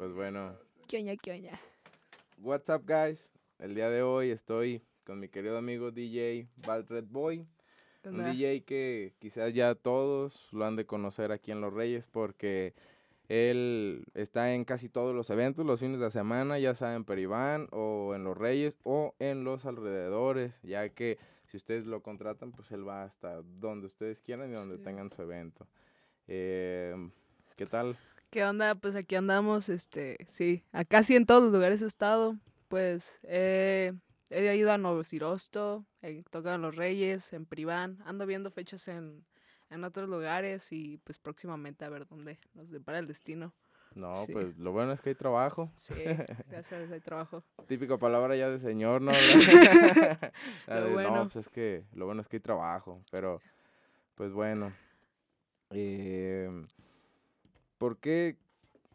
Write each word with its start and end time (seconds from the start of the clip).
Pues 0.00 0.14
bueno. 0.14 0.56
¿Qué 0.88 0.96
oña, 0.96 1.14
qué 1.18 1.32
oña? 1.32 1.60
What's 2.38 2.70
up, 2.70 2.86
guys? 2.86 3.22
El 3.58 3.74
día 3.74 3.90
de 3.90 4.00
hoy 4.00 4.30
estoy 4.30 4.80
con 5.04 5.20
mi 5.20 5.28
querido 5.28 5.58
amigo 5.58 5.90
DJ 5.90 6.48
Bad 6.66 6.86
Red 6.88 7.04
Boy. 7.10 7.46
Un 8.04 8.24
DJ 8.24 8.62
que 8.62 9.12
quizás 9.18 9.52
ya 9.52 9.74
todos 9.74 10.48
lo 10.52 10.64
han 10.64 10.74
de 10.76 10.86
conocer 10.86 11.32
aquí 11.32 11.50
en 11.50 11.60
Los 11.60 11.74
Reyes 11.74 12.06
porque 12.06 12.72
él 13.28 14.06
está 14.14 14.54
en 14.54 14.64
casi 14.64 14.88
todos 14.88 15.14
los 15.14 15.28
eventos 15.28 15.66
los 15.66 15.80
fines 15.80 16.00
de 16.00 16.10
semana, 16.10 16.58
ya 16.58 16.74
sea 16.74 16.94
en 16.94 17.04
Peribán 17.04 17.68
o 17.70 18.14
en 18.14 18.24
Los 18.24 18.38
Reyes 18.38 18.78
o 18.84 19.14
en 19.18 19.44
los 19.44 19.66
alrededores, 19.66 20.54
ya 20.62 20.88
que 20.88 21.18
si 21.48 21.58
ustedes 21.58 21.84
lo 21.84 22.02
contratan, 22.02 22.52
pues 22.52 22.72
él 22.72 22.88
va 22.88 23.04
hasta 23.04 23.42
donde 23.42 23.88
ustedes 23.88 24.18
quieran 24.22 24.50
y 24.50 24.54
donde 24.54 24.78
tengan 24.78 25.12
su 25.12 25.20
evento. 25.20 25.66
Eh, 26.26 26.96
¿Qué 27.60 27.66
tal? 27.66 27.98
¿Qué 28.30 28.44
onda? 28.44 28.76
Pues 28.76 28.94
aquí 28.94 29.16
andamos, 29.16 29.68
este, 29.68 30.16
sí, 30.28 30.64
a 30.70 30.84
casi 30.84 31.16
en 31.16 31.26
todos 31.26 31.42
los 31.42 31.52
lugares 31.52 31.82
he 31.82 31.86
estado, 31.86 32.36
pues 32.68 33.18
he 33.24 33.92
ido 34.30 34.70
a 34.70 34.78
Nuevo 34.78 35.02
Cirosto, 35.02 35.84
he 36.00 36.22
tocado 36.30 36.54
en 36.54 36.62
Los 36.62 36.76
Reyes, 36.76 37.32
en 37.32 37.44
Priván, 37.44 37.98
ando 38.04 38.26
viendo 38.26 38.52
fechas 38.52 38.86
en, 38.86 39.24
en 39.68 39.82
otros 39.82 40.08
lugares 40.08 40.70
y 40.70 40.98
pues 40.98 41.18
próximamente 41.18 41.84
a 41.84 41.88
ver 41.88 42.06
dónde 42.06 42.38
nos 42.54 42.70
depara 42.70 43.00
el 43.00 43.08
destino. 43.08 43.52
No, 43.96 44.24
pues 44.32 44.56
lo 44.56 44.70
bueno 44.70 44.92
es 44.92 45.00
que 45.00 45.08
hay 45.08 45.14
trabajo. 45.16 45.72
Sí, 45.74 45.94
gracias, 46.48 46.92
hay 46.92 47.00
trabajo. 47.00 47.42
Típica 47.66 47.98
palabra 47.98 48.36
ya 48.36 48.48
de 48.48 48.60
señor, 48.60 49.02
¿no? 49.02 49.10
bueno. 50.92 51.16
No, 51.16 51.22
pues 51.24 51.46
es 51.46 51.48
que 51.48 51.84
lo 51.94 52.06
bueno 52.06 52.22
es 52.22 52.28
que 52.28 52.36
hay 52.36 52.40
trabajo, 52.40 53.02
pero 53.10 53.40
pues 54.14 54.32
bueno. 54.32 54.72
Eh, 55.70 56.48
¿Por 57.80 57.96
qué, 57.96 58.36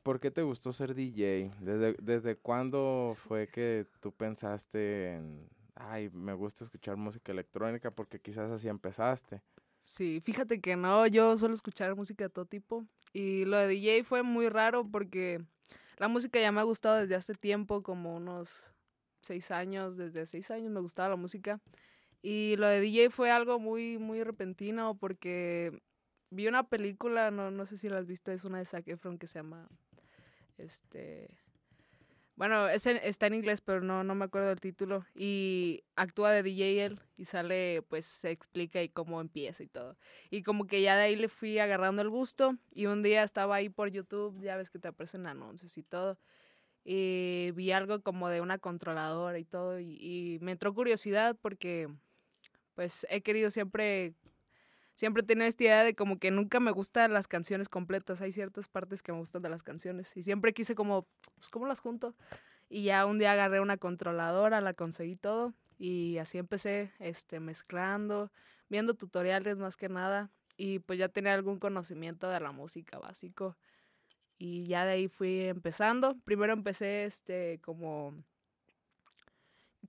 ¿Por 0.03 0.19
qué 0.19 0.29
te 0.29 0.43
gustó 0.43 0.71
ser 0.71 0.93
DJ? 0.93 1.49
¿Desde, 1.59 1.95
¿Desde 1.99 2.35
cuándo 2.35 3.15
fue 3.27 3.47
que 3.47 3.87
tú 3.99 4.11
pensaste 4.11 5.15
en, 5.15 5.49
ay, 5.73 6.11
me 6.11 6.35
gusta 6.35 6.63
escuchar 6.63 6.95
música 6.95 7.31
electrónica 7.31 7.89
porque 7.89 8.19
quizás 8.19 8.51
así 8.51 8.67
empezaste? 8.67 9.41
Sí, 9.85 10.21
fíjate 10.23 10.61
que 10.61 10.75
no, 10.75 11.07
yo 11.07 11.35
suelo 11.35 11.55
escuchar 11.55 11.95
música 11.95 12.25
de 12.25 12.29
todo 12.29 12.45
tipo 12.45 12.85
y 13.11 13.45
lo 13.45 13.57
de 13.57 13.69
DJ 13.69 14.03
fue 14.03 14.21
muy 14.21 14.49
raro 14.49 14.87
porque 14.87 15.43
la 15.97 16.07
música 16.07 16.39
ya 16.39 16.51
me 16.51 16.59
ha 16.59 16.63
gustado 16.63 16.97
desde 16.97 17.15
hace 17.15 17.33
tiempo, 17.33 17.81
como 17.81 18.15
unos 18.15 18.71
seis 19.23 19.49
años, 19.49 19.97
desde 19.97 20.27
seis 20.27 20.51
años 20.51 20.69
me 20.69 20.79
gustaba 20.79 21.09
la 21.09 21.15
música 21.15 21.59
y 22.21 22.55
lo 22.57 22.67
de 22.67 22.81
DJ 22.81 23.09
fue 23.09 23.31
algo 23.31 23.57
muy, 23.57 23.97
muy 23.97 24.23
repentino 24.23 24.95
porque 24.95 25.81
vi 26.29 26.47
una 26.47 26.67
película, 26.67 27.31
no, 27.31 27.51
no 27.51 27.65
sé 27.65 27.77
si 27.77 27.89
la 27.89 27.99
has 27.99 28.07
visto, 28.07 28.31
es 28.31 28.43
una 28.43 28.59
de 28.59 28.65
Zac 28.65 28.87
Efron 28.87 29.17
que 29.17 29.27
se 29.27 29.39
llama, 29.39 29.67
este, 30.57 31.29
bueno, 32.37 32.67
es 32.67 32.85
está 32.85 33.27
en 33.27 33.33
inglés, 33.35 33.61
pero 33.61 33.79
no, 33.81 34.03
no 34.03 34.13
me 34.13 34.25
acuerdo 34.25 34.49
del 34.49 34.59
título. 34.59 35.05
Y 35.15 35.83
actúa 35.95 36.31
de 36.31 36.43
DJ 36.43 36.85
él 36.85 36.99
y 37.17 37.25
sale, 37.25 37.81
pues 37.87 38.05
se 38.05 38.31
explica 38.31 38.83
y 38.83 38.89
cómo 38.89 39.21
empieza 39.21 39.63
y 39.63 39.67
todo. 39.67 39.97
Y 40.29 40.43
como 40.43 40.67
que 40.67 40.81
ya 40.81 40.97
de 40.97 41.03
ahí 41.03 41.15
le 41.15 41.29
fui 41.29 41.59
agarrando 41.59 42.01
el 42.01 42.09
gusto. 42.09 42.57
Y 42.73 42.87
un 42.87 43.03
día 43.03 43.23
estaba 43.23 43.55
ahí 43.55 43.69
por 43.69 43.89
YouTube, 43.89 44.41
ya 44.41 44.57
ves 44.57 44.69
que 44.69 44.79
te 44.79 44.89
aparecen 44.89 45.27
anuncios 45.27 45.77
y 45.77 45.83
todo. 45.83 46.17
Y 46.83 47.51
vi 47.55 47.71
algo 47.71 48.01
como 48.01 48.29
de 48.29 48.41
una 48.41 48.59
controladora 48.59 49.39
y 49.39 49.45
todo. 49.45 49.79
Y 49.79 50.39
me 50.41 50.51
entró 50.53 50.73
curiosidad 50.73 51.37
porque, 51.41 51.87
pues 52.75 53.07
he 53.09 53.21
querido 53.21 53.49
siempre 53.49 54.13
siempre 54.95 55.23
tenía 55.23 55.45
esta 55.45 55.63
idea 55.63 55.83
de 55.83 55.93
como 55.93 56.17
que 56.17 56.31
nunca 56.31 56.59
me 56.59 56.71
gustan 56.71 57.13
las 57.13 57.27
canciones 57.27 57.69
completas. 57.69 58.21
Hay 58.21 58.31
ciertas 58.31 58.67
partes 58.67 59.03
que 59.03 59.11
me 59.11 59.19
gustan 59.19 59.41
de 59.43 59.49
las 59.49 59.61
canciones. 59.61 60.15
Y 60.17 60.23
siempre 60.23 60.53
quise 60.53 60.73
como, 60.73 61.07
pues, 61.35 61.49
¿cómo 61.49 61.67
las 61.67 61.81
junto? 61.81 62.15
Y 62.69 62.85
ya 62.85 63.05
un 63.05 63.19
día 63.19 63.33
agarré 63.33 63.59
una 63.59 63.77
controladora, 63.77 64.61
la 64.61 64.73
conseguí 64.73 65.15
todo. 65.15 65.53
Y 65.77 66.17
así 66.17 66.37
empecé, 66.37 66.91
este, 66.99 67.39
mezclando, 67.39 68.31
viendo 68.69 68.95
tutoriales 68.95 69.57
más 69.57 69.75
que 69.77 69.89
nada. 69.89 70.31
Y 70.57 70.79
pues 70.79 70.97
ya 70.97 71.09
tenía 71.09 71.33
algún 71.33 71.59
conocimiento 71.59 72.29
de 72.29 72.39
la 72.39 72.51
música 72.51 72.97
básico. 72.97 73.57
Y 74.37 74.65
ya 74.67 74.85
de 74.85 74.93
ahí 74.93 75.07
fui 75.09 75.41
empezando. 75.41 76.15
Primero 76.23 76.53
empecé, 76.53 77.05
este, 77.05 77.59
como 77.61 78.13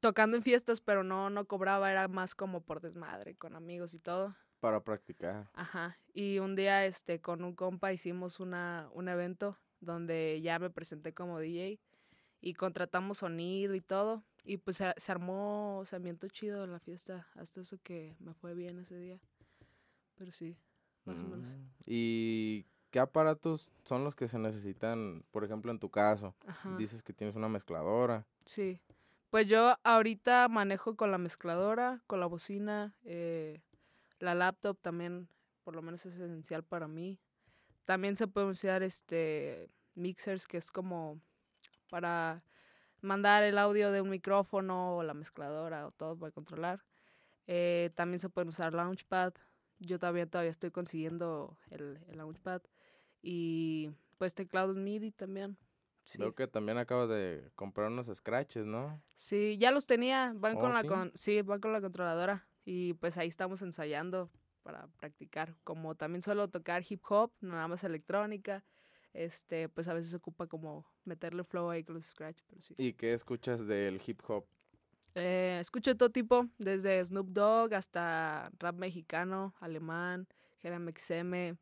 tocando 0.00 0.36
en 0.36 0.42
fiestas, 0.42 0.80
pero 0.80 1.04
no, 1.04 1.30
no 1.30 1.46
cobraba, 1.46 1.90
era 1.90 2.08
más 2.08 2.34
como 2.34 2.60
por 2.60 2.80
desmadre, 2.80 3.36
con 3.36 3.56
amigos 3.56 3.94
y 3.94 3.98
todo. 3.98 4.36
Para 4.66 4.80
practicar. 4.80 5.48
Ajá. 5.54 5.96
Y 6.12 6.40
un 6.40 6.56
día 6.56 6.84
este 6.86 7.20
con 7.20 7.44
un 7.44 7.54
compa 7.54 7.92
hicimos 7.92 8.40
una, 8.40 8.88
un 8.94 9.08
evento 9.08 9.56
donde 9.78 10.40
ya 10.42 10.58
me 10.58 10.70
presenté 10.70 11.14
como 11.14 11.38
DJ 11.38 11.78
y 12.40 12.54
contratamos 12.54 13.18
sonido 13.18 13.76
y 13.76 13.80
todo. 13.80 14.24
Y 14.42 14.56
pues 14.56 14.78
se, 14.78 15.12
armó, 15.12 15.84
se 15.86 15.94
ambientó 15.94 16.26
chido 16.26 16.66
la 16.66 16.80
fiesta. 16.80 17.28
Hasta 17.36 17.60
eso 17.60 17.78
que 17.80 18.16
me 18.18 18.34
fue 18.34 18.54
bien 18.54 18.80
ese 18.80 18.98
día. 18.98 19.20
Pero 20.16 20.32
sí, 20.32 20.56
más 21.04 21.20
o 21.20 21.28
menos. 21.28 21.46
Mm, 21.46 21.68
¿Y 21.86 22.66
qué 22.90 22.98
aparatos 22.98 23.70
son 23.84 24.02
los 24.02 24.16
que 24.16 24.26
se 24.26 24.40
necesitan, 24.40 25.22
por 25.30 25.44
ejemplo, 25.44 25.70
en 25.70 25.78
tu 25.78 25.90
caso? 25.90 26.34
Dices 26.76 27.04
que 27.04 27.12
tienes 27.12 27.36
una 27.36 27.48
mezcladora. 27.48 28.26
Sí. 28.46 28.80
Pues 29.30 29.46
yo 29.46 29.76
ahorita 29.84 30.48
manejo 30.48 30.96
con 30.96 31.12
la 31.12 31.18
mezcladora, 31.18 32.02
con 32.08 32.18
la 32.18 32.26
bocina, 32.26 32.96
eh, 33.04 33.62
la 34.18 34.34
laptop 34.34 34.78
también, 34.80 35.28
por 35.64 35.74
lo 35.74 35.82
menos 35.82 36.04
es 36.06 36.14
esencial 36.14 36.64
para 36.64 36.88
mí. 36.88 37.18
También 37.84 38.16
se 38.16 38.26
pueden 38.26 38.50
usar 38.50 38.82
este 38.82 39.70
mixers 39.94 40.46
que 40.46 40.58
es 40.58 40.70
como 40.70 41.20
para 41.88 42.42
mandar 43.00 43.42
el 43.42 43.58
audio 43.58 43.92
de 43.92 44.00
un 44.00 44.10
micrófono 44.10 44.96
o 44.96 45.02
la 45.02 45.14
mezcladora 45.14 45.86
o 45.86 45.92
todo 45.92 46.18
para 46.18 46.32
controlar. 46.32 46.84
Eh, 47.46 47.90
también 47.94 48.18
se 48.18 48.28
pueden 48.28 48.48
usar 48.48 48.74
Launchpad. 48.74 49.34
Yo 49.78 49.98
todavía, 49.98 50.26
todavía 50.26 50.50
estoy 50.50 50.70
consiguiendo 50.70 51.56
el, 51.70 51.98
el 52.08 52.18
Launchpad. 52.18 52.62
Y 53.22 53.90
pues 54.18 54.34
teclado 54.34 54.74
MIDI 54.74 55.12
también. 55.12 55.56
Creo 56.12 56.34
que 56.34 56.46
también 56.46 56.78
acabas 56.78 57.08
de 57.08 57.50
comprar 57.56 57.88
unos 57.88 58.06
scratches, 58.06 58.64
¿no? 58.64 59.02
Sí, 59.14 59.58
ya 59.58 59.70
los 59.72 59.86
tenía. 59.86 60.32
Van 60.36 60.54
con 60.54 60.70
oh, 60.70 60.74
la 60.74 60.84
con, 60.84 61.10
sí, 61.14 61.42
van 61.42 61.60
con 61.60 61.72
la 61.72 61.80
controladora. 61.80 62.46
Y 62.66 62.94
pues 62.94 63.16
ahí 63.16 63.28
estamos 63.28 63.62
ensayando 63.62 64.28
para 64.64 64.88
practicar. 64.98 65.54
Como 65.62 65.94
también 65.94 66.20
suelo 66.20 66.48
tocar 66.48 66.84
hip 66.86 67.00
hop, 67.08 67.32
nada 67.40 67.68
más 67.68 67.84
electrónica, 67.84 68.64
este, 69.14 69.68
pues 69.68 69.86
a 69.86 69.94
veces 69.94 70.12
ocupa 70.12 70.48
como 70.48 70.84
meterle 71.04 71.44
flow 71.44 71.70
ahí 71.70 71.84
con 71.84 71.94
los 71.94 72.06
scratch, 72.06 72.42
pero 72.48 72.60
sí. 72.60 72.74
¿Y 72.76 72.92
qué 72.92 73.14
escuchas 73.14 73.66
del 73.66 74.02
hip 74.04 74.20
hop? 74.28 74.44
Eh, 75.14 75.58
escucho 75.60 75.96
todo 75.96 76.10
tipo, 76.10 76.46
desde 76.58 77.02
Snoop 77.02 77.28
Dogg 77.28 77.72
hasta 77.72 78.50
rap 78.58 78.76
mexicano, 78.76 79.54
alemán, 79.60 80.26
Jeremy 80.60 80.92
XM, 80.92 81.56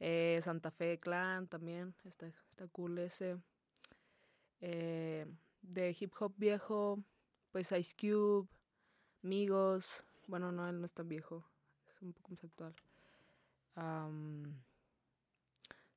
eh, 0.00 0.40
Santa 0.42 0.72
Fe 0.72 0.98
Clan 0.98 1.46
también, 1.46 1.94
está, 2.04 2.26
está 2.26 2.66
cool 2.66 2.98
ese. 2.98 3.38
Eh, 4.60 5.24
de 5.62 5.96
hip 5.98 6.12
hop 6.18 6.34
viejo, 6.36 6.98
pues 7.52 7.70
Ice 7.72 7.94
Cube, 7.98 8.48
Migos, 9.22 10.04
bueno, 10.32 10.50
no, 10.50 10.66
él 10.66 10.80
no 10.80 10.86
es 10.86 10.94
tan 10.94 11.10
viejo. 11.10 11.44
Es 11.90 12.00
un 12.00 12.14
poco 12.14 12.30
más 12.30 12.42
actual. 12.42 12.74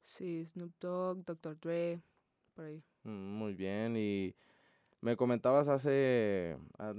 sí, 0.04 0.46
Snoop 0.46 0.74
Dogg, 0.78 1.24
Dr. 1.24 1.58
Dre, 1.58 2.02
por 2.54 2.66
ahí. 2.66 2.84
Mm, 3.04 3.38
muy 3.38 3.54
bien, 3.54 3.96
y 3.96 4.36
me 5.00 5.16
comentabas 5.16 5.70
hace, 5.70 6.58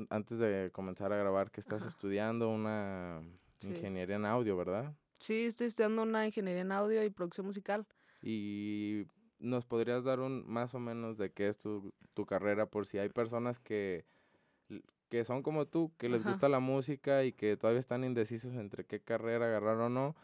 antes 0.08 0.38
de 0.38 0.70
comenzar 0.72 1.12
a 1.12 1.18
grabar, 1.18 1.50
que 1.50 1.60
estás 1.60 1.84
estudiando 1.84 2.48
una 2.48 3.20
ingeniería 3.60 4.16
en 4.16 4.24
audio, 4.24 4.56
¿verdad? 4.56 4.96
Sí, 5.18 5.44
estoy 5.44 5.66
estudiando 5.66 6.04
una 6.04 6.24
ingeniería 6.24 6.62
en 6.62 6.72
audio 6.72 7.04
y 7.04 7.10
producción 7.10 7.44
musical. 7.44 7.86
Y 8.22 9.04
nos 9.38 9.66
podrías 9.66 10.04
dar 10.04 10.20
un 10.20 10.42
más 10.50 10.74
o 10.74 10.78
menos 10.78 11.18
de 11.18 11.32
qué 11.32 11.48
es 11.48 11.58
tu, 11.58 11.92
tu 12.14 12.24
carrera 12.24 12.64
por 12.64 12.86
si 12.86 12.96
hay 12.96 13.10
personas 13.10 13.58
que 13.58 14.06
que 15.08 15.24
son 15.24 15.42
como 15.42 15.66
tú, 15.66 15.92
que 15.98 16.08
les 16.08 16.24
gusta 16.24 16.48
la 16.48 16.60
música 16.60 17.24
y 17.24 17.32
que 17.32 17.56
todavía 17.56 17.80
están 17.80 18.04
indecisos 18.04 18.54
entre 18.54 18.84
qué 18.84 19.00
carrera 19.00 19.46
agarrar 19.46 19.78
o 19.78 19.88
no, 19.88 20.16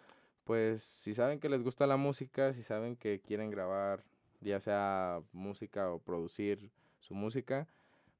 pues 0.44 0.82
si 0.82 1.14
saben 1.14 1.38
que 1.38 1.49
les 1.49 1.62
gusta 1.62 1.87
la 1.87 1.96
música, 1.96 2.52
si 2.52 2.62
saben 2.62 2.96
que 2.96 3.20
quieren 3.20 3.50
grabar 3.50 4.02
ya 4.40 4.61
sea 4.61 5.20
música 5.32 5.90
o 5.90 6.00
producir 6.00 6.70
su 6.99 7.14
música, 7.14 7.69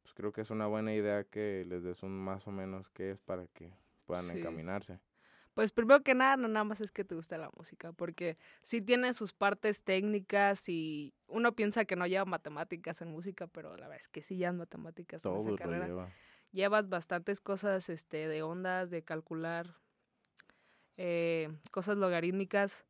pues 0.03 0.15
creo 0.15 0.33
que 0.33 0.41
es 0.41 0.51
una 0.51 0.67
buena 0.67 0.95
idea 0.95 1.25
que 1.25 1.65
les 1.69 1.83
des 1.83 2.03
un 2.03 2.13
más 2.13 2.47
o 2.47 2.53
menos 2.53 2.89
qué 2.91 3.11
es 3.11 3.21
para 3.21 3.47
que 3.49 3.73
puedan 4.07 4.31
encaminarse. 4.31 5.01
Pues 5.55 5.71
primero 5.71 6.03
que 6.03 6.15
nada, 6.15 6.37
no 6.39 6.49
nada 6.49 6.65
más 6.65 6.81
es 6.81 6.91
que 6.91 7.05
te 7.05 7.15
guste 7.15 7.37
la 7.37 7.51
música, 7.57 7.93
porque 7.93 8.39
sí 8.63 8.81
tiene 8.81 9.13
sus 9.13 9.35
partes 9.35 9.83
técnicas 9.83 10.67
y 10.69 11.13
uno 11.29 11.53
piensa 11.53 11.85
que 11.85 11.95
no 11.95 12.07
lleva 12.07 12.25
matemáticas 12.25 13.03
en 13.03 13.09
música, 13.09 13.47
pero 13.49 13.77
la 13.77 13.89
verdad 13.89 13.99
es 13.99 14.09
que 14.09 14.23
sí 14.23 14.37
llevan 14.37 14.57
matemáticas 14.57 15.25
en 15.27 15.37
esa 15.37 15.57
carrera 15.57 16.09
llevas 16.53 16.89
bastantes 16.89 17.41
cosas 17.41 17.89
este, 17.89 18.29
de 18.29 18.43
ondas, 18.43 18.91
de 18.91 19.03
calcular, 19.03 19.75
eh, 20.97 21.51
cosas 21.71 21.97
logarítmicas. 21.97 22.85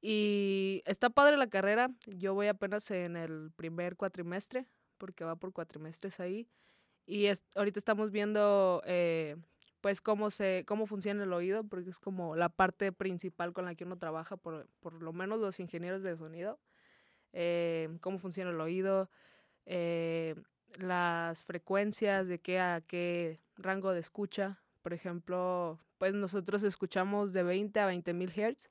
Y 0.00 0.82
está 0.84 1.10
padre 1.10 1.36
la 1.36 1.48
carrera. 1.48 1.90
Yo 2.06 2.34
voy 2.34 2.48
apenas 2.48 2.90
en 2.90 3.16
el 3.16 3.50
primer 3.56 3.96
cuatrimestre, 3.96 4.66
porque 4.98 5.24
va 5.24 5.36
por 5.36 5.52
cuatrimestres 5.52 6.20
ahí. 6.20 6.48
Y 7.06 7.26
es, 7.26 7.44
ahorita 7.54 7.78
estamos 7.78 8.10
viendo 8.10 8.82
eh, 8.86 9.36
pues 9.80 10.00
cómo 10.00 10.30
se, 10.30 10.64
cómo 10.66 10.86
funciona 10.86 11.24
el 11.24 11.32
oído, 11.32 11.64
porque 11.64 11.90
es 11.90 12.00
como 12.00 12.36
la 12.36 12.48
parte 12.48 12.92
principal 12.92 13.52
con 13.52 13.66
la 13.66 13.74
que 13.74 13.84
uno 13.84 13.98
trabaja, 13.98 14.36
por, 14.36 14.66
por 14.80 15.02
lo 15.02 15.12
menos 15.12 15.38
los 15.38 15.60
ingenieros 15.60 16.02
de 16.02 16.16
sonido. 16.16 16.58
Eh, 17.32 17.88
cómo 18.00 18.18
funciona 18.18 18.50
el 18.50 18.60
oído, 18.60 19.10
las 20.78 21.44
frecuencias, 21.44 22.28
de 22.28 22.38
qué 22.38 22.60
a 22.60 22.80
qué 22.80 23.40
rango 23.56 23.92
de 23.92 24.00
escucha. 24.00 24.60
Por 24.82 24.92
ejemplo, 24.92 25.78
pues 25.98 26.14
nosotros 26.14 26.62
escuchamos 26.62 27.32
de 27.32 27.42
20 27.42 27.80
a 27.80 27.86
20 27.86 28.12
mil 28.12 28.32
hertz, 28.34 28.70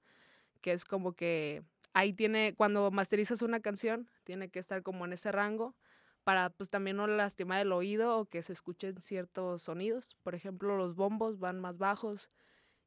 que 0.61 0.73
es 0.73 0.85
como 0.85 1.13
que 1.13 1.63
ahí 1.93 2.13
tiene, 2.13 2.53
cuando 2.55 2.91
masterizas 2.91 3.41
una 3.41 3.59
canción, 3.59 4.09
tiene 4.23 4.49
que 4.49 4.59
estar 4.59 4.83
como 4.83 5.05
en 5.05 5.13
ese 5.13 5.31
rango 5.31 5.75
para 6.23 6.49
pues 6.49 6.69
también 6.69 6.97
no 6.97 7.07
lastimar 7.07 7.61
el 7.61 7.71
oído 7.71 8.17
o 8.17 8.25
que 8.25 8.41
se 8.43 8.53
escuchen 8.53 8.99
ciertos 9.01 9.63
sonidos. 9.63 10.15
Por 10.23 10.35
ejemplo, 10.35 10.77
los 10.77 10.95
bombos 10.95 11.39
van 11.39 11.59
más 11.59 11.77
bajos 11.77 12.29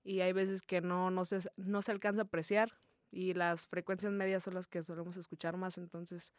y 0.05 0.21
hay 0.21 0.33
veces 0.33 0.63
que 0.63 0.81
no, 0.81 1.11
no, 1.11 1.25
se, 1.25 1.41
no 1.57 1.83
se 1.83 1.93
alcanza 1.93 2.23
a 2.23 2.25
apreciar 2.25 2.73
y 3.11 3.35
las 3.35 3.67
frecuencias 3.67 4.13
medias 4.13 4.43
son 4.45 4.55
las 4.55 4.67
que 4.67 4.83
solemos 4.83 5.17
escuchar 5.17 5.57
más. 5.57 5.79
Entonces, 5.79 6.33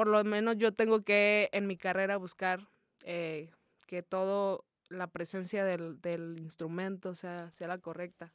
por 0.00 0.08
lo 0.08 0.24
menos 0.24 0.56
yo 0.56 0.72
tengo 0.72 1.02
que 1.02 1.50
en 1.52 1.66
mi 1.66 1.76
carrera 1.76 2.16
buscar 2.16 2.66
eh, 3.04 3.50
que 3.86 4.02
todo 4.02 4.64
la 4.88 5.08
presencia 5.08 5.62
del, 5.62 6.00
del 6.00 6.38
instrumento 6.38 7.14
sea, 7.14 7.50
sea 7.50 7.68
la 7.68 7.76
correcta. 7.76 8.32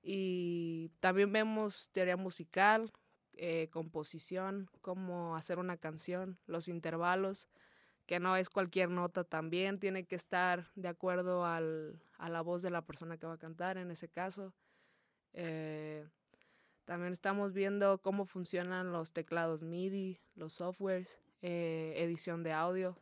Y 0.00 0.90
también 1.00 1.30
vemos 1.30 1.90
teoría 1.92 2.16
musical, 2.16 2.94
eh, 3.34 3.68
composición, 3.70 4.70
cómo 4.80 5.36
hacer 5.36 5.58
una 5.58 5.76
canción, 5.76 6.38
los 6.46 6.66
intervalos, 6.66 7.46
que 8.06 8.18
no 8.18 8.34
es 8.38 8.48
cualquier 8.48 8.88
nota 8.88 9.22
también, 9.22 9.78
tiene 9.78 10.06
que 10.06 10.16
estar 10.16 10.70
de 10.76 10.88
acuerdo 10.88 11.44
al, 11.44 12.00
a 12.16 12.30
la 12.30 12.40
voz 12.40 12.62
de 12.62 12.70
la 12.70 12.80
persona 12.80 13.18
que 13.18 13.26
va 13.26 13.34
a 13.34 13.38
cantar 13.38 13.76
en 13.76 13.90
ese 13.90 14.08
caso. 14.08 14.54
Eh, 15.34 16.08
también 16.86 17.12
estamos 17.12 17.52
viendo 17.52 17.98
cómo 18.00 18.24
funcionan 18.24 18.92
los 18.92 19.12
teclados 19.12 19.64
MIDI, 19.64 20.20
los 20.36 20.54
softwares, 20.54 21.20
eh, 21.42 21.94
edición 21.96 22.42
de 22.42 22.52
audio. 22.52 22.96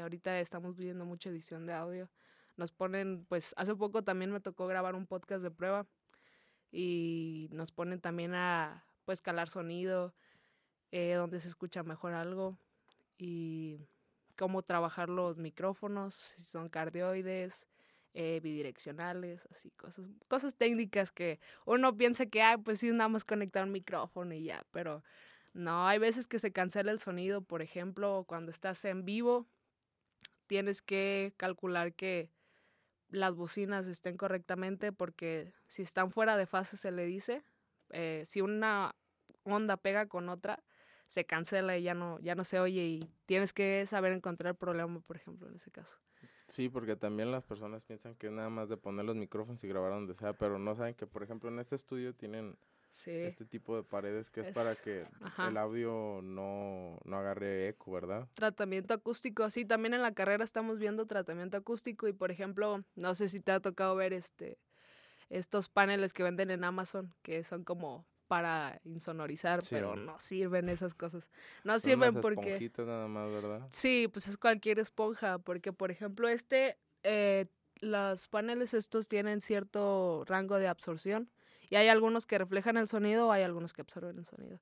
ahorita 0.00 0.40
estamos 0.40 0.76
viendo 0.76 1.04
mucha 1.04 1.30
edición 1.30 1.66
de 1.66 1.74
audio. 1.74 2.10
Nos 2.56 2.72
ponen, 2.72 3.26
pues 3.28 3.54
hace 3.58 3.74
poco 3.76 4.02
también 4.02 4.32
me 4.32 4.40
tocó 4.40 4.66
grabar 4.66 4.94
un 4.94 5.06
podcast 5.06 5.42
de 5.42 5.50
prueba 5.50 5.86
y 6.72 7.48
nos 7.52 7.72
ponen 7.72 8.00
también 8.00 8.34
a 8.34 8.86
pues 9.04 9.20
calar 9.20 9.50
sonido, 9.50 10.14
eh, 10.90 11.14
donde 11.14 11.38
se 11.38 11.48
escucha 11.48 11.82
mejor 11.82 12.14
algo 12.14 12.58
y 13.18 13.86
cómo 14.36 14.62
trabajar 14.62 15.10
los 15.10 15.36
micrófonos, 15.36 16.14
si 16.36 16.44
son 16.44 16.70
cardioides, 16.70 17.66
eh, 18.18 18.40
bidireccionales, 18.42 19.46
así 19.52 19.70
cosas, 19.72 20.06
cosas 20.26 20.56
técnicas 20.56 21.12
que 21.12 21.38
uno 21.66 21.94
piensa 21.98 22.24
que, 22.24 22.40
ay, 22.40 22.56
pues 22.56 22.80
sí, 22.80 22.90
nada 22.90 23.08
más 23.08 23.26
conectar 23.26 23.62
un 23.64 23.72
micrófono 23.72 24.32
y 24.32 24.44
ya, 24.44 24.64
pero 24.70 25.04
no, 25.52 25.86
hay 25.86 25.98
veces 25.98 26.26
que 26.26 26.38
se 26.38 26.50
cancela 26.50 26.92
el 26.92 26.98
sonido, 26.98 27.42
por 27.42 27.60
ejemplo, 27.60 28.24
cuando 28.26 28.50
estás 28.50 28.82
en 28.86 29.04
vivo, 29.04 29.46
tienes 30.46 30.80
que 30.80 31.34
calcular 31.36 31.92
que 31.92 32.30
las 33.10 33.34
bocinas 33.34 33.86
estén 33.86 34.16
correctamente 34.16 34.92
porque 34.92 35.52
si 35.68 35.82
están 35.82 36.10
fuera 36.10 36.38
de 36.38 36.46
fase 36.46 36.78
se 36.78 36.92
le 36.92 37.04
dice, 37.04 37.44
eh, 37.90 38.22
si 38.24 38.40
una 38.40 38.94
onda 39.44 39.76
pega 39.76 40.06
con 40.06 40.30
otra, 40.30 40.64
se 41.08 41.26
cancela 41.26 41.76
y 41.76 41.82
ya 41.82 41.92
no, 41.92 42.18
ya 42.20 42.34
no 42.34 42.44
se 42.44 42.60
oye 42.60 42.82
y 42.82 43.10
tienes 43.26 43.52
que 43.52 43.84
saber 43.84 44.12
encontrar 44.12 44.52
el 44.52 44.56
problema, 44.56 45.00
por 45.00 45.16
ejemplo, 45.16 45.48
en 45.48 45.56
ese 45.56 45.70
caso. 45.70 45.98
Sí, 46.48 46.68
porque 46.68 46.96
también 46.96 47.30
las 47.32 47.44
personas 47.44 47.82
piensan 47.82 48.14
que 48.14 48.28
es 48.28 48.32
nada 48.32 48.50
más 48.50 48.68
de 48.68 48.76
poner 48.76 49.04
los 49.04 49.16
micrófonos 49.16 49.62
y 49.64 49.68
grabar 49.68 49.90
donde 49.90 50.14
sea, 50.14 50.32
pero 50.32 50.58
no 50.58 50.74
saben 50.76 50.94
que, 50.94 51.06
por 51.06 51.22
ejemplo, 51.22 51.48
en 51.48 51.58
este 51.58 51.74
estudio 51.74 52.14
tienen 52.14 52.56
este 53.04 53.44
tipo 53.44 53.76
de 53.76 53.82
paredes 53.82 54.30
que 54.30 54.40
es, 54.40 54.54
para 54.54 54.74
que 54.74 55.06
el 55.46 55.56
audio 55.56 56.20
no, 56.22 56.98
no 57.04 57.16
agarre 57.18 57.68
eco, 57.68 57.92
¿verdad? 57.92 58.28
Tratamiento 58.34 58.94
acústico, 58.94 59.50
sí, 59.50 59.64
también 59.64 59.92
en 59.94 60.02
la 60.02 60.14
carrera 60.14 60.44
estamos 60.44 60.78
viendo 60.78 61.06
tratamiento 61.06 61.56
acústico 61.56 62.08
y, 62.08 62.12
por 62.12 62.30
ejemplo, 62.30 62.84
no 62.94 63.14
sé 63.14 63.28
si 63.28 63.40
te 63.40 63.52
ha 63.52 63.60
tocado 63.60 63.96
ver 63.96 64.12
este 64.12 64.58
estos 65.28 65.68
paneles 65.68 66.12
que 66.12 66.22
venden 66.22 66.52
en 66.52 66.62
Amazon, 66.62 67.12
que 67.22 67.42
son 67.42 67.64
como 67.64 68.06
para 68.26 68.80
insonorizar, 68.84 69.60
pero 69.70 69.96
no 69.96 70.18
sirven 70.18 70.68
esas 70.68 70.94
cosas. 70.94 71.30
No 71.64 71.78
sirven 71.78 72.14
porque... 72.20 72.70
nada 72.78 73.08
más, 73.08 73.30
¿verdad? 73.30 73.66
Sí, 73.70 74.08
pues 74.12 74.26
es 74.28 74.36
cualquier 74.36 74.78
esponja, 74.78 75.38
porque 75.38 75.72
por 75.72 75.90
ejemplo 75.90 76.28
este, 76.28 76.78
eh, 77.02 77.46
los 77.80 78.28
paneles 78.28 78.74
estos 78.74 79.08
tienen 79.08 79.40
cierto 79.40 80.24
rango 80.26 80.58
de 80.58 80.68
absorción 80.68 81.30
y 81.68 81.76
hay 81.76 81.88
algunos 81.88 82.26
que 82.26 82.38
reflejan 82.38 82.76
el 82.76 82.88
sonido, 82.88 83.32
hay 83.32 83.42
algunos 83.42 83.72
que 83.72 83.82
absorben 83.82 84.18
el 84.18 84.24
sonido. 84.24 84.60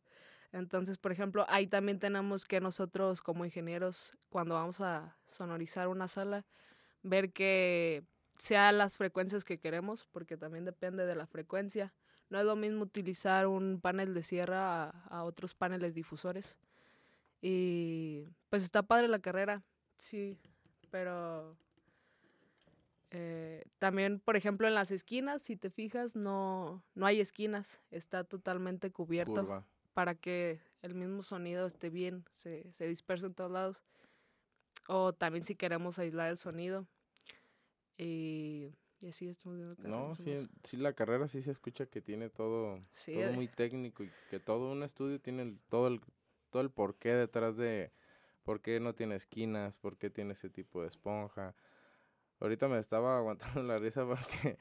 Entonces, 0.52 0.98
por 0.98 1.10
ejemplo, 1.10 1.44
ahí 1.48 1.66
también 1.66 1.98
tenemos 1.98 2.44
que 2.44 2.60
nosotros 2.60 3.22
como 3.22 3.44
ingenieros, 3.44 4.16
cuando 4.30 4.54
vamos 4.54 4.80
a 4.80 5.16
sonorizar 5.30 5.88
una 5.88 6.06
sala, 6.06 6.44
ver 7.02 7.32
que 7.32 8.04
sea 8.38 8.70
las 8.72 8.96
frecuencias 8.96 9.44
que 9.44 9.58
queremos, 9.58 10.06
porque 10.12 10.36
también 10.36 10.64
depende 10.64 11.06
de 11.06 11.16
la 11.16 11.26
frecuencia. 11.26 11.92
No 12.30 12.38
es 12.38 12.46
lo 12.46 12.56
mismo 12.56 12.82
utilizar 12.82 13.46
un 13.46 13.80
panel 13.80 14.14
de 14.14 14.22
sierra 14.22 14.90
a, 14.90 15.24
otros 15.24 15.54
paneles 15.54 15.94
difusores. 15.94 16.56
Y 17.40 18.24
pues 18.48 18.62
está 18.64 18.82
padre 18.82 19.08
la 19.08 19.18
carrera, 19.18 19.62
sí, 19.98 20.38
pero 20.90 21.56
eh, 23.10 23.64
también, 23.78 24.18
por 24.18 24.36
ejemplo, 24.36 24.66
en 24.66 24.74
las 24.74 24.90
esquinas, 24.90 25.42
si 25.42 25.56
te 25.56 25.70
fijas, 25.70 26.16
no, 26.16 26.82
no 26.94 27.06
hay 27.06 27.20
esquinas, 27.20 27.80
está 27.90 28.24
totalmente 28.24 28.90
cubierto 28.90 29.62
para 29.92 30.14
que 30.14 30.60
el 30.82 30.94
mismo 30.94 31.22
sonido 31.22 31.66
esté 31.66 31.90
bien, 31.90 32.24
se, 32.32 32.72
se 32.72 32.88
disperse 32.88 33.26
en 33.26 33.34
todos 33.34 33.50
lados. 33.50 33.82
O 34.88 35.12
también 35.12 35.44
si 35.44 35.54
queremos 35.54 35.98
aislar 35.98 36.30
el 36.30 36.38
sonido, 36.38 36.86
y, 37.96 38.72
y 39.04 39.08
así 39.08 39.28
estamos 39.28 39.58
viendo. 39.58 39.76
No, 39.86 40.16
sí, 40.16 40.48
sí, 40.62 40.78
la 40.78 40.94
carrera 40.94 41.28
sí 41.28 41.42
se 41.42 41.50
escucha 41.50 41.84
que 41.84 42.00
tiene 42.00 42.30
todo, 42.30 42.80
todo 43.04 43.14
eh. 43.14 43.32
muy 43.32 43.48
técnico 43.48 44.02
y 44.02 44.10
que 44.30 44.40
todo 44.40 44.72
un 44.72 44.82
estudio 44.82 45.20
tiene 45.20 45.58
todo 45.68 45.88
el, 45.88 46.00
todo 46.50 46.62
el 46.62 46.70
porqué 46.70 47.12
detrás 47.12 47.56
de 47.56 47.92
por 48.44 48.62
qué 48.62 48.80
no 48.80 48.94
tiene 48.94 49.16
esquinas, 49.16 49.76
por 49.76 49.98
qué 49.98 50.08
tiene 50.08 50.32
ese 50.32 50.48
tipo 50.48 50.80
de 50.80 50.88
esponja. 50.88 51.54
Ahorita 52.40 52.66
me 52.68 52.78
estaba 52.78 53.18
aguantando 53.18 53.62
la 53.62 53.78
risa 53.78 54.06
porque 54.06 54.56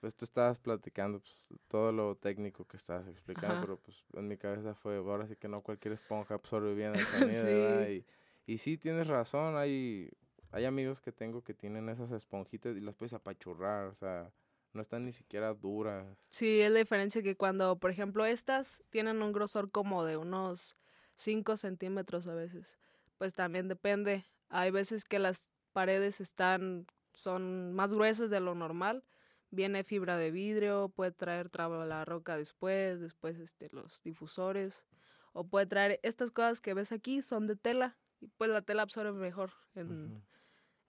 pues 0.00 0.16
tú 0.16 0.24
estabas 0.24 0.58
platicando 0.58 1.20
pues, 1.20 1.46
todo 1.68 1.92
lo 1.92 2.16
técnico 2.16 2.66
que 2.66 2.78
estabas 2.78 3.06
explicando, 3.06 3.60
pero 3.60 3.76
pues 3.78 4.04
en 4.14 4.26
mi 4.26 4.36
cabeza 4.36 4.74
fue, 4.74 4.96
ahora 4.96 5.28
sí 5.28 5.36
que 5.36 5.46
no 5.46 5.62
cualquier 5.62 5.94
esponja 5.94 6.34
absorbe 6.34 6.74
bien 6.74 6.96
el 6.96 7.06
sonido, 7.06 7.44
Y, 7.88 8.04
y 8.44 8.58
sí, 8.58 8.76
tienes 8.76 9.06
razón, 9.06 9.56
hay 9.56 10.10
hay 10.52 10.66
amigos 10.66 11.00
que 11.00 11.12
tengo 11.12 11.42
que 11.42 11.54
tienen 11.54 11.88
esas 11.88 12.12
esponjitas 12.12 12.76
y 12.76 12.80
las 12.80 12.94
puedes 12.94 13.14
apachurrar, 13.14 13.86
o 13.86 13.94
sea, 13.94 14.30
no 14.74 14.82
están 14.82 15.04
ni 15.04 15.12
siquiera 15.12 15.54
duras. 15.54 16.06
Sí, 16.30 16.60
es 16.60 16.70
la 16.70 16.78
diferencia 16.78 17.22
que 17.22 17.36
cuando, 17.36 17.76
por 17.78 17.90
ejemplo, 17.90 18.24
estas 18.26 18.82
tienen 18.90 19.22
un 19.22 19.32
grosor 19.32 19.70
como 19.70 20.04
de 20.04 20.18
unos 20.18 20.76
5 21.16 21.56
centímetros 21.56 22.26
a 22.26 22.34
veces, 22.34 22.78
pues 23.16 23.34
también 23.34 23.68
depende. 23.68 24.26
Hay 24.50 24.70
veces 24.70 25.04
que 25.06 25.18
las 25.18 25.54
paredes 25.72 26.20
están, 26.20 26.86
son 27.14 27.72
más 27.72 27.92
gruesas 27.92 28.28
de 28.30 28.40
lo 28.40 28.54
normal. 28.54 29.04
Viene 29.50 29.84
fibra 29.84 30.16
de 30.16 30.30
vidrio, 30.30 30.90
puede 30.90 31.12
traer 31.12 31.48
traba 31.48 31.84
la 31.86 32.04
roca 32.04 32.36
después, 32.36 33.00
después 33.00 33.38
este, 33.38 33.68
los 33.72 34.02
difusores, 34.02 34.86
o 35.32 35.44
puede 35.44 35.66
traer 35.66 36.00
estas 36.02 36.30
cosas 36.30 36.60
que 36.60 36.74
ves 36.74 36.92
aquí, 36.92 37.22
son 37.22 37.46
de 37.46 37.56
tela, 37.56 37.98
y 38.20 38.28
pues 38.28 38.50
la 38.50 38.62
tela 38.62 38.82
absorbe 38.82 39.12
mejor 39.12 39.52
en, 39.74 40.22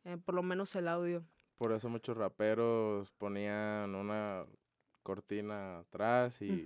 eh, 0.05 0.17
por 0.17 0.35
lo 0.35 0.43
menos 0.43 0.75
el 0.75 0.87
audio. 0.87 1.23
Por 1.57 1.71
eso 1.71 1.89
muchos 1.89 2.17
raperos 2.17 3.11
ponían 3.11 3.95
una 3.95 4.45
cortina 5.03 5.79
atrás 5.79 6.41
y 6.41 6.65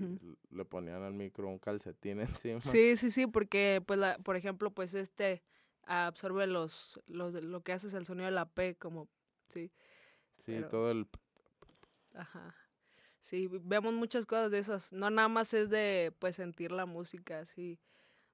le 0.51 0.65
ponían 0.65 1.03
al 1.03 1.13
micro 1.13 1.47
un 1.47 1.59
calcetín 1.59 2.19
encima. 2.41 2.61
Sí, 2.61 2.95
sí, 2.95 3.11
sí, 3.11 3.27
porque 3.27 3.83
pues 3.85 3.99
la, 3.99 4.17
por 4.19 4.35
ejemplo, 4.35 4.71
pues 4.71 4.93
este 4.93 5.43
absorbe 5.83 6.47
los, 6.47 6.99
los 7.07 7.33
lo 7.33 7.61
que 7.61 7.71
hace 7.71 7.87
es 7.87 7.93
el 7.93 8.05
sonido 8.05 8.25
de 8.25 8.31
la 8.31 8.49
P 8.49 8.75
como 8.75 9.07
sí. 9.47 9.71
Sí, 10.35 10.61
todo 10.69 10.91
el 10.91 11.07
Ajá. 12.13 12.55
Sí, 13.19 13.49
vemos 13.51 13.93
muchas 13.93 14.25
cosas 14.25 14.51
de 14.51 14.59
esas. 14.59 14.93
No 14.93 15.09
nada 15.09 15.27
más 15.27 15.53
es 15.53 15.69
de 15.69 16.13
pues 16.19 16.35
sentir 16.35 16.71
la 16.71 16.85
música, 16.85 17.45
sí. 17.45 17.79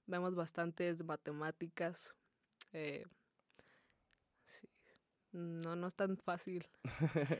Vemos 0.05 0.35
bastantes 0.35 1.03
matemáticas. 1.03 2.13
Eh, 2.73 3.05
no, 5.33 5.75
no 5.75 5.87
es 5.87 5.95
tan 5.95 6.17
fácil. 6.17 6.67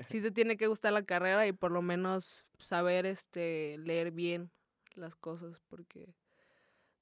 sí 0.07 0.21
te 0.21 0.31
tiene 0.31 0.57
que 0.57 0.67
gustar 0.67 0.93
la 0.93 1.03
carrera 1.03 1.47
y 1.47 1.53
por 1.53 1.71
lo 1.71 1.81
menos 1.81 2.45
saber 2.57 3.05
este 3.05 3.77
leer 3.79 4.11
bien 4.11 4.51
las 4.95 5.15
cosas 5.15 5.59
porque 5.69 6.15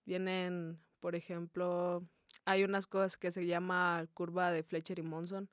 vienen, 0.06 0.80
por 1.00 1.16
ejemplo, 1.16 2.06
hay 2.46 2.64
unas 2.64 2.88
cosas 2.88 3.18
que 3.18 3.32
se 3.32 3.46
llama 3.46 4.08
curva 4.14 4.52
de 4.52 4.64
Fletcher 4.64 5.00
y 5.00 5.04
Monson, 5.04 5.50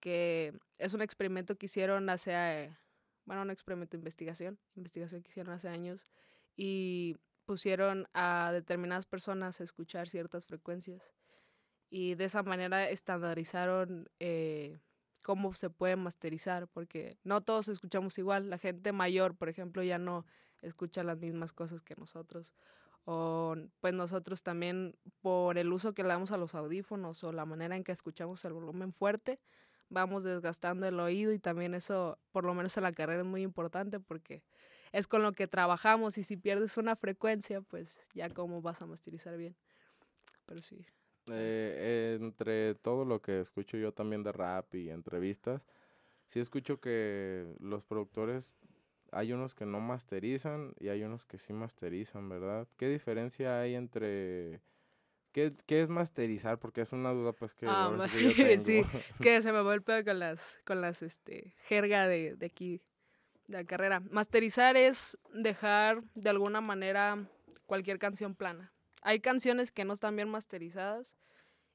que 0.00 0.58
es 0.78 0.94
un 0.94 1.02
experimento 1.02 1.56
que 1.56 1.66
hicieron 1.66 2.08
hace, 2.08 2.76
bueno, 3.24 3.42
un 3.42 3.50
experimento 3.50 3.96
de 3.96 4.00
investigación, 4.00 4.58
investigación 4.74 5.22
que 5.22 5.30
hicieron 5.30 5.52
hace 5.52 5.68
años, 5.68 6.06
y 6.56 7.16
pusieron 7.44 8.06
a 8.14 8.50
determinadas 8.52 9.06
personas 9.06 9.60
a 9.60 9.64
escuchar 9.64 10.08
ciertas 10.08 10.46
frecuencias. 10.46 11.02
Y 11.90 12.14
de 12.14 12.24
esa 12.24 12.42
manera 12.42 12.88
estandarizaron 12.88 14.08
eh, 14.20 14.78
cómo 15.22 15.54
se 15.54 15.70
puede 15.70 15.96
masterizar, 15.96 16.68
porque 16.68 17.18
no 17.24 17.42
todos 17.42 17.68
escuchamos 17.68 18.16
igual. 18.18 18.48
La 18.48 18.58
gente 18.58 18.92
mayor, 18.92 19.36
por 19.36 19.48
ejemplo, 19.48 19.82
ya 19.82 19.98
no 19.98 20.24
escucha 20.62 21.02
las 21.02 21.18
mismas 21.18 21.52
cosas 21.52 21.82
que 21.82 21.94
nosotros 21.96 22.54
o 23.04 23.56
pues 23.80 23.94
nosotros 23.94 24.42
también 24.42 24.94
por 25.20 25.58
el 25.58 25.72
uso 25.72 25.94
que 25.94 26.02
le 26.02 26.10
damos 26.10 26.30
a 26.32 26.36
los 26.36 26.54
audífonos 26.54 27.24
o 27.24 27.32
la 27.32 27.44
manera 27.44 27.76
en 27.76 27.84
que 27.84 27.92
escuchamos 27.92 28.44
el 28.44 28.52
volumen 28.52 28.92
fuerte, 28.92 29.40
vamos 29.88 30.22
desgastando 30.22 30.86
el 30.86 31.00
oído 31.00 31.32
y 31.32 31.38
también 31.38 31.74
eso, 31.74 32.18
por 32.30 32.44
lo 32.44 32.54
menos 32.54 32.76
en 32.76 32.84
la 32.84 32.92
carrera, 32.92 33.22
es 33.22 33.26
muy 33.26 33.42
importante 33.42 34.00
porque 34.00 34.42
es 34.92 35.06
con 35.06 35.22
lo 35.22 35.32
que 35.32 35.46
trabajamos 35.46 36.18
y 36.18 36.24
si 36.24 36.36
pierdes 36.36 36.76
una 36.76 36.96
frecuencia, 36.96 37.62
pues 37.62 37.98
ya 38.14 38.30
cómo 38.30 38.62
vas 38.62 38.82
a 38.82 38.86
masterizar 38.86 39.36
bien. 39.36 39.56
Pero 40.46 40.62
sí. 40.62 40.86
Eh, 41.32 42.18
entre 42.20 42.74
todo 42.76 43.04
lo 43.04 43.20
que 43.22 43.40
escucho 43.40 43.76
yo 43.76 43.92
también 43.92 44.22
de 44.22 44.32
rap 44.32 44.74
y 44.74 44.90
entrevistas, 44.90 45.62
sí 46.26 46.40
escucho 46.40 46.80
que 46.80 47.54
los 47.60 47.84
productores 47.84 48.56
hay 49.12 49.32
unos 49.32 49.54
que 49.54 49.66
no 49.66 49.80
masterizan 49.80 50.74
y 50.78 50.88
hay 50.88 51.02
unos 51.02 51.24
que 51.24 51.38
sí 51.38 51.52
masterizan, 51.52 52.28
¿verdad? 52.28 52.68
¿Qué 52.76 52.88
diferencia 52.88 53.60
hay 53.60 53.74
entre... 53.74 54.60
¿Qué, 55.32 55.52
qué 55.66 55.82
es 55.82 55.88
masterizar? 55.88 56.58
Porque 56.58 56.80
es 56.80 56.92
una 56.92 57.10
duda 57.10 57.32
pues 57.32 57.54
que, 57.54 57.66
ah, 57.68 58.08
que 58.36 58.58
sí, 58.58 58.82
que 59.22 59.40
se 59.42 59.52
me 59.52 59.62
vuelve 59.62 60.04
con 60.04 60.18
las, 60.18 60.60
con 60.64 60.80
las, 60.80 61.02
este, 61.02 61.52
jerga 61.68 62.08
de, 62.08 62.34
de 62.34 62.46
aquí, 62.46 62.82
de 63.46 63.58
la 63.58 63.64
carrera. 63.64 64.00
Masterizar 64.00 64.76
es 64.76 65.16
dejar 65.32 66.02
de 66.14 66.30
alguna 66.30 66.60
manera 66.60 67.28
cualquier 67.66 68.00
canción 68.00 68.34
plana. 68.34 68.72
Hay 69.02 69.20
canciones 69.20 69.72
que 69.72 69.84
no 69.84 69.94
están 69.94 70.16
bien 70.16 70.28
masterizadas 70.28 71.16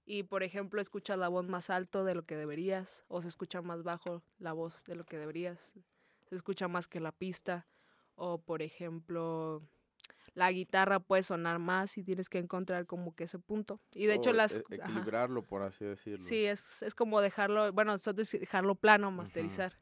y, 0.06 0.24
por 0.24 0.44
ejemplo, 0.44 0.82
escuchas 0.82 1.18
la 1.18 1.28
voz 1.28 1.48
más 1.48 1.70
alto 1.70 2.04
de 2.04 2.16
lo 2.16 2.24
que 2.24 2.36
deberías 2.36 3.04
o 3.08 3.22
se 3.22 3.28
escucha 3.28 3.62
más 3.62 3.84
bajo 3.84 4.24
la 4.38 4.54
voz 4.54 4.84
de 4.86 4.96
lo 4.96 5.04
que 5.04 5.18
deberías 5.18 5.74
se 6.26 6.36
escucha 6.36 6.68
más 6.68 6.88
que 6.88 7.00
la 7.00 7.12
pista. 7.12 7.68
O 8.16 8.42
por 8.42 8.62
ejemplo, 8.62 9.62
la 10.34 10.52
guitarra 10.52 11.00
puede 11.00 11.24
sonar 11.24 11.60
más 11.60 11.98
y 11.98 12.04
tienes 12.04 12.30
que 12.30 12.38
encontrar 12.38 12.86
como 12.86 13.16
que 13.16 13.26
ese 13.26 13.40
punto. 13.40 13.82
Y 13.92 14.06
de 14.06 14.16
hecho 14.16 14.32
las... 14.32 14.58
E, 14.58 14.64
equilibrarlo, 14.70 15.44
por 15.44 15.64
así 15.64 15.86
decirlo. 15.86 16.26
Sí, 16.26 16.46
es, 16.46 16.82
es 16.82 16.96
como 16.96 17.22
dejarlo, 17.22 17.72
bueno, 17.74 17.92
nosotros 17.92 18.32
dejarlo 18.32 18.76
plano, 18.76 19.12
masterizar. 19.12 19.74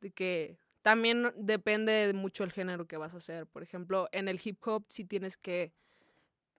De 0.00 0.10
que 0.10 0.58
también 0.82 1.32
depende 1.36 2.12
mucho 2.12 2.44
el 2.44 2.52
género 2.52 2.86
que 2.86 2.96
vas 2.96 3.14
a 3.14 3.18
hacer. 3.18 3.46
Por 3.46 3.62
ejemplo, 3.62 4.08
en 4.12 4.28
el 4.28 4.40
hip 4.42 4.58
hop 4.66 4.84
sí 4.88 5.04
tienes 5.04 5.36
que 5.36 5.72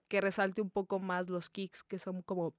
que 0.08 0.20
resalte 0.20 0.60
un 0.60 0.70
poco 0.70 0.98
más 0.98 1.28
los 1.28 1.50
kicks 1.50 1.84
que 1.84 1.98
son 1.98 2.22
como 2.22 2.54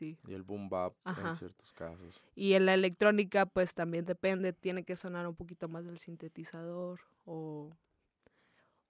y 0.00 0.34
el 0.34 0.42
boom 0.42 0.68
bap 0.68 0.94
en 1.04 1.36
ciertos 1.36 1.72
casos. 1.72 2.20
Y 2.34 2.54
en 2.54 2.66
la 2.66 2.74
electrónica, 2.74 3.46
pues 3.46 3.74
también 3.74 4.04
depende, 4.04 4.52
tiene 4.52 4.84
que 4.84 4.96
sonar 4.96 5.26
un 5.28 5.36
poquito 5.36 5.68
más 5.68 5.84
del 5.84 5.98
sintetizador 5.98 7.00
o, 7.24 7.70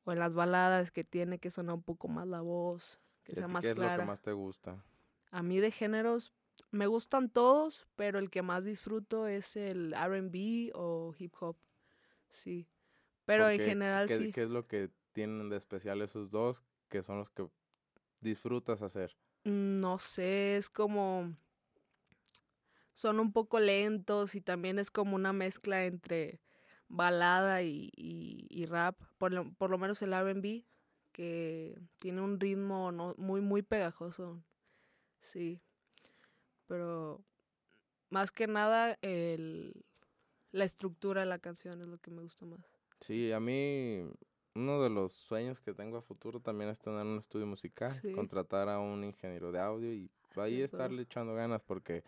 o 0.05 0.13
en 0.13 0.19
las 0.19 0.33
baladas 0.33 0.91
que 0.91 1.05
tiene 1.05 1.39
que 1.39 1.51
sonar 1.51 1.75
un 1.75 1.83
poco 1.83 2.09
más 2.09 2.27
la 2.27 2.41
voz, 2.41 2.99
que 3.25 3.35
sea 3.35 3.49
más 3.49 3.63
clara. 3.63 3.75
¿Qué 3.75 3.85
es 3.85 3.93
lo 3.93 4.03
que 4.03 4.07
más 4.07 4.23
te 4.23 4.33
gusta? 4.33 4.83
A 5.31 5.43
mí 5.43 5.61
de 5.61 5.71
géneros 5.71 6.33
me 6.71 6.87
gustan 6.87 7.29
todos, 7.29 7.87
pero 7.97 8.19
el 8.19 8.31
que 8.31 8.43
más 8.43 8.65
disfruto 8.65 9.27
es 9.27 9.57
el 9.57 9.93
R&B 9.93 10.73
o 10.75 11.15
hip 11.19 11.35
hop. 11.41 11.57
Sí. 12.31 12.67
Pero 13.27 13.49
en 13.51 13.61
general 13.61 14.09
¿qué, 14.09 14.17
sí. 14.17 14.33
¿Qué 14.33 14.45
es 14.45 14.51
lo 14.51 14.67
que 14.67 14.91
tienen 15.13 15.51
de 15.51 15.57
especial 15.57 16.01
esos 16.01 16.31
dos 16.31 16.63
que 16.89 17.03
son 17.03 17.19
los 17.19 17.31
que 17.31 17.49
disfrutas 18.21 18.83
hacer? 18.83 19.17
no 19.47 19.99
sé, 19.99 20.57
es 20.57 20.69
como... 20.69 21.37
Son 22.95 23.21
un 23.21 23.33
poco 23.33 23.61
lentos 23.61 24.35
y 24.35 24.41
también 24.41 24.79
es 24.79 24.91
como 24.91 25.17
una 25.17 25.33
mezcla 25.33 25.85
entre 25.85 26.41
balada 26.89 27.63
y, 27.63 27.91
y, 27.95 28.67
rap, 28.67 28.99
por 29.19 29.33
lo, 29.33 29.53
por 29.55 29.71
lo 29.71 29.77
menos 29.77 30.01
el 30.01 30.15
RB, 30.15 30.65
que 31.13 31.79
tiene 31.99 32.23
un 32.23 32.41
ritmo 32.41 32.93
no, 32.93 33.15
muy, 33.19 33.43
muy 33.43 33.63
pegajoso. 33.63 34.43
Sí. 35.21 35.61
Pero 36.67 37.23
más 38.09 38.33
que 38.33 38.47
nada 38.47 38.97
el, 39.03 39.85
la 40.53 40.65
estructura 40.65 41.21
de 41.21 41.27
la 41.27 41.39
canción 41.39 41.83
es 41.83 41.89
lo 41.89 41.99
que 41.99 42.11
me 42.11 42.23
gusta 42.23 42.47
más. 42.47 42.61
Sí, 43.01 43.31
a 43.31 43.41
mí 43.41 44.11
uno 44.57 44.83
de 44.83 44.89
los 44.89 45.13
sueños 45.13 45.61
que 45.61 45.75
tengo 45.75 45.99
a 45.99 46.03
futuro 46.03 46.41
también 46.41 46.71
es 46.71 46.81
tener 46.81 47.05
un 47.05 47.19
estudio 47.19 47.47
musical, 47.47 48.01
contratar 48.15 48.69
a 48.69 48.79
un 48.79 49.05
ingeniero 49.05 49.53
de 49.53 49.61
audio 49.61 49.93
y 49.93 50.11
ahí 50.37 50.63
estarle 50.63 51.03
echando 51.03 51.35
ganas 51.35 51.61
porque 51.61 52.03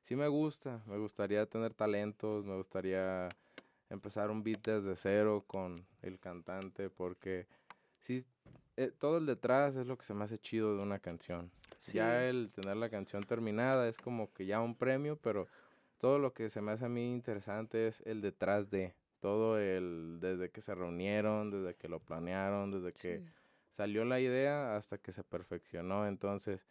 sí 0.00 0.16
me 0.16 0.26
gusta, 0.28 0.82
me 0.86 0.96
gustaría 0.98 1.44
tener 1.46 1.74
talentos, 1.74 2.44
me 2.44 2.56
gustaría 2.56 3.28
empezar 3.90 4.30
un 4.30 4.42
beat 4.42 4.66
desde 4.66 4.96
cero 4.96 5.44
con 5.46 5.86
el 6.00 6.18
cantante 6.18 6.88
porque 6.88 7.46
sí, 8.00 8.24
eh, 8.76 8.90
todo 8.98 9.18
el 9.18 9.26
detrás 9.26 9.76
es 9.76 9.86
lo 9.86 9.98
que 9.98 10.06
se 10.06 10.14
me 10.14 10.24
hace 10.24 10.38
chido 10.38 10.76
de 10.76 10.82
una 10.82 10.98
canción. 10.98 11.50
Ya 11.92 12.26
el 12.26 12.50
tener 12.52 12.76
la 12.76 12.88
canción 12.88 13.24
terminada 13.24 13.88
es 13.88 13.98
como 13.98 14.32
que 14.32 14.46
ya 14.46 14.60
un 14.60 14.76
premio, 14.76 15.16
pero 15.16 15.46
todo 15.98 16.18
lo 16.18 16.32
que 16.32 16.48
se 16.48 16.62
me 16.62 16.72
hace 16.72 16.86
a 16.86 16.88
mí 16.88 17.12
interesante 17.12 17.86
es 17.86 18.00
el 18.06 18.22
detrás 18.22 18.70
de 18.70 18.94
todo 19.22 19.56
el, 19.56 20.18
desde 20.20 20.50
que 20.50 20.60
se 20.60 20.74
reunieron, 20.74 21.52
desde 21.52 21.76
que 21.76 21.88
lo 21.88 22.00
planearon, 22.00 22.72
desde 22.72 22.92
que 22.92 23.22
salió 23.70 24.04
la 24.04 24.18
idea 24.18 24.76
hasta 24.76 24.98
que 24.98 25.12
se 25.12 25.22
perfeccionó. 25.22 26.08
Entonces, 26.08 26.66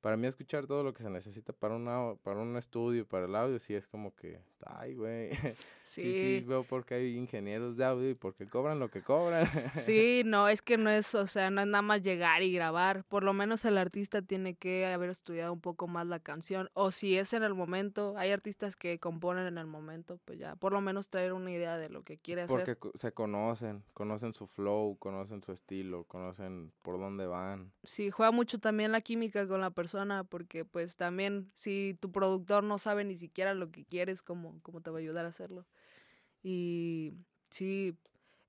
para 0.00 0.16
mí 0.16 0.26
escuchar 0.26 0.66
todo 0.66 0.82
lo 0.82 0.92
que 0.92 1.04
se 1.04 1.08
necesita 1.08 1.52
para 1.52 1.76
un, 1.76 2.18
para 2.18 2.40
un 2.40 2.56
estudio, 2.56 3.06
para 3.06 3.26
el 3.26 3.36
audio, 3.36 3.60
sí 3.60 3.74
es 3.74 3.86
como 3.86 4.12
que, 4.16 4.40
ay, 4.66 4.94
güey. 4.94 5.30
Sí. 5.84 6.14
sí, 6.14 6.44
veo 6.46 6.64
por 6.64 6.86
qué 6.86 6.94
hay 6.94 7.14
ingenieros 7.14 7.76
de 7.76 7.84
audio 7.84 8.08
y 8.08 8.14
por 8.14 8.34
qué 8.34 8.46
cobran 8.46 8.78
lo 8.78 8.90
que 8.90 9.02
cobran. 9.02 9.44
sí, 9.74 10.22
no, 10.24 10.48
es 10.48 10.62
que 10.62 10.78
no 10.78 10.88
es, 10.88 11.14
o 11.14 11.26
sea, 11.26 11.50
no 11.50 11.60
es 11.60 11.66
nada 11.66 11.82
más 11.82 12.02
llegar 12.02 12.42
y 12.42 12.54
grabar. 12.54 13.04
Por 13.04 13.22
lo 13.22 13.34
menos 13.34 13.66
el 13.66 13.76
artista 13.76 14.22
tiene 14.22 14.54
que 14.54 14.86
haber 14.86 15.10
estudiado 15.10 15.52
un 15.52 15.60
poco 15.60 15.86
más 15.86 16.06
la 16.06 16.20
canción. 16.20 16.70
O 16.72 16.90
si 16.90 17.18
es 17.18 17.34
en 17.34 17.42
el 17.42 17.52
momento, 17.52 18.14
hay 18.16 18.30
artistas 18.30 18.76
que 18.76 18.98
componen 18.98 19.46
en 19.46 19.58
el 19.58 19.66
momento, 19.66 20.18
pues 20.24 20.38
ya, 20.38 20.56
por 20.56 20.72
lo 20.72 20.80
menos 20.80 21.10
traer 21.10 21.34
una 21.34 21.50
idea 21.50 21.76
de 21.76 21.90
lo 21.90 22.02
que 22.02 22.16
quiere 22.16 22.42
hacer. 22.42 22.78
Porque 22.78 22.98
se 22.98 23.12
conocen, 23.12 23.84
conocen 23.92 24.32
su 24.32 24.46
flow, 24.46 24.96
conocen 24.96 25.42
su 25.42 25.52
estilo, 25.52 26.04
conocen 26.04 26.72
por 26.80 26.98
dónde 26.98 27.26
van. 27.26 27.72
Sí, 27.82 28.10
juega 28.10 28.32
mucho 28.32 28.58
también 28.58 28.90
la 28.90 29.02
química 29.02 29.46
con 29.46 29.60
la 29.60 29.70
persona 29.70 30.24
porque 30.24 30.64
pues 30.64 30.96
también 30.96 31.50
si 31.54 31.96
tu 32.00 32.10
productor 32.10 32.64
no 32.64 32.78
sabe 32.78 33.04
ni 33.04 33.16
siquiera 33.16 33.54
lo 33.54 33.70
que 33.70 33.84
quieres, 33.84 34.22
¿cómo, 34.62 34.80
te 34.80 34.90
va 34.90 34.98
a 34.98 35.00
ayudar 35.00 35.26
a 35.26 35.28
hacerlo? 35.28 35.66
Y 36.42 37.14
sí, 37.50 37.96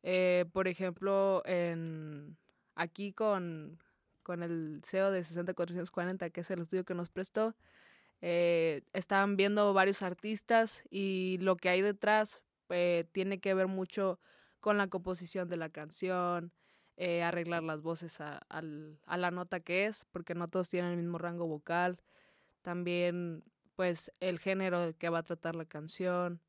eh, 0.03 0.45
por 0.53 0.67
ejemplo, 0.67 1.41
en, 1.45 2.37
aquí 2.75 3.13
con, 3.13 3.79
con 4.23 4.43
el 4.43 4.81
CEO 4.83 5.11
de 5.11 5.23
60440, 5.23 6.29
que 6.29 6.41
es 6.41 6.51
el 6.51 6.61
estudio 6.61 6.85
que 6.85 6.93
nos 6.93 7.09
prestó, 7.09 7.55
eh, 8.21 8.81
estaban 8.93 9.37
viendo 9.37 9.73
varios 9.73 10.01
artistas 10.01 10.83
y 10.89 11.37
lo 11.41 11.57
que 11.57 11.69
hay 11.69 11.81
detrás 11.81 12.41
eh, 12.69 13.05
tiene 13.11 13.39
que 13.39 13.53
ver 13.53 13.67
mucho 13.67 14.19
con 14.59 14.77
la 14.77 14.87
composición 14.87 15.47
de 15.47 15.57
la 15.57 15.69
canción, 15.69 16.51
arreglar 17.23 17.61
las 17.63 17.81
voces 17.81 18.21
a, 18.21 18.41
la 18.51 19.31
nota 19.31 19.59
que 19.59 19.85
es, 19.85 20.05
porque 20.11 20.33
no 20.33 20.47
todos 20.47 20.69
tienen 20.69 20.91
el 20.91 20.97
mismo 20.97 21.17
rango 21.17 21.45
vocal. 21.45 21.99
También, 22.61 23.43
pues, 23.75 24.11
el 24.19 24.39
género 24.39 24.95
que 24.97 25.09
va 25.09 25.19
a 25.19 25.23
tratar 25.23 25.55
la 25.55 25.65
canción. 25.65 26.41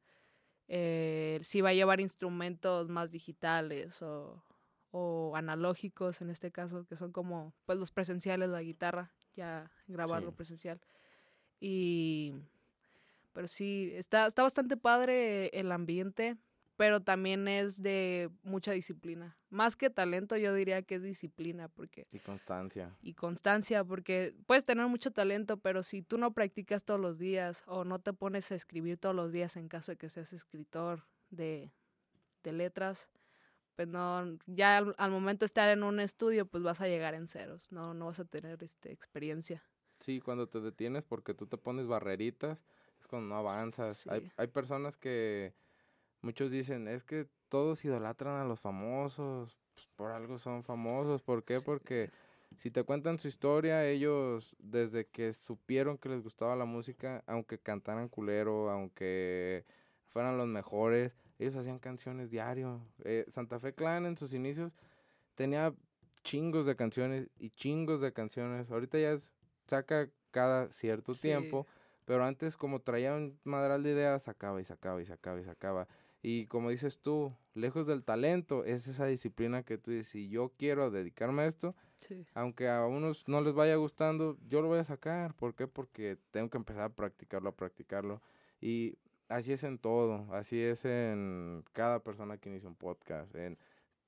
Eh, 0.68 1.38
si 1.42 1.60
va 1.60 1.70
a 1.70 1.74
llevar 1.74 2.00
instrumentos 2.00 2.88
más 2.88 3.10
digitales 3.10 4.02
o, 4.02 4.42
o, 4.90 5.34
analógicos 5.36 6.20
en 6.20 6.30
este 6.30 6.50
caso, 6.50 6.86
que 6.86 6.96
son 6.96 7.12
como, 7.12 7.54
pues, 7.64 7.78
los 7.78 7.90
presenciales, 7.90 8.48
la 8.48 8.62
guitarra, 8.62 9.12
ya 9.34 9.70
grabarlo 9.86 10.32
presencial. 10.32 10.80
Y, 11.60 12.34
pero 13.32 13.48
sí, 13.48 13.92
está, 13.94 14.26
está 14.26 14.42
bastante 14.42 14.76
padre 14.76 15.48
el 15.48 15.72
ambiente 15.72 16.36
pero 16.76 17.00
también 17.00 17.48
es 17.48 17.82
de 17.82 18.30
mucha 18.42 18.72
disciplina. 18.72 19.36
Más 19.48 19.76
que 19.76 19.88
talento, 19.88 20.36
yo 20.36 20.52
diría 20.54 20.82
que 20.82 20.96
es 20.96 21.02
disciplina, 21.02 21.68
porque... 21.68 22.06
Y 22.12 22.18
constancia. 22.18 22.94
Y 23.00 23.14
constancia, 23.14 23.82
porque 23.82 24.34
puedes 24.46 24.64
tener 24.64 24.86
mucho 24.86 25.10
talento, 25.10 25.56
pero 25.56 25.82
si 25.82 26.02
tú 26.02 26.18
no 26.18 26.32
practicas 26.32 26.84
todos 26.84 27.00
los 27.00 27.18
días 27.18 27.62
o 27.66 27.84
no 27.84 27.98
te 27.98 28.12
pones 28.12 28.52
a 28.52 28.54
escribir 28.54 28.98
todos 28.98 29.14
los 29.14 29.32
días 29.32 29.56
en 29.56 29.68
caso 29.68 29.92
de 29.92 29.96
que 29.96 30.10
seas 30.10 30.32
escritor 30.32 31.04
de, 31.30 31.72
de 32.42 32.52
letras, 32.52 33.08
pues 33.74 33.88
no, 33.88 34.38
ya 34.46 34.78
al, 34.78 35.10
momento 35.10 35.44
de 35.44 35.46
estar 35.46 35.68
en 35.70 35.82
un 35.82 36.00
estudio, 36.00 36.46
pues 36.46 36.62
vas 36.62 36.80
a 36.80 36.88
llegar 36.88 37.14
en 37.14 37.26
ceros, 37.26 37.72
no, 37.72 37.94
no 37.94 38.06
vas 38.06 38.20
a 38.20 38.24
tener 38.24 38.62
este, 38.62 38.92
experiencia. 38.92 39.62
Sí, 40.00 40.20
cuando 40.20 40.46
te 40.46 40.60
detienes 40.60 41.04
porque 41.04 41.32
tú 41.32 41.46
te 41.46 41.56
pones 41.56 41.86
barreritas, 41.86 42.58
es 43.00 43.06
cuando 43.06 43.28
no 43.28 43.36
avanzas. 43.36 44.06
Hay, 44.08 44.30
hay 44.36 44.46
personas 44.48 44.96
que 44.96 45.54
muchos 46.22 46.50
dicen, 46.50 46.88
es 46.88 47.04
que 47.04 47.26
todos 47.48 47.84
idolatran 47.84 48.40
a 48.40 48.44
los 48.44 48.60
famosos, 48.60 49.56
pues 49.74 49.88
por 49.96 50.10
algo 50.12 50.38
son 50.38 50.64
famosos, 50.64 51.22
¿por 51.22 51.44
qué? 51.44 51.60
Porque 51.60 52.10
si 52.56 52.70
te 52.70 52.84
cuentan 52.84 53.18
su 53.18 53.28
historia, 53.28 53.86
ellos 53.86 54.56
desde 54.58 55.06
que 55.06 55.32
supieron 55.32 55.98
que 55.98 56.08
les 56.08 56.22
gustaba 56.22 56.56
la 56.56 56.64
música, 56.64 57.22
aunque 57.26 57.58
cantaran 57.58 58.08
culero, 58.08 58.70
aunque 58.70 59.64
fueran 60.08 60.38
los 60.38 60.46
mejores, 60.48 61.14
ellos 61.38 61.54
hacían 61.56 61.78
canciones 61.78 62.30
diario. 62.30 62.80
Eh, 63.04 63.26
Santa 63.28 63.60
Fe 63.60 63.74
Clan 63.74 64.06
en 64.06 64.16
sus 64.16 64.32
inicios 64.32 64.72
tenía 65.34 65.74
chingos 66.22 66.66
de 66.66 66.76
canciones 66.76 67.28
y 67.38 67.50
chingos 67.50 68.00
de 68.00 68.12
canciones. 68.12 68.70
Ahorita 68.70 68.98
ya 68.98 69.16
saca 69.66 70.08
cada 70.30 70.72
cierto 70.72 71.12
tiempo, 71.12 71.66
pero 72.04 72.24
antes 72.24 72.56
como 72.56 72.80
traía 72.80 73.14
un 73.14 73.38
madral 73.44 73.82
de 73.82 73.90
ideas, 73.90 74.22
sacaba 74.22 74.60
y 74.60 74.64
sacaba 74.64 75.02
y 75.02 75.06
sacaba 75.06 75.40
y 75.40 75.44
sacaba. 75.44 75.88
Y 76.28 76.46
como 76.46 76.70
dices 76.70 76.98
tú, 76.98 77.32
lejos 77.54 77.86
del 77.86 78.02
talento, 78.02 78.64
es 78.64 78.88
esa 78.88 79.06
disciplina 79.06 79.62
que 79.62 79.78
tú 79.78 79.92
dices, 79.92 80.08
si 80.08 80.28
yo 80.28 80.48
quiero 80.58 80.90
dedicarme 80.90 81.42
a 81.42 81.46
esto, 81.46 81.76
aunque 82.34 82.68
a 82.68 82.84
unos 82.84 83.28
no 83.28 83.40
les 83.42 83.54
vaya 83.54 83.76
gustando, 83.76 84.36
yo 84.48 84.60
lo 84.60 84.66
voy 84.66 84.80
a 84.80 84.84
sacar. 84.84 85.34
¿Por 85.34 85.54
qué? 85.54 85.68
Porque 85.68 86.18
tengo 86.32 86.50
que 86.50 86.56
empezar 86.56 86.82
a 86.82 86.88
practicarlo, 86.88 87.50
a 87.50 87.54
practicarlo. 87.54 88.20
Y 88.60 88.98
así 89.28 89.52
es 89.52 89.62
en 89.62 89.78
todo, 89.78 90.26
así 90.34 90.60
es 90.60 90.84
en 90.84 91.62
cada 91.72 92.02
persona 92.02 92.38
que 92.38 92.48
inicia 92.48 92.68
un 92.68 92.74
podcast. 92.74 93.32
En, 93.36 93.56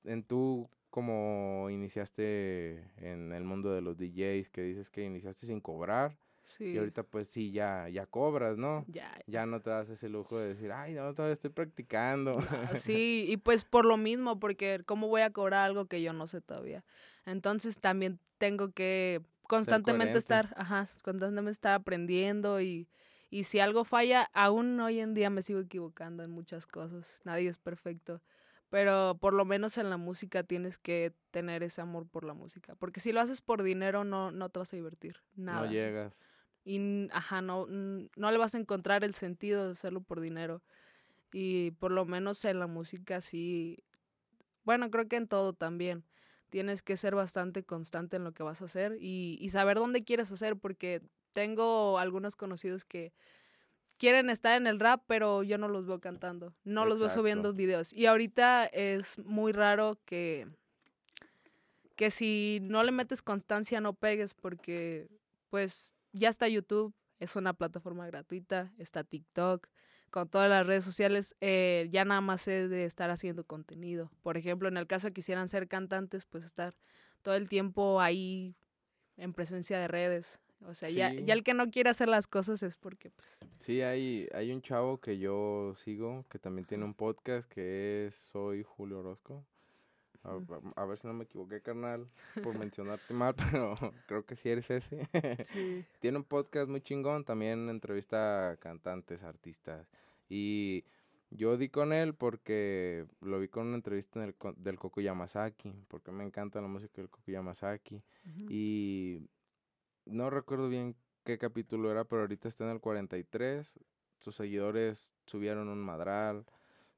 en 0.03 0.21
tú, 0.23 0.69
como 0.89 1.69
iniciaste 1.69 2.83
en 2.97 3.31
el 3.31 3.45
mundo 3.45 3.71
de 3.71 3.79
los 3.79 3.95
DJs, 3.95 4.49
que 4.49 4.63
dices 4.63 4.89
que 4.89 5.05
iniciaste 5.05 5.47
sin 5.47 5.61
cobrar 5.61 6.17
y 6.59 6.77
ahorita 6.77 7.03
pues 7.03 7.29
sí, 7.29 7.51
ya, 7.51 7.89
ya 7.89 8.05
cobras, 8.05 8.57
¿no? 8.57 8.85
Ya, 8.87 9.11
ya. 9.27 9.45
no 9.45 9.61
te 9.61 9.69
das 9.69 9.89
ese 9.89 10.09
lujo 10.09 10.39
de 10.39 10.49
decir, 10.49 10.71
ay, 10.71 10.93
no, 10.93 11.13
todavía 11.13 11.33
estoy 11.33 11.51
practicando. 11.51 12.39
sí, 12.77 13.25
y 13.27 13.37
pues 13.37 13.63
por 13.63 13.85
lo 13.85 13.97
mismo, 13.97 14.39
porque 14.39 14.81
¿cómo 14.85 15.07
voy 15.07 15.21
a 15.21 15.31
cobrar 15.31 15.65
algo 15.65 15.85
que 15.87 16.01
yo 16.01 16.13
no 16.13 16.27
sé 16.27 16.41
todavía? 16.41 16.83
Entonces 17.25 17.79
también 17.79 18.19
tengo 18.37 18.71
que 18.71 19.21
constantemente 19.43 20.17
estar, 20.17 20.53
ajá, 20.57 20.87
constantemente 21.03 21.51
estar 21.51 21.73
aprendiendo 21.73 22.61
y, 22.61 22.87
y 23.29 23.43
si 23.43 23.59
algo 23.59 23.83
falla, 23.83 24.29
aún 24.33 24.79
hoy 24.79 24.99
en 24.99 25.13
día 25.13 25.29
me 25.29 25.43
sigo 25.43 25.59
equivocando 25.59 26.23
en 26.23 26.31
muchas 26.31 26.65
cosas. 26.65 27.19
Nadie 27.23 27.49
es 27.49 27.57
perfecto. 27.57 28.21
Pero 28.69 29.17
por 29.19 29.33
lo 29.33 29.45
menos 29.45 29.79
en 29.79 29.89
la 29.89 29.97
música 29.97 30.43
tienes 30.43 30.77
que 30.77 31.13
tener 31.31 31.63
ese 31.63 31.81
amor 31.81 32.07
por 32.07 32.23
la 32.23 32.35
música. 32.35 32.75
Porque 32.75 32.99
si 32.99 33.11
lo 33.11 33.19
haces 33.19 33.41
por 33.41 33.63
dinero, 33.63 34.03
no, 34.03 34.29
no 34.31 34.49
te 34.49 34.59
vas 34.59 34.71
a 34.73 34.75
divertir. 34.75 35.17
Nada. 35.35 35.65
No 35.65 35.71
llegas 35.71 36.21
y 36.69 37.09
ajá, 37.11 37.41
no, 37.41 37.65
no 37.67 38.31
le 38.31 38.37
vas 38.37 38.53
a 38.53 38.59
encontrar 38.59 39.03
el 39.03 39.15
sentido 39.15 39.65
de 39.65 39.71
hacerlo 39.71 40.01
por 40.01 40.21
dinero. 40.21 40.61
Y 41.33 41.71
por 41.71 41.91
lo 41.91 42.05
menos 42.05 42.45
en 42.45 42.59
la 42.59 42.67
música 42.67 43.21
sí, 43.21 43.79
bueno, 44.65 44.91
creo 44.91 45.07
que 45.07 45.15
en 45.15 45.27
todo 45.27 45.53
también. 45.53 46.03
Tienes 46.51 46.83
que 46.83 46.95
ser 46.95 47.15
bastante 47.15 47.63
constante 47.63 48.17
en 48.17 48.23
lo 48.23 48.33
que 48.33 48.43
vas 48.43 48.61
a 48.61 48.65
hacer 48.65 48.97
y, 48.99 49.39
y 49.41 49.49
saber 49.49 49.77
dónde 49.77 50.03
quieres 50.03 50.31
hacer, 50.31 50.57
porque 50.57 51.01
tengo 51.33 51.97
algunos 51.97 52.35
conocidos 52.35 52.85
que 52.85 53.13
quieren 53.97 54.29
estar 54.29 54.55
en 54.55 54.67
el 54.67 54.79
rap, 54.79 55.01
pero 55.07 55.41
yo 55.41 55.57
no 55.57 55.69
los 55.69 55.87
veo 55.87 55.99
cantando, 55.99 56.53
no 56.63 56.85
los 56.85 56.99
veo 56.99 57.09
subiendo 57.09 57.51
videos. 57.53 57.93
Y 57.93 58.05
ahorita 58.05 58.65
es 58.67 59.17
muy 59.17 59.53
raro 59.53 59.97
que, 60.05 60.47
que 61.95 62.11
si 62.11 62.59
no 62.61 62.83
le 62.83 62.91
metes 62.91 63.23
constancia 63.23 63.81
no 63.81 63.93
pegues, 63.93 64.35
porque 64.35 65.07
pues 65.49 65.95
ya 66.13 66.29
está 66.29 66.47
YouTube, 66.47 66.93
es 67.19 67.35
una 67.35 67.53
plataforma 67.53 68.07
gratuita, 68.07 68.71
está 68.77 69.03
TikTok, 69.03 69.67
con 70.09 70.27
todas 70.27 70.49
las 70.49 70.65
redes 70.65 70.83
sociales, 70.83 71.35
eh, 71.39 71.87
ya 71.91 72.03
nada 72.05 72.21
más 72.21 72.47
es 72.47 72.69
de 72.69 72.85
estar 72.85 73.09
haciendo 73.09 73.43
contenido. 73.43 74.11
Por 74.23 74.37
ejemplo, 74.37 74.67
en 74.67 74.77
el 74.77 74.87
caso 74.87 75.07
de 75.07 75.11
que 75.11 75.15
quisieran 75.15 75.49
ser 75.49 75.67
cantantes, 75.67 76.25
pues 76.25 76.43
estar 76.43 76.75
todo 77.21 77.35
el 77.35 77.47
tiempo 77.47 78.01
ahí 78.01 78.55
en 79.17 79.33
presencia 79.33 79.79
de 79.79 79.87
redes. 79.87 80.39
O 80.65 80.73
sea, 80.73 80.89
ya, 80.89 81.13
ya 81.13 81.33
el 81.33 81.43
que 81.43 81.53
no 81.53 81.71
quiere 81.71 81.89
hacer 81.89 82.09
las 82.09 82.27
cosas 82.27 82.63
es 82.63 82.75
porque, 82.75 83.11
pues... 83.11 83.37
Sí, 83.59 83.81
hay, 83.81 84.27
hay 84.33 84.51
un 84.51 84.61
chavo 84.61 84.99
que 84.99 85.17
yo 85.17 85.73
sigo, 85.77 86.25
que 86.29 86.37
también 86.37 86.65
tiene 86.65 86.83
un 86.83 86.93
podcast, 86.93 87.49
que 87.49 88.07
es 88.07 88.15
Soy 88.15 88.63
Julio 88.63 88.99
Orozco. 88.99 89.45
A, 90.23 90.85
ver 90.85 90.97
si 90.97 91.07
no 91.07 91.13
me 91.13 91.23
equivoqué, 91.23 91.61
carnal, 91.61 92.07
por 92.43 92.57
mencionarte 92.57 93.13
mal, 93.13 93.33
pero 93.51 93.75
creo 94.05 94.25
que 94.25 94.35
sí 94.35 94.49
eres 94.49 94.69
ese. 94.69 95.07
Tiene 95.99 96.17
un 96.17 96.23
podcast 96.25 96.69
muy 96.69 96.81
chingón, 96.81 97.23
también 97.23 97.69
entrevista 97.69 98.51
a 98.51 98.57
cantantes, 98.57 99.23
artistas. 99.23 99.87
Y 100.27 100.83
yo 101.31 101.57
di 101.57 101.69
con 101.69 101.93
él 101.93 102.15
porque 102.15 103.05
lo 103.21 103.39
vi 103.39 103.47
con 103.47 103.67
una 103.67 103.75
entrevista 103.75 104.21
en 104.21 104.29
el, 104.29 104.35
del 104.57 104.77
Koku 104.77 105.01
Yamasaki, 105.01 105.73
porque 105.87 106.11
me 106.11 106.25
encanta 106.25 106.59
la 106.59 106.67
música 106.67 107.01
del 107.01 107.09
Koku 107.09 107.31
Yamasaki. 107.31 108.03
Y 108.49 109.21
no 110.05 110.29
recuerdo 110.29 110.67
bien 110.67 110.95
qué 111.23 111.37
capítulo 111.37 111.91
era, 111.91 112.03
pero 112.03 112.21
ahorita 112.21 112.49
está 112.49 112.65
en 112.65 112.71
el 112.71 112.81
43. 112.81 113.79
Sus 114.17 114.35
seguidores 114.35 115.13
subieron 115.25 115.69
un 115.69 115.79
madral 115.79 116.45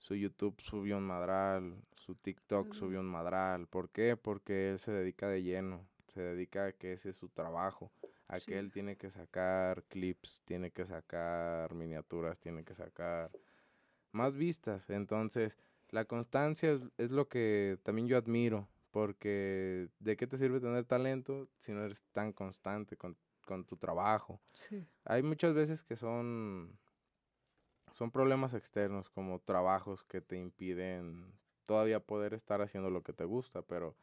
su 0.01 0.15
YouTube 0.15 0.59
subió 0.59 0.97
un 0.97 1.05
madral, 1.05 1.75
su 1.93 2.15
TikTok 2.15 2.73
subió 2.73 2.99
un 2.99 3.05
madral. 3.05 3.67
¿Por 3.67 3.91
qué? 3.91 4.17
Porque 4.17 4.71
él 4.71 4.79
se 4.79 4.91
dedica 4.91 5.29
de 5.29 5.43
lleno, 5.43 5.87
se 6.07 6.21
dedica 6.21 6.65
a 6.65 6.71
que 6.71 6.93
ese 6.93 7.09
es 7.09 7.15
su 7.15 7.29
trabajo, 7.29 7.91
a 8.27 8.39
que 8.39 8.57
él 8.57 8.71
tiene 8.71 8.97
que 8.97 9.11
sacar 9.11 9.83
clips, 9.83 10.41
tiene 10.43 10.71
que 10.71 10.87
sacar 10.87 11.75
miniaturas, 11.75 12.39
tiene 12.39 12.63
que 12.63 12.73
sacar 12.73 13.31
más 14.11 14.35
vistas. 14.35 14.89
Entonces, 14.89 15.55
la 15.89 16.05
constancia 16.05 16.79
es, 16.97 17.11
lo 17.11 17.27
que 17.27 17.77
también 17.83 18.07
yo 18.07 18.17
admiro, 18.17 18.67
porque 18.89 19.89
¿de 19.99 20.17
qué 20.17 20.25
te 20.25 20.37
sirve 20.37 20.59
tener 20.59 20.83
talento 20.85 21.47
si 21.57 21.73
no 21.73 21.85
eres 21.85 22.03
tan 22.11 22.33
constante 22.33 22.97
con, 22.97 23.15
con 23.45 23.65
tu 23.65 23.77
trabajo? 23.77 24.41
Sí. 24.53 24.83
Hay 25.05 25.21
muchas 25.21 25.53
veces 25.53 25.83
que 25.83 25.95
son 25.95 26.75
son 27.93 28.11
problemas 28.11 28.53
externos 28.53 29.09
como 29.09 29.39
trabajos 29.39 30.03
que 30.03 30.21
te 30.21 30.37
impiden 30.37 31.25
todavía 31.65 31.99
poder 31.99 32.33
estar 32.33 32.61
haciendo 32.61 32.89
lo 32.89 33.03
que 33.03 33.13
te 33.13 33.23
gusta, 33.23 33.61
pero 33.61 33.95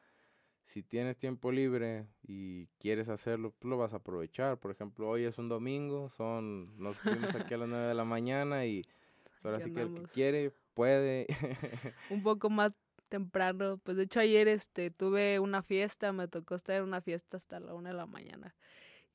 si 0.64 0.82
tienes 0.82 1.16
tiempo 1.16 1.50
libre 1.50 2.06
y 2.22 2.66
quieres 2.78 3.08
hacerlo, 3.08 3.54
pues 3.58 3.70
lo 3.70 3.78
vas 3.78 3.94
a 3.94 3.96
aprovechar. 3.96 4.58
Por 4.58 4.70
ejemplo, 4.70 5.08
hoy 5.08 5.24
es 5.24 5.38
un 5.38 5.48
domingo, 5.48 6.10
son 6.10 6.78
nos 6.78 6.98
fuimos 6.98 7.34
aquí 7.34 7.54
a 7.54 7.58
las 7.58 7.68
9 7.68 7.86
de 7.86 7.94
la 7.94 8.04
mañana 8.04 8.66
y 8.66 8.84
ahora 9.42 9.60
sí 9.60 9.72
que 9.72 9.82
el 9.82 9.94
que 9.94 10.02
quiere 10.02 10.52
puede. 10.74 11.26
un 12.10 12.22
poco 12.22 12.50
más 12.50 12.72
temprano, 13.08 13.78
pues 13.82 13.96
de 13.96 14.02
hecho 14.04 14.20
ayer 14.20 14.48
este 14.48 14.90
tuve 14.90 15.38
una 15.38 15.62
fiesta, 15.62 16.12
me 16.12 16.28
tocó 16.28 16.54
estar 16.54 16.76
en 16.76 16.84
una 16.84 17.00
fiesta 17.00 17.38
hasta 17.38 17.60
la 17.60 17.74
1 17.74 17.88
de 17.88 17.94
la 17.94 18.06
mañana. 18.06 18.54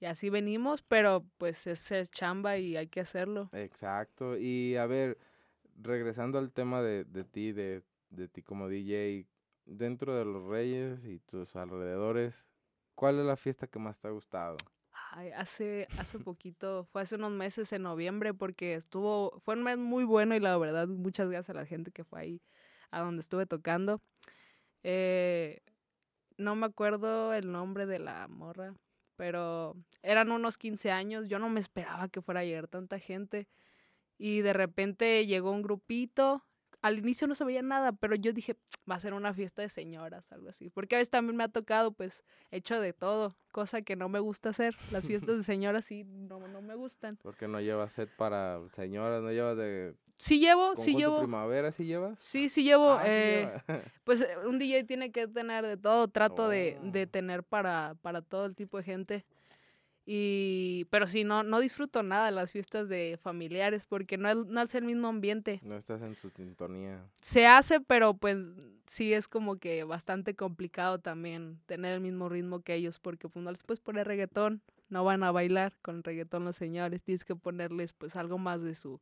Y 0.04 0.06
así 0.06 0.30
venimos, 0.30 0.82
pero 0.82 1.24
pues 1.38 1.66
es, 1.66 1.90
es 1.94 2.12
chamba 2.12 2.58
y 2.58 2.76
hay 2.76 2.88
que 2.88 3.00
hacerlo. 3.00 3.50
Exacto. 3.54 4.38
Y 4.38 4.76
a 4.76 4.86
ver, 4.86 5.18
regresando 5.82 6.40
al 6.40 6.52
tema 6.52 6.82
de, 6.82 7.06
de 7.06 7.24
ti, 7.24 7.54
de, 7.54 7.84
de 8.10 8.28
ti 8.28 8.42
como 8.42 8.68
DJ, 8.68 9.26
dentro 9.66 10.14
de 10.14 10.26
los 10.26 10.44
Reyes 10.44 11.06
y 11.06 11.20
tus 11.20 11.56
alrededores, 11.56 12.50
¿cuál 12.96 13.18
es 13.20 13.26
la 13.26 13.38
fiesta 13.38 13.66
que 13.66 13.80
más 13.80 13.98
te 13.98 14.10
ha 14.10 14.12
gustado? 14.12 14.58
Ay, 15.12 15.32
hace, 15.32 15.88
hace 15.98 16.20
poquito, 16.20 16.84
fue 16.84 17.04
hace 17.04 17.16
unos 17.16 17.32
meses 17.32 17.72
en 17.72 17.84
noviembre, 17.84 18.34
porque 18.34 18.74
estuvo, 18.74 19.40
fue 19.40 19.56
un 19.56 19.64
mes 19.64 19.78
muy 19.78 20.04
bueno 20.04 20.36
y 20.36 20.42
la 20.42 20.58
verdad, 20.58 20.90
muchas 20.90 21.30
gracias 21.30 21.56
a 21.56 21.62
la 21.62 21.66
gente 21.66 21.92
que 21.92 22.04
fue 22.04 22.20
ahí 22.20 22.42
a 22.92 23.00
donde 23.00 23.22
estuve 23.22 23.46
tocando. 23.46 24.02
Eh, 24.84 25.62
no 26.36 26.58
me 26.58 26.66
acuerdo 26.66 27.34
el 27.34 27.50
nombre 27.50 27.86
de 27.86 28.00
la 28.00 28.28
morra, 28.28 28.76
pero 29.16 29.76
eran 30.02 30.32
unos 30.32 30.58
15 30.58 30.92
años, 30.92 31.28
yo 31.28 31.40
no 31.40 31.50
me 31.50 31.60
esperaba 31.60 32.08
que 32.10 32.22
fuera 32.22 32.42
a 32.42 32.46
llegar 32.46 32.68
tanta 32.68 33.00
gente 33.00 33.48
y 34.18 34.42
de 34.42 34.54
repente 34.54 35.26
llegó 35.26 35.52
un 35.52 35.62
grupito, 35.62 36.44
al 36.82 37.00
inicio 37.00 37.28
no 37.28 37.36
se 37.36 37.46
veía 37.46 37.62
nada, 37.62 37.94
pero 37.94 38.16
yo 38.16 38.34
dije, 38.34 38.58
va 38.90 38.96
a 38.96 39.00
ser 39.00 39.14
una 39.14 39.34
fiesta 39.34 39.62
de 39.62 39.70
señoras, 39.70 40.32
algo 40.32 40.50
así, 40.50 40.70
porque 40.70 40.96
a 40.96 41.00
veces 41.00 41.12
también 41.12 41.38
me 41.38 41.46
ha 41.46 41.48
tocado 41.48 41.94
pues 41.94 42.24
hecho 42.52 42.80
de 42.80 42.92
todo, 42.92 43.38
cosa 43.52 43.82
que 43.82 43.96
no 43.96 44.10
me 44.10 44.20
gusta 44.20 44.50
hacer, 44.50 44.76
las 44.92 45.08
fiestas 45.08 45.38
de 45.38 45.44
señoras 45.44 45.86
sí 45.86 46.04
no, 46.04 46.46
no 46.48 46.62
me 46.62 46.76
gustan. 46.76 47.18
Porque 47.24 47.48
no 47.48 47.62
llevas 47.62 47.94
set 47.94 48.10
para 48.18 48.60
señoras, 48.74 49.24
no 49.24 49.32
llevas 49.32 49.58
de 49.58 49.96
Sí 50.18 50.40
llevo, 50.40 50.76
sí 50.76 50.96
llevo. 50.96 51.20
primavera 51.20 51.72
sí 51.72 51.86
llevas? 51.86 52.18
Sí, 52.20 52.50
sí 52.50 52.64
llevo. 52.64 52.94
Ah, 52.94 53.04
eh, 53.06 53.52
pues 54.04 54.22
eh, 54.22 54.28
un 54.48 54.60
DJ 54.60 54.84
tiene 54.86 55.12
que 55.12 55.28
tener 55.28 55.66
de 55.66 55.78
todo, 55.78 56.08
trato 56.08 56.48
de, 56.48 56.80
de, 56.84 57.04
oh. 57.04 57.08
tener 57.08 57.44
para, 57.44 57.96
para 58.02 58.22
todo 58.22 58.46
el 58.46 58.56
tipo 58.56 58.78
de 58.78 58.84
gente. 58.84 59.26
Y, 60.06 60.86
pero 60.90 61.08
sí, 61.08 61.24
no, 61.24 61.44
no 61.44 61.62
disfruto 61.62 62.04
nada 62.04 62.30
las 62.32 62.52
fiestas 62.52 62.90
de 62.90 63.18
familiares 63.22 63.86
porque 63.86 64.18
no, 64.18 64.36
no 64.36 64.62
es 64.62 64.76
el 64.76 64.84
mismo 64.84 65.08
ambiente. 65.08 65.62
No 65.64 65.78
estás 65.78 66.02
en 66.02 66.16
su 66.16 66.30
sintonía. 66.30 67.02
Se 67.22 67.48
hace, 67.48 67.80
pero 67.80 68.14
pues 68.14 68.38
sí 68.86 69.14
es 69.14 69.30
como 69.30 69.58
que 69.58 69.86
bastante 69.86 70.36
complicado 70.36 71.00
también 71.00 71.60
tener 71.68 71.94
el 71.94 72.02
mismo 72.02 72.28
ritmo 72.28 72.62
que 72.62 72.76
ellos 72.76 73.00
porque 73.00 73.30
pues 73.30 73.44
no 73.44 73.52
les 73.52 73.64
puedes 73.64 73.80
poner 73.80 74.06
reggaetón, 74.06 74.62
no 74.90 75.04
van 75.04 75.24
a 75.24 75.32
bailar 75.32 75.74
con 75.82 76.04
reggaetón 76.04 76.46
los 76.46 76.56
señores, 76.56 77.04
tienes 77.04 77.24
que 77.24 77.36
ponerles 77.36 77.94
pues 77.94 78.16
algo 78.16 78.38
más 78.38 78.62
de 78.62 78.76
su 78.76 79.00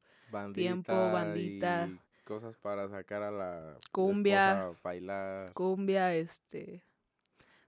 tiempo, 0.53 0.93
bandita. 0.93 1.89
cosas 2.23 2.57
para 2.57 2.87
sacar 2.89 3.23
a 3.23 3.31
la 3.31 3.77
cumbia, 3.91 4.71
bailar. 4.83 5.53
Cumbia, 5.53 6.13
este 6.15 6.83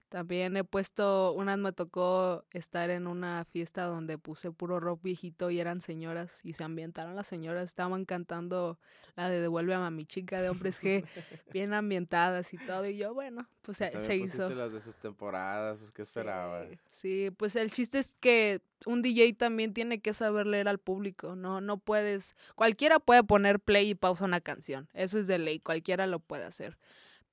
también 0.08 0.56
he 0.56 0.64
puesto, 0.64 1.32
una 1.32 1.56
vez 1.56 1.62
me 1.62 1.72
tocó 1.72 2.44
estar 2.52 2.90
en 2.90 3.06
una 3.06 3.44
fiesta 3.44 3.84
donde 3.84 4.18
puse 4.18 4.52
puro 4.52 4.78
rock 4.80 5.02
viejito 5.02 5.50
y 5.50 5.60
eran 5.60 5.80
señoras 5.80 6.38
y 6.42 6.52
se 6.52 6.64
ambientaron 6.64 7.16
las 7.16 7.26
señoras, 7.26 7.64
estaban 7.64 8.04
cantando 8.04 8.78
la 9.16 9.28
de 9.28 9.40
Devuelve 9.40 9.74
a 9.74 9.80
Mami 9.80 10.06
Chica 10.06 10.40
de 10.40 10.48
Hombres 10.50 10.82
G, 10.82 11.04
bien 11.52 11.72
ambientadas 11.72 12.52
y 12.52 12.58
todo, 12.58 12.86
y 12.86 12.96
yo, 12.96 13.14
bueno, 13.14 13.48
pues, 13.62 13.78
se, 13.78 13.88
pues 13.88 14.04
se 14.04 14.16
hizo. 14.16 14.48
las 14.50 14.72
de 14.72 14.78
esas 14.78 14.96
temporadas, 14.96 15.78
pues, 15.78 15.90
¿qué 15.92 16.02
esperabas? 16.02 16.68
Sí, 16.90 17.30
pues 17.36 17.56
el 17.56 17.72
chiste 17.72 17.98
es 17.98 18.14
que 18.20 18.60
un 18.86 19.02
DJ 19.02 19.34
también 19.34 19.72
tiene 19.72 20.00
que 20.00 20.12
saber 20.12 20.46
leer 20.46 20.68
al 20.68 20.78
público, 20.78 21.34
no, 21.34 21.60
no 21.60 21.78
puedes, 21.78 22.36
cualquiera 22.54 23.00
puede 23.00 23.24
poner 23.24 23.60
play 23.60 23.90
y 23.90 23.94
pausa 23.94 24.24
una 24.24 24.40
canción, 24.40 24.88
eso 24.92 25.18
es 25.18 25.26
de 25.26 25.38
ley, 25.38 25.60
cualquiera 25.60 26.06
lo 26.06 26.20
puede 26.20 26.44
hacer 26.44 26.78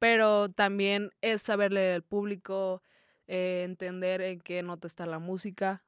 pero 0.01 0.49
también 0.49 1.11
es 1.21 1.43
saber 1.43 1.71
leer 1.71 1.93
el 1.93 2.01
público, 2.01 2.81
eh, 3.27 3.61
entender 3.63 4.19
en 4.21 4.39
qué 4.41 4.63
nota 4.63 4.87
está 4.87 5.05
la 5.05 5.19
música, 5.19 5.83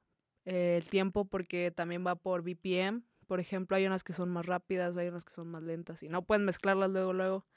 eh, 0.46 0.78
el 0.78 0.88
tiempo, 0.88 1.26
porque 1.26 1.72
también 1.72 2.06
va 2.06 2.14
por 2.14 2.44
BPM. 2.44 3.02
Por 3.26 3.40
ejemplo, 3.40 3.76
hay 3.76 3.88
unas 3.88 4.04
que 4.04 4.14
son 4.14 4.30
más 4.30 4.46
rápidas, 4.46 4.96
hay 4.98 5.08
unas 5.08 5.26
que 5.26 5.34
son 5.34 5.48
más 5.48 5.64
lentas 5.64 6.04
y 6.04 6.10
no 6.10 6.22
pueden 6.22 6.46
mezclarlas 6.46 6.92
luego, 6.92 7.12
luego. 7.12 7.48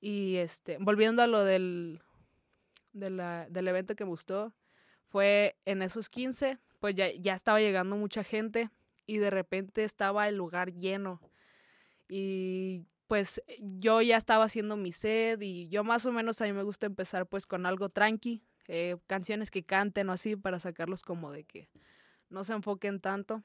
Y 0.00 0.36
este, 0.36 0.78
volviendo 0.78 1.22
a 1.22 1.26
lo 1.26 1.42
del, 1.42 2.00
del 2.92 3.68
evento 3.68 3.96
que 3.96 4.04
me 4.04 4.10
gustó, 4.10 4.54
fue 5.08 5.56
en 5.64 5.82
esos 5.82 6.08
15, 6.08 6.60
pues 6.78 6.94
ya, 6.94 7.10
ya 7.10 7.34
estaba 7.34 7.58
llegando 7.58 7.96
mucha 7.96 8.22
gente 8.22 8.70
y 9.06 9.18
de 9.18 9.30
repente 9.30 9.82
estaba 9.82 10.28
el 10.28 10.36
lugar 10.36 10.72
lleno. 10.72 11.20
Y 12.08 12.86
pues 13.10 13.42
eh, 13.48 13.58
yo 13.60 14.00
ya 14.02 14.16
estaba 14.16 14.44
haciendo 14.44 14.76
mi 14.76 14.92
set 14.92 15.42
y 15.42 15.68
yo 15.68 15.82
más 15.82 16.06
o 16.06 16.12
menos 16.12 16.40
a 16.40 16.44
mí 16.44 16.52
me 16.52 16.62
gusta 16.62 16.86
empezar 16.86 17.26
pues 17.26 17.44
con 17.44 17.66
algo 17.66 17.88
tranqui, 17.88 18.40
eh, 18.68 18.98
canciones 19.08 19.50
que 19.50 19.64
canten 19.64 20.08
o 20.10 20.12
así 20.12 20.36
para 20.36 20.60
sacarlos 20.60 21.02
como 21.02 21.32
de 21.32 21.42
que 21.42 21.68
no 22.28 22.44
se 22.44 22.52
enfoquen 22.52 23.00
tanto. 23.00 23.42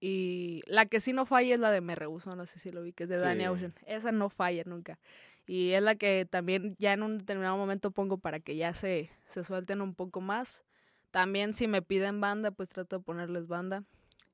Y 0.00 0.62
la 0.66 0.86
que 0.86 0.98
sí 0.98 1.12
no 1.12 1.24
falla 1.24 1.54
es 1.54 1.60
la 1.60 1.70
de 1.70 1.82
Me 1.82 1.94
Rehuso, 1.94 2.34
no 2.34 2.46
sé 2.46 2.58
si 2.58 2.72
lo 2.72 2.82
vi, 2.82 2.92
que 2.92 3.04
es 3.04 3.08
de 3.08 3.20
Danny 3.20 3.46
Ocean. 3.46 3.72
Esa 3.86 4.10
no 4.10 4.28
falla 4.28 4.64
nunca. 4.66 4.98
Y 5.46 5.70
es 5.70 5.82
la 5.82 5.94
que 5.94 6.26
también 6.28 6.74
ya 6.80 6.94
en 6.94 7.04
un 7.04 7.18
determinado 7.18 7.56
momento 7.56 7.92
pongo 7.92 8.18
para 8.18 8.40
que 8.40 8.56
ya 8.56 8.74
se, 8.74 9.08
se 9.28 9.44
suelten 9.44 9.82
un 9.82 9.94
poco 9.94 10.20
más. 10.20 10.64
También 11.12 11.52
si 11.52 11.68
me 11.68 11.80
piden 11.80 12.20
banda, 12.20 12.50
pues 12.50 12.70
trato 12.70 12.98
de 12.98 13.04
ponerles 13.04 13.46
banda. 13.46 13.84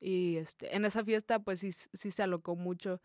Y 0.01 0.39
este, 0.39 0.75
en 0.75 0.87
esa 0.87 1.05
fiesta 1.05 1.41
pues 1.41 1.61
sí, 1.61 1.73
sí 1.73 2.11
se 2.11 2.23
alocó 2.23 2.57
mucho 2.57 3.03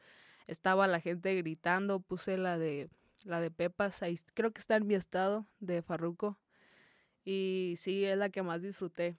estaba 0.47 0.87
la 0.87 0.99
gente 0.99 1.35
gritando, 1.35 1.99
puse 1.99 2.37
la 2.37 2.57
de 2.57 2.89
la 3.25 3.41
de 3.41 3.51
Pepas, 3.51 4.03
ahí 4.03 4.19
creo 4.33 4.51
que 4.51 4.59
está 4.59 4.75
en 4.75 4.87
mi 4.87 4.93
estado 4.95 5.47
de 5.59 5.81
Farruco. 5.81 6.37
Y 7.25 7.73
sí, 7.77 8.05
es 8.05 8.17
la 8.17 8.29
que 8.29 8.43
más 8.43 8.61
disfruté. 8.61 9.17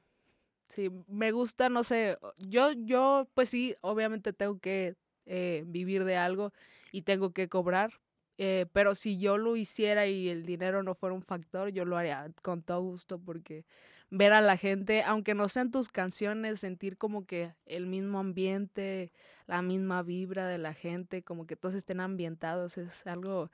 Sí, 0.69 0.91
me 1.09 1.33
gusta, 1.33 1.69
no 1.69 1.85
sé, 1.85 2.19
yo, 2.39 2.73
yo, 2.73 3.29
pues 3.35 3.49
sí, 3.51 3.77
obviamente 3.81 4.33
tengo 4.33 4.59
que 4.59 4.97
eh, 5.27 5.65
vivir 5.67 6.05
de 6.05 6.17
algo 6.17 6.53
y 6.93 7.03
tengo 7.03 7.33
que 7.33 7.49
cobrar, 7.49 8.01
eh, 8.39 8.67
pero 8.73 8.95
si 8.95 9.19
yo 9.19 9.39
lo 9.39 9.57
hiciera 9.57 10.07
y 10.07 10.29
el 10.29 10.45
dinero 10.45 10.83
no 10.83 10.95
fuera 10.95 11.15
un 11.15 11.23
factor, 11.23 11.71
yo 11.71 11.85
lo 11.85 11.97
haría 11.97 12.31
con 12.43 12.63
todo 12.63 12.81
gusto 12.83 13.19
porque 13.19 13.65
ver 14.11 14.33
a 14.33 14.41
la 14.41 14.57
gente, 14.57 15.03
aunque 15.03 15.35
no 15.35 15.49
sean 15.49 15.71
tus 15.71 15.89
canciones, 15.89 16.61
sentir 16.61 16.97
como 16.97 17.27
que 17.27 17.55
el 17.67 17.87
mismo 17.87 18.21
ambiente, 18.21 19.13
la 19.47 19.63
misma 19.63 20.03
vibra 20.03 20.47
de 20.47 20.59
la 20.59 20.75
gente, 20.75 21.23
como 21.23 21.47
que 21.47 21.57
todos 21.57 21.75
estén 21.75 22.01
ambientados, 22.01 22.79
es 22.79 23.07
algo 23.07 23.51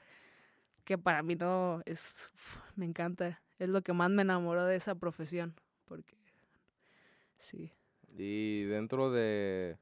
que 0.84 0.98
para 0.98 1.22
mí 1.22 1.36
no 1.36 1.82
es, 1.86 2.32
me 2.76 2.84
encanta, 2.84 3.40
es 3.58 3.68
lo 3.68 3.82
que 3.82 3.92
más 3.92 4.10
me 4.10 4.22
enamoró 4.22 4.64
de 4.64 4.76
esa 4.76 4.94
profesión, 4.94 5.54
porque 5.86 6.16
sí. 7.38 7.72
Y 8.16 8.64
dentro 8.64 9.10
de 9.10 9.78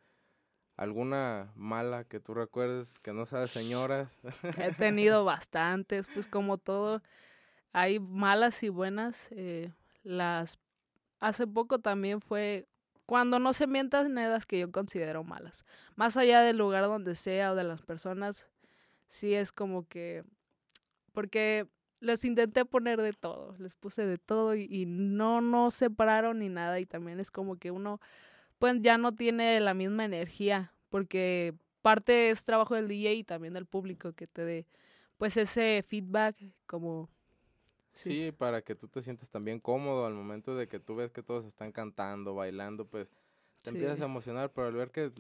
alguna 0.76 1.52
mala 1.56 2.04
que 2.04 2.20
tú 2.20 2.32
recuerdes 2.32 2.98
que 3.00 3.12
no 3.12 3.26
sea 3.26 3.40
de 3.40 3.48
señoras. 3.48 4.18
He 4.56 4.72
tenido 4.72 5.24
bastantes, 5.26 6.06
pues 6.14 6.26
como 6.26 6.56
todo, 6.56 7.02
hay 7.72 8.00
malas 8.00 8.62
y 8.62 8.70
buenas. 8.70 9.28
Eh, 9.32 9.72
las 10.02 10.58
hace 11.20 11.46
poco 11.46 11.78
también 11.78 12.20
fue 12.20 12.66
cuando 13.06 13.38
no 13.38 13.52
se 13.52 13.66
mientan 13.66 14.14
las 14.14 14.46
que 14.46 14.60
yo 14.60 14.70
considero 14.70 15.24
malas. 15.24 15.64
Más 15.96 16.16
allá 16.16 16.42
del 16.42 16.58
lugar 16.58 16.84
donde 16.84 17.16
sea 17.16 17.52
o 17.52 17.54
de 17.54 17.64
las 17.64 17.82
personas, 17.82 18.46
sí 19.08 19.34
es 19.34 19.52
como 19.52 19.86
que 19.88 20.24
porque 21.12 21.66
les 22.00 22.24
intenté 22.24 22.64
poner 22.64 23.02
de 23.02 23.12
todo, 23.12 23.56
les 23.58 23.74
puse 23.74 24.06
de 24.06 24.16
todo 24.16 24.54
y, 24.54 24.66
y 24.70 24.86
no 24.86 25.40
no 25.40 25.70
separaron 25.70 26.38
ni 26.38 26.48
nada 26.48 26.80
y 26.80 26.86
también 26.86 27.20
es 27.20 27.30
como 27.30 27.56
que 27.56 27.70
uno 27.70 28.00
pues 28.58 28.80
ya 28.80 28.96
no 28.96 29.14
tiene 29.14 29.60
la 29.60 29.74
misma 29.74 30.04
energía 30.04 30.72
porque 30.88 31.54
parte 31.82 32.30
es 32.30 32.44
trabajo 32.44 32.74
del 32.74 32.88
DJ 32.88 33.14
y 33.14 33.24
también 33.24 33.54
del 33.54 33.66
público 33.66 34.12
que 34.12 34.26
te 34.26 34.44
dé 34.44 34.66
pues 35.18 35.36
ese 35.36 35.84
feedback 35.86 36.36
como 36.66 37.10
Sí. 37.92 38.32
para 38.32 38.62
que 38.62 38.74
tú 38.74 38.88
te 38.88 39.02
sientas 39.02 39.30
también 39.30 39.60
cómodo 39.60 40.06
al 40.06 40.14
momento 40.14 40.56
de 40.56 40.68
que 40.68 40.80
tú 40.80 40.94
ves 40.94 41.12
que 41.12 41.22
todos 41.22 41.44
están 41.44 41.72
cantando, 41.72 42.34
bailando, 42.34 42.86
pues 42.86 43.08
te 43.62 43.70
empiezas 43.70 44.00
a 44.00 44.04
emocionar, 44.04 44.52
pero 44.52 44.68
al 44.68 44.74
ver 44.74 44.90
que 44.90 45.10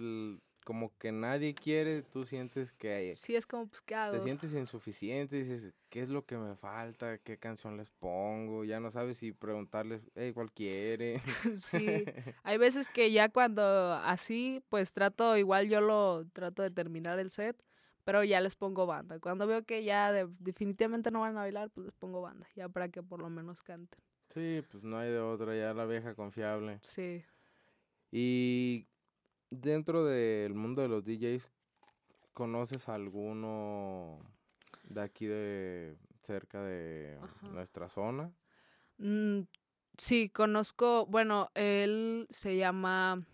como 0.64 0.96
que 0.98 1.10
nadie 1.10 1.54
quiere, 1.54 2.02
tú 2.02 2.24
sientes 2.24 2.72
que... 2.72 3.14
Sí, 3.16 3.34
es 3.34 3.46
como, 3.46 3.66
pues, 3.66 3.80
¿qué 3.82 3.96
Te 4.12 4.20
sientes 4.20 4.52
insuficiente, 4.54 5.36
dices, 5.36 5.72
¿qué 5.88 6.02
es 6.02 6.08
lo 6.08 6.24
que 6.24 6.36
me 6.36 6.54
falta? 6.54 7.18
¿Qué 7.18 7.38
canción 7.38 7.76
les 7.76 7.90
pongo? 7.90 8.64
Ya 8.64 8.78
no 8.78 8.90
sabes 8.90 9.18
si 9.18 9.32
preguntarles, 9.32 10.02
hey, 10.14 10.32
¿cuál 10.32 10.52
quiere? 10.52 11.20
sí, 11.56 12.04
hay 12.44 12.58
veces 12.58 12.88
que 12.88 13.10
ya 13.10 13.28
cuando 13.30 13.94
así, 13.94 14.62
pues 14.68 14.92
trato, 14.92 15.36
igual 15.36 15.68
yo 15.68 15.80
lo 15.80 16.26
trato 16.32 16.62
de 16.62 16.70
terminar 16.70 17.18
el 17.18 17.30
set, 17.30 17.56
pero 18.04 18.24
ya 18.24 18.40
les 18.40 18.54
pongo 18.54 18.86
banda. 18.86 19.18
Cuando 19.18 19.46
veo 19.46 19.64
que 19.64 19.84
ya 19.84 20.12
definitivamente 20.12 21.10
no 21.10 21.20
van 21.20 21.36
a 21.36 21.40
bailar, 21.40 21.70
pues 21.70 21.86
les 21.86 21.94
pongo 21.96 22.22
banda, 22.22 22.46
ya 22.54 22.68
para 22.68 22.88
que 22.88 23.02
por 23.02 23.20
lo 23.20 23.30
menos 23.30 23.62
canten. 23.62 24.00
Sí, 24.28 24.62
pues 24.70 24.84
no 24.84 24.96
hay 24.96 25.10
de 25.10 25.20
otra, 25.20 25.56
ya 25.56 25.74
la 25.74 25.86
vieja 25.86 26.14
confiable. 26.14 26.78
Sí. 26.82 27.24
Y 28.12 28.86
dentro 29.50 30.04
del 30.04 30.54
mundo 30.54 30.82
de 30.82 30.88
los 30.88 31.04
DJs, 31.04 31.50
¿conoces 32.32 32.88
alguno 32.88 34.20
de 34.84 35.00
aquí 35.02 35.26
de 35.26 35.96
cerca 36.22 36.62
de 36.62 37.18
nuestra 37.52 37.88
zona? 37.88 38.32
Mm, 38.98 39.42
sí, 39.98 40.28
conozco, 40.30 41.06
bueno, 41.06 41.50
él 41.54 42.26
se 42.30 42.56
llama, 42.56 43.24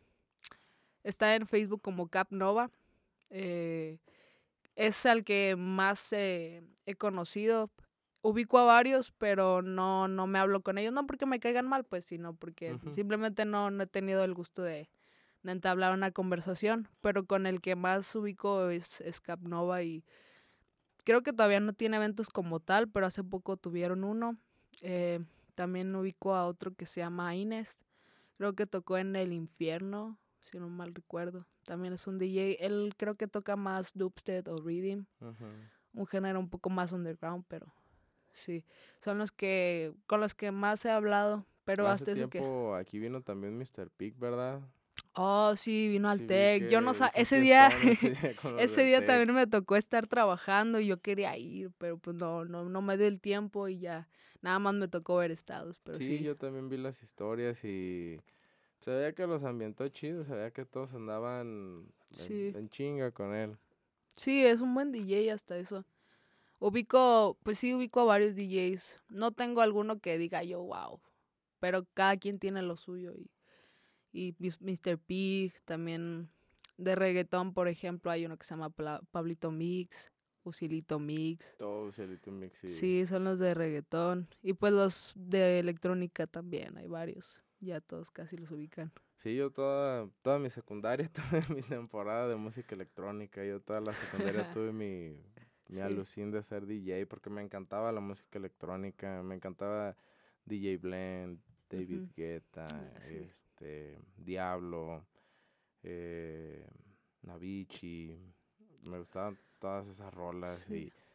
está 1.02 1.34
en 1.34 1.46
Facebook 1.46 1.82
como 1.82 2.08
Cap 2.08 2.28
Nova. 2.30 2.70
Eh, 3.30 3.98
es 4.76 5.06
al 5.06 5.24
que 5.24 5.56
más 5.56 6.12
eh, 6.12 6.62
he 6.84 6.94
conocido. 6.94 7.70
Ubico 8.22 8.58
a 8.58 8.64
varios, 8.64 9.12
pero 9.18 9.62
no, 9.62 10.08
no 10.08 10.26
me 10.26 10.38
hablo 10.38 10.60
con 10.60 10.78
ellos, 10.78 10.92
no 10.92 11.06
porque 11.06 11.26
me 11.26 11.38
caigan 11.38 11.68
mal, 11.68 11.84
pues, 11.84 12.04
sino 12.04 12.34
porque 12.34 12.76
simplemente 12.92 13.44
no, 13.44 13.70
no 13.70 13.84
he 13.84 13.86
tenido 13.86 14.24
el 14.24 14.34
gusto 14.34 14.62
de, 14.62 14.90
de, 15.44 15.52
entablar 15.52 15.92
una 15.92 16.10
conversación. 16.10 16.88
Pero 17.00 17.24
con 17.24 17.46
el 17.46 17.60
que 17.60 17.76
más 17.76 18.14
ubico 18.16 18.68
es, 18.68 19.00
es 19.00 19.20
Capnova 19.20 19.82
y 19.82 20.04
creo 21.04 21.22
que 21.22 21.32
todavía 21.32 21.60
no 21.60 21.72
tiene 21.72 21.98
eventos 21.98 22.28
como 22.28 22.58
tal, 22.58 22.88
pero 22.88 23.06
hace 23.06 23.22
poco 23.22 23.56
tuvieron 23.56 24.02
uno. 24.02 24.36
Eh, 24.82 25.20
también 25.54 25.94
ubico 25.94 26.34
a 26.34 26.46
otro 26.46 26.74
que 26.74 26.86
se 26.86 27.00
llama 27.00 27.34
Inés. 27.36 27.84
Creo 28.36 28.54
que 28.54 28.66
tocó 28.66 28.98
en 28.98 29.14
el 29.14 29.32
infierno 29.32 30.18
si 30.46 30.58
no 30.58 30.68
mal 30.68 30.94
recuerdo. 30.94 31.46
También 31.64 31.94
es 31.94 32.06
un 32.06 32.18
DJ, 32.18 32.64
él 32.64 32.94
creo 32.96 33.16
que 33.16 33.26
toca 33.28 33.56
más 33.56 33.92
dubstep 33.94 34.48
o 34.48 34.56
rhythm, 34.56 35.04
un 35.92 36.06
género 36.06 36.40
un 36.40 36.48
poco 36.48 36.70
más 36.70 36.92
underground, 36.92 37.44
pero 37.48 37.72
sí, 38.32 38.64
son 39.00 39.18
los 39.18 39.32
que 39.32 39.94
con 40.06 40.20
los 40.20 40.34
que 40.34 40.50
más 40.52 40.84
he 40.84 40.90
hablado, 40.90 41.44
pero 41.64 41.86
Hace 41.88 42.10
hasta 42.10 42.14
tiempo 42.14 42.72
que... 42.74 42.80
aquí 42.80 42.98
vino 42.98 43.22
también 43.22 43.58
Mr. 43.58 43.90
Pig, 43.96 44.16
¿verdad? 44.18 44.60
Oh, 45.18 45.56
sí, 45.56 45.88
vino 45.88 46.10
al 46.10 46.26
Tech. 46.26 46.68
Yo 46.68 46.82
no 46.82 46.92
sé, 46.92 47.06
ese 47.14 47.40
día, 47.40 47.68
ese 48.58 48.84
día, 48.84 49.04
también 49.06 49.34
me 49.34 49.46
tocó 49.46 49.74
estar 49.76 50.06
trabajando 50.06 50.78
y 50.78 50.86
yo 50.86 51.00
quería 51.00 51.36
ir, 51.38 51.70
pero 51.78 51.96
pues 51.96 52.16
no, 52.16 52.44
no, 52.44 52.68
no 52.68 52.82
me 52.82 52.98
dio 52.98 53.06
el 53.06 53.18
tiempo 53.18 53.66
y 53.66 53.78
ya 53.78 54.08
nada 54.42 54.58
más 54.58 54.74
me 54.74 54.88
tocó 54.88 55.16
ver 55.16 55.30
estados, 55.30 55.80
pero 55.82 55.96
sí. 55.96 56.18
Sí, 56.18 56.22
yo 56.22 56.36
también 56.36 56.68
vi 56.68 56.76
las 56.76 57.02
historias 57.02 57.64
y 57.64 58.20
Se 58.80 58.90
veía 58.90 59.12
que 59.14 59.26
los 59.26 59.42
ambientó 59.44 59.88
chido, 59.88 60.24
se 60.24 60.34
veía 60.34 60.50
que 60.50 60.64
todos 60.64 60.94
andaban 60.94 61.86
en, 62.28 62.68
chinga 62.70 63.10
con 63.10 63.34
él. 63.34 63.56
Sí, 64.16 64.44
es 64.44 64.60
un 64.60 64.74
buen 64.74 64.92
DJ 64.92 65.32
hasta 65.32 65.56
eso. 65.56 65.84
Ubico, 66.58 67.36
pues 67.42 67.58
sí, 67.58 67.74
ubico 67.74 68.00
a 68.00 68.04
varios 68.04 68.34
DJs. 68.34 69.02
No 69.10 69.32
tengo 69.32 69.60
alguno 69.60 70.00
que 70.00 70.18
diga 70.18 70.42
yo, 70.42 70.62
wow. 70.62 71.00
Pero 71.60 71.86
cada 71.94 72.16
quien 72.16 72.38
tiene 72.38 72.62
lo 72.62 72.76
suyo. 72.76 73.14
Y, 73.14 73.30
y 74.12 74.34
Mr. 74.60 74.98
Pig, 74.98 75.52
también 75.64 76.30
de 76.78 76.94
reggaetón, 76.94 77.52
por 77.52 77.68
ejemplo, 77.68 78.10
hay 78.10 78.24
uno 78.24 78.36
que 78.36 78.44
se 78.44 78.54
llama 78.54 78.70
Pablito 79.10 79.50
Mix. 79.50 80.10
Usilito 80.44 81.00
Mix. 81.00 81.56
Todo 81.58 81.86
Usilito 81.88 82.30
Mix, 82.30 82.58
sí. 82.60 82.68
Sí, 82.68 83.06
son 83.06 83.24
los 83.24 83.38
de 83.40 83.52
reggaetón. 83.52 84.28
Y 84.42 84.52
pues 84.52 84.72
los 84.72 85.12
de 85.16 85.58
electrónica 85.58 86.26
también, 86.28 86.78
hay 86.78 86.86
varios. 86.86 87.42
Ya 87.60 87.80
todos 87.80 88.10
casi 88.10 88.36
los 88.36 88.50
ubican. 88.50 88.92
Sí, 89.16 89.34
yo 89.34 89.50
toda, 89.50 90.08
toda 90.22 90.38
mi 90.38 90.50
secundaria 90.50 91.08
tuve 91.12 91.54
mi 91.54 91.62
temporada 91.62 92.28
de 92.28 92.36
música 92.36 92.74
electrónica. 92.74 93.44
Yo 93.44 93.60
toda 93.60 93.80
la 93.80 93.92
secundaria 93.92 94.50
tuve 94.52 94.72
mi, 94.72 95.18
mi 95.68 95.80
alucín 95.80 96.30
de 96.30 96.42
ser 96.42 96.66
DJ 96.66 97.06
porque 97.06 97.30
me 97.30 97.42
encantaba 97.42 97.92
la 97.92 98.00
música 98.00 98.38
electrónica. 98.38 99.22
Me 99.22 99.34
encantaba 99.34 99.96
DJ 100.44 100.76
Blend, 100.78 101.40
David 101.70 102.10
Guetta, 102.14 102.66
este, 102.98 103.98
Diablo, 104.16 105.06
eh, 105.82 106.66
Navici. 107.22 108.16
Me 108.84 108.98
gustaban 108.98 109.38
todas 109.58 109.88
esas 109.88 110.12
rolas 110.12 110.68
y 110.70 110.90
pues 110.90 111.05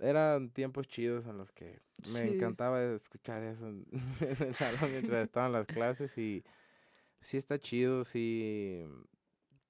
eran 0.00 0.50
tiempos 0.50 0.88
chidos 0.88 1.26
en 1.26 1.38
los 1.38 1.52
que 1.52 1.80
me 2.12 2.28
encantaba 2.28 2.82
escuchar 2.82 3.42
eso 3.42 3.68
en, 3.68 3.86
el 4.40 4.54
salón 4.54 4.90
mientras 4.90 5.24
estaban 5.24 5.52
las 5.52 5.66
clases 5.66 6.16
y 6.18 6.44
sí 7.20 7.36
está 7.36 7.58
chido, 7.58 8.04
sí, 8.04 8.84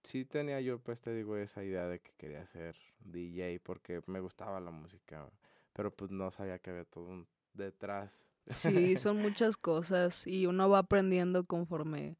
sí 0.02 0.24
tenía 0.24 0.60
yo 0.60 0.78
pues 0.78 1.00
te 1.00 1.12
digo 1.14 1.36
esa 1.36 1.64
idea 1.64 1.86
de 1.86 2.00
que 2.00 2.12
quería 2.16 2.46
ser 2.46 2.76
DJ 3.00 3.60
porque 3.62 4.00
me 4.06 4.20
gustaba 4.20 4.60
la 4.60 4.70
música, 4.70 5.28
pero 5.72 5.94
pues 5.94 6.10
no 6.10 6.30
sabía 6.30 6.58
que 6.58 6.70
había 6.70 6.84
todo 6.84 7.26
detrás. 7.54 8.28
Sí, 8.48 8.96
son 8.96 9.18
muchas 9.18 9.56
cosas 9.56 10.26
y 10.26 10.46
uno 10.46 10.68
va 10.68 10.78
aprendiendo 10.78 11.44
conforme 11.44 12.16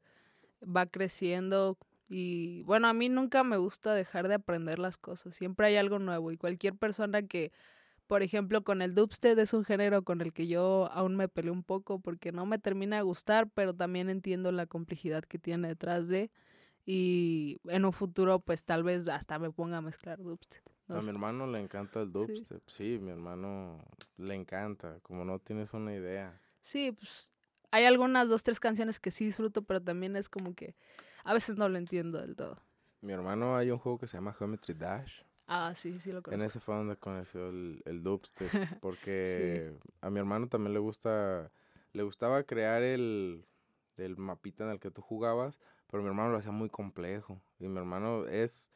va 0.63 0.87
creciendo, 0.87 1.79
y 2.11 2.65
bueno, 2.65 2.89
a 2.89 2.93
mí 2.93 3.09
nunca 3.09 3.45
me 3.45 3.57
gusta 3.57 3.95
dejar 3.95 4.27
de 4.27 4.35
aprender 4.35 4.81
las 4.81 4.97
cosas, 4.97 5.37
siempre 5.37 5.69
hay 5.69 5.77
algo 5.77 6.01
nuevo 6.01 6.33
y 6.33 6.37
cualquier 6.37 6.75
persona 6.75 7.23
que, 7.23 7.53
por 8.11 8.25
ejemplo, 8.25 8.65
con 8.65 8.83
el 8.83 8.97
dubstep 8.97 9.39
es 9.39 9.53
un 9.55 9.65
género 9.65 10.03
con 10.03 10.21
el 10.21 10.33
que 10.33 10.49
yo 10.49 10.91
aún 10.91 11.15
me 11.15 11.29
peleé 11.29 11.53
un 11.53 11.63
poco 11.63 12.01
porque 12.01 12.33
no 12.33 12.45
me 12.45 12.59
termina 12.59 12.97
de 12.97 13.03
gustar, 13.03 13.49
pero 13.49 13.73
también 13.73 14.09
entiendo 14.09 14.51
la 14.51 14.67
complejidad 14.67 15.23
que 15.23 15.39
tiene 15.39 15.69
detrás 15.69 16.09
de 16.09 16.29
y 16.85 17.61
en 17.69 17.85
un 17.85 17.93
futuro 17.93 18.41
pues 18.41 18.65
tal 18.65 18.83
vez 18.83 19.07
hasta 19.07 19.39
me 19.39 19.53
ponga 19.53 19.77
a 19.77 19.81
mezclar 19.81 20.19
dubstep. 20.19 20.61
a 20.89 21.01
mi 21.03 21.09
hermano 21.09 21.47
le 21.47 21.61
encanta 21.61 22.01
el 22.01 22.11
dubstep, 22.11 22.63
sí. 22.67 22.97
sí, 22.97 22.99
mi 22.99 23.13
hermano 23.13 23.79
le 24.17 24.35
encanta, 24.35 24.99
como 25.03 25.25
no 25.25 25.39
tienes 25.39 25.73
una 25.73 25.95
idea. 25.95 26.37
Sí, 26.63 26.91
pues 26.91 27.33
hay 27.71 27.85
algunas 27.85 28.29
dos, 28.29 28.43
tres 28.43 28.59
canciones 28.59 28.99
que 28.99 29.13
sí 29.13 29.27
disfruto, 29.27 29.63
pero 29.63 29.81
también 29.81 30.17
es 30.17 30.29
como 30.29 30.57
que 30.57 30.75
a 31.23 31.33
veces 31.33 31.59
no 31.59 31.69
lo 31.69 31.79
entiendo 31.79 32.21
del 32.21 32.35
todo. 32.35 32.61
Mi 33.03 33.13
hermano 33.13 33.57
hay 33.57 33.71
un 33.71 33.79
juego 33.79 33.99
que 34.01 34.09
se 34.09 34.17
llama 34.17 34.33
Geometry 34.33 34.75
Dash. 34.75 35.23
Ah, 35.53 35.75
sí, 35.75 35.99
sí 35.99 36.13
lo 36.13 36.23
conozco. 36.23 36.41
En 36.41 36.47
ese 36.47 36.61
fue 36.61 36.77
donde 36.77 36.97
conoció 36.97 37.49
el, 37.49 37.83
el 37.85 38.05
dubstep, 38.05 38.49
porque 38.81 39.77
a 40.01 40.09
mi 40.09 40.21
hermano 40.21 40.47
también 40.47 40.73
le 40.73 40.79
gusta, 40.79 41.51
le 41.93 42.05
gustaba 42.05 42.45
crear 42.45 42.85
el, 42.85 43.45
el 43.97 44.17
mapita 44.17 44.63
en 44.63 44.71
el 44.71 44.79
que 44.79 44.93
tú 44.93 45.03
jugabas, 45.03 45.59
pero 45.91 46.05
mi 46.05 46.09
hermano 46.09 46.31
lo 46.31 46.39
hacía 46.39 46.53
muy 46.53 46.69
complejo. 46.69 47.43
Y 47.59 47.67
mi 47.67 47.79
hermano 47.79 48.27
es, 48.29 48.71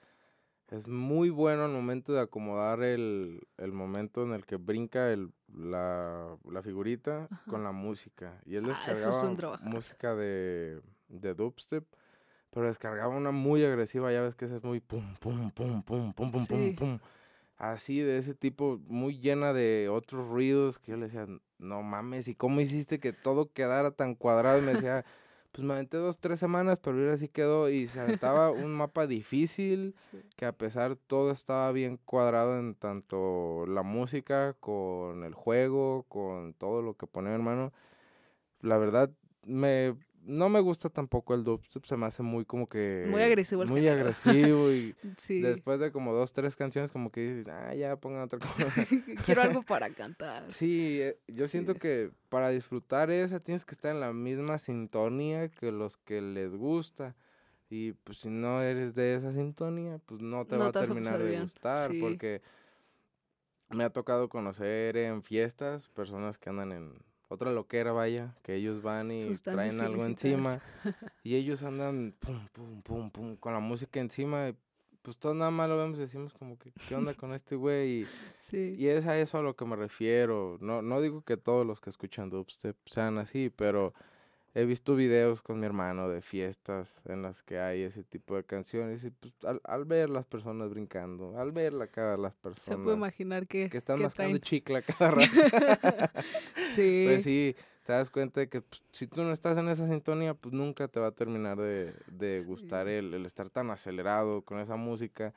es 0.68 0.88
muy 0.88 1.30
bueno 1.30 1.64
al 1.64 1.70
momento 1.70 2.12
de 2.12 2.20
acomodar 2.20 2.82
el, 2.82 3.46
el 3.56 3.70
momento 3.70 4.24
en 4.24 4.32
el 4.32 4.44
que 4.44 4.56
brinca 4.56 5.12
el, 5.12 5.30
la, 5.54 6.36
la 6.50 6.62
figurita 6.62 7.28
con 7.46 7.62
la 7.62 7.70
música. 7.70 8.40
Y 8.46 8.56
él 8.56 8.64
ah, 8.64 8.68
descargaba 8.70 9.58
música 9.62 10.16
de, 10.16 10.82
de 11.06 11.34
dubstep 11.34 11.86
pero 12.54 12.68
descargaba 12.68 13.16
una 13.16 13.32
muy 13.32 13.64
agresiva, 13.64 14.12
ya 14.12 14.22
ves 14.22 14.36
que 14.36 14.44
esa 14.44 14.56
es 14.56 14.62
muy 14.62 14.78
pum, 14.78 15.02
pum, 15.18 15.50
pum, 15.50 15.82
pum, 15.82 16.12
pum, 16.12 16.30
pum, 16.30 16.46
pum, 16.46 16.76
pum. 16.76 16.98
Así 17.56 17.98
de 17.98 18.18
ese 18.18 18.32
tipo, 18.34 18.80
muy 18.86 19.18
llena 19.18 19.52
de 19.52 19.88
otros 19.88 20.28
ruidos 20.28 20.78
que 20.78 20.92
yo 20.92 20.96
le 20.96 21.06
decía, 21.06 21.26
no 21.58 21.82
mames, 21.82 22.28
¿y 22.28 22.36
cómo 22.36 22.60
hiciste 22.60 23.00
que 23.00 23.12
todo 23.12 23.52
quedara 23.52 23.90
tan 23.90 24.14
cuadrado? 24.14 24.58
Y 24.58 24.62
me 24.62 24.74
decía, 24.74 25.04
pues 25.52 25.64
me 25.64 25.74
aventé 25.74 25.96
dos, 25.96 26.18
tres 26.18 26.38
semanas, 26.38 26.78
pero 26.80 26.96
ahora 26.98 27.18
sí 27.18 27.28
quedó. 27.28 27.68
Y 27.68 27.88
se 27.88 27.98
aventaba 27.98 28.52
un 28.52 28.72
mapa 28.72 29.08
difícil, 29.08 29.96
que 30.36 30.46
a 30.46 30.52
pesar 30.52 30.94
todo 30.94 31.32
estaba 31.32 31.72
bien 31.72 31.96
cuadrado 32.04 32.56
en 32.60 32.76
tanto 32.76 33.66
la 33.66 33.82
música, 33.82 34.54
con 34.60 35.24
el 35.24 35.34
juego, 35.34 36.04
con 36.04 36.54
todo 36.54 36.82
lo 36.82 36.94
que 36.94 37.08
ponía 37.08 37.30
mi 37.30 37.34
hermano. 37.36 37.72
La 38.60 38.78
verdad, 38.78 39.10
me 39.44 39.96
no 40.26 40.48
me 40.48 40.60
gusta 40.60 40.88
tampoco 40.88 41.34
el 41.34 41.44
dubstep, 41.44 41.84
se 41.84 41.96
me 41.96 42.06
hace 42.06 42.22
muy 42.22 42.44
como 42.44 42.66
que... 42.66 43.06
Muy 43.08 43.22
agresivo 43.22 43.62
el 43.62 43.68
Muy 43.68 43.86
agresivo 43.88 44.70
y 44.70 44.94
después 45.28 45.78
de 45.80 45.92
como 45.92 46.12
dos, 46.12 46.32
tres 46.32 46.56
canciones 46.56 46.90
como 46.90 47.10
que 47.10 47.20
dices, 47.20 47.48
ah, 47.52 47.74
ya 47.74 47.96
pongan 47.96 48.22
otra 48.22 48.38
cosa. 48.38 48.54
Quiero 49.26 49.42
algo 49.42 49.62
para 49.62 49.90
cantar. 49.90 50.50
Sí, 50.50 51.00
eh, 51.00 51.18
yo 51.28 51.48
siento 51.48 51.74
que 51.74 52.10
para 52.28 52.48
disfrutar 52.50 53.10
esa 53.10 53.40
tienes 53.40 53.64
que 53.64 53.72
estar 53.72 53.94
en 53.94 54.00
la 54.00 54.12
misma 54.12 54.58
sintonía 54.58 55.48
que 55.48 55.72
los 55.72 55.96
que 55.96 56.20
les 56.20 56.54
gusta. 56.54 57.14
Y 57.70 57.92
pues 57.92 58.18
si 58.18 58.28
no 58.28 58.62
eres 58.62 58.94
de 58.94 59.14
esa 59.16 59.32
sintonía, 59.32 59.98
pues 60.06 60.20
no 60.20 60.44
te 60.44 60.56
va 60.56 60.66
a 60.66 60.72
terminar 60.72 61.22
de 61.22 61.40
gustar 61.40 61.90
porque 62.00 62.42
me 63.70 63.84
ha 63.84 63.90
tocado 63.90 64.28
conocer 64.28 64.96
en 64.96 65.22
fiestas 65.22 65.88
personas 65.88 66.38
que 66.38 66.50
andan 66.50 66.72
en 66.72 67.02
otra 67.34 67.52
loquera, 67.52 67.92
vaya, 67.92 68.34
que 68.42 68.54
ellos 68.54 68.82
van 68.82 69.10
y 69.10 69.34
traen 69.36 69.80
algo 69.80 70.04
encima 70.04 70.60
y 71.22 71.36
ellos 71.36 71.62
andan 71.62 72.14
pum, 72.18 72.48
pum, 72.52 72.82
pum, 72.82 73.10
pum, 73.10 73.36
con 73.36 73.52
la 73.52 73.60
música 73.60 74.00
encima 74.00 74.48
y 74.48 74.56
pues 75.04 75.18
todo 75.18 75.34
nada 75.34 75.50
más 75.50 75.68
lo 75.68 75.76
vemos 75.76 75.98
y 75.98 76.00
decimos 76.00 76.32
como 76.32 76.58
que, 76.58 76.72
¿qué 76.88 76.94
onda 76.94 77.12
con 77.12 77.34
este 77.34 77.56
güey? 77.56 77.90
Y, 77.90 78.06
sí. 78.40 78.74
y 78.78 78.88
es 78.88 79.06
a 79.06 79.18
eso 79.18 79.36
a 79.36 79.42
lo 79.42 79.54
que 79.54 79.66
me 79.66 79.76
refiero. 79.76 80.56
No, 80.62 80.80
no 80.80 81.02
digo 81.02 81.20
que 81.20 81.36
todos 81.36 81.66
los 81.66 81.78
que 81.78 81.90
escuchan 81.90 82.30
dubstep 82.30 82.74
sean 82.86 83.18
así, 83.18 83.50
pero 83.54 83.92
he 84.54 84.64
visto 84.64 84.94
videos 84.94 85.42
con 85.42 85.58
mi 85.58 85.66
hermano 85.66 86.08
de 86.08 86.22
fiestas 86.22 87.00
en 87.06 87.22
las 87.22 87.42
que 87.42 87.58
hay 87.58 87.82
ese 87.82 88.04
tipo 88.04 88.36
de 88.36 88.44
canciones 88.44 89.02
y 89.04 89.10
pues 89.10 89.34
al, 89.64 89.84
ver 89.84 90.08
las 90.08 90.24
personas 90.26 90.70
brincando, 90.70 91.36
al 91.38 91.50
ver 91.50 91.72
la 91.72 91.88
cara 91.88 92.12
de 92.12 92.18
las 92.18 92.34
personas. 92.34 92.78
Se 92.78 92.82
puede 92.82 92.96
imaginar 92.96 93.48
que... 93.48 93.68
Que 93.68 93.78
están 93.78 94.00
mascando 94.00 94.38
chicla 94.38 94.82
cada 94.98 95.10
rato. 95.10 95.32
sí. 96.74 97.04
Pues 97.06 97.24
sí, 97.24 97.56
te 97.84 97.92
das 97.92 98.10
cuenta 98.10 98.40
de 98.40 98.48
que 98.48 98.62
pues, 98.62 98.80
si 98.92 99.08
tú 99.08 99.22
no 99.22 99.32
estás 99.32 99.58
en 99.58 99.68
esa 99.68 99.88
sintonía, 99.88 100.34
pues 100.34 100.54
nunca 100.54 100.86
te 100.86 101.00
va 101.00 101.08
a 101.08 101.12
terminar 101.12 101.58
de, 101.58 101.92
de 102.06 102.44
gustar 102.44 102.86
el, 102.86 103.12
el 103.12 103.26
estar 103.26 103.50
tan 103.50 103.70
acelerado 103.70 104.42
con 104.42 104.60
esa 104.60 104.76
música. 104.76 105.34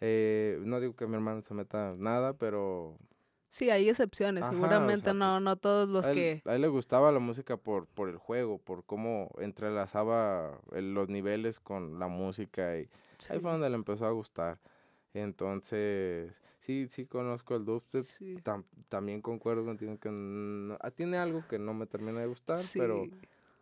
Eh, 0.00 0.58
no 0.64 0.78
digo 0.78 0.94
que 0.94 1.06
mi 1.06 1.14
hermano 1.14 1.40
se 1.40 1.54
meta 1.54 1.94
nada, 1.96 2.34
pero 2.34 2.98
Sí, 3.52 3.68
hay 3.68 3.86
excepciones, 3.90 4.46
seguramente 4.46 5.12
no, 5.12 5.34
pues, 5.34 5.42
no 5.42 5.56
todos 5.56 5.86
los 5.86 6.08
que... 6.08 6.40
A 6.46 6.54
él 6.54 6.62
le 6.62 6.68
gustaba 6.68 7.12
la 7.12 7.18
música 7.18 7.58
por, 7.58 7.86
por 7.86 8.08
el 8.08 8.16
juego, 8.16 8.56
por 8.56 8.82
cómo 8.82 9.30
entrelazaba 9.38 10.58
los 10.70 11.10
niveles 11.10 11.60
con 11.60 11.98
la 11.98 12.08
música 12.08 12.78
y 12.78 12.88
ahí 13.28 13.40
fue 13.40 13.50
donde 13.50 13.68
le 13.68 13.76
empezó 13.76 14.06
a 14.06 14.10
gustar. 14.10 14.58
Entonces, 15.12 16.32
sí, 16.60 16.88
sí 16.88 17.04
conozco 17.04 17.54
el 17.54 17.66
dubstep, 17.66 18.06
también 18.88 19.20
concuerdo 19.20 19.66
contigo 19.66 19.98
que 19.98 20.08
ah, 20.80 20.90
tiene 20.90 21.18
algo 21.18 21.46
que 21.46 21.58
no 21.58 21.74
me 21.74 21.84
termina 21.84 22.20
de 22.20 22.28
gustar, 22.28 22.58
pero 22.72 23.04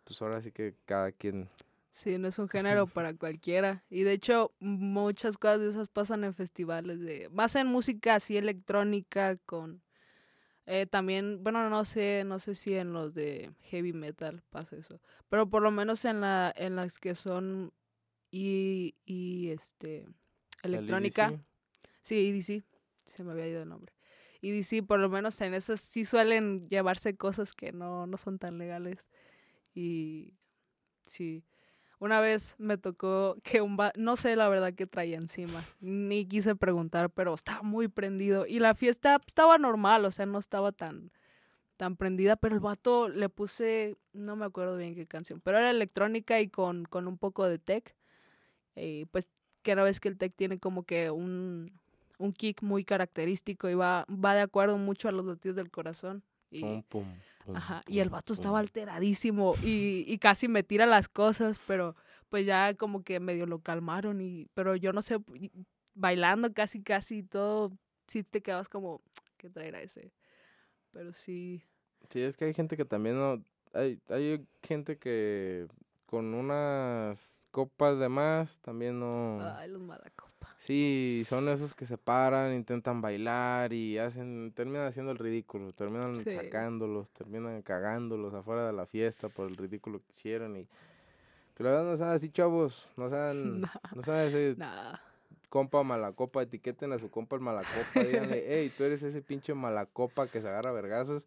pues 0.05 0.21
ahora 0.21 0.41
sí 0.41 0.53
que 0.53 0.73
cada 0.85 1.11
quien 1.11 1.49
Sí, 1.93 2.17
no 2.17 2.29
es 2.29 2.39
un 2.39 2.47
género 2.47 2.87
para 2.87 3.13
cualquiera. 3.13 3.83
Y 3.89 4.03
de 4.03 4.13
hecho, 4.13 4.53
muchas 4.59 5.37
cosas 5.37 5.59
de 5.59 5.69
esas 5.69 5.89
pasan 5.89 6.23
en 6.23 6.33
festivales 6.33 6.99
de. 7.01 7.29
Más 7.29 7.55
en 7.55 7.67
música 7.67 8.15
así 8.15 8.37
electrónica, 8.37 9.37
con. 9.37 9.83
Eh, 10.65 10.85
también, 10.85 11.43
bueno, 11.43 11.69
no 11.69 11.83
sé, 11.85 12.23
no 12.25 12.39
sé 12.39 12.55
si 12.55 12.75
en 12.75 12.93
los 12.93 13.13
de 13.13 13.51
heavy 13.63 13.93
metal 13.93 14.41
pasa 14.51 14.77
eso. 14.77 15.01
Pero 15.27 15.49
por 15.49 15.63
lo 15.63 15.71
menos 15.71 16.05
en 16.05 16.21
la, 16.21 16.53
en 16.55 16.75
las 16.75 16.97
que 16.97 17.13
son 17.13 17.73
y, 18.29 18.95
y 19.05 19.49
este 19.49 20.07
electrónica. 20.63 21.33
Sí, 22.01 22.29
EDC. 22.29 22.63
Se 23.05 23.23
me 23.23 23.33
había 23.33 23.47
ido 23.47 23.63
el 23.63 23.69
nombre. 23.69 23.93
EDC, 24.41 24.85
por 24.85 24.99
lo 24.99 25.09
menos 25.09 25.39
en 25.41 25.53
esas 25.53 25.81
sí 25.81 26.05
suelen 26.05 26.67
llevarse 26.69 27.15
cosas 27.17 27.53
que 27.53 27.73
no, 27.73 28.07
no 28.07 28.17
son 28.17 28.39
tan 28.39 28.57
legales. 28.57 29.09
Y 29.73 30.37
sí. 31.05 31.43
Una 32.01 32.19
vez 32.19 32.55
me 32.57 32.79
tocó 32.79 33.37
que 33.43 33.61
un 33.61 33.77
no 33.95 34.17
sé 34.17 34.35
la 34.35 34.49
verdad 34.49 34.73
que 34.73 34.87
traía 34.87 35.17
encima, 35.17 35.63
ni 35.81 36.25
quise 36.25 36.55
preguntar, 36.55 37.11
pero 37.11 37.31
estaba 37.35 37.61
muy 37.61 37.89
prendido 37.89 38.47
y 38.47 38.57
la 38.57 38.73
fiesta 38.73 39.21
estaba 39.27 39.59
normal, 39.59 40.03
o 40.05 40.09
sea, 40.09 40.25
no 40.25 40.39
estaba 40.39 40.71
tan 40.71 41.11
tan 41.77 41.97
prendida, 41.97 42.37
pero 42.37 42.55
el 42.55 42.59
vato 42.59 43.07
le 43.07 43.29
puse, 43.29 43.97
no 44.13 44.35
me 44.35 44.45
acuerdo 44.45 44.77
bien 44.77 44.95
qué 44.95 45.05
canción, 45.05 45.41
pero 45.41 45.59
era 45.59 45.69
electrónica 45.69 46.39
y 46.39 46.49
con, 46.49 46.85
con 46.85 47.07
un 47.07 47.19
poco 47.19 47.47
de 47.47 47.59
tech. 47.59 47.95
Y 48.75 49.05
pues 49.05 49.29
no 49.63 49.83
ves 49.83 49.99
que 49.99 50.09
el 50.09 50.17
tech 50.17 50.33
tiene 50.35 50.57
como 50.57 50.83
que 50.83 51.11
un, 51.11 51.71
un 52.17 52.33
kick 52.33 52.63
muy 52.63 52.83
característico 52.83 53.69
y 53.69 53.75
va, 53.75 54.07
va 54.09 54.33
de 54.33 54.41
acuerdo 54.41 54.79
mucho 54.79 55.07
a 55.07 55.11
los 55.11 55.23
latidos 55.23 55.55
del 55.55 55.69
corazón. 55.69 56.23
Y, 56.51 56.83
ajá, 57.53 57.83
y 57.87 57.99
el 57.99 58.09
vato 58.09 58.33
estaba 58.33 58.59
alteradísimo 58.59 59.53
y, 59.63 60.03
y 60.05 60.17
casi 60.19 60.47
me 60.47 60.63
tira 60.63 60.85
las 60.85 61.07
cosas, 61.07 61.59
pero 61.65 61.95
pues 62.29 62.45
ya 62.45 62.73
como 62.75 63.03
que 63.03 63.19
medio 63.19 63.45
lo 63.45 63.59
calmaron 63.59 64.21
y 64.21 64.47
pero 64.53 64.75
yo 64.75 64.93
no 64.93 65.01
sé 65.01 65.17
bailando 65.93 66.53
casi 66.53 66.81
casi 66.81 67.23
todo 67.23 67.71
sí 68.07 68.23
te 68.23 68.41
quedas 68.41 68.69
como 68.69 69.01
qué 69.37 69.49
traerá 69.49 69.81
ese 69.81 70.13
pero 70.91 71.13
sí. 71.13 71.63
Sí 72.09 72.21
es 72.21 72.37
que 72.37 72.45
hay 72.45 72.53
gente 72.53 72.77
que 72.77 72.85
también 72.85 73.17
no 73.17 73.43
hay 73.73 73.99
hay 74.09 74.45
gente 74.63 74.97
que 74.97 75.67
con 76.05 76.33
unas 76.33 77.47
copas 77.51 77.99
de 77.99 78.09
más 78.09 78.59
también 78.59 78.99
no 78.99 79.41
ay 79.57 79.69
los 79.69 79.81
copa. 79.81 80.30
Sí, 80.61 81.23
son 81.27 81.49
esos 81.49 81.73
que 81.73 81.87
se 81.87 81.97
paran, 81.97 82.53
intentan 82.53 83.01
bailar 83.01 83.73
y 83.73 83.97
hacen, 83.97 84.51
terminan 84.55 84.85
haciendo 84.85 85.11
el 85.11 85.17
ridículo, 85.17 85.73
terminan 85.73 86.15
sacándolos, 86.17 87.09
terminan 87.09 87.63
cagándolos 87.63 88.35
afuera 88.35 88.67
de 88.67 88.73
la 88.73 88.85
fiesta 88.85 89.27
por 89.27 89.47
el 89.47 89.57
ridículo 89.57 89.97
que 89.97 90.11
hicieron 90.11 90.57
y 90.57 90.67
que 91.57 91.63
la 91.63 91.71
verdad 91.71 91.85
no 91.85 91.97
sean 91.97 92.11
así, 92.11 92.29
chavos. 92.29 92.87
No 92.95 93.09
sean, 93.09 93.61
no 93.95 94.03
sean 94.03 94.27
ese 94.27 94.55
compa 95.49 95.81
malacopa. 95.81 96.43
Etiqueten 96.43 96.93
a 96.93 96.99
su 96.99 97.09
compa 97.09 97.37
el 97.37 97.41
malacopa. 97.41 98.03
Díganle, 98.03 98.45
hey, 98.47 98.71
tú 98.77 98.83
eres 98.83 99.01
ese 99.01 99.23
pinche 99.23 99.55
malacopa 99.55 100.27
que 100.27 100.41
se 100.41 100.47
agarra 100.47 100.71
vergazos. 100.71 101.23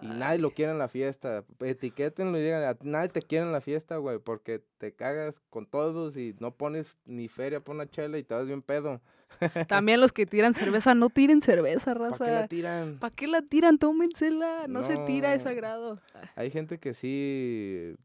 Y 0.00 0.06
nadie 0.06 0.38
lo 0.38 0.52
quiere 0.52 0.72
en 0.72 0.78
la 0.78 0.88
fiesta. 0.88 1.44
Etiquétenlo 1.60 2.38
y 2.38 2.42
digan, 2.42 2.76
nadie 2.82 3.08
te 3.08 3.20
quiere 3.20 3.46
en 3.46 3.52
la 3.52 3.60
fiesta, 3.60 3.96
güey, 3.96 4.18
porque 4.18 4.62
te 4.78 4.92
cagas 4.92 5.40
con 5.50 5.66
todos 5.66 6.16
y 6.16 6.36
no 6.38 6.54
pones 6.54 6.96
ni 7.04 7.28
feria 7.28 7.60
por 7.60 7.74
una 7.74 7.90
chela 7.90 8.18
y 8.18 8.22
te 8.22 8.34
vas 8.34 8.46
bien 8.46 8.62
pedo. 8.62 9.00
También 9.68 10.00
los 10.00 10.12
que 10.12 10.24
tiran 10.24 10.54
cerveza, 10.54 10.94
no 10.94 11.10
tiren 11.10 11.40
cerveza, 11.40 11.94
raza. 11.94 12.18
¿Para 12.18 12.30
qué 12.30 12.40
la 12.40 12.48
tiran? 12.48 12.98
¿Para 12.98 13.14
qué 13.14 13.26
la 13.26 13.42
tiran? 13.42 13.78
Tómensela, 13.78 14.66
no, 14.68 14.80
no 14.80 14.82
se 14.82 14.96
tira, 14.98 15.34
es 15.34 15.42
sagrado. 15.42 16.00
Hay 16.36 16.50
gente 16.50 16.78
que 16.78 16.94
sí 16.94 17.96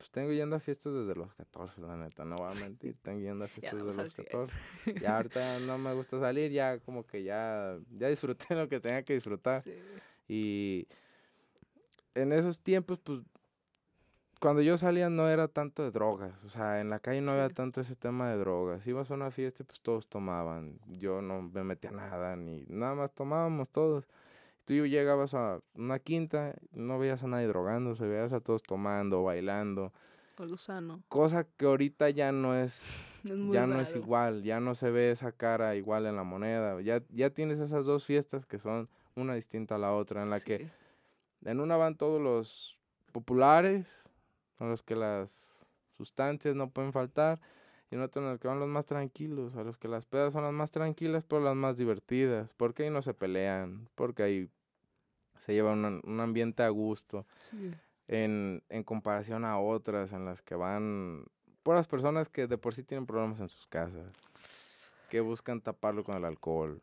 pues 0.00 0.10
tengo 0.12 0.32
yendo 0.32 0.56
a 0.56 0.60
fiestas 0.60 0.94
desde 0.94 1.14
los 1.14 1.30
14, 1.34 1.82
la 1.82 1.94
neta, 1.94 2.24
no 2.24 2.36
voy 2.36 2.50
a 2.50 2.54
mentir, 2.54 2.96
tengo 3.02 3.20
yendo 3.20 3.44
a 3.44 3.48
fiestas 3.48 3.84
desde 3.84 4.02
los 4.02 4.16
14. 4.16 4.54
Ya 5.02 5.16
ahorita 5.16 5.58
no 5.58 5.76
me 5.76 5.92
gusta 5.92 6.18
salir, 6.18 6.50
ya 6.50 6.78
como 6.78 7.04
que 7.04 7.22
ya, 7.22 7.76
ya 7.98 8.08
disfruté 8.08 8.46
lo 8.54 8.66
que 8.66 8.80
tenía 8.80 9.02
que 9.02 9.12
disfrutar. 9.12 9.62
Y 10.26 10.88
en 12.14 12.32
esos 12.32 12.60
tiempos, 12.60 12.98
pues, 12.98 13.20
cuando 14.40 14.62
yo 14.62 14.78
salía 14.78 15.10
no 15.10 15.28
era 15.28 15.48
tanto 15.48 15.82
de 15.82 15.90
drogas, 15.90 16.32
o 16.44 16.48
sea, 16.48 16.80
en 16.80 16.88
la 16.88 16.98
calle 16.98 17.20
no 17.20 17.32
había 17.32 17.50
tanto 17.50 17.80
ese 17.80 17.94
tema 17.94 18.30
de 18.30 18.38
drogas. 18.38 18.86
Ibas 18.86 19.10
a 19.10 19.14
una 19.14 19.30
fiesta, 19.30 19.64
pues 19.64 19.80
todos 19.80 20.06
tomaban, 20.06 20.78
yo 20.86 21.20
no 21.20 21.42
me 21.42 21.62
metía 21.62 21.90
nada, 21.90 22.36
ni 22.36 22.64
nada 22.68 22.94
más 22.94 23.12
tomábamos 23.12 23.68
todos 23.68 24.08
tú 24.78 24.86
llegabas 24.86 25.34
a 25.34 25.60
una 25.74 25.98
quinta, 25.98 26.54
no 26.72 26.98
veías 26.98 27.24
a 27.24 27.26
nadie 27.26 27.48
drogándose, 27.48 28.06
veías 28.06 28.32
a 28.32 28.40
todos 28.40 28.62
tomando, 28.62 29.24
bailando. 29.24 29.92
Cosa 31.08 31.44
que 31.44 31.66
ahorita 31.66 32.08
ya 32.10 32.30
no 32.30 32.54
es, 32.54 32.80
ya 33.24 33.66
no 33.66 33.80
es 33.80 33.96
igual, 33.96 34.44
ya 34.44 34.60
no 34.60 34.76
se 34.76 34.90
ve 34.90 35.10
esa 35.10 35.32
cara 35.32 35.74
igual 35.74 36.06
en 36.06 36.14
la 36.14 36.22
moneda. 36.22 36.80
Ya, 36.82 37.02
ya 37.10 37.30
tienes 37.30 37.58
esas 37.58 37.84
dos 37.84 38.04
fiestas 38.04 38.46
que 38.46 38.58
son 38.58 38.88
una 39.16 39.34
distinta 39.34 39.74
a 39.74 39.78
la 39.78 39.92
otra, 39.92 40.22
en 40.22 40.30
la 40.30 40.38
que 40.38 40.70
en 41.44 41.60
una 41.60 41.76
van 41.76 41.96
todos 41.96 42.20
los 42.20 42.78
populares, 43.12 43.86
son 44.58 44.70
los 44.70 44.82
que 44.82 44.96
las 44.96 45.60
sustancias 45.96 46.54
no 46.54 46.70
pueden 46.70 46.92
faltar, 46.92 47.40
y 47.90 47.96
en 47.96 48.02
otra 48.02 48.22
en 48.22 48.28
la 48.28 48.38
que 48.38 48.48
van 48.48 48.60
los 48.60 48.68
más 48.68 48.86
tranquilos, 48.86 49.56
a 49.56 49.64
los 49.64 49.76
que 49.76 49.88
las 49.88 50.06
pedas 50.06 50.32
son 50.32 50.44
las 50.44 50.52
más 50.52 50.70
tranquilas, 50.70 51.24
pero 51.26 51.42
las 51.42 51.56
más 51.56 51.76
divertidas, 51.76 52.50
porque 52.56 52.84
ahí 52.84 52.90
no 52.90 53.02
se 53.02 53.14
pelean, 53.14 53.88
porque 53.94 54.22
ahí 54.22 54.50
se 55.38 55.54
lleva 55.54 55.72
un, 55.72 56.20
ambiente 56.20 56.62
a 56.62 56.68
gusto. 56.68 57.26
En, 58.06 58.62
en 58.68 58.82
comparación 58.82 59.44
a 59.44 59.60
otras 59.60 60.12
en 60.12 60.24
las 60.24 60.42
que 60.42 60.56
van 60.56 61.24
puras 61.62 61.86
personas 61.86 62.28
que 62.28 62.46
de 62.46 62.58
por 62.58 62.74
sí 62.74 62.82
tienen 62.82 63.06
problemas 63.06 63.40
en 63.40 63.48
sus 63.48 63.66
casas, 63.66 64.12
que 65.08 65.20
buscan 65.20 65.60
taparlo 65.60 66.04
con 66.04 66.16
el 66.16 66.24
alcohol, 66.24 66.80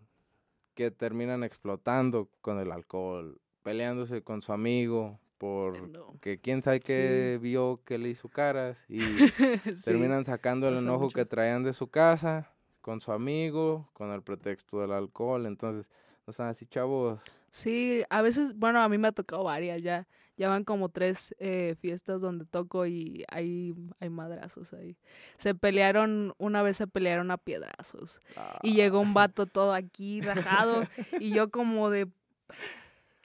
que 0.74 0.92
terminan 0.92 1.44
explotando 1.44 2.30
con 2.42 2.60
el 2.60 2.72
alcohol, 2.72 3.40
peleándose 3.68 4.22
con 4.22 4.42
su 4.42 4.54
amigo 4.54 5.20
por 5.38 6.20
que 6.22 6.40
quién 6.40 6.64
sabe 6.64 6.80
qué 6.80 7.38
vio 7.42 7.82
que 7.84 7.98
le 7.98 8.08
hizo 8.08 8.30
caras 8.30 8.86
y 8.88 9.00
terminan 9.84 10.24
sacando 10.24 10.70
el 10.70 10.78
enojo 10.78 11.10
que 11.10 11.26
traían 11.26 11.64
de 11.64 11.74
su 11.74 11.88
casa 11.88 12.50
con 12.80 13.02
su 13.02 13.12
amigo 13.12 13.90
con 13.92 14.14
el 14.14 14.22
pretexto 14.22 14.80
del 14.80 14.94
alcohol 14.94 15.46
entonces 15.46 15.92
no 16.26 16.32
sea, 16.32 16.48
así 16.48 16.66
chavos 16.66 17.20
Sí, 17.52 18.04
a 18.12 18.22
veces, 18.22 18.56
bueno, 18.56 18.82
a 18.82 18.88
mí 18.88 19.00
me 19.00 19.08
ha 19.08 19.12
tocado 19.12 19.44
varias 19.44 19.82
ya. 19.82 20.08
Ya 20.38 20.50
van 20.50 20.64
como 20.64 20.90
tres 20.90 21.34
eh, 21.40 21.76
fiestas 21.80 22.22
donde 22.22 22.46
toco 22.46 22.86
y 22.86 23.26
hay, 23.32 23.74
hay 24.00 24.10
madrazos 24.12 24.72
ahí. 24.74 24.96
Se 25.38 25.56
pelearon, 25.56 26.36
una 26.38 26.62
vez 26.62 26.78
se 26.78 26.86
pelearon 26.86 27.32
a 27.32 27.38
piedrazos. 27.38 28.22
Y 28.62 28.74
llegó 28.74 29.00
un 29.00 29.10
ah. 29.10 29.14
vato 29.14 29.48
todo 29.48 29.74
aquí 29.74 30.22
rajado. 30.22 30.84
y 31.20 31.32
yo 31.32 31.50
como 31.50 31.90
de... 31.90 32.08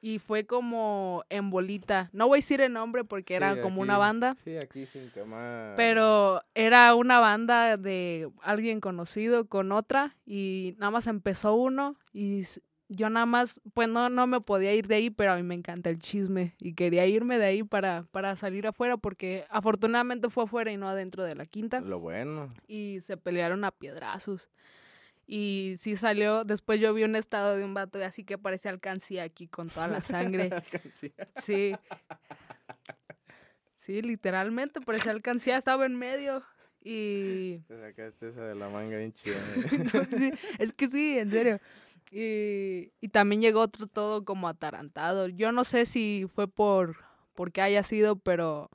Y 0.03 0.19
fue 0.19 0.45
como 0.45 1.25
en 1.31 1.51
bolita. 1.51 2.11
No 2.13 2.27
voy 2.29 2.37
a 2.37 2.39
decir 2.39 2.61
el 2.61 2.73
nombre 2.73 3.05
porque 3.05 3.35
era 3.35 3.63
como 3.63 3.81
una 3.81 3.97
banda. 3.99 4.35
Sí, 4.43 4.57
aquí 4.57 4.85
sin 4.87 5.11
quemar. 5.11 5.75
Pero 5.77 6.43
era 6.55 6.95
una 6.95 7.21
banda 7.21 7.77
de 7.77 8.29
alguien 8.43 8.81
conocido 8.81 9.47
con 9.47 9.71
otra. 9.73 10.17
Y 10.27 10.75
nada 10.79 10.91
más 10.91 11.07
empezó 11.07 11.55
uno 11.55 11.97
y 12.13 12.45
yo 12.95 13.09
nada 13.11 13.27
más, 13.27 13.61
pues 13.75 13.89
no, 13.89 14.09
no 14.09 14.27
me 14.27 14.41
podía 14.41 14.75
ir 14.75 14.87
de 14.87 14.97
ahí, 14.97 15.11
pero 15.11 15.33
a 15.33 15.37
mí 15.37 15.43
me 15.43 15.55
encanta 15.55 15.91
el 15.91 15.99
chisme 15.99 16.55
y 16.59 16.75
quería 16.75 17.07
irme 17.07 17.39
de 17.39 17.47
ahí 17.47 17.63
para, 17.63 18.05
para 18.11 18.37
salir 18.37 18.67
afuera 18.67 18.97
porque 18.97 19.45
afortunadamente 19.51 20.29
fue 20.31 20.45
afuera 20.45 20.73
y 20.73 20.77
no 20.77 20.89
adentro 20.89 21.25
de 21.25 21.35
la 21.35 21.47
quinta. 21.47 21.81
Lo 21.81 22.01
bueno. 22.01 22.53
Y 22.67 23.01
se 23.01 23.17
pelearon 23.17 23.65
a 23.65 23.71
piedrazos. 23.71 24.51
Y 25.35 25.77
sí 25.79 25.97
salió, 25.97 26.45
después 26.45 26.79
yo 26.79 26.93
vi 26.93 27.05
un 27.05 27.17
estado 27.17 27.57
de 27.57 27.65
un 27.65 27.73
vato 27.73 27.99
y 27.99 28.03
así 28.03 28.23
que 28.23 28.37
parecía 28.37 28.71
alcancía 28.71 29.23
aquí 29.23 29.49
con 29.49 29.71
toda 29.71 29.89
la 29.89 30.03
sangre. 30.03 30.51
sí. 31.37 31.75
Sí, 33.75 34.03
literalmente 34.03 34.83
parecía 34.83 35.11
alcancía, 35.11 35.57
estaba 35.57 35.87
en 35.87 35.97
medio. 35.97 36.43
Y. 36.83 37.61
Te 37.61 37.81
sacaste 37.81 38.29
esa 38.29 38.45
de 38.45 38.55
la 38.57 38.69
manga 38.69 38.99
bien 38.99 39.15
chida. 39.15 39.41
sí, 40.11 40.33
es 40.59 40.71
que 40.75 40.89
sí, 40.89 41.19
en 41.19 41.31
serio. 41.31 41.61
Y, 42.11 42.93
y 43.01 43.09
también 43.09 43.41
llegó 43.41 43.61
otro 43.61 43.87
todo 43.87 44.27
como 44.27 44.49
atarantado. 44.49 45.29
Yo 45.29 45.51
no 45.51 45.65
sé 45.65 45.87
si 45.87 46.27
fue 46.35 46.47
por 46.47 46.99
porque 47.33 47.63
haya 47.63 47.83
sido, 47.83 48.17
pero 48.17 48.69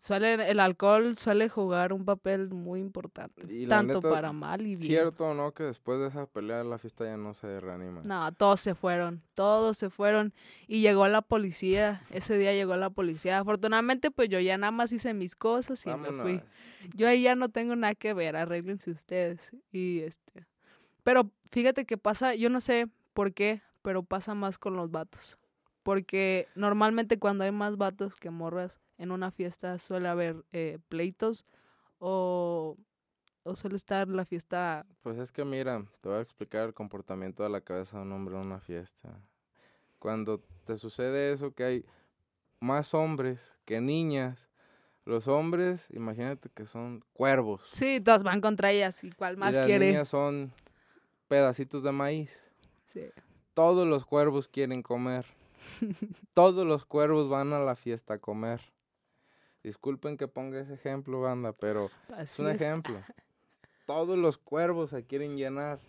suele 0.00 0.50
el 0.50 0.58
alcohol 0.58 1.16
suele 1.16 1.48
jugar 1.48 1.92
un 1.92 2.04
papel 2.04 2.50
muy 2.50 2.80
importante, 2.80 3.46
tanto 3.68 4.02
para 4.02 4.32
mal 4.32 4.62
y 4.62 4.74
bien. 4.74 4.78
Cierto 4.78 5.26
o 5.26 5.34
no 5.34 5.52
que 5.52 5.62
después 5.62 6.00
de 6.00 6.08
esa 6.08 6.26
pelea 6.26 6.64
la 6.64 6.78
fiesta 6.78 7.04
ya 7.04 7.16
no 7.16 7.34
se 7.34 7.60
reanima. 7.60 8.00
No, 8.02 8.32
todos 8.32 8.60
se 8.60 8.74
fueron, 8.74 9.22
todos 9.34 9.78
se 9.78 9.90
fueron 9.90 10.32
y 10.66 10.80
llegó 10.80 11.06
la 11.06 11.22
policía, 11.22 12.02
ese 12.10 12.36
día 12.36 12.52
llegó 12.52 12.76
la 12.76 12.90
policía. 12.90 13.38
Afortunadamente 13.38 14.10
pues 14.10 14.28
yo 14.28 14.40
ya 14.40 14.58
nada 14.58 14.72
más 14.72 14.90
hice 14.90 15.14
mis 15.14 15.36
cosas 15.36 15.86
y 15.86 15.90
me 15.90 16.10
fui. 16.22 16.42
Yo 16.94 17.06
ahí 17.06 17.22
ya 17.22 17.34
no 17.36 17.50
tengo 17.50 17.76
nada 17.76 17.94
que 17.94 18.14
ver, 18.14 18.34
arréglense 18.34 18.90
ustedes 18.90 19.54
y 19.70 20.00
este 20.00 20.46
pero 21.02 21.30
fíjate 21.50 21.84
que 21.84 21.98
pasa, 21.98 22.34
yo 22.34 22.50
no 22.50 22.60
sé 22.60 22.88
por 23.12 23.32
qué, 23.32 23.62
pero 23.82 24.02
pasa 24.02 24.34
más 24.34 24.58
con 24.58 24.76
los 24.76 24.90
vatos. 24.90 25.38
Porque 25.82 26.46
normalmente 26.54 27.18
cuando 27.18 27.44
hay 27.44 27.52
más 27.52 27.76
vatos 27.76 28.16
que 28.16 28.30
morras 28.30 28.78
en 29.00 29.10
una 29.10 29.30
fiesta 29.30 29.78
suele 29.78 30.08
haber 30.08 30.44
eh, 30.52 30.78
pleitos 30.88 31.46
o, 31.98 32.76
o 33.42 33.54
suele 33.54 33.76
estar 33.76 34.06
la 34.08 34.26
fiesta... 34.26 34.86
Pues 35.00 35.18
es 35.18 35.32
que 35.32 35.44
mira, 35.44 35.82
te 36.02 36.08
voy 36.10 36.18
a 36.18 36.20
explicar 36.20 36.66
el 36.66 36.74
comportamiento 36.74 37.42
de 37.42 37.48
la 37.48 37.62
cabeza 37.62 37.96
de 37.96 38.02
un 38.02 38.12
hombre 38.12 38.34
en 38.34 38.42
una 38.42 38.60
fiesta. 38.60 39.18
Cuando 39.98 40.40
te 40.66 40.76
sucede 40.76 41.32
eso 41.32 41.52
que 41.54 41.64
hay 41.64 41.84
más 42.60 42.92
hombres 42.92 43.40
que 43.64 43.80
niñas, 43.80 44.50
los 45.06 45.28
hombres, 45.28 45.88
imagínate 45.92 46.50
que 46.50 46.66
son 46.66 47.02
cuervos. 47.14 47.62
Sí, 47.72 48.02
todos 48.02 48.22
van 48.22 48.42
contra 48.42 48.70
ellas 48.70 49.02
y 49.02 49.10
cuál 49.12 49.38
más 49.38 49.54
y 49.54 49.56
las 49.56 49.66
quiere. 49.66 49.88
niñas 49.88 50.08
son 50.08 50.52
pedacitos 51.26 51.82
de 51.82 51.92
maíz. 51.92 52.38
Sí. 52.92 53.06
Todos 53.54 53.86
los 53.86 54.04
cuervos 54.04 54.46
quieren 54.46 54.82
comer. 54.82 55.24
Todos 56.34 56.66
los 56.66 56.84
cuervos 56.84 57.30
van 57.30 57.54
a 57.54 57.60
la 57.60 57.76
fiesta 57.76 58.14
a 58.14 58.18
comer. 58.18 58.60
Disculpen 59.62 60.16
que 60.16 60.26
ponga 60.26 60.60
ese 60.60 60.74
ejemplo, 60.74 61.20
banda, 61.20 61.52
pero 61.52 61.90
es 62.18 62.38
un 62.38 62.48
ejemplo. 62.48 62.98
Todos 63.86 64.16
los 64.16 64.38
cuervos 64.38 64.90
se 64.90 65.04
quieren 65.04 65.36
llenar. 65.36 65.80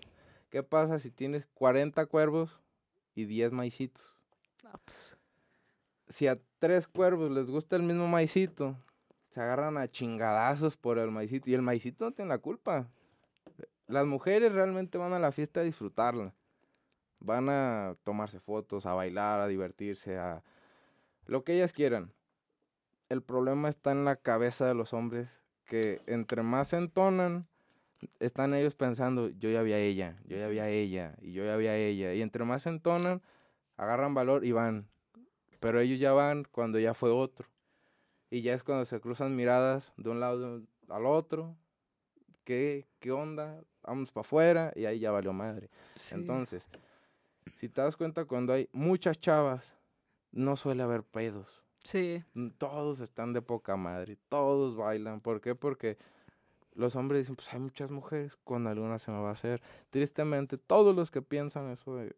¿Qué 0.49 0.63
pasa 0.63 0.99
si 0.99 1.11
tienes 1.11 1.45
40 1.53 2.05
cuervos 2.07 2.59
y 3.15 3.26
10 3.26 3.53
maicitos? 3.53 4.17
pues. 4.86 5.17
si 6.09 6.28
a 6.28 6.39
tres 6.59 6.88
cuervos 6.88 7.32
les 7.32 7.47
gusta 7.47 7.76
el 7.76 7.84
mismo 7.84 8.07
maicito, 8.07 8.78
se 9.30 9.41
agarran 9.41 9.78
a 9.78 9.89
chingadazos 9.89 10.76
por 10.76 10.99
el 10.99 11.09
maicito. 11.09 11.49
Y 11.49 11.53
el 11.53 11.61
maicito 11.61 12.05
no 12.05 12.11
tiene 12.11 12.30
la 12.30 12.38
culpa. 12.38 12.89
Las 13.88 14.05
mujeres 14.05 14.51
realmente 14.51 14.97
van 14.97 15.13
a 15.13 15.19
la 15.19 15.32
fiesta 15.32 15.61
a 15.61 15.63
disfrutarla. 15.63 16.34
Van 17.22 17.49
a 17.49 17.95
tomarse 18.03 18.39
fotos, 18.39 18.86
a 18.86 18.93
bailar, 18.93 19.39
a 19.39 19.47
divertirse, 19.47 20.17
a 20.17 20.43
lo 21.26 21.43
que 21.43 21.53
ellas 21.53 21.72
quieran. 21.72 22.11
El 23.12 23.22
problema 23.22 23.68
está 23.68 23.91
en 23.91 24.05
la 24.05 24.16
cabeza 24.16 24.66
de 24.66 24.74
los 24.74 24.93
hombres, 24.93 25.41
que 25.66 26.01
entre 26.07 26.43
más 26.43 26.70
se 26.70 26.78
entonan, 26.78 27.45
están 28.22 28.53
ellos 28.53 28.74
pensando, 28.74 29.28
yo 29.28 29.49
ya 29.49 29.62
vi 29.64 29.74
a 29.74 29.80
ella, 29.80 30.18
yo 30.24 30.38
ya 30.38 30.47
vi 30.47 30.59
a 30.59 30.70
ella, 30.70 31.18
y 31.22 31.34
yo 31.34 31.43
ya 31.43 31.57
vi 31.57 31.68
a 31.68 31.76
ella. 31.76 32.14
Y 32.14 32.22
entre 32.22 32.45
más 32.45 32.62
se 32.62 32.70
entonan, 32.70 33.22
agarran 33.76 34.14
valor 34.14 34.45
y 34.45 34.53
van. 34.53 34.88
Pero 35.59 35.82
ellos 35.82 35.99
ya 35.99 36.14
van 36.14 36.45
cuando 36.45 36.80
ya 36.80 36.93
fue 36.93 37.12
otro. 37.12 37.49
Y 38.30 38.43
ya 38.43 38.53
es 38.53 38.64
cuando 38.64 38.86
se 38.86 39.01
cruzan 39.01 39.36
miradas 39.36 39.91
de 39.97 40.09
un 40.09 40.22
lado 40.22 40.62
al 40.88 41.05
otro. 41.05 41.57
¿Qué, 42.45 42.88
qué 42.99 43.12
onda? 43.12 43.62
Vamos 43.84 44.09
para 44.14 44.22
afuera 44.22 44.72
y 44.74 44.86
ahí 44.86 44.99
ya 44.99 45.12
valió 45.12 45.34
madre. 45.34 45.70
Entonces, 46.12 46.70
si 47.57 47.68
te 47.68 47.82
das 47.82 47.97
cuenta, 47.97 48.24
cuando 48.24 48.53
hay 48.53 48.70
muchas 48.72 49.20
chavas, 49.20 49.66
no 50.32 50.55
suele 50.55 50.82
haber 50.82 51.03
pedos. 51.03 51.62
Sí. 51.84 52.24
Todos 52.58 53.00
están 53.00 53.34
de 53.34 53.42
poca 53.42 53.76
madre, 53.76 54.18
todos 54.30 54.76
bailan. 54.76 55.20
¿Por 55.20 55.42
qué? 55.42 55.56
Porque 55.56 55.98
los 56.74 56.96
hombres 56.96 57.22
dicen, 57.22 57.36
pues 57.36 57.52
hay 57.54 57.60
muchas 57.60 57.92
mujeres, 57.92 58.38
con 58.44 58.68
alguna 58.68 59.00
se 59.00 59.12
me 59.12 59.20
va 59.20 59.30
a 59.30 59.34
hacer. 59.34 59.62
Tristemente, 59.90 60.58
todos 60.58 60.96
los 60.96 61.12
que 61.12 61.22
piensan 61.22 61.70
eso 61.70 61.96
de, 61.96 62.16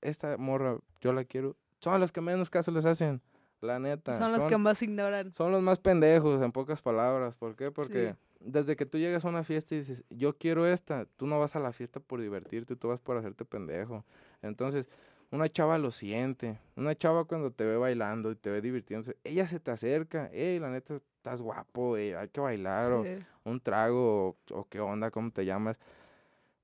esta 0.00 0.36
morra, 0.36 0.78
yo 1.00 1.12
la 1.12 1.24
quiero, 1.24 1.56
son 1.80 2.00
los 2.00 2.12
que 2.12 2.20
menos 2.20 2.50
caso 2.50 2.70
les 2.70 2.84
hacen. 2.84 3.20
La 3.60 3.78
neta. 3.78 4.18
Son 4.18 4.32
los 4.32 4.44
que 4.44 4.58
más 4.58 4.82
ignoran. 4.82 5.32
Son 5.32 5.50
los 5.50 5.62
más 5.62 5.78
pendejos, 5.78 6.42
en 6.42 6.52
pocas 6.52 6.82
palabras. 6.82 7.34
¿Por 7.34 7.56
qué? 7.56 7.70
Porque 7.70 8.14
desde 8.38 8.76
que 8.76 8.84
tú 8.84 8.98
llegas 8.98 9.24
a 9.24 9.28
una 9.28 9.44
fiesta 9.44 9.74
y 9.74 9.78
dices, 9.78 10.04
yo 10.10 10.36
quiero 10.36 10.66
esta, 10.66 11.06
tú 11.16 11.26
no 11.26 11.40
vas 11.40 11.56
a 11.56 11.60
la 11.60 11.72
fiesta 11.72 11.98
por 11.98 12.20
divertirte, 12.20 12.76
tú 12.76 12.88
vas 12.88 13.00
por 13.00 13.16
hacerte 13.16 13.44
pendejo. 13.44 14.04
Entonces, 14.42 14.88
una 15.30 15.48
chava 15.48 15.78
lo 15.78 15.90
siente. 15.90 16.58
Una 16.76 16.94
chava 16.94 17.24
cuando 17.24 17.50
te 17.50 17.64
ve 17.64 17.76
bailando 17.76 18.30
y 18.30 18.36
te 18.36 18.50
ve 18.50 18.60
divirtiéndose, 18.60 19.16
ella 19.24 19.46
se 19.46 19.60
te 19.60 19.70
acerca. 19.70 20.30
Ey, 20.32 20.58
la 20.58 20.70
neta, 20.70 20.96
estás 21.16 21.40
guapo, 21.40 21.94
hay 21.94 22.28
que 22.32 22.40
bailar. 22.40 22.92
O 22.92 23.04
un 23.44 23.60
trago, 23.60 24.36
o, 24.50 24.68
qué 24.68 24.80
onda, 24.80 25.10
cómo 25.10 25.30
te 25.30 25.44
llamas. 25.44 25.76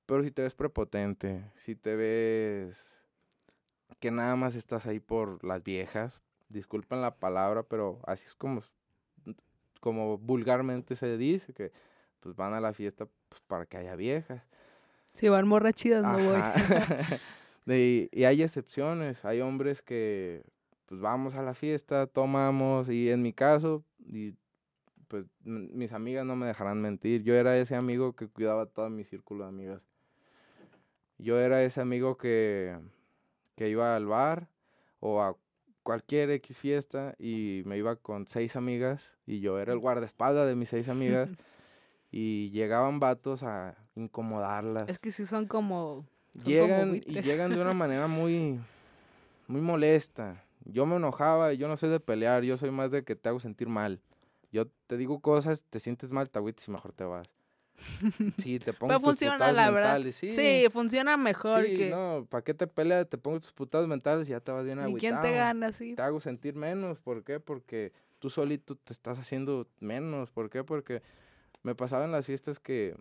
Pero 0.07 0.25
si 0.25 0.31
te 0.31 0.43
ves 0.43 0.55
prepotente, 0.55 1.45
si 1.57 1.75
te 1.75 1.97
ves 1.97 2.83
que 4.01 4.11
nada 4.11 4.37
más 4.37 4.55
estás 4.55 4.87
ahí 4.87 4.99
por 4.99 5.45
las 5.45 5.63
viejas, 5.63 6.21
disculpen 6.49 7.01
la 7.01 7.15
palabra, 7.15 7.63
pero 7.63 8.01
así 8.05 8.27
es 8.27 8.35
como, 8.35 8.63
como 9.81 10.19
vulgarmente 10.19 10.97
se 10.97 11.17
dice, 11.17 11.53
que 11.53 11.73
pues 12.21 12.35
van 12.35 12.53
a 12.53 12.61
la 12.61 12.73
fiesta 12.73 13.07
pues, 13.29 13.41
para 13.47 13.65
que 13.67 13.77
haya 13.77 13.95
viejas. 13.95 14.43
Si 15.15 15.29
van 15.29 15.47
morrachidas, 15.47 16.03
no 16.03 16.19
voy. 16.19 16.41
y, 17.67 18.09
y, 18.13 18.25
hay 18.25 18.43
excepciones, 18.43 19.25
hay 19.25 19.41
hombres 19.41 19.83
que 19.83 20.43
pues 20.87 21.01
vamos 21.01 21.35
a 21.35 21.43
la 21.43 21.55
fiesta, 21.55 22.07
tomamos, 22.07 22.89
y 22.89 23.11
en 23.11 23.23
mi 23.23 23.33
caso, 23.33 23.85
y 23.99 24.35
pues 25.09 25.27
mis 25.45 25.93
amigas 25.93 26.25
no 26.25 26.37
me 26.37 26.47
dejarán 26.47 26.81
mentir, 26.81 27.23
yo 27.23 27.35
era 27.35 27.57
ese 27.59 27.77
amigo 27.77 28.15
que 28.15 28.29
cuidaba 28.29 28.67
todo 28.67 28.89
mi 28.89 29.05
círculo 29.05 29.45
de 29.45 29.51
amigas. 29.51 29.83
Yo 31.19 31.39
era 31.39 31.63
ese 31.63 31.81
amigo 31.81 32.17
que, 32.17 32.79
que 33.55 33.69
iba 33.69 33.95
al 33.95 34.07
bar 34.07 34.49
o 35.01 35.23
a 35.23 35.37
cualquier 35.83 36.31
X 36.31 36.57
fiesta 36.57 37.15
y 37.19 37.63
me 37.67 37.77
iba 37.77 37.97
con 37.97 38.27
seis 38.27 38.57
amigas 38.57 39.13
y 39.27 39.41
yo 39.41 39.59
era 39.59 39.73
el 39.73 39.79
guardaespaldas 39.79 40.47
de 40.47 40.57
mis 40.57 40.71
seis 40.71 40.89
amigas 40.89 41.29
y 42.11 42.51
llegaban 42.51 42.99
vatos 42.99 43.43
a 43.43 43.77
incomodarlas. 43.95 44.89
Es 44.89 44.99
que 44.99 45.11
si 45.11 45.27
son 45.27 45.47
como... 45.47 46.07
llegan 46.45 46.97
y 46.97 47.21
llegan 47.23 47.51
de 47.51 47.61
una 47.61 47.75
manera 47.75 48.07
muy, 48.07 48.59
muy 49.47 49.61
molesta. 49.61 50.43
Yo 50.65 50.87
me 50.87 50.97
enojaba 50.97 51.53
y 51.53 51.59
yo 51.59 51.69
no 51.69 51.77
soy 51.77 51.91
de 51.91 52.01
pelear, 52.01 52.45
yo 52.45 52.57
soy 52.57 52.71
más 52.71 52.91
de 52.91 53.05
que 53.05 53.17
te 53.17 53.29
hago 53.29 53.41
sentir 53.41 53.69
mal. 53.69 54.01
Yo 54.53 54.67
te 54.87 54.97
digo 54.97 55.21
cosas, 55.21 55.65
te 55.65 55.81
sientes 55.81 56.11
mal, 56.11 56.31
te 56.31 56.39
agüites 56.39 56.69
y 56.69 56.71
mejor 56.71 56.93
te 56.93 57.05
vas. 57.05 57.29
Sí, 58.39 58.59
te 58.59 58.73
pongo 58.73 58.89
Pero 58.89 59.01
funciona, 59.01 59.51
la 59.51 59.71
verdad. 59.71 60.01
Sí. 60.13 60.67
funciona 60.71 61.17
mejor 61.17 61.65
sí, 61.65 61.89
no, 61.91 62.27
¿para 62.29 62.45
qué 62.45 62.55
te 62.55 62.67
peleas? 62.67 63.09
Te 63.09 63.19
pongo 63.19 63.41
tus 63.41 63.53
putados 63.53 63.89
mentales 63.89 64.29
y 64.29 64.33
ya 64.33 64.41
te 64.41 64.53
vas 64.53 64.65
bien 64.65 64.79
agüitado. 64.79 64.99
¿Y 64.99 65.01
quién 65.01 65.23
te 65.23 65.37
gana, 65.37 65.73
sí? 65.73 65.95
Te 65.95 66.03
hago 66.03 66.21
sentir 66.21 66.55
menos, 66.55 67.01
¿por 67.01 67.25
qué? 67.25 67.41
Porque 67.41 67.93
tú 68.19 68.31
solito 68.31 68.77
te 68.77 68.93
estás 68.93 69.19
haciendo 69.19 69.67
menos, 69.81 70.31
¿por 70.31 70.49
qué? 70.49 70.63
Porque 70.63 71.03
me 71.63 71.75
pasaba 71.75 72.05
en 72.05 72.13
las 72.13 72.27
fiestas 72.27 72.61
que 72.61 72.95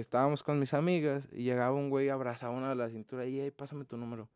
estábamos 0.00 0.42
con 0.42 0.58
mis 0.58 0.74
amigas 0.74 1.24
y 1.32 1.42
llegaba 1.42 1.74
un 1.74 1.90
güey 1.90 2.08
abrazaba 2.08 2.54
una 2.54 2.70
de 2.70 2.76
la 2.76 2.88
cintura 2.88 3.26
y, 3.26 3.40
hey, 3.40 3.50
pásame 3.50 3.84
tu 3.84 3.96
número. 3.96 4.28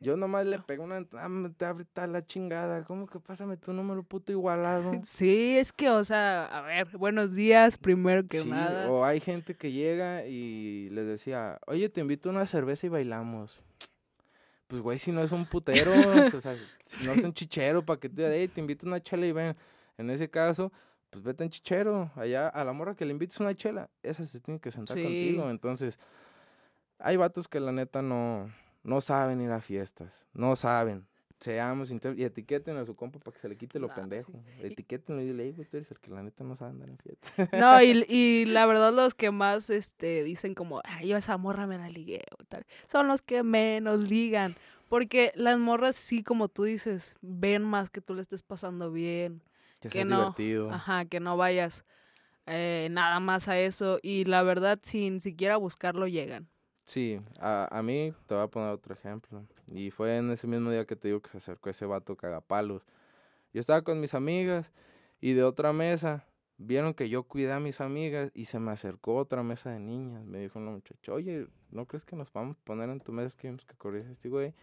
Yo 0.00 0.16
nomás 0.16 0.46
le 0.46 0.58
pego 0.58 0.82
una, 0.82 1.06
ah, 1.12 1.28
te 1.56 1.64
abre 1.64 1.86
la 2.08 2.26
chingada, 2.26 2.82
¿cómo 2.84 3.06
que 3.06 3.20
pásame 3.20 3.56
tu 3.56 3.72
número 3.72 4.02
puto 4.02 4.32
igualado? 4.32 4.90
Sí, 5.04 5.56
es 5.56 5.72
que, 5.72 5.90
o 5.90 6.02
sea, 6.02 6.46
a 6.46 6.62
ver, 6.62 6.88
buenos 6.96 7.34
días, 7.34 7.78
primero 7.78 8.26
que 8.26 8.40
sí, 8.40 8.50
nada. 8.50 8.90
O 8.90 9.04
hay 9.04 9.20
gente 9.20 9.54
que 9.54 9.70
llega 9.70 10.26
y 10.26 10.88
les 10.90 11.06
decía, 11.06 11.60
oye, 11.66 11.88
te 11.88 12.00
invito 12.00 12.28
a 12.28 12.32
una 12.32 12.46
cerveza 12.46 12.86
y 12.86 12.90
bailamos. 12.90 13.60
Pues, 14.66 14.82
güey, 14.82 14.98
si 14.98 15.12
no 15.12 15.22
es 15.22 15.30
un 15.30 15.46
putero, 15.46 15.92
o 16.34 16.40
sea, 16.40 16.56
si 16.84 17.06
no 17.06 17.12
es 17.12 17.22
un 17.22 17.32
chichero, 17.34 17.84
para 17.84 18.00
que 18.00 18.08
te, 18.08 18.48
te 18.48 18.60
invito 18.60 18.86
a 18.86 18.88
una 18.88 19.02
chela 19.02 19.26
y 19.26 19.32
ven. 19.32 19.54
En 19.98 20.10
ese 20.10 20.28
caso, 20.28 20.72
pues 21.12 21.22
vete 21.22 21.44
en 21.44 21.50
chichero, 21.50 22.10
allá 22.16 22.48
a 22.48 22.64
la 22.64 22.72
morra 22.72 22.94
que 22.94 23.04
le 23.04 23.12
invites 23.12 23.38
una 23.38 23.54
chela, 23.54 23.90
esa 24.02 24.24
se 24.24 24.40
tiene 24.40 24.58
que 24.58 24.70
sentar 24.70 24.96
contigo. 24.96 25.50
Entonces, 25.50 25.98
hay 26.98 27.18
vatos 27.18 27.48
que 27.48 27.60
la 27.60 27.70
neta 27.70 28.00
no, 28.00 28.50
no 28.82 29.02
saben 29.02 29.42
ir 29.42 29.50
a 29.50 29.60
fiestas, 29.60 30.10
no 30.32 30.56
saben. 30.56 31.06
Seamos 31.38 31.90
y 31.90 32.24
etiqueten 32.24 32.76
a 32.76 32.86
su 32.86 32.94
compa 32.94 33.18
para 33.18 33.34
que 33.34 33.40
se 33.40 33.48
le 33.48 33.56
quite 33.56 33.78
lo 33.78 33.92
pendejo. 33.92 34.32
Etiqueten 34.60 35.20
y 35.20 35.24
dile, 35.24 35.52
tú 35.52 35.76
eres 35.76 35.90
el 35.90 35.98
que 35.98 36.10
la 36.10 36.22
neta 36.22 36.44
no 36.44 36.56
sabe 36.56 36.70
andar 36.70 36.88
en 36.88 36.98
fiestas. 36.98 37.48
No, 37.52 37.82
y, 37.82 38.06
y 38.08 38.44
la 38.46 38.64
verdad 38.64 38.92
los 38.94 39.14
que 39.14 39.30
más 39.32 39.68
este 39.68 40.22
dicen 40.22 40.54
como, 40.54 40.80
ay, 40.84 41.08
yo 41.08 41.16
esa 41.16 41.36
morra 41.36 41.66
me 41.66 41.76
la 41.76 41.90
ligué 41.90 42.22
o 42.38 42.44
tal, 42.44 42.64
son 42.90 43.06
los 43.08 43.20
que 43.20 43.42
menos 43.42 44.02
ligan. 44.04 44.56
Porque 44.88 45.32
las 45.34 45.58
morras 45.58 45.96
sí, 45.96 46.22
como 46.22 46.48
tú 46.48 46.62
dices, 46.62 47.16
ven 47.20 47.64
más 47.64 47.90
que 47.90 48.00
tú 48.00 48.14
le 48.14 48.22
estés 48.22 48.42
pasando 48.42 48.92
bien. 48.92 49.42
Que, 49.88 49.98
que 50.00 50.04
no, 50.04 50.18
divertido. 50.18 50.70
Ajá, 50.70 51.04
que 51.04 51.20
no 51.20 51.36
vayas 51.36 51.84
eh, 52.46 52.88
nada 52.90 53.20
más 53.20 53.48
a 53.48 53.58
eso. 53.58 53.98
Y 54.02 54.24
la 54.24 54.42
verdad, 54.42 54.78
sin 54.82 55.20
siquiera 55.20 55.56
buscarlo, 55.56 56.06
llegan. 56.06 56.48
Sí, 56.84 57.20
a, 57.40 57.68
a 57.70 57.82
mí 57.82 58.12
te 58.26 58.34
voy 58.34 58.44
a 58.44 58.48
poner 58.48 58.70
otro 58.70 58.94
ejemplo. 58.94 59.46
Y 59.66 59.90
fue 59.90 60.16
en 60.16 60.30
ese 60.30 60.46
mismo 60.46 60.70
día 60.70 60.84
que 60.84 60.96
te 60.96 61.08
digo 61.08 61.20
que 61.20 61.30
se 61.30 61.38
acercó 61.38 61.70
ese 61.70 61.86
vato 61.86 62.16
cagapalos. 62.16 62.82
Yo 63.52 63.60
estaba 63.60 63.82
con 63.82 64.00
mis 64.00 64.14
amigas 64.14 64.72
y 65.20 65.34
de 65.34 65.44
otra 65.44 65.72
mesa 65.72 66.26
vieron 66.58 66.94
que 66.94 67.08
yo 67.08 67.24
cuidé 67.24 67.52
a 67.52 67.60
mis 67.60 67.80
amigas 67.80 68.30
y 68.34 68.46
se 68.46 68.58
me 68.58 68.70
acercó 68.70 69.16
otra 69.16 69.42
mesa 69.42 69.70
de 69.70 69.80
niñas. 69.80 70.24
Me 70.24 70.38
dijo 70.38 70.58
una 70.58 70.70
muchacha, 70.70 71.12
oye, 71.12 71.46
¿no 71.70 71.86
crees 71.86 72.04
que 72.04 72.16
nos 72.16 72.32
vamos 72.32 72.56
a 72.56 72.64
poner 72.64 72.88
en 72.90 73.00
tu 73.00 73.12
mesa 73.12 73.36
que 73.36 73.54
que 73.56 73.76
corrías 73.76 74.06
este 74.06 74.28
güey? 74.28 74.54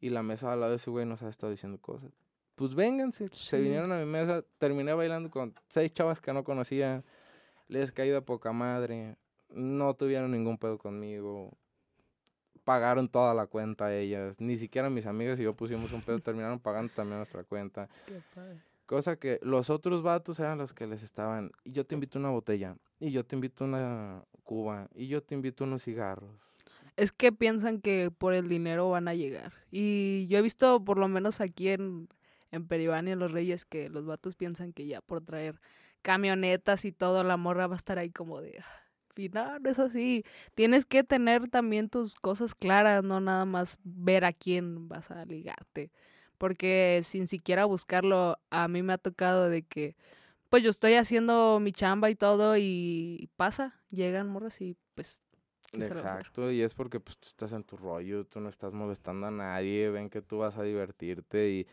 Y 0.00 0.10
la 0.10 0.22
mesa 0.22 0.52
al 0.52 0.60
lado 0.60 0.70
de 0.70 0.76
ese 0.76 0.90
güey 0.90 1.06
nos 1.06 1.22
ha 1.22 1.28
estado 1.28 1.50
diciendo 1.50 1.78
cosas. 1.78 2.10
Pues 2.60 2.74
vénganse, 2.74 3.26
se 3.28 3.58
vinieron 3.58 3.90
a 3.90 3.98
mi 3.98 4.04
mesa, 4.04 4.44
terminé 4.58 4.92
bailando 4.92 5.30
con 5.30 5.54
seis 5.70 5.94
chavas 5.94 6.20
que 6.20 6.30
no 6.34 6.44
conocía, 6.44 7.02
les 7.68 7.90
caí 7.90 8.10
de 8.10 8.20
poca 8.20 8.52
madre, 8.52 9.16
no 9.48 9.94
tuvieron 9.94 10.30
ningún 10.30 10.58
pedo 10.58 10.76
conmigo. 10.76 11.56
Pagaron 12.64 13.08
toda 13.08 13.32
la 13.32 13.46
cuenta 13.46 13.94
ellas. 13.94 14.42
Ni 14.42 14.58
siquiera 14.58 14.90
mis 14.90 15.06
amigas 15.06 15.40
y 15.40 15.44
yo 15.44 15.56
pusimos 15.56 15.90
un 15.94 16.02
pedo, 16.02 16.18
terminaron 16.20 16.60
pagando 16.60 16.92
también 16.94 17.16
nuestra 17.20 17.44
cuenta. 17.44 17.88
Cosa 18.84 19.16
que 19.16 19.40
los 19.40 19.70
otros 19.70 20.02
vatos 20.02 20.38
eran 20.38 20.58
los 20.58 20.74
que 20.74 20.86
les 20.86 21.02
estaban. 21.02 21.52
Y 21.64 21.72
yo 21.72 21.86
te 21.86 21.94
invito 21.94 22.18
una 22.18 22.28
botella. 22.28 22.76
Y 22.98 23.10
yo 23.10 23.24
te 23.24 23.36
invito 23.36 23.64
una 23.64 24.22
cuba. 24.44 24.90
Y 24.94 25.06
yo 25.08 25.22
te 25.22 25.34
invito 25.34 25.64
unos 25.64 25.84
cigarros. 25.84 26.28
Es 26.98 27.10
que 27.10 27.32
piensan 27.32 27.80
que 27.80 28.10
por 28.10 28.34
el 28.34 28.48
dinero 28.48 28.90
van 28.90 29.08
a 29.08 29.14
llegar. 29.14 29.54
Y 29.70 30.26
yo 30.28 30.36
he 30.36 30.42
visto, 30.42 30.84
por 30.84 30.98
lo 30.98 31.08
menos 31.08 31.40
aquí 31.40 31.70
en, 31.70 32.06
en 32.50 32.66
Peribania, 32.66 33.16
Los 33.16 33.32
Reyes, 33.32 33.64
que 33.64 33.88
los 33.88 34.06
vatos 34.06 34.36
piensan 34.36 34.72
que 34.72 34.86
ya 34.86 35.00
por 35.00 35.22
traer 35.22 35.60
camionetas 36.02 36.84
y 36.84 36.92
todo, 36.92 37.24
la 37.24 37.36
morra 37.36 37.66
va 37.66 37.74
a 37.74 37.78
estar 37.78 37.98
ahí 37.98 38.10
como 38.10 38.40
de 38.40 38.62
y 39.16 39.28
no, 39.28 39.58
no 39.58 39.70
es 39.70 39.78
así. 39.78 40.24
Tienes 40.54 40.86
que 40.86 41.04
tener 41.04 41.48
también 41.48 41.88
tus 41.88 42.14
cosas 42.14 42.54
claras, 42.54 43.04
no 43.04 43.20
nada 43.20 43.44
más 43.44 43.78
ver 43.84 44.24
a 44.24 44.32
quién 44.32 44.88
vas 44.88 45.10
a 45.10 45.24
ligarte. 45.24 45.92
Porque 46.38 47.02
sin 47.04 47.26
siquiera 47.26 47.66
buscarlo, 47.66 48.38
a 48.48 48.66
mí 48.68 48.82
me 48.82 48.94
ha 48.94 48.98
tocado 48.98 49.50
de 49.50 49.62
que, 49.62 49.96
pues 50.48 50.62
yo 50.62 50.70
estoy 50.70 50.94
haciendo 50.94 51.60
mi 51.60 51.72
chamba 51.72 52.10
y 52.10 52.14
todo 52.14 52.56
y 52.56 53.28
pasa, 53.36 53.78
llegan 53.90 54.28
morras 54.28 54.60
y 54.60 54.76
pues... 54.94 55.22
Exacto, 55.72 56.50
y 56.50 56.62
es 56.62 56.74
porque 56.74 56.98
pues 56.98 57.16
tú 57.18 57.28
estás 57.28 57.52
en 57.52 57.62
tu 57.62 57.76
rollo, 57.76 58.24
tú 58.24 58.40
no 58.40 58.48
estás 58.48 58.74
molestando 58.74 59.28
a 59.28 59.30
nadie, 59.30 59.88
ven 59.90 60.10
que 60.10 60.20
tú 60.20 60.38
vas 60.38 60.56
a 60.58 60.64
divertirte 60.64 61.48
y 61.50 61.66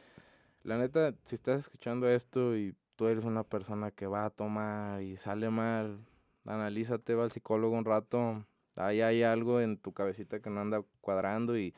La 0.67 0.77
neta, 0.77 1.13
si 1.23 1.35
estás 1.35 1.61
escuchando 1.61 2.09
esto 2.09 2.57
y 2.57 2.75
tú 2.97 3.07
eres 3.07 3.23
una 3.23 3.45
persona 3.45 3.89
que 3.89 4.05
va 4.05 4.25
a 4.25 4.29
tomar 4.29 5.01
y 5.01 5.15
sale 5.15 5.49
mal, 5.49 6.05
analízate, 6.43 7.15
va 7.15 7.23
al 7.23 7.31
psicólogo 7.31 7.77
un 7.77 7.85
rato, 7.85 8.45
ahí 8.75 8.99
hay 8.99 9.23
algo 9.23 9.61
en 9.61 9.77
tu 9.77 9.93
cabecita 9.93 10.41
que 10.41 10.49
no 10.49 10.59
anda 10.59 10.83
cuadrando 10.99 11.57
y 11.57 11.73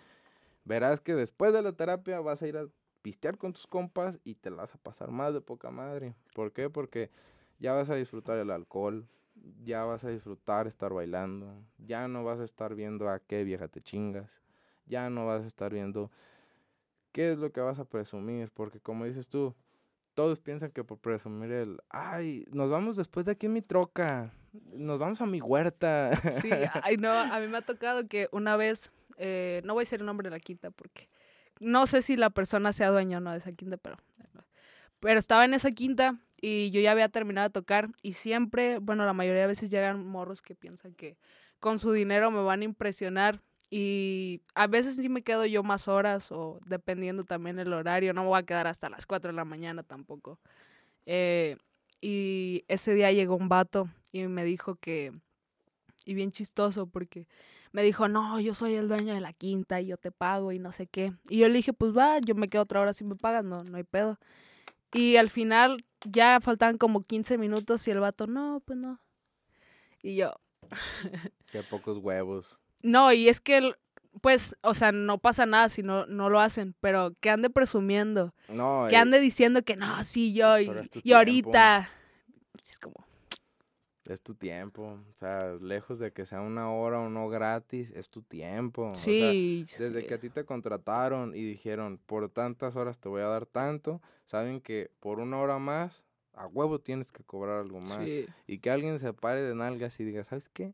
verás 0.66 1.02
que 1.02 1.14
después 1.14 1.54
de 1.54 1.62
la 1.62 1.74
terapia 1.74 2.20
vas 2.20 2.42
a 2.42 2.48
ir 2.48 2.58
a 2.58 2.66
pistear 3.04 3.38
con 3.38 3.54
tus 3.54 3.68
compas 3.68 4.18
y 4.24 4.34
te 4.34 4.50
la 4.50 4.56
vas 4.56 4.74
a 4.74 4.80
pasar 4.80 5.12
más 5.12 5.36
de 5.36 5.42
poca 5.42 5.70
madre. 5.70 6.16
¿Por 6.34 6.52
qué? 6.52 6.72
Porque 6.72 7.12
ya 7.60 7.74
vas 7.74 7.92
a 7.92 7.96
disfrutar 7.96 8.40
el 8.40 8.50
alcohol, 8.50 9.08
ya 9.64 9.84
vas 9.84 10.04
a 10.04 10.10
disfrutar 10.10 10.66
estar 10.66 10.92
bailando, 10.92 11.62
ya 11.78 12.08
no 12.08 12.24
vas 12.24 12.40
a 12.40 12.44
estar 12.44 12.74
viendo 12.74 13.08
a 13.08 13.20
qué 13.20 13.44
vieja 13.44 13.68
te 13.68 13.82
chingas, 13.82 14.32
ya 14.88 15.12
no 15.12 15.28
vas 15.28 15.44
a 15.44 15.48
estar 15.48 15.72
viendo 15.72 16.10
qué 17.12 17.32
es 17.32 17.38
lo 17.38 17.51
que 17.51 17.62
vas 17.62 17.80
a 17.80 17.86
presumir, 17.86 18.51
porque 18.51 18.80
como 18.80 19.05
dices 19.05 19.28
tú, 19.28 19.55
todos 20.14 20.39
piensan 20.39 20.72
que 20.72 20.84
por 20.84 20.99
presumir 20.99 21.51
el, 21.51 21.80
ay, 21.89 22.45
nos 22.51 22.70
vamos 22.70 22.95
después 22.95 23.26
de 23.26 23.34
aquí 23.34 23.45
en 23.45 23.53
mi 23.53 23.62
troca, 23.62 24.34
nos 24.74 24.99
vamos 24.99 25.22
a 25.22 25.26
mi 25.26 25.41
huerta. 25.41 26.12
Sí, 26.32 26.49
ay, 26.84 26.97
no, 26.97 27.12
a 27.12 27.39
mí 27.39 27.47
me 27.47 27.57
ha 27.57 27.62
tocado 27.62 28.07
que 28.07 28.28
una 28.32 28.57
vez, 28.57 28.91
eh, 29.18 29.62
no 29.64 29.74
voy 29.74 29.82
a 29.82 29.84
decir 29.84 29.99
el 29.99 30.05
nombre 30.05 30.30
de 30.30 30.36
la 30.36 30.39
quinta 30.39 30.72
porque 30.72 31.10
no 31.60 31.88
sé 31.88 32.01
si 32.01 32.16
la 32.16 32.30
persona 32.30 32.74
sea 32.74 32.89
dueño 32.89 33.18
o 33.18 33.22
no 33.22 33.32
de 33.32 33.38
esa 33.38 33.51
quinta, 33.51 33.78
pero, 33.78 33.97
pero 34.99 35.20
estaba 35.20 35.45
en 35.45 35.53
esa 35.53 35.72
quinta 35.72 36.20
y 36.41 36.72
yo 36.72 36.82
ya 36.82 36.91
había 36.91 37.10
terminado 37.10 37.47
de 37.49 37.53
tocar 37.53 37.89
y 38.01 38.14
siempre, 38.14 38.80
bueno, 38.80 39.05
la 39.05 39.14
mayoría 39.14 39.41
de 39.41 39.47
veces 39.47 39.70
llegan 39.70 40.05
morros 40.05 40.41
que 40.41 40.55
piensan 40.55 40.93
que 40.93 41.18
con 41.60 41.80
su 41.80 41.91
dinero 41.91 42.32
me 42.32 42.41
van 42.41 42.62
a 42.62 42.66
impresionar 42.66 43.41
y 43.70 44.41
a 44.55 44.67
veces 44.67 44.95
sí 44.95 45.09
me 45.09 45.22
quedo 45.22 45.45
yo 45.45 45.61
más 45.61 45.88
horas 45.88 46.32
o 46.32 46.59
dependiendo 46.65 47.24
también 47.24 47.59
el 47.59 47.72
horario, 47.72 48.13
no 48.13 48.24
me 48.24 48.30
voy 48.30 48.39
a 48.39 48.43
quedar 48.43 48.67
hasta 48.67 48.89
las 48.89 49.05
4 49.05 49.32
de 49.32 49.36
la 49.36 49.45
mañana 49.45 49.84
tampoco. 49.84 50.39
Eh, 51.05 51.57
y 52.01 52.63
ese 52.67 52.93
día 52.95 53.11
llegó 53.11 53.36
un 53.36 53.49
vato 53.49 53.89
y 54.11 54.24
me 54.28 54.43
dijo 54.43 54.76
que, 54.76 55.11
y 56.05 56.13
bien 56.13 56.32
chistoso 56.32 56.88
porque 56.88 57.28
me 57.72 57.84
dijo, 57.84 58.07
no, 58.07 58.39
yo 58.39 58.55
soy 58.55 58.74
el 58.74 58.88
dueño 58.88 59.13
de 59.13 59.22
la 59.22 59.34
quinta 59.34 59.80
y 59.82 59.88
yo 59.88 59.97
te 59.97 60.11
pago 60.11 60.51
y 60.51 60.59
no 60.59 60.72
sé 60.72 60.88
qué. 60.88 61.13
Y 61.30 61.38
yo 61.39 61.47
le 61.47 61.55
dije, 61.55 61.74
pues 61.74 61.95
va, 61.95 62.20
yo 62.20 62.34
me 62.34 62.47
quedo 62.49 62.63
otra 62.63 62.82
hora 62.82 62.93
si 62.93 63.03
me 63.03 63.15
pagas, 63.15 63.43
no, 63.43 63.63
no 63.63 63.78
hay 63.78 63.84
pedo. 63.84 64.17
Y 64.93 65.17
al 65.17 65.30
final 65.30 65.86
ya 66.03 66.39
faltaban 66.41 66.80
como 66.80 67.03
15 67.03 67.38
minutos 67.38 67.88
y 67.88 67.91
el 67.91 67.99
vato, 67.99 68.26
no, 68.26 68.63
pues 68.65 68.80
no. 68.80 68.99
Y 70.01 70.15
yo... 70.15 70.34
Qué 71.51 71.61
pocos 71.63 71.97
huevos. 71.99 72.57
No, 72.82 73.11
y 73.13 73.30
es 73.30 73.41
que, 73.41 73.73
pues, 74.21 74.55
o 74.61 74.73
sea, 74.73 74.91
no 74.91 75.17
pasa 75.17 75.45
nada 75.45 75.69
si 75.69 75.84
no, 75.84 76.05
no 76.07 76.30
lo 76.30 76.39
hacen, 76.39 76.75
pero 76.80 77.13
que 77.19 77.30
ande 77.30 77.49
presumiendo. 77.49 78.34
No. 78.47 78.86
Que 78.89 78.95
eh, 78.95 78.99
ande 78.99 79.19
diciendo 79.19 79.63
que 79.63 79.75
no, 79.75 80.03
sí, 80.03 80.34
yo, 80.34 80.59
y, 80.59 80.71
y 81.03 81.13
ahorita. 81.13 81.89
Es 82.61 82.80
como, 82.80 83.05
es 84.09 84.21
tu 84.21 84.34
tiempo. 84.34 84.99
O 85.09 85.13
sea, 85.13 85.55
lejos 85.61 85.99
de 85.99 86.11
que 86.11 86.25
sea 86.25 86.41
una 86.41 86.71
hora 86.71 86.99
o 86.99 87.09
no 87.09 87.30
gratis, 87.30 87.91
es 87.95 88.09
tu 88.09 88.21
tiempo. 88.21 88.91
Sí. 88.95 89.63
O 89.65 89.67
sea, 89.67 89.86
desde 89.88 90.05
que 90.05 90.15
a 90.15 90.19
ti 90.19 90.30
te 90.30 90.45
contrataron 90.45 91.36
y 91.36 91.43
dijeron, 91.43 91.99
por 92.05 92.30
tantas 92.30 92.75
horas 92.75 92.99
te 92.99 93.07
voy 93.07 93.21
a 93.21 93.27
dar 93.27 93.45
tanto, 93.45 94.01
saben 94.25 94.61
que 94.61 94.91
por 94.99 95.19
una 95.19 95.38
hora 95.38 95.59
más, 95.59 96.03
a 96.34 96.47
huevo 96.47 96.80
tienes 96.80 97.11
que 97.11 97.23
cobrar 97.23 97.59
algo 97.59 97.80
más. 97.82 97.99
Y 98.47 98.59
que 98.59 98.71
alguien 98.71 98.99
se 98.99 99.13
pare 99.13 99.41
de 99.41 99.55
nalgas 99.55 99.99
y 99.99 100.03
diga, 100.03 100.23
¿sabes 100.23 100.49
qué? 100.49 100.73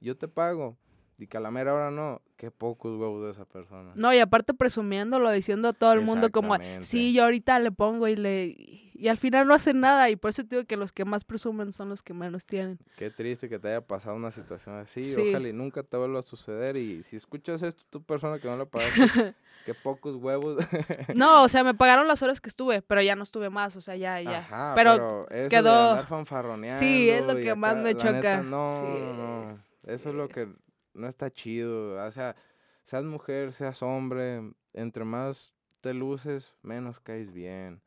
Yo 0.00 0.16
te 0.16 0.28
pago. 0.28 0.76
Y 1.18 1.26
que 1.28 1.36
a 1.36 1.40
la 1.40 1.50
mera 1.50 1.74
hora 1.74 1.90
no, 1.90 2.20
qué 2.36 2.50
pocos 2.50 2.98
huevos 2.98 3.24
de 3.24 3.30
esa 3.30 3.44
persona. 3.44 3.92
No, 3.94 4.12
y 4.12 4.18
aparte 4.18 4.52
presumiéndolo, 4.52 5.30
diciendo 5.30 5.68
a 5.68 5.72
todo 5.72 5.92
el 5.92 6.00
mundo 6.00 6.30
como, 6.30 6.56
sí, 6.80 7.12
yo 7.12 7.24
ahorita 7.24 7.58
le 7.58 7.70
pongo 7.70 8.08
y 8.08 8.16
le... 8.16 8.82
Y 8.96 9.08
al 9.08 9.18
final 9.18 9.46
no 9.48 9.54
hacen 9.54 9.80
nada 9.80 10.08
y 10.08 10.16
por 10.16 10.30
eso 10.30 10.44
te 10.44 10.54
digo 10.54 10.66
que 10.66 10.76
los 10.76 10.92
que 10.92 11.04
más 11.04 11.24
presumen 11.24 11.72
son 11.72 11.88
los 11.88 12.02
que 12.02 12.14
menos 12.14 12.46
tienen. 12.46 12.78
Qué 12.96 13.10
triste 13.10 13.48
que 13.48 13.58
te 13.58 13.68
haya 13.68 13.80
pasado 13.80 14.14
una 14.14 14.30
situación 14.30 14.76
así, 14.76 15.12
ojalá 15.14 15.48
y 15.48 15.52
nunca 15.52 15.82
te 15.82 15.96
vuelva 15.96 16.20
a 16.20 16.22
suceder 16.22 16.76
y 16.76 17.02
si 17.02 17.16
escuchas 17.16 17.62
esto, 17.62 17.82
tu 17.90 18.02
persona 18.02 18.38
que 18.38 18.46
no 18.46 18.56
le 18.56 18.66
pagaste, 18.66 19.34
qué 19.66 19.74
pocos 19.74 20.16
huevos. 20.16 20.58
no, 21.14 21.42
o 21.42 21.48
sea, 21.48 21.64
me 21.64 21.74
pagaron 21.74 22.06
las 22.06 22.22
horas 22.22 22.40
que 22.40 22.48
estuve, 22.48 22.82
pero 22.82 23.02
ya 23.02 23.16
no 23.16 23.24
estuve 23.24 23.50
más, 23.50 23.74
o 23.74 23.80
sea, 23.80 23.96
ya, 23.96 24.20
ya. 24.20 24.38
Ajá, 24.38 24.72
pero, 24.76 25.28
eso 25.28 25.48
quedó... 25.48 25.96
De 25.96 26.70
sí, 26.78 27.10
es 27.10 27.26
lo 27.26 27.34
que 27.34 27.54
más 27.54 27.76
me 27.76 27.96
choca. 27.96 28.42
no, 28.42 28.82
no, 29.14 29.58
eso 29.86 30.10
es 30.10 30.14
lo 30.14 30.28
que 30.28 30.48
no 30.94 31.08
está 31.08 31.30
chido. 31.30 31.96
O 32.04 32.12
sea, 32.12 32.36
seas 32.84 33.04
mujer, 33.04 33.52
seas 33.52 33.82
hombre, 33.82 34.52
entre 34.72 35.04
más 35.04 35.54
te 35.80 35.92
luces, 35.92 36.54
menos 36.62 37.00
caes 37.00 37.32
bien. 37.32 37.82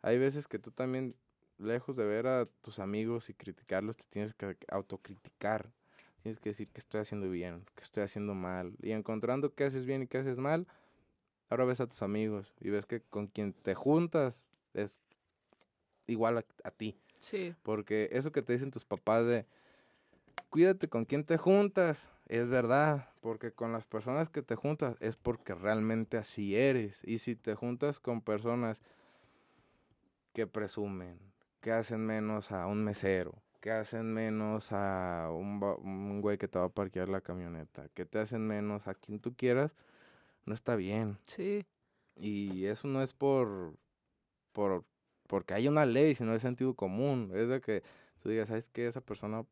Hay 0.00 0.18
veces 0.18 0.48
que 0.48 0.58
tú 0.58 0.70
también, 0.70 1.14
lejos 1.58 1.96
de 1.96 2.06
ver 2.06 2.26
a 2.26 2.46
tus 2.62 2.78
amigos 2.78 3.28
y 3.28 3.34
criticarlos, 3.34 3.96
te 3.96 4.06
tienes 4.08 4.32
que 4.32 4.56
autocriticar. 4.68 5.70
Tienes 6.22 6.40
que 6.40 6.50
decir 6.50 6.68
que 6.68 6.80
estoy 6.80 7.00
haciendo 7.00 7.28
bien, 7.30 7.64
que 7.74 7.84
estoy 7.84 8.02
haciendo 8.02 8.34
mal. 8.34 8.74
Y 8.82 8.92
encontrando 8.92 9.54
qué 9.54 9.64
haces 9.64 9.84
bien 9.84 10.02
y 10.02 10.06
qué 10.06 10.18
haces 10.18 10.38
mal, 10.38 10.66
ahora 11.48 11.64
ves 11.64 11.80
a 11.80 11.86
tus 11.86 12.02
amigos 12.02 12.54
y 12.60 12.70
ves 12.70 12.86
que 12.86 13.00
con 13.02 13.26
quien 13.26 13.52
te 13.52 13.74
juntas 13.74 14.46
es 14.74 15.00
igual 16.06 16.38
a, 16.38 16.44
a 16.64 16.70
ti. 16.70 16.98
Sí. 17.18 17.54
Porque 17.62 18.08
eso 18.12 18.32
que 18.32 18.42
te 18.42 18.52
dicen 18.52 18.70
tus 18.70 18.84
papás 18.84 19.26
de, 19.26 19.46
cuídate 20.50 20.88
con 20.88 21.04
quién 21.04 21.24
te 21.24 21.36
juntas, 21.36 22.08
es 22.28 22.48
verdad, 22.48 23.08
porque 23.20 23.52
con 23.52 23.72
las 23.72 23.84
personas 23.86 24.28
que 24.28 24.42
te 24.42 24.54
juntas 24.54 24.96
es 25.00 25.16
porque 25.16 25.54
realmente 25.54 26.16
así 26.18 26.56
eres. 26.56 27.02
Y 27.04 27.18
si 27.18 27.36
te 27.36 27.54
juntas 27.54 27.98
con 27.98 28.20
personas 28.20 28.80
que 30.34 30.46
presumen, 30.46 31.18
que 31.60 31.72
hacen 31.72 32.04
menos 32.04 32.52
a 32.52 32.66
un 32.66 32.84
mesero, 32.84 33.34
que 33.60 33.70
hacen 33.70 34.12
menos 34.12 34.68
a 34.72 35.30
un, 35.32 35.62
un 35.62 36.20
güey 36.20 36.38
que 36.38 36.48
te 36.48 36.58
va 36.58 36.66
a 36.66 36.70
parquear 36.70 37.08
la 37.08 37.20
camioneta, 37.20 37.88
que 37.94 38.04
te 38.04 38.18
hacen 38.18 38.46
menos 38.46 38.86
a 38.86 38.94
quien 38.94 39.18
tú 39.18 39.34
quieras, 39.34 39.72
no 40.44 40.54
está 40.54 40.76
bien. 40.76 41.18
Sí. 41.26 41.66
Y 42.14 42.66
eso 42.66 42.88
no 42.88 43.02
es 43.02 43.12
por, 43.14 43.74
por 44.52 44.84
porque 45.28 45.54
hay 45.54 45.68
una 45.68 45.86
ley, 45.86 46.14
sino 46.14 46.34
es 46.34 46.42
sentido 46.42 46.74
común. 46.74 47.30
Es 47.34 47.48
de 47.48 47.60
que 47.60 47.82
tú 48.20 48.30
digas, 48.30 48.48
¿sabes 48.48 48.68
qué? 48.68 48.86
Esa 48.86 49.00
persona 49.00 49.44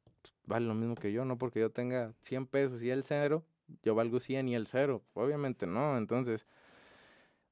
vale 0.45 0.67
lo 0.67 0.75
mismo 0.75 0.95
que 0.95 1.13
yo, 1.13 1.25
no 1.25 1.39
porque 1.39 1.61
yo 1.61 1.71
tenga 1.71 2.15
100 2.21 2.47
pesos 2.47 2.83
y 2.83 2.91
él 2.91 3.03
cero, 3.05 3.45
yo 3.83 3.95
valgo 3.95 4.21
100 4.21 4.49
y 4.49 4.55
él 4.55 4.67
cero. 4.67 5.03
Obviamente 5.15 5.67
no, 5.67 5.97
entonces 5.97 6.47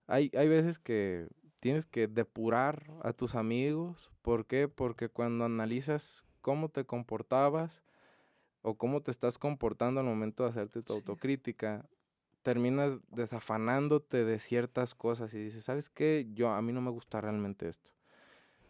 hay, 0.06 0.30
hay 0.36 0.48
veces 0.48 0.78
que 0.78 1.28
tienes 1.60 1.86
que 1.86 2.08
depurar 2.08 2.84
a 3.02 3.12
tus 3.12 3.34
amigos. 3.34 4.10
¿Por 4.22 4.46
qué? 4.46 4.68
Porque 4.68 5.08
cuando 5.08 5.44
analizas 5.44 6.24
cómo 6.40 6.68
te 6.68 6.84
comportabas 6.84 7.82
o 8.62 8.76
cómo 8.76 9.02
te 9.02 9.10
estás 9.10 9.38
comportando 9.38 10.00
al 10.00 10.06
momento 10.06 10.44
de 10.44 10.50
hacerte 10.50 10.82
tu 10.82 10.92
autocrítica, 10.92 11.86
terminas 12.42 13.00
desafanándote 13.10 14.24
de 14.24 14.38
ciertas 14.38 14.94
cosas 14.94 15.32
y 15.34 15.38
dices, 15.38 15.64
¿sabes 15.64 15.88
qué? 15.88 16.26
Yo 16.34 16.50
a 16.50 16.60
mí 16.62 16.72
no 16.72 16.80
me 16.80 16.90
gusta 16.90 17.20
realmente 17.20 17.68
esto 17.68 17.94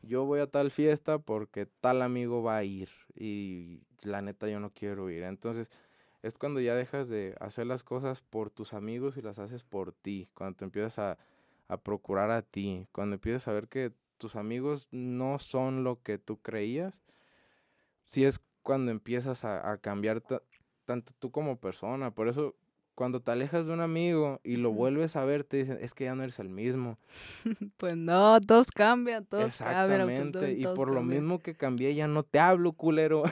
yo 0.07 0.25
voy 0.25 0.41
a 0.41 0.47
tal 0.47 0.71
fiesta 0.71 1.19
porque 1.19 1.67
tal 1.67 2.03
amigo 2.03 2.43
va 2.43 2.59
a 2.59 2.65
ir 2.65 2.89
y 3.15 3.81
la 4.05 4.23
neta 4.23 4.49
yo 4.49 4.61
no 4.61 4.71
quiero 4.71 5.11
ir. 5.11 5.25
Entonces 5.25 5.69
es 6.23 6.39
cuando 6.39 6.61
ya 6.61 6.75
dejas 6.75 7.09
de 7.09 7.37
hacer 7.41 7.67
las 7.67 7.83
cosas 7.83 8.23
por 8.23 8.51
tus 8.51 8.73
amigos 8.73 9.17
y 9.17 9.23
las 9.23 9.39
haces 9.39 9.63
por 9.63 9.93
ti, 9.93 10.29
cuando 10.35 10.57
te 10.57 10.65
empiezas 10.65 10.99
a, 10.99 11.19
procurar 11.83 12.31
a 12.31 12.43
ti, 12.43 12.87
cuando 12.93 13.15
empiezas 13.15 13.49
a 13.49 13.53
ver 13.53 13.69
que 13.69 13.93
tus 14.17 14.37
amigos 14.37 14.87
no 14.93 15.39
son 15.39 15.83
lo 15.83 16.03
que 16.03 16.19
tú 16.19 16.41
creías, 16.41 16.95
sí 18.07 18.25
es 18.25 18.41
cuando 18.63 18.93
empiezas 18.93 19.45
a, 19.45 19.71
a 19.71 19.79
cambiar 19.79 20.23
tanto 20.85 21.13
tú 21.19 21.31
como 21.31 21.59
persona. 21.59 22.13
Por 22.13 22.29
eso 22.29 22.55
cuando 22.95 23.21
te 23.21 23.31
alejas 23.31 23.67
de 23.67 23.73
un 23.73 23.81
amigo 23.81 24.41
y 24.45 24.57
lo 24.57 24.73
vuelves 24.73 25.17
a 25.17 25.25
ver, 25.25 25.45
te 25.45 25.59
dicen, 25.59 25.79
es 25.81 25.95
que 25.95 26.05
ya 26.05 26.15
no 26.15 26.23
eres 26.23 26.39
el 26.39 26.49
mismo. 26.49 26.99
pues 27.77 27.97
no, 27.97 28.41
todos 28.41 28.71
cambian, 28.71 29.27
todos 29.27 29.47
Exactamente, 29.47 30.53
y 30.53 30.65
por 30.65 30.95
lo 30.95 31.03
mismo 31.03 31.39
que 31.41 31.55
cambié, 31.55 31.95
ya 31.95 32.07
no 32.07 32.23
te 32.23 32.39
hablo, 32.39 32.73
culero. 32.73 33.25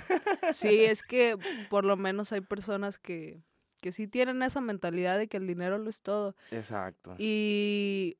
sí, 0.52 0.84
es 0.84 1.02
que 1.02 1.36
por 1.70 1.84
lo 1.84 1.96
menos 1.96 2.32
hay 2.32 2.40
personas 2.40 2.98
que, 2.98 3.42
que 3.80 3.92
sí 3.92 4.08
tienen 4.08 4.42
esa 4.42 4.60
mentalidad 4.60 5.18
de 5.18 5.28
que 5.28 5.36
el 5.36 5.46
dinero 5.46 5.78
lo 5.78 5.90
es 5.90 6.02
todo. 6.02 6.34
Exacto. 6.50 7.14
Y 7.18 8.16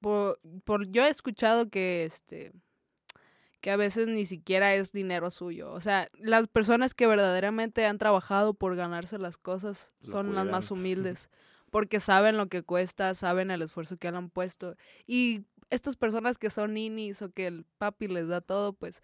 por, 0.00 0.40
por 0.64 0.88
yo 0.90 1.04
he 1.04 1.08
escuchado 1.08 1.70
que 1.70 2.04
este 2.04 2.52
que 3.62 3.70
a 3.70 3.76
veces 3.76 4.08
ni 4.08 4.24
siquiera 4.24 4.74
es 4.74 4.92
dinero 4.92 5.30
suyo. 5.30 5.72
O 5.72 5.80
sea, 5.80 6.08
las 6.18 6.48
personas 6.48 6.94
que 6.94 7.06
verdaderamente 7.06 7.86
han 7.86 7.96
trabajado 7.96 8.54
por 8.54 8.74
ganarse 8.74 9.18
las 9.18 9.38
cosas 9.38 9.92
son 10.00 10.34
las 10.34 10.46
más 10.46 10.70
humildes, 10.72 11.30
porque 11.70 12.00
saben 12.00 12.36
lo 12.36 12.48
que 12.48 12.64
cuesta, 12.64 13.14
saben 13.14 13.52
el 13.52 13.62
esfuerzo 13.62 13.96
que 13.96 14.08
han 14.08 14.30
puesto. 14.30 14.76
Y 15.06 15.44
estas 15.70 15.94
personas 15.94 16.38
que 16.38 16.50
son 16.50 16.74
ninis 16.74 17.22
o 17.22 17.30
que 17.30 17.46
el 17.46 17.64
papi 17.78 18.08
les 18.08 18.26
da 18.26 18.40
todo, 18.40 18.72
pues 18.72 19.00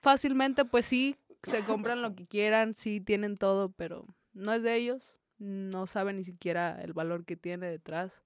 fácilmente, 0.00 0.64
pues 0.64 0.86
sí, 0.86 1.16
se 1.42 1.62
compran 1.64 2.00
lo 2.00 2.14
que 2.14 2.26
quieran, 2.26 2.74
sí 2.74 3.02
tienen 3.02 3.36
todo, 3.36 3.70
pero 3.72 4.06
no 4.32 4.54
es 4.54 4.62
de 4.62 4.74
ellos, 4.74 5.16
no 5.38 5.86
saben 5.86 6.16
ni 6.16 6.24
siquiera 6.24 6.80
el 6.80 6.94
valor 6.94 7.26
que 7.26 7.36
tiene 7.36 7.66
detrás. 7.66 8.22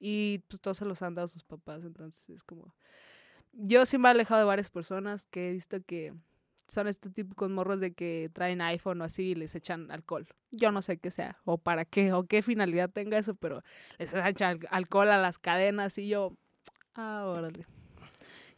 Y 0.00 0.38
pues 0.48 0.62
todos 0.62 0.78
se 0.78 0.86
los 0.86 1.02
han 1.02 1.14
dado 1.14 1.28
sus 1.28 1.44
papás, 1.44 1.84
entonces 1.84 2.30
es 2.30 2.42
como... 2.42 2.74
Yo 3.52 3.86
sí 3.86 3.98
me 3.98 4.08
he 4.08 4.10
alejado 4.10 4.40
de 4.40 4.46
varias 4.46 4.70
personas 4.70 5.26
que 5.26 5.48
he 5.48 5.52
visto 5.52 5.78
que 5.84 6.14
son 6.68 6.86
estos 6.86 7.12
típicos 7.12 7.50
morros 7.50 7.80
de 7.80 7.94
que 7.94 8.30
traen 8.32 8.60
iPhone 8.60 9.00
o 9.00 9.04
así 9.04 9.30
y 9.30 9.34
les 9.34 9.54
echan 9.54 9.90
alcohol. 9.90 10.26
Yo 10.50 10.70
no 10.70 10.82
sé 10.82 10.98
qué 10.98 11.10
sea, 11.10 11.38
o 11.44 11.58
para 11.58 11.84
qué, 11.84 12.12
o 12.12 12.26
qué 12.26 12.42
finalidad 12.42 12.90
tenga 12.90 13.18
eso, 13.18 13.34
pero 13.34 13.62
les 13.98 14.12
echan 14.14 14.60
alcohol 14.70 15.10
a 15.10 15.18
las 15.18 15.38
cadenas 15.38 15.96
y 15.98 16.08
yo, 16.08 16.36
ah, 16.94 17.24
órale. 17.26 17.66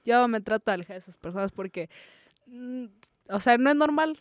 Yo 0.04 0.26
me 0.28 0.40
trato 0.40 0.70
de 0.70 0.74
alejar 0.74 0.96
de 0.96 1.00
esas 1.00 1.16
personas 1.16 1.52
porque, 1.52 1.88
mm, 2.46 2.86
o 3.28 3.40
sea, 3.40 3.58
no 3.58 3.70
es 3.70 3.76
normal. 3.76 4.20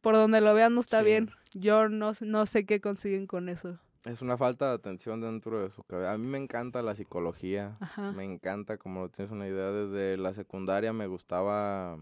Por 0.00 0.14
donde 0.14 0.40
lo 0.40 0.54
vean 0.54 0.74
no 0.74 0.80
está 0.80 1.02
bien. 1.02 1.30
Yo 1.52 1.88
no, 1.88 2.12
no 2.20 2.46
sé 2.46 2.64
qué 2.64 2.80
consiguen 2.80 3.26
con 3.26 3.48
eso. 3.48 3.78
Es 4.04 4.22
una 4.22 4.38
falta 4.38 4.68
de 4.68 4.74
atención 4.74 5.20
dentro 5.20 5.62
de 5.62 5.70
su 5.70 5.82
cabeza. 5.82 6.12
A 6.12 6.18
mí 6.18 6.26
me 6.26 6.38
encanta 6.38 6.82
la 6.82 6.94
psicología. 6.94 7.76
Me 8.14 8.24
encanta, 8.24 8.78
como 8.78 9.10
tienes 9.10 9.30
una 9.30 9.46
idea, 9.46 9.70
desde 9.70 10.16
la 10.16 10.32
secundaria 10.32 10.92
me 10.92 11.06
gustaba 11.06 11.98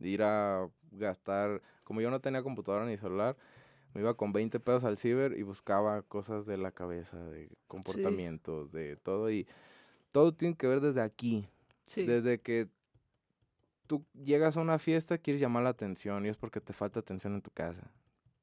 ir 0.00 0.22
a 0.22 0.68
gastar, 0.92 1.62
como 1.84 2.00
yo 2.00 2.10
no 2.10 2.20
tenía 2.20 2.42
computadora 2.42 2.86
ni 2.86 2.96
celular, 2.96 3.36
me 3.94 4.02
iba 4.02 4.14
con 4.14 4.32
20 4.32 4.60
pesos 4.60 4.84
al 4.84 4.98
ciber 4.98 5.38
y 5.38 5.42
buscaba 5.42 6.02
cosas 6.02 6.44
de 6.44 6.58
la 6.58 6.70
cabeza, 6.70 7.16
de 7.16 7.50
comportamientos, 7.66 8.70
de 8.72 8.96
todo. 8.96 9.30
Y 9.30 9.46
todo 10.12 10.34
tiene 10.34 10.54
que 10.54 10.66
ver 10.66 10.80
desde 10.80 11.00
aquí. 11.00 11.48
Desde 11.96 12.40
que 12.40 12.68
tú 13.86 14.04
llegas 14.12 14.58
a 14.58 14.60
una 14.60 14.78
fiesta, 14.78 15.16
quieres 15.16 15.40
llamar 15.40 15.62
la 15.62 15.70
atención 15.70 16.26
y 16.26 16.28
es 16.28 16.36
porque 16.36 16.60
te 16.60 16.74
falta 16.74 17.00
atención 17.00 17.34
en 17.34 17.42
tu 17.42 17.50
casa. 17.50 17.90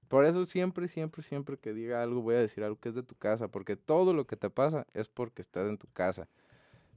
Por 0.07 0.25
eso 0.25 0.45
siempre, 0.45 0.87
siempre, 0.87 1.23
siempre 1.23 1.57
que 1.57 1.73
diga 1.73 2.01
algo, 2.01 2.21
voy 2.21 2.35
a 2.35 2.39
decir 2.39 2.63
algo 2.63 2.79
que 2.79 2.89
es 2.89 2.95
de 2.95 3.03
tu 3.03 3.15
casa, 3.15 3.47
porque 3.47 3.75
todo 3.75 4.13
lo 4.13 4.27
que 4.27 4.37
te 4.37 4.49
pasa 4.49 4.85
es 4.93 5.07
porque 5.07 5.41
estás 5.41 5.67
en 5.67 5.77
tu 5.77 5.87
casa. 5.87 6.27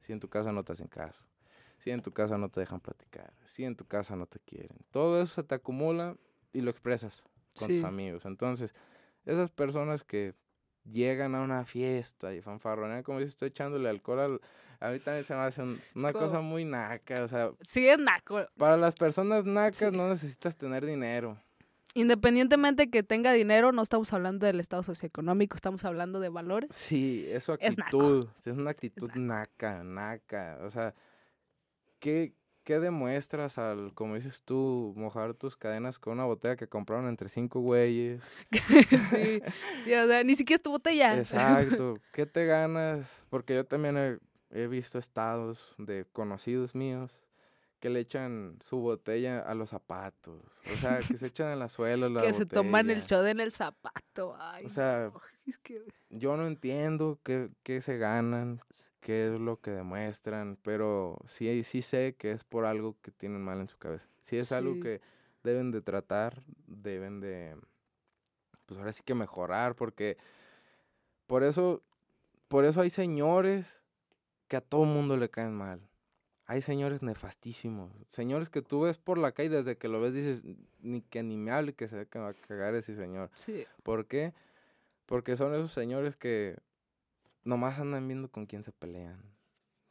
Si 0.02 0.12
en 0.12 0.20
tu 0.20 0.28
casa 0.28 0.52
no 0.52 0.64
te 0.64 0.72
hacen 0.72 0.88
caso, 0.88 1.22
si 1.78 1.90
en 1.90 2.02
tu 2.02 2.12
casa 2.12 2.38
no 2.38 2.48
te 2.48 2.60
dejan 2.60 2.80
platicar, 2.80 3.32
si 3.44 3.64
en 3.64 3.76
tu 3.76 3.84
casa 3.86 4.16
no 4.16 4.26
te 4.26 4.38
quieren, 4.40 4.78
todo 4.90 5.20
eso 5.20 5.34
se 5.34 5.42
te 5.42 5.54
acumula 5.54 6.16
y 6.52 6.60
lo 6.60 6.70
expresas 6.70 7.22
con 7.58 7.68
tus 7.68 7.84
amigos. 7.84 8.24
Entonces, 8.24 8.74
esas 9.24 9.50
personas 9.50 10.04
que 10.04 10.34
llegan 10.84 11.34
a 11.34 11.42
una 11.42 11.64
fiesta 11.64 12.34
y 12.34 12.40
fanfarronean 12.40 13.02
como 13.02 13.18
si 13.18 13.26
estoy 13.26 13.48
echándole 13.48 13.88
alcohol 13.88 14.20
al, 14.20 14.40
a 14.80 14.90
mí 14.90 14.98
también 15.00 15.24
se 15.24 15.34
me 15.34 15.40
hace 15.40 15.62
una 15.94 16.12
cosa 16.12 16.40
muy 16.40 16.64
naca, 16.64 17.24
o 17.24 17.28
sea. 17.28 17.50
Sí, 17.60 17.86
es 17.86 17.98
naco. 17.98 18.46
Para 18.56 18.76
las 18.76 18.94
personas 18.94 19.44
nacas 19.44 19.92
no 19.92 20.08
necesitas 20.08 20.56
tener 20.56 20.86
dinero. 20.86 21.38
Independientemente 21.98 22.90
que 22.90 23.02
tenga 23.02 23.32
dinero, 23.32 23.72
no 23.72 23.82
estamos 23.82 24.12
hablando 24.12 24.46
del 24.46 24.60
estado 24.60 24.84
socioeconómico, 24.84 25.56
estamos 25.56 25.84
hablando 25.84 26.20
de 26.20 26.28
valores. 26.28 26.70
Sí, 26.72 27.26
es 27.28 27.42
su 27.42 27.52
actitud. 27.52 28.28
Es, 28.38 28.46
una 28.46 28.70
actitud 28.70 29.10
naca, 29.16 29.82
naca. 29.82 30.60
O 30.62 30.70
sea, 30.70 30.94
¿qué, 31.98 32.34
¿qué 32.62 32.78
demuestras 32.78 33.58
al, 33.58 33.94
como 33.94 34.14
dices 34.14 34.42
tú, 34.44 34.94
mojar 34.96 35.34
tus 35.34 35.56
cadenas 35.56 35.98
con 35.98 36.12
una 36.12 36.24
botella 36.24 36.54
que 36.54 36.68
compraron 36.68 37.08
entre 37.08 37.28
cinco 37.28 37.58
güeyes? 37.62 38.22
sí, 39.10 39.42
sí, 39.82 39.92
o 39.92 40.06
sea, 40.06 40.22
ni 40.22 40.36
siquiera 40.36 40.58
es 40.58 40.62
tu 40.62 40.70
botella. 40.70 41.18
Exacto. 41.18 41.98
¿Qué 42.12 42.26
te 42.26 42.46
ganas? 42.46 43.24
Porque 43.28 43.56
yo 43.56 43.66
también 43.66 43.96
he, 43.96 44.18
he 44.52 44.68
visto 44.68 45.00
estados 45.00 45.74
de 45.78 46.06
conocidos 46.12 46.76
míos 46.76 47.27
que 47.80 47.90
le 47.90 48.00
echan 48.00 48.58
su 48.68 48.78
botella 48.78 49.40
a 49.40 49.54
los 49.54 49.70
zapatos. 49.70 50.42
O 50.72 50.76
sea, 50.76 51.00
que 51.00 51.16
se 51.16 51.26
echan 51.26 51.52
en 51.52 51.58
la 51.58 51.68
suela 51.68 52.08
la 52.08 52.22
Que 52.22 52.32
se 52.32 52.46
toman 52.46 52.90
el 52.90 53.06
chode 53.06 53.30
en 53.30 53.40
el 53.40 53.52
zapato. 53.52 54.36
Ay, 54.38 54.66
o 54.66 54.68
sea, 54.68 55.12
yo 56.10 56.36
no 56.36 56.46
entiendo 56.46 57.18
qué, 57.22 57.50
qué, 57.62 57.80
se 57.80 57.98
ganan, 57.98 58.60
qué 59.00 59.26
es 59.26 59.40
lo 59.40 59.60
que 59.60 59.70
demuestran, 59.70 60.58
pero 60.62 61.18
sí, 61.26 61.62
sí 61.64 61.82
sé 61.82 62.16
que 62.18 62.32
es 62.32 62.44
por 62.44 62.64
algo 62.64 62.96
que 63.02 63.10
tienen 63.10 63.42
mal 63.42 63.60
en 63.60 63.68
su 63.68 63.78
cabeza. 63.78 64.06
Si 64.20 64.36
es 64.36 64.52
algo 64.52 64.80
que 64.80 65.00
deben 65.44 65.70
de 65.70 65.80
tratar, 65.80 66.42
deben 66.66 67.20
de, 67.20 67.56
pues 68.66 68.78
ahora 68.78 68.92
sí 68.92 69.02
que 69.04 69.14
mejorar, 69.14 69.74
porque 69.74 70.18
por 71.26 71.44
eso, 71.44 71.82
por 72.48 72.64
eso 72.64 72.80
hay 72.80 72.90
señores 72.90 73.80
que 74.48 74.56
a 74.56 74.60
todo 74.60 74.84
mundo 74.84 75.16
le 75.16 75.28
caen 75.28 75.54
mal 75.54 75.87
hay 76.48 76.62
señores 76.62 77.02
nefastísimos. 77.02 77.92
Señores 78.08 78.48
que 78.48 78.62
tú 78.62 78.80
ves 78.80 78.96
por 78.96 79.18
la 79.18 79.32
calle 79.32 79.50
desde 79.50 79.76
que 79.76 79.86
lo 79.86 80.00
ves 80.00 80.14
dices, 80.14 80.42
ni 80.80 81.02
que 81.02 81.22
ni 81.22 81.36
me 81.36 81.50
hable 81.50 81.74
que 81.74 81.88
se 81.88 82.06
va 82.06 82.28
a 82.30 82.32
cagar 82.32 82.74
ese 82.74 82.94
señor. 82.94 83.30
Sí. 83.36 83.66
¿Por 83.82 84.06
qué? 84.06 84.32
Porque 85.04 85.36
son 85.36 85.54
esos 85.54 85.72
señores 85.72 86.16
que 86.16 86.56
nomás 87.44 87.78
andan 87.78 88.08
viendo 88.08 88.30
con 88.30 88.46
quién 88.46 88.64
se 88.64 88.72
pelean. 88.72 89.22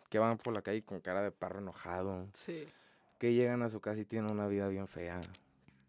Que 0.09 0.17
van 0.17 0.39
por 0.39 0.51
la 0.51 0.63
calle 0.63 0.83
con 0.83 0.99
cara 0.99 1.21
de 1.21 1.31
perro 1.31 1.59
enojado. 1.59 2.27
Sí. 2.33 2.67
Que 3.19 3.35
llegan 3.35 3.61
a 3.61 3.69
su 3.69 3.79
casa 3.79 4.01
y 4.01 4.05
tienen 4.05 4.31
una 4.31 4.47
vida 4.47 4.67
bien 4.67 4.87
fea. 4.87 5.21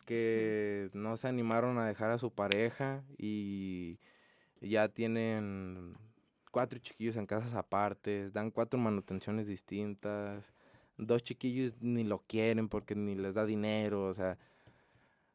Que 0.04 0.90
no 0.92 1.16
se 1.16 1.28
animaron 1.28 1.78
a 1.78 1.86
dejar 1.86 2.10
a 2.10 2.18
su 2.18 2.30
pareja 2.30 3.02
y 3.16 3.98
ya 4.60 4.88
tienen 4.88 5.96
cuatro 6.50 6.78
chiquillos 6.78 7.16
en 7.16 7.26
casas 7.26 7.54
aparte, 7.54 8.30
dan 8.30 8.50
cuatro 8.50 8.78
manutenciones 8.78 9.46
distintas, 9.46 10.52
dos 10.98 11.22
chiquillos 11.22 11.80
ni 11.80 12.04
lo 12.04 12.18
quieren 12.26 12.68
porque 12.68 12.94
ni 12.94 13.14
les 13.14 13.34
da 13.34 13.46
dinero, 13.46 14.04
o 14.04 14.14
sea, 14.14 14.38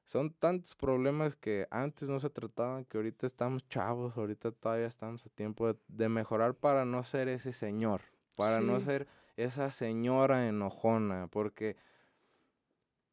son 0.06 0.32
tantos 0.32 0.76
problemas 0.76 1.36
que 1.36 1.68
antes 1.72 2.10
no 2.10 2.20
se 2.20 2.30
trataban, 2.30 2.86
que 2.86 2.98
ahorita 2.98 3.26
estamos 3.26 3.68
chavos, 3.70 4.18
ahorita 4.18 4.52
todavía 4.52 4.88
estamos 4.88 5.26
a 5.26 5.30
tiempo 5.30 5.74
de, 5.88 6.10
mejorar 6.10 6.54
para 6.54 6.86
no 6.86 7.04
ser 7.04 7.30
ese 7.30 7.54
señor, 7.54 8.02
para 8.36 8.60
no 8.60 8.80
ser 8.82 9.08
esa 9.38 9.72
señora 9.72 10.48
enojona, 10.48 11.28
porque 11.28 11.78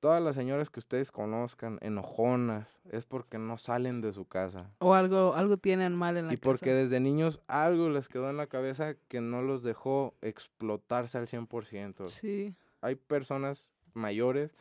todas 0.01 0.23
las 0.23 0.35
señoras 0.35 0.71
que 0.71 0.81
ustedes 0.81 1.13
conozcan 1.13 1.79
enojonas 1.83 2.67
es 2.91 3.05
porque 3.05 3.39
no 3.39 3.59
salen 3.59 4.01
de 4.01 4.13
su 4.13 4.27
casa. 4.27 4.73
O 4.79 4.95
algo, 4.95 5.35
algo 5.35 5.59
tienen 5.59 5.95
mal 5.95 6.17
en 6.17 6.27
la 6.27 6.31
casa. 6.31 6.35
Y 6.35 6.45
porque 6.45 6.73
desde 6.73 6.99
niños 7.01 7.41
algo 7.47 7.91
les 7.91 8.09
quedó 8.09 8.31
en 8.31 8.39
la 8.39 8.47
cabeza 8.47 8.95
que 9.09 9.21
no 9.21 9.43
los 9.43 9.63
dejó 9.63 10.15
explotarse 10.23 11.19
al 11.19 11.29
100%. 11.29 12.07
Sí. 12.07 12.55
Hay 12.81 12.97
personas 12.97 13.71
mayores 13.93 14.53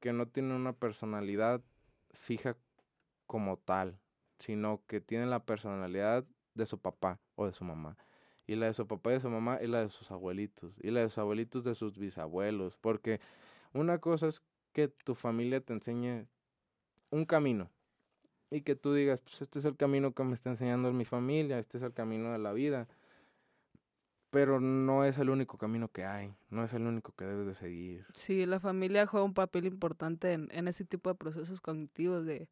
que 0.00 0.12
no 0.12 0.26
tienen 0.26 0.52
una 0.52 0.72
personalidad 0.72 1.62
fija 2.12 2.56
como 3.26 3.56
tal, 3.56 3.98
sino 4.38 4.82
que 4.86 5.00
tienen 5.00 5.30
la 5.30 5.44
personalidad 5.44 6.24
de 6.54 6.66
su 6.66 6.78
papá 6.78 7.20
o 7.36 7.46
de 7.46 7.52
su 7.52 7.64
mamá. 7.64 7.96
Y 8.46 8.56
la 8.56 8.66
de 8.66 8.74
su 8.74 8.86
papá 8.86 9.10
y 9.10 9.14
de 9.14 9.20
su 9.20 9.30
mamá 9.30 9.58
y 9.62 9.68
la 9.68 9.80
de 9.80 9.88
sus 9.88 10.10
abuelitos. 10.10 10.78
Y 10.82 10.90
la 10.90 11.00
de 11.00 11.08
sus 11.08 11.18
abuelitos 11.18 11.64
de 11.64 11.74
sus 11.74 11.96
bisabuelos. 11.96 12.76
Porque 12.76 13.20
una 13.72 13.98
cosa 13.98 14.28
es 14.28 14.42
que 14.74 14.88
tu 14.88 15.14
familia 15.14 15.62
te 15.62 15.72
enseñe 15.72 16.26
un 17.10 17.24
camino 17.24 17.70
y 18.50 18.60
que 18.60 18.74
tú 18.74 18.92
digas, 18.92 19.20
pues 19.20 19.40
este 19.40 19.60
es 19.60 19.64
el 19.64 19.76
camino 19.76 20.12
que 20.12 20.24
me 20.24 20.34
está 20.34 20.50
enseñando 20.50 20.92
mi 20.92 21.04
familia, 21.06 21.58
este 21.58 21.78
es 21.78 21.84
el 21.84 21.94
camino 21.94 22.32
de 22.32 22.38
la 22.38 22.52
vida. 22.52 22.86
Pero 24.30 24.60
no 24.60 25.04
es 25.04 25.16
el 25.18 25.30
único 25.30 25.58
camino 25.58 25.88
que 25.88 26.04
hay, 26.04 26.34
no 26.50 26.64
es 26.64 26.72
el 26.72 26.82
único 26.82 27.12
que 27.12 27.24
debes 27.24 27.46
de 27.46 27.54
seguir. 27.54 28.04
Sí, 28.14 28.44
la 28.46 28.58
familia 28.58 29.06
juega 29.06 29.24
un 29.24 29.32
papel 29.32 29.64
importante 29.64 30.32
en, 30.32 30.48
en 30.50 30.66
ese 30.66 30.84
tipo 30.84 31.08
de 31.08 31.14
procesos 31.14 31.60
cognitivos 31.60 32.26
de 32.26 32.48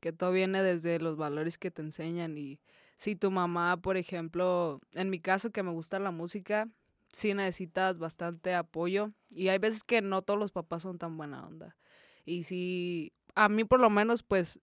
que 0.00 0.12
todo 0.12 0.30
viene 0.32 0.62
desde 0.62 0.98
los 0.98 1.16
valores 1.16 1.56
que 1.56 1.70
te 1.70 1.80
enseñan 1.80 2.36
y 2.36 2.60
si 2.98 3.16
tu 3.16 3.30
mamá, 3.30 3.78
por 3.80 3.96
ejemplo, 3.96 4.80
en 4.92 5.08
mi 5.08 5.20
caso 5.20 5.50
que 5.50 5.62
me 5.62 5.70
gusta 5.70 5.98
la 5.98 6.10
música, 6.10 6.68
sí 7.12 7.34
necesitas 7.34 7.98
bastante 7.98 8.54
apoyo 8.54 9.12
y 9.30 9.48
hay 9.48 9.58
veces 9.58 9.84
que 9.84 10.00
no 10.02 10.22
todos 10.22 10.40
los 10.40 10.50
papás 10.50 10.82
son 10.82 10.98
tan 10.98 11.16
buena 11.16 11.46
onda. 11.46 11.76
Y 12.24 12.44
sí, 12.44 13.12
a 13.34 13.48
mí 13.48 13.64
por 13.64 13.80
lo 13.80 13.90
menos, 13.90 14.22
pues 14.22 14.60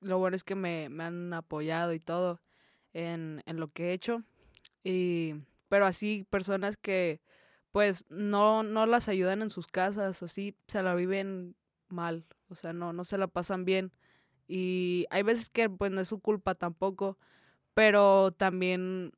lo 0.00 0.18
bueno 0.18 0.36
es 0.36 0.44
que 0.44 0.54
me, 0.54 0.88
me 0.88 1.04
han 1.04 1.32
apoyado 1.32 1.92
y 1.92 2.00
todo 2.00 2.40
en, 2.92 3.42
en, 3.46 3.58
lo 3.58 3.68
que 3.68 3.90
he 3.90 3.92
hecho. 3.92 4.22
Y, 4.84 5.34
pero 5.68 5.86
así, 5.86 6.26
personas 6.30 6.76
que 6.76 7.20
pues 7.72 8.04
no, 8.10 8.62
no 8.62 8.86
las 8.86 9.08
ayudan 9.08 9.42
en 9.42 9.50
sus 9.50 9.66
casas 9.66 10.20
o 10.22 10.26
así, 10.26 10.54
se 10.68 10.82
la 10.82 10.94
viven 10.94 11.56
mal, 11.88 12.26
o 12.48 12.54
sea, 12.54 12.72
no, 12.74 12.92
no 12.92 13.04
se 13.04 13.18
la 13.18 13.28
pasan 13.28 13.64
bien. 13.64 13.92
Y 14.46 15.06
hay 15.10 15.22
veces 15.22 15.48
que 15.48 15.70
pues 15.70 15.90
no 15.90 16.00
es 16.00 16.08
su 16.08 16.20
culpa 16.20 16.54
tampoco, 16.54 17.18
pero 17.74 18.32
también 18.32 19.12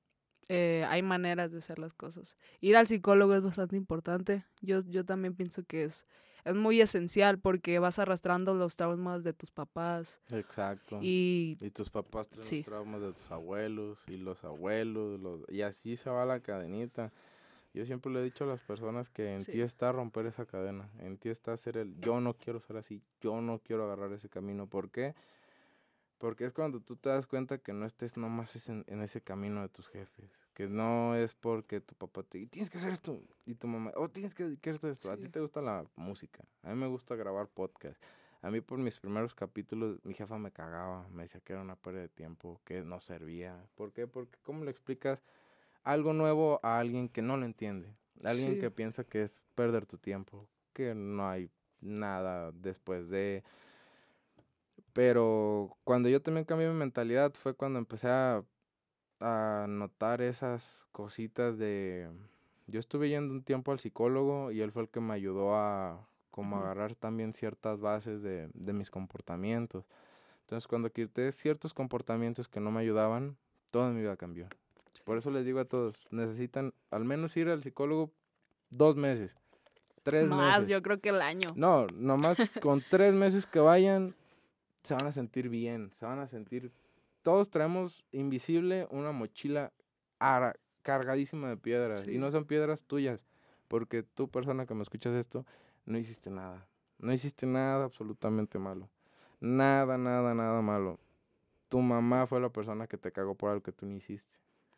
eh, 0.49 0.85
hay 0.89 1.03
maneras 1.03 1.53
de 1.53 1.59
hacer 1.59 1.79
las 1.79 1.95
cosas. 1.95 2.37
Ir 2.61 2.77
al 2.77 2.87
psicólogo 2.87 3.35
es 3.35 3.43
bastante 3.43 3.77
importante. 3.77 4.45
Yo, 4.61 4.83
yo 4.87 5.05
también 5.05 5.35
pienso 5.35 5.65
que 5.65 5.85
es, 5.85 6.07
es 6.45 6.55
muy 6.55 6.81
esencial 6.81 7.39
porque 7.39 7.79
vas 7.79 7.99
arrastrando 7.99 8.55
los 8.55 8.77
traumas 8.77 9.25
de 9.25 9.33
tus 9.33 9.51
papás. 9.51 10.21
Exacto. 10.31 10.99
Y, 11.01 11.57
tus 11.73 11.91
papás 11.91 12.29
traen 12.29 12.49
los 12.51 12.65
traumas 12.65 13.01
de 13.01 13.13
tus 13.13 13.31
abuelos 13.31 13.99
y 14.07 14.17
los 14.17 14.45
abuelos. 14.45 15.21
Los, 15.21 15.41
y 15.49 15.63
así 15.63 15.97
se 15.97 16.11
va 16.11 16.25
la 16.25 16.41
cadenita. 16.41 17.13
Yo 17.73 17.85
siempre 17.85 18.13
le 18.13 18.21
he 18.21 18.23
dicho 18.23 18.45
a 18.45 18.47
las 18.47 18.61
personas 18.61 19.09
que 19.09 19.35
en 19.35 19.45
ti 19.45 19.61
está 19.61 19.91
romper 19.91 20.27
esa 20.27 20.47
cadena. 20.47 20.89
En 21.01 21.19
ti 21.19 21.29
está 21.29 21.53
hacer 21.53 21.77
el 21.77 21.99
yo 21.99 22.21
no 22.21 22.35
quiero 22.35 22.61
ser 22.61 22.77
así. 22.77 23.03
Yo 23.21 23.41
no 23.41 23.59
quiero 23.59 23.85
agarrar 23.85 24.13
ese 24.13 24.29
camino. 24.29 24.69
¿Por 24.69 24.91
qué? 24.91 25.15
Porque 25.15 25.17
es 26.39 26.53
cuando 26.53 26.81
tú 26.81 26.97
te 26.97 27.09
das 27.09 27.27
cuenta 27.27 27.59
que 27.59 27.73
no 27.73 27.87
estés 27.87 28.17
nomás 28.17 28.69
en, 28.69 28.85
en 28.87 29.03
ese 29.03 29.21
camino 29.21 29.63
de 29.63 29.69
tus 29.69 29.89
jefes. 29.89 30.31
Que 30.55 30.69
no 30.69 31.15
es 31.15 31.35
porque 31.35 31.81
tu 31.81 31.95
papá 31.95 32.23
te 32.23 32.39
dice, 32.39 32.51
tienes 32.51 32.71
que 32.71 32.79
hacer 32.79 32.93
esto. 32.93 33.21
Y 33.45 33.55
tu 33.55 33.67
mamá, 33.67 33.93
oh, 33.97 34.09
tienes 34.09 34.35
que 34.35 34.45
dedicarte 34.45 34.87
a 34.87 34.91
esto. 34.91 35.11
A 35.11 35.17
ti 35.17 35.29
te 35.29 35.41
gusta 35.41 35.61
la 35.61 35.85
música. 35.97 36.45
A 36.63 36.71
mí 36.71 36.77
me 36.77 36.87
gusta 36.87 37.17
grabar 37.17 37.49
podcast. 37.49 38.01
A 38.41 38.51
mí 38.51 38.61
por 38.61 38.79
mis 38.79 39.01
primeros 39.01 39.35
capítulos 39.35 39.99
mi 40.05 40.15
jefa 40.15 40.39
me 40.39 40.53
cagaba. 40.53 41.09
Me 41.09 41.25
decía 41.25 41.41
que 41.41 41.55
era 41.55 41.63
una 41.63 41.77
pérdida 41.77 42.03
de 42.03 42.09
tiempo, 42.09 42.61
que 42.65 42.83
no 42.83 43.01
servía. 43.01 43.67
¿Por 43.75 43.93
qué? 43.93 44.07
Porque 44.07 44.39
¿cómo 44.43 44.65
le 44.65 44.71
explicas 44.71 45.23
algo 45.83 46.13
nuevo 46.13 46.61
a 46.63 46.79
alguien 46.79 47.09
que 47.09 47.23
no 47.23 47.37
lo 47.37 47.47
entiende? 47.47 47.95
Alguien 48.23 48.61
que 48.61 48.71
piensa 48.71 49.05
que 49.05 49.23
es 49.23 49.41
perder 49.55 49.87
tu 49.87 49.99
tiempo. 49.99 50.49
Que 50.73 50.95
no 50.95 51.29
hay 51.29 51.51
nada 51.81 52.53
después 52.53 53.09
de 53.09 53.43
pero 54.95 55.77
cuando 55.85 56.09
yo 56.09 56.23
también 56.23 56.47
cambié 56.47 56.69
mi 56.69 56.75
mentalidad 56.75 57.35
fue 57.35 57.55
cuando 57.55 57.79
empecé 57.79 58.09
a, 58.09 58.43
notar 59.69 60.21
esas 60.21 60.85
cositas 60.93 61.57
de... 61.59 62.11
Yo 62.67 62.79
estuve 62.79 63.09
yendo 63.09 63.33
un 63.33 63.43
tiempo 63.43 63.73
al 63.73 63.79
psicólogo 63.79 64.53
y 64.53 64.61
él 64.61 64.71
fue 64.71 64.83
el 64.83 64.89
que 64.89 65.01
me 65.01 65.15
ayudó 65.15 65.55
a 65.55 66.07
como 66.31 66.59
agarrar 66.59 66.95
también 66.95 67.33
ciertas 67.33 67.81
bases 67.81 68.23
de, 68.23 68.51
de 68.53 68.73
mis 68.73 68.91
comportamientos. 68.91 69.87
Entonces 70.43 70.67
cuando 70.69 70.91
quité 70.91 71.33
ciertos 71.33 71.73
comportamientos 71.73 72.49
que 72.49 72.61
no 72.61 72.71
me 72.71 72.81
ayudaban, 72.81 73.37
toda 73.71 73.91
mi 73.91 74.01
vida 74.01 74.17
cambió. 74.17 74.47
Por 75.05 75.19
eso 75.19 75.31
les 75.31 75.45
digo 75.45 75.61
a 75.61 75.65
todos, 75.65 75.97
necesitan 76.11 76.73
al 76.91 77.05
menos 77.05 77.37
ir 77.37 77.49
al 77.49 77.63
psicólogo 77.63 78.11
dos 78.71 78.97
meses, 78.97 79.33
tres 80.03 80.25
meses. 80.25 80.37
Más, 80.37 80.69
yo 80.69 80.83
creo 80.83 81.01
que 81.01 81.11
el 81.11 81.21
año. 81.21 81.53
No, 81.57 81.87
nomás 81.95 82.37
con 82.63 82.83
tres 82.89 83.13
meses 83.15 83.47
que 83.47 83.61
vayan, 83.61 84.15
se 84.85 84.95
van 84.95 85.07
a 85.07 85.13
sentir 85.13 85.49
bien, 85.49 85.91
se 85.99 86.07
van 86.07 86.21
a 86.21 86.29
sentir... 86.29 86.73
Todos 87.23 87.51
traemos 87.51 88.05
invisible 88.13 88.87
una 88.91 89.11
mochila 89.11 89.73
cargadísima 90.83 91.49
de 91.49 91.57
piedras 91.57 92.07
y 92.07 92.19
no 92.19 92.31
son 92.31 92.45
piedras 92.45 92.83
tuyas, 92.83 93.25
porque 93.67 94.03
tú 94.03 94.29
persona 94.29 94.67
que 94.67 94.75
me 94.75 94.83
escuchas 94.83 95.15
esto, 95.15 95.47
no 95.87 95.97
hiciste 95.97 96.31
nada, 96.31 96.67
no 96.99 97.13
hiciste 97.13 97.47
nada 97.47 97.85
absolutamente 97.85 98.59
malo, 98.59 98.91
nada, 99.41 99.97
nada, 99.97 100.35
nada 100.35 100.61
malo. 100.61 101.01
Tu 101.71 101.81
mamá 101.81 102.27
fue 102.27 102.41
la 102.41 102.51
persona 102.51 102.87
que 102.87 102.99
te 102.99 103.11
cagó 103.11 103.35
por 103.35 103.51
algo 103.51 103.63
que 103.63 103.73
tú 103.73 103.87
no 103.87 103.97
hiciste. 103.97 104.35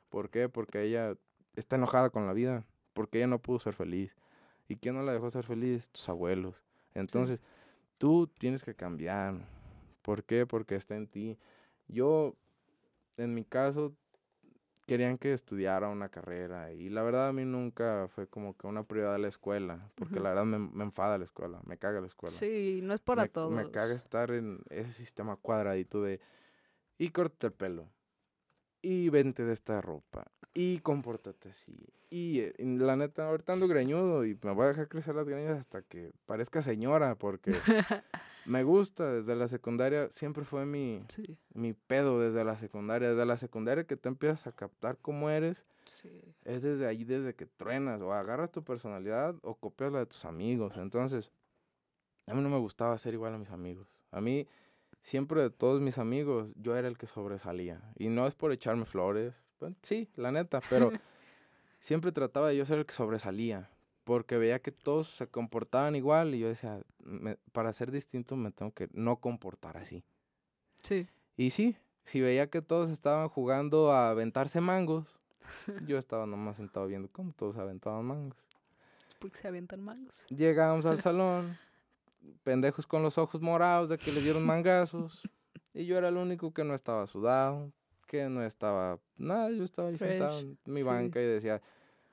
¿Por 0.08 0.30
qué? 0.30 0.48
Porque 0.48 0.82
ella 0.82 1.16
está 1.56 1.74
enojada 1.76 2.10
con 2.10 2.26
la 2.26 2.32
vida, 2.32 2.64
porque 2.92 3.18
ella 3.18 3.26
no 3.26 3.40
pudo 3.40 3.58
ser 3.58 3.74
feliz. 3.74 4.14
¿Y 4.68 4.76
quién 4.76 4.94
no 4.94 5.02
la 5.02 5.12
dejó 5.12 5.28
ser 5.30 5.44
feliz? 5.44 5.88
Tus 5.90 6.08
abuelos. 6.08 6.54
Entonces, 6.94 7.40
tú 7.98 8.28
tienes 8.38 8.62
que 8.62 8.74
cambiar 8.74 9.34
¿Por 10.06 10.22
qué? 10.22 10.46
Porque 10.46 10.76
está 10.76 10.94
en 10.94 11.08
ti. 11.08 11.36
Yo, 11.88 12.36
en 13.16 13.34
mi 13.34 13.44
caso, 13.44 13.92
querían 14.86 15.18
que 15.18 15.32
estudiara 15.32 15.88
una 15.88 16.10
carrera 16.10 16.72
y 16.72 16.90
la 16.90 17.02
verdad 17.02 17.26
a 17.26 17.32
mí 17.32 17.44
nunca 17.44 18.06
fue 18.14 18.28
como 18.28 18.56
que 18.56 18.68
una 18.68 18.84
prioridad 18.84 19.14
de 19.14 19.18
la 19.18 19.26
escuela, 19.26 19.90
porque 19.96 20.20
la 20.20 20.28
verdad 20.28 20.44
me, 20.44 20.84
enfada 20.84 21.18
la 21.18 21.24
escuela, 21.24 21.60
me 21.66 21.76
caga 21.76 22.00
la 22.00 22.06
escuela. 22.06 22.36
Sí, 22.36 22.78
no 22.84 22.94
es 22.94 23.00
para 23.00 23.26
todos. 23.26 23.52
Me 23.52 23.68
caga 23.72 23.94
estar 23.94 24.30
en 24.30 24.60
ese 24.70 24.92
sistema 24.92 25.34
cuadradito 25.34 26.00
de 26.00 26.20
y 26.98 27.10
corta 27.10 27.48
el 27.48 27.52
pelo 27.52 27.88
y 28.82 29.08
vente 29.08 29.44
de 29.44 29.52
esta 29.52 29.80
ropa 29.80 30.26
y 30.56 30.78
compórtate 30.78 31.50
así. 31.50 31.76
Y, 32.08 32.40
eh, 32.40 32.54
la 32.58 32.96
neta, 32.96 33.28
ahorita 33.28 33.52
ando 33.52 33.68
greñudo 33.68 34.24
y 34.24 34.38
me 34.42 34.52
voy 34.52 34.64
a 34.64 34.68
dejar 34.68 34.88
crecer 34.88 35.14
las 35.14 35.28
greñas 35.28 35.58
hasta 35.58 35.82
que 35.82 36.12
parezca 36.24 36.62
señora, 36.62 37.14
porque 37.14 37.52
me 38.46 38.64
gusta 38.64 39.12
desde 39.12 39.36
la 39.36 39.48
secundaria, 39.48 40.08
siempre 40.08 40.44
fue 40.44 40.64
mi, 40.64 41.04
mi 41.52 41.74
pedo 41.74 42.20
desde 42.20 42.42
la 42.42 42.56
secundaria. 42.56 43.10
Desde 43.10 43.26
la 43.26 43.36
secundaria 43.36 43.84
que 43.84 43.98
tú 43.98 44.08
empiezas 44.08 44.46
a 44.46 44.52
captar 44.52 44.96
cómo 45.02 45.28
eres, 45.28 45.58
es 46.44 46.62
desde 46.62 46.86
ahí, 46.86 47.04
desde 47.04 47.34
que 47.34 47.44
truenas, 47.44 48.00
o 48.00 48.14
agarras 48.14 48.50
tu 48.50 48.64
personalidad 48.64 49.34
o 49.42 49.56
copias 49.56 49.92
la 49.92 49.98
de 50.00 50.06
tus 50.06 50.24
amigos. 50.24 50.72
Entonces, 50.78 51.30
a 52.26 52.32
mí 52.32 52.40
no 52.40 52.48
me 52.48 52.58
gustaba 52.58 52.96
ser 52.96 53.12
igual 53.12 53.34
a 53.34 53.38
mis 53.38 53.50
amigos. 53.50 53.88
A 54.10 54.22
mí 54.22 54.48
siempre 55.06 55.40
de 55.40 55.50
todos 55.50 55.80
mis 55.80 55.98
amigos, 55.98 56.50
yo 56.56 56.76
era 56.76 56.88
el 56.88 56.98
que 56.98 57.06
sobresalía. 57.06 57.80
Y 57.96 58.08
no 58.08 58.26
es 58.26 58.34
por 58.34 58.50
echarme 58.50 58.84
flores, 58.84 59.34
pues, 59.58 59.72
sí, 59.80 60.10
la 60.16 60.32
neta, 60.32 60.60
pero 60.68 60.90
siempre 61.80 62.10
trataba 62.10 62.48
de 62.48 62.56
yo 62.56 62.66
ser 62.66 62.80
el 62.80 62.86
que 62.86 62.92
sobresalía. 62.92 63.70
Porque 64.02 64.36
veía 64.36 64.60
que 64.60 64.72
todos 64.72 65.08
se 65.08 65.26
comportaban 65.28 65.96
igual 65.96 66.34
y 66.34 66.40
yo 66.40 66.48
decía, 66.48 66.80
para 67.52 67.72
ser 67.72 67.90
distinto 67.90 68.36
me 68.36 68.50
tengo 68.50 68.72
que 68.72 68.88
no 68.92 69.16
comportar 69.16 69.76
así. 69.76 70.04
Sí. 70.82 71.08
Y 71.36 71.50
sí, 71.50 71.76
si 72.04 72.20
veía 72.20 72.48
que 72.48 72.62
todos 72.62 72.90
estaban 72.90 73.28
jugando 73.28 73.92
a 73.92 74.10
aventarse 74.10 74.60
mangos, 74.60 75.06
yo 75.86 75.98
estaba 75.98 76.26
nomás 76.26 76.56
sentado 76.56 76.86
viendo 76.86 77.08
cómo 77.08 77.32
todos 77.32 77.56
aventaban 77.56 78.04
mangos. 78.04 78.38
Porque 79.20 79.38
se 79.38 79.48
aventan 79.48 79.82
mangos. 79.82 80.24
Llegábamos 80.28 80.86
al 80.86 81.00
salón 81.00 81.56
pendejos 82.42 82.86
con 82.86 83.02
los 83.02 83.18
ojos 83.18 83.40
morados 83.40 83.88
de 83.88 83.98
que 83.98 84.12
les 84.12 84.22
dieron 84.22 84.44
mangazos. 84.44 85.22
y 85.74 85.86
yo 85.86 85.98
era 85.98 86.08
el 86.08 86.16
único 86.16 86.52
que 86.52 86.64
no 86.64 86.74
estaba 86.74 87.06
sudado, 87.06 87.72
que 88.06 88.28
no 88.28 88.42
estaba 88.42 88.98
nada, 89.16 89.50
yo 89.50 89.64
estaba 89.64 89.88
ahí 89.88 89.98
sentado 89.98 90.40
en 90.40 90.58
mi 90.64 90.82
banca 90.82 91.20
y 91.20 91.24
decía, 91.24 91.60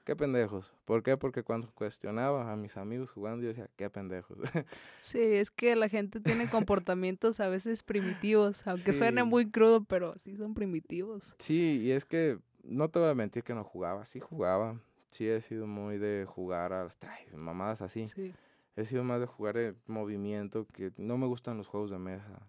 qué 0.03 0.15
pendejos. 0.15 0.73
¿Por 0.85 1.03
qué? 1.03 1.17
Porque 1.17 1.43
cuando 1.43 1.71
cuestionaba 1.71 2.51
a 2.51 2.55
mis 2.55 2.77
amigos 2.77 3.11
jugando, 3.11 3.43
yo 3.43 3.49
decía, 3.49 3.69
qué 3.75 3.89
pendejos. 3.89 4.37
Sí, 5.01 5.19
es 5.19 5.51
que 5.51 5.75
la 5.75 5.89
gente 5.89 6.19
tiene 6.19 6.49
comportamientos 6.49 7.39
a 7.39 7.47
veces 7.47 7.83
primitivos, 7.83 8.65
aunque 8.65 8.93
suene 8.93 9.23
muy 9.23 9.49
crudo, 9.51 9.83
pero 9.83 10.17
sí 10.17 10.35
son 10.35 10.53
primitivos. 10.53 11.35
Sí, 11.37 11.81
y 11.83 11.91
es 11.91 12.05
que 12.05 12.39
no 12.63 12.89
te 12.89 12.99
voy 12.99 13.09
a 13.09 13.15
mentir 13.15 13.43
que 13.43 13.53
no 13.53 13.63
jugaba, 13.63 14.05
sí 14.05 14.19
jugaba. 14.19 14.79
Sí 15.09 15.27
he 15.27 15.41
sido 15.41 15.67
muy 15.67 15.99
de 15.99 16.25
jugar 16.27 16.73
a 16.73 16.85
las 16.85 16.97
traes, 16.97 17.35
mamadas 17.35 17.81
así. 17.81 18.07
Sí 18.07 18.33
he 18.75 18.85
sido 18.85 19.03
más 19.03 19.19
de 19.19 19.25
jugar 19.25 19.57
en 19.57 19.77
movimiento, 19.87 20.65
que 20.67 20.91
no 20.97 21.17
me 21.17 21.27
gustan 21.27 21.57
los 21.57 21.67
juegos 21.67 21.91
de 21.91 21.99
mesa. 21.99 22.47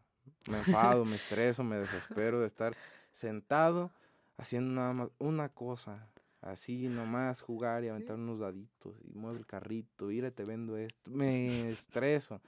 Me 0.48 0.58
enfado, 0.58 1.04
me 1.04 1.16
estreso, 1.16 1.64
me 1.64 1.76
desespero 1.76 2.40
de 2.40 2.46
estar 2.46 2.74
sentado 3.12 3.90
haciendo 4.36 4.72
nada 4.72 4.92
más 4.92 5.08
una 5.18 5.48
cosa. 5.48 6.08
Así 6.40 6.88
nomás 6.88 7.40
jugar 7.40 7.84
y 7.84 7.88
aventar 7.88 8.16
unos 8.16 8.40
daditos 8.40 8.94
y 9.02 9.16
mueve 9.16 9.38
el 9.38 9.46
carrito, 9.46 10.10
ir 10.10 10.30
te 10.30 10.44
vendo 10.44 10.76
esto. 10.76 11.10
Me 11.10 11.70
estreso. 11.70 12.42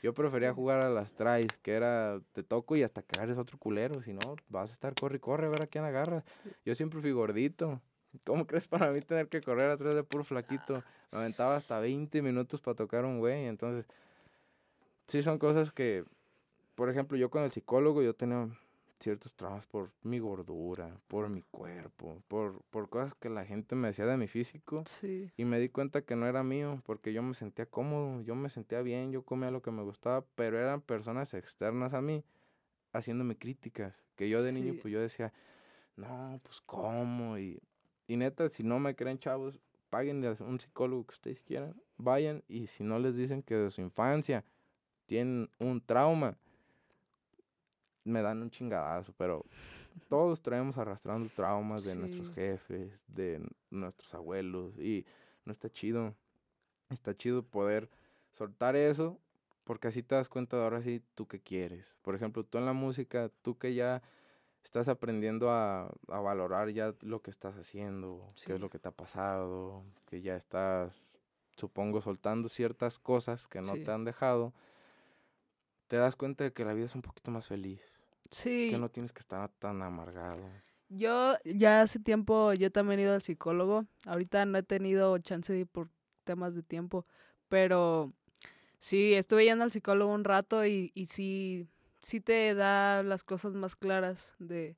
Yo 0.00 0.14
prefería 0.14 0.52
jugar 0.52 0.80
a 0.80 0.88
las 0.88 1.14
tries, 1.14 1.56
que 1.60 1.72
era 1.72 2.20
te 2.32 2.44
toco 2.44 2.76
y 2.76 2.82
hasta 2.82 3.02
que 3.02 3.18
agarres 3.18 3.38
otro 3.38 3.58
culero, 3.58 4.00
si 4.02 4.12
no 4.12 4.36
vas 4.48 4.70
a 4.70 4.72
estar 4.72 4.94
corre 4.94 5.16
y 5.16 5.20
corre 5.20 5.46
a 5.46 5.50
ver 5.50 5.62
a 5.62 5.66
quién 5.66 5.84
agarras. 5.84 6.24
Yo 6.64 6.74
siempre 6.76 7.00
fui 7.00 7.10
gordito. 7.10 7.80
¿Cómo 8.24 8.46
crees 8.46 8.68
para 8.68 8.90
mí 8.90 9.00
tener 9.00 9.28
que 9.28 9.40
correr 9.40 9.70
atrás 9.70 9.94
de 9.94 10.04
puro 10.04 10.24
flaquito? 10.24 10.82
Me 11.10 11.18
aventaba 11.18 11.56
hasta 11.56 11.80
20 11.80 12.22
minutos 12.22 12.60
para 12.60 12.76
tocar 12.76 13.04
un 13.04 13.18
güey. 13.18 13.46
Entonces, 13.46 13.86
sí 15.06 15.22
son 15.22 15.38
cosas 15.38 15.72
que, 15.72 16.04
por 16.74 16.90
ejemplo, 16.90 17.16
yo 17.16 17.30
con 17.30 17.42
el 17.42 17.52
psicólogo, 17.52 18.02
yo 18.02 18.14
tenía 18.14 18.48
ciertos 19.00 19.34
traumas 19.34 19.66
por 19.66 19.90
mi 20.02 20.20
gordura, 20.20 20.96
por 21.08 21.28
mi 21.28 21.42
cuerpo, 21.42 22.22
por, 22.28 22.62
por 22.70 22.88
cosas 22.88 23.14
que 23.14 23.28
la 23.28 23.44
gente 23.44 23.74
me 23.74 23.88
decía 23.88 24.06
de 24.06 24.16
mi 24.16 24.28
físico. 24.28 24.84
Sí. 24.86 25.30
Y 25.36 25.44
me 25.44 25.58
di 25.58 25.68
cuenta 25.68 26.02
que 26.02 26.14
no 26.14 26.26
era 26.26 26.42
mío, 26.42 26.80
porque 26.86 27.12
yo 27.12 27.22
me 27.22 27.34
sentía 27.34 27.66
cómodo, 27.66 28.22
yo 28.22 28.34
me 28.34 28.48
sentía 28.48 28.80
bien, 28.82 29.10
yo 29.10 29.22
comía 29.22 29.50
lo 29.50 29.60
que 29.60 29.72
me 29.72 29.82
gustaba, 29.82 30.24
pero 30.36 30.58
eran 30.58 30.80
personas 30.80 31.34
externas 31.34 31.94
a 31.94 32.00
mí 32.00 32.24
haciéndome 32.92 33.36
críticas, 33.36 33.94
que 34.16 34.28
yo 34.28 34.42
de 34.42 34.52
niño 34.52 34.74
pues 34.80 34.92
yo 34.92 35.00
decía, 35.00 35.32
no, 35.96 36.38
pues 36.42 36.60
cómo, 36.60 37.38
y 37.38 37.60
y 38.06 38.16
neta, 38.16 38.48
si 38.48 38.62
no 38.62 38.78
me 38.78 38.94
creen 38.94 39.18
chavos, 39.18 39.58
paguen 39.90 40.24
a 40.24 40.36
un 40.40 40.58
psicólogo 40.58 41.06
que 41.06 41.14
ustedes 41.14 41.42
quieran, 41.42 41.74
vayan 41.96 42.42
y 42.48 42.66
si 42.66 42.82
no 42.84 42.98
les 42.98 43.14
dicen 43.14 43.42
que 43.42 43.54
de 43.54 43.70
su 43.70 43.80
infancia 43.80 44.44
tienen 45.06 45.50
un 45.58 45.80
trauma, 45.80 46.36
me 48.04 48.22
dan 48.22 48.42
un 48.42 48.50
chingadazo, 48.50 49.12
pero 49.16 49.44
todos 50.08 50.40
traemos 50.40 50.78
arrastrando 50.78 51.28
traumas 51.28 51.84
de 51.84 51.94
nuestros 51.94 52.30
jefes, 52.30 53.04
de 53.08 53.40
nuestros 53.70 54.14
abuelos 54.14 54.78
y 54.78 55.04
no 55.44 55.52
está 55.52 55.70
chido. 55.70 56.14
Está 56.90 57.16
chido 57.16 57.42
poder 57.42 57.88
soltar 58.32 58.76
eso 58.76 59.18
porque 59.64 59.88
así 59.88 60.02
te 60.02 60.14
das 60.14 60.28
cuenta 60.28 60.56
de 60.56 60.64
ahora 60.64 60.82
sí 60.82 61.02
tú 61.14 61.26
qué 61.26 61.40
quieres. 61.40 61.96
Por 62.02 62.14
ejemplo, 62.14 62.44
tú 62.44 62.58
en 62.58 62.66
la 62.66 62.72
música, 62.72 63.30
tú 63.42 63.56
que 63.56 63.74
ya 63.74 64.02
estás 64.64 64.88
aprendiendo 64.88 65.50
a, 65.50 65.92
a, 66.08 66.20
valorar 66.20 66.70
ya 66.70 66.94
lo 67.00 67.20
que 67.20 67.30
estás 67.30 67.56
haciendo, 67.56 68.26
qué 68.44 68.54
es 68.54 68.60
lo 68.60 68.70
que 68.70 68.78
te 68.78 68.88
ha 68.88 68.92
pasado, 68.92 69.84
que 70.06 70.22
ya 70.22 70.36
estás, 70.36 71.12
supongo, 71.56 72.00
soltando 72.00 72.48
ciertas 72.48 72.98
cosas 72.98 73.46
que 73.46 73.60
no 73.60 73.74
te 73.74 73.90
han 73.90 74.04
dejado, 74.04 74.52
te 75.88 75.96
das 75.96 76.16
cuenta 76.16 76.44
de 76.44 76.52
que 76.52 76.64
la 76.64 76.74
vida 76.74 76.86
es 76.86 76.94
un 76.94 77.02
poquito 77.02 77.30
más 77.30 77.48
feliz. 77.48 77.80
Sí. 78.30 78.68
Que 78.70 78.78
no 78.78 78.88
tienes 78.88 79.12
que 79.12 79.20
estar 79.20 79.50
tan 79.58 79.82
amargado. 79.82 80.42
Yo 80.88 81.36
ya 81.44 81.82
hace 81.82 81.98
tiempo, 81.98 82.52
yo 82.54 82.70
también 82.70 83.00
he 83.00 83.02
ido 83.04 83.14
al 83.14 83.22
psicólogo. 83.22 83.86
Ahorita 84.06 84.44
no 84.46 84.58
he 84.58 84.62
tenido 84.62 85.18
chance 85.18 85.52
de 85.52 85.60
ir 85.60 85.66
por 85.66 85.90
temas 86.24 86.54
de 86.54 86.62
tiempo, 86.62 87.06
pero 87.48 88.12
sí, 88.78 89.14
estuve 89.14 89.44
yendo 89.44 89.64
al 89.64 89.72
psicólogo 89.72 90.12
un 90.12 90.24
rato 90.24 90.64
y, 90.64 90.92
y 90.94 91.06
sí 91.06 91.66
sí 92.02 92.20
te 92.20 92.54
da 92.54 93.02
las 93.02 93.24
cosas 93.24 93.54
más 93.54 93.76
claras 93.76 94.34
de, 94.38 94.76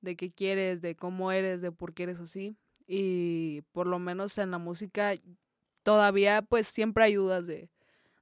de 0.00 0.16
qué 0.16 0.32
quieres, 0.32 0.82
de 0.82 0.96
cómo 0.96 1.32
eres, 1.32 1.60
de 1.62 1.72
por 1.72 1.94
qué 1.94 2.04
eres 2.04 2.20
así. 2.20 2.56
Y 2.86 3.62
por 3.72 3.86
lo 3.86 3.98
menos 3.98 4.38
en 4.38 4.50
la 4.50 4.58
música 4.58 5.14
todavía 5.82 6.42
pues 6.42 6.66
siempre 6.66 7.04
hay 7.04 7.14
dudas 7.14 7.46
de, 7.46 7.70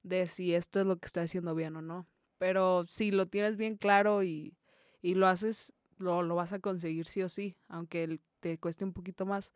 de 0.02 0.28
si 0.28 0.54
esto 0.54 0.80
es 0.80 0.86
lo 0.86 0.98
que 0.98 1.06
está 1.06 1.22
haciendo 1.22 1.54
bien 1.54 1.76
o 1.76 1.82
no. 1.82 2.06
Pero 2.38 2.86
si 2.86 3.10
lo 3.10 3.26
tienes 3.26 3.56
bien 3.56 3.76
claro 3.76 4.22
y, 4.22 4.56
y 5.02 5.14
lo 5.14 5.26
haces, 5.28 5.72
lo, 5.98 6.22
lo 6.22 6.34
vas 6.36 6.52
a 6.52 6.60
conseguir 6.60 7.06
sí 7.06 7.22
o 7.22 7.28
sí, 7.28 7.56
aunque 7.68 8.20
te 8.40 8.58
cueste 8.58 8.84
un 8.84 8.92
poquito 8.92 9.26
más. 9.26 9.52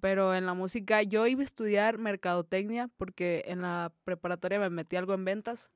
Pero 0.00 0.34
en 0.34 0.46
la 0.46 0.54
música 0.54 1.02
yo 1.02 1.26
iba 1.26 1.42
a 1.42 1.44
estudiar 1.44 1.98
mercadotecnia 1.98 2.88
porque 2.96 3.44
en 3.48 3.62
la 3.62 3.92
preparatoria 4.04 4.60
me 4.60 4.70
metí 4.70 4.96
algo 4.96 5.14
en 5.14 5.24
ventas 5.24 5.70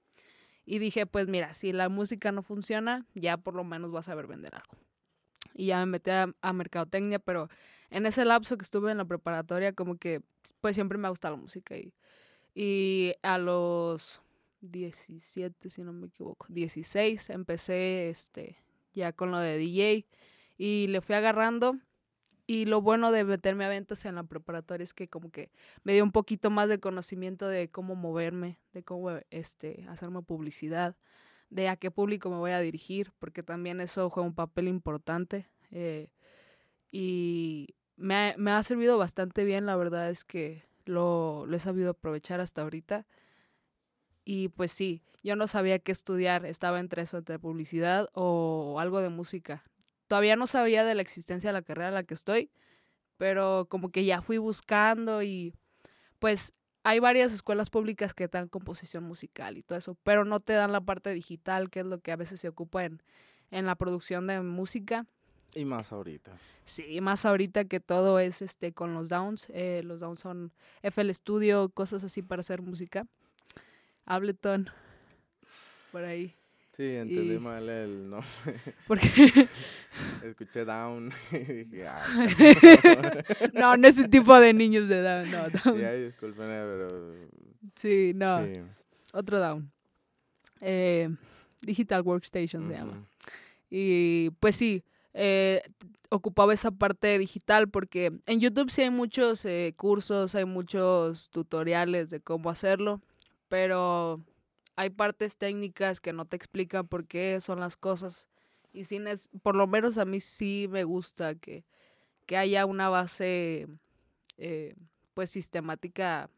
y 0.65 0.79
dije, 0.79 1.07
pues 1.07 1.29
mira, 1.29 1.55
si 1.55 1.73
la 1.73 1.89
música 1.89 2.33
no 2.33 2.43
funciona, 2.43 3.05
ya 3.15 3.37
por 3.37 3.55
lo 3.55 3.65
menos 3.65 3.91
vas 3.91 4.07
a 4.09 4.13
saber 4.13 4.27
vender 4.27 4.55
algo. 4.55 4.77
Y 5.55 5.67
ya 5.67 5.81
me 5.81 5.87
metí 5.87 6.11
a, 6.11 6.33
a 6.41 6.53
mercadotecnia, 6.53 7.19
pero 7.19 7.49
en 7.91 8.07
ese 8.07 8.25
lapso 8.25 8.57
que 8.57 8.63
estuve 8.63 8.91
en 8.91 8.99
la 8.99 9.05
preparatoria, 9.05 9.73
como 9.73 9.97
que 9.97 10.23
pues 10.61 10.75
siempre 10.75 10.99
me 10.99 11.07
ha 11.07 11.11
gustado 11.11 11.37
la 11.37 11.43
música 11.43 11.77
y, 11.77 11.93
y 12.55 13.15
a 13.23 13.39
los 13.39 14.23
17, 14.61 15.71
si 15.71 15.83
no 15.83 15.93
me 15.93 16.07
equivoco, 16.07 16.47
16, 16.49 17.31
empecé 17.31 18.09
este 18.09 18.57
ya 18.95 19.13
con 19.13 19.31
lo 19.31 19.39
de 19.39 19.59
DJ 19.59 20.07
y 20.59 20.87
le 20.89 21.01
fui 21.01 21.15
agarrando 21.15 21.77
y 22.47 22.64
lo 22.64 22.80
bueno 22.80 23.12
de 23.12 23.24
meterme 23.24 23.64
a 23.64 23.68
ventas 23.68 24.05
en 24.05 24.16
la 24.16 24.24
preparatoria 24.24 24.84
es 24.84 24.95
que 24.95 25.09
como 25.09 25.30
que 25.30 25.51
me 25.84 25.93
dio 25.93 26.03
un 26.03 26.12
poquito 26.12 26.51
más 26.51 26.68
de 26.68 26.80
conocimiento 26.80 27.49
de 27.49 27.70
cómo 27.70 27.95
moverme, 27.95 28.59
de 28.72 28.82
cómo 28.82 29.11
este, 29.30 29.86
hacerme 29.88 30.22
publicidad, 30.22 30.97
de 31.51 31.68
a 31.68 31.76
qué 31.76 31.90
público 31.90 32.30
me 32.30 32.36
voy 32.36 32.53
a 32.53 32.61
dirigir, 32.61 33.12
porque 33.18 33.43
también 33.43 33.80
eso 33.80 34.11
juega 34.11 34.26
un 34.26 34.34
papel 34.34 34.68
importante. 34.68 35.49
Eh, 35.70 36.11
y 36.90 37.68
me 37.97 38.14
ha, 38.14 38.34
me 38.38 38.51
ha, 38.51 38.62
servido 38.62 38.99
bastante 38.99 39.45
bien, 39.45 39.66
la 39.66 39.76
verdad 39.76 40.11
es 40.11 40.24
que 40.24 40.64
lo, 40.84 41.47
lo 41.47 41.57
he 41.57 41.61
sabido 41.61 41.90
aprovechar 41.90 42.40
hasta 42.40 42.62
ahorita. 42.62 43.07
Y 44.24 44.49
pues 44.49 44.72
sí, 44.72 45.03
yo 45.22 45.36
no 45.36 45.47
sabía 45.47 45.78
qué 45.78 45.93
estudiar, 45.93 46.47
estaba 46.47 46.80
entre 46.80 47.03
eso, 47.03 47.18
entre 47.18 47.38
publicidad 47.38 48.09
o 48.14 48.78
algo 48.80 49.01
de 49.01 49.09
música. 49.09 49.64
Todavía 50.13 50.37
no 50.37 50.47
sabía 50.47 50.85
de 50.85 50.95
la 50.95 51.01
existencia 51.01 51.49
de 51.49 51.55
la 51.55 51.63
carrera 51.63 51.89
en 51.89 51.95
la 51.95 52.03
que 52.03 52.13
estoy, 52.13 52.51
pero 53.17 53.67
como 53.71 53.89
que 53.89 54.05
ya 54.05 54.21
fui 54.21 54.37
buscando 54.37 55.23
y 55.23 55.55
pues 56.19 56.53
hay 56.83 56.99
varias 56.99 57.33
escuelas 57.33 57.71
públicas 57.71 58.13
que 58.13 58.29
dan 58.29 58.49
composición 58.49 59.05
musical 59.05 59.57
y 59.57 59.63
todo 59.63 59.79
eso, 59.79 59.97
pero 60.03 60.27
no 60.27 60.41
te 60.41 60.53
dan 60.53 60.71
la 60.71 60.83
parte 60.83 61.15
digital, 61.15 61.71
que 61.71 61.81
es 61.81 61.87
lo 61.87 62.01
que 62.01 62.13
a 62.13 62.17
veces 62.17 62.41
se 62.41 62.49
ocupa 62.49 62.85
en, 62.85 63.03
en 63.51 63.65
la 63.65 63.75
producción 63.75 64.27
de 64.27 64.43
música. 64.43 65.07
Y 65.55 65.65
más 65.65 65.93
ahorita. 65.93 66.33
Sí, 66.67 67.01
más 67.01 67.25
ahorita 67.25 67.65
que 67.65 67.81
todo 67.81 68.19
es 68.19 68.43
este 68.43 68.75
con 68.75 68.93
los 68.93 69.09
Downs. 69.09 69.47
Eh, 69.49 69.81
los 69.83 70.01
Downs 70.01 70.21
son 70.21 70.53
FL 70.83 71.09
Studio, 71.15 71.71
cosas 71.71 72.05
así 72.05 72.21
para 72.21 72.41
hacer 72.41 72.61
música. 72.61 73.07
Ableton, 74.05 74.69
por 75.91 76.05
ahí. 76.05 76.37
Sí, 76.77 76.97
entendí 76.97 77.35
y... 77.35 77.39
mal 77.39 77.69
el 77.69 78.11
nombre. 78.11 78.27
¿Por 78.87 78.99
qué? 78.99 79.09
Escuché 80.22 80.64
Down 80.64 81.12
y 81.32 81.64
dije, 81.64 81.86
no, 83.55 83.76
no 83.76 83.88
ese 83.88 84.09
tipo 84.09 84.38
de 84.38 84.53
niños 84.53 84.88
de 84.88 85.03
Down, 85.03 85.30
no. 85.30 85.38
Down. 85.51 86.07
Disculpen, 86.07 86.47
pero... 86.47 87.14
Sí, 87.74 88.12
no. 88.14 88.45
Sí. 88.45 88.61
Otro 89.12 89.38
Down. 89.38 89.70
Eh, 90.61 91.09
Digital 91.61 92.03
Workstation 92.03 92.64
uh 92.64 92.66
-huh. 92.66 92.70
se 92.70 92.76
llama. 92.76 93.07
Y 93.70 94.30
pues 94.40 94.57
sí, 94.57 94.84
eh, 95.14 95.62
ocupaba 96.11 96.53
esa 96.53 96.70
parte 96.70 97.18
digital 97.18 97.68
porque 97.68 98.12
en 98.26 98.40
YouTube 98.40 98.70
sí 98.70 98.82
hay 98.82 98.90
muchos 98.90 99.45
eh, 99.45 99.72
cursos, 99.76 100.34
hay 100.34 100.45
muchos 100.45 101.30
tutoriales 101.30 102.11
de 102.11 102.20
cómo 102.20 102.51
hacerlo, 102.51 103.01
pero 103.49 104.20
hay 104.76 104.90
partes 104.90 105.36
técnicas 105.36 106.01
que 106.01 106.12
no 106.12 106.26
te 106.26 106.36
explican 106.36 106.86
por 106.86 107.07
qué 107.07 107.40
son 107.40 107.61
las 107.61 107.76
cosas. 107.76 108.28
Y 108.73 108.85
sin 108.85 109.07
es, 109.07 109.29
por 109.43 109.55
lo 109.55 109.66
menos 109.66 109.99
a 109.99 110.05
mí 110.05 110.20
sí 110.20 110.66
me 110.70 110.85
gusta 110.85 111.35
que, 111.35 111.64
que 112.27 112.37
haya 112.37 112.66
una 112.66 112.89
base 112.89 113.68
eh, 114.39 114.75
pues 115.14 115.31
sistemática 115.31 116.31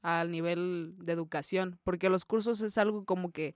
al 0.00 0.30
nivel 0.30 0.94
de 0.98 1.12
educación, 1.12 1.78
porque 1.84 2.08
los 2.08 2.24
cursos 2.24 2.60
es 2.60 2.76
algo 2.78 3.04
como 3.04 3.30
que 3.30 3.54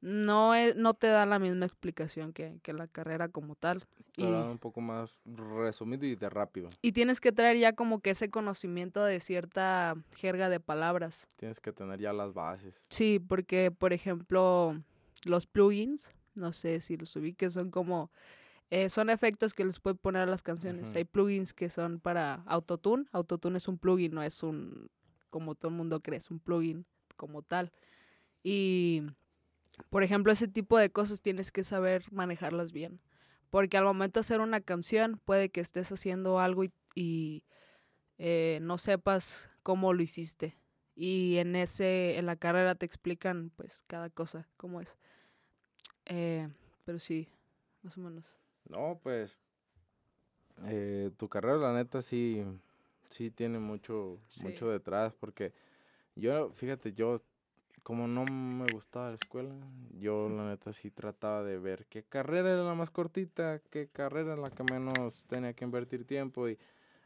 no, 0.00 0.54
es, 0.54 0.76
no 0.76 0.94
te 0.94 1.08
dan 1.08 1.30
la 1.30 1.38
misma 1.38 1.66
explicación 1.66 2.32
que, 2.32 2.58
que 2.62 2.72
la 2.72 2.86
carrera 2.86 3.28
como 3.28 3.54
tal. 3.54 3.84
Te 4.12 4.22
y, 4.22 4.26
un 4.26 4.58
poco 4.58 4.80
más 4.80 5.20
resumido 5.24 6.06
y 6.06 6.14
de 6.14 6.28
rápido. 6.28 6.70
Y 6.82 6.92
tienes 6.92 7.20
que 7.20 7.32
traer 7.32 7.56
ya 7.58 7.72
como 7.72 8.00
que 8.00 8.10
ese 8.10 8.30
conocimiento 8.30 9.04
de 9.04 9.20
cierta 9.20 9.96
jerga 10.16 10.48
de 10.48 10.60
palabras. 10.60 11.28
Tienes 11.36 11.60
que 11.60 11.72
tener 11.72 12.00
ya 12.00 12.12
las 12.12 12.32
bases. 12.32 12.84
Sí, 12.90 13.18
porque 13.18 13.70
por 13.70 13.92
ejemplo 13.92 14.80
los 15.24 15.46
plugins, 15.46 16.08
no 16.38 16.52
sé 16.52 16.80
si 16.80 16.96
los 16.96 17.14
ubiques, 17.16 17.52
son 17.52 17.70
como... 17.70 18.10
Eh, 18.70 18.90
son 18.90 19.08
efectos 19.08 19.54
que 19.54 19.64
les 19.64 19.80
puedes 19.80 19.98
poner 19.98 20.22
a 20.22 20.26
las 20.26 20.42
canciones. 20.42 20.90
Uh 20.90 20.92
-huh. 20.92 20.96
Hay 20.98 21.04
plugins 21.04 21.54
que 21.54 21.70
son 21.70 22.00
para 22.00 22.42
Autotune. 22.46 23.06
Autotune 23.12 23.56
es 23.56 23.66
un 23.66 23.78
plugin, 23.78 24.14
no 24.14 24.22
es 24.22 24.42
un, 24.42 24.90
como 25.30 25.54
todo 25.54 25.70
el 25.70 25.76
mundo 25.76 26.00
cree, 26.00 26.18
es 26.18 26.30
un 26.30 26.38
plugin 26.38 26.84
como 27.16 27.42
tal. 27.42 27.72
Y 28.42 29.02
por 29.90 30.02
ejemplo, 30.02 30.32
ese 30.32 30.48
tipo 30.48 30.78
de 30.78 30.90
cosas 30.90 31.22
tienes 31.22 31.50
que 31.50 31.64
saber 31.64 32.04
manejarlas 32.12 32.72
bien. 32.72 33.00
Porque 33.50 33.78
al 33.78 33.84
momento 33.84 34.20
de 34.20 34.22
hacer 34.22 34.40
una 34.40 34.60
canción, 34.60 35.20
puede 35.24 35.48
que 35.48 35.60
estés 35.60 35.90
haciendo 35.90 36.38
algo 36.38 36.64
y, 36.64 36.72
y 36.94 37.44
eh, 38.18 38.58
no 38.60 38.76
sepas 38.76 39.48
cómo 39.62 39.92
lo 39.94 40.02
hiciste. 40.02 40.58
Y 40.94 41.36
en 41.38 41.56
ese, 41.56 42.18
en 42.18 42.26
la 42.26 42.36
carrera 42.36 42.74
te 42.74 42.84
explican 42.84 43.50
pues 43.56 43.84
cada 43.86 44.10
cosa, 44.10 44.48
cómo 44.56 44.80
es. 44.80 44.96
Eh, 46.08 46.48
pero 46.84 46.98
sí, 46.98 47.28
más 47.82 47.96
o 47.96 48.00
menos. 48.00 48.24
No, 48.68 48.98
pues 49.02 49.38
eh, 50.66 51.10
tu 51.16 51.28
carrera 51.28 51.56
la 51.56 51.72
neta 51.72 52.02
sí, 52.02 52.44
sí 53.08 53.30
tiene 53.30 53.58
mucho, 53.58 54.18
sí. 54.28 54.44
mucho 54.44 54.68
detrás. 54.68 55.12
Porque 55.14 55.52
yo, 56.16 56.50
fíjate, 56.50 56.92
yo 56.92 57.22
como 57.82 58.06
no 58.06 58.24
me 58.26 58.70
gustaba 58.72 59.08
la 59.08 59.14
escuela, 59.14 59.54
yo 59.98 60.28
la 60.28 60.48
neta 60.48 60.72
sí 60.72 60.90
trataba 60.90 61.42
de 61.42 61.58
ver 61.58 61.86
qué 61.86 62.02
carrera 62.02 62.52
era 62.52 62.62
la 62.62 62.74
más 62.74 62.90
cortita, 62.90 63.60
qué 63.70 63.88
carrera 63.88 64.34
era 64.34 64.42
la 64.42 64.50
que 64.50 64.62
menos 64.64 65.24
tenía 65.28 65.54
que 65.54 65.64
invertir 65.64 66.04
tiempo 66.04 66.48
y 66.48 66.58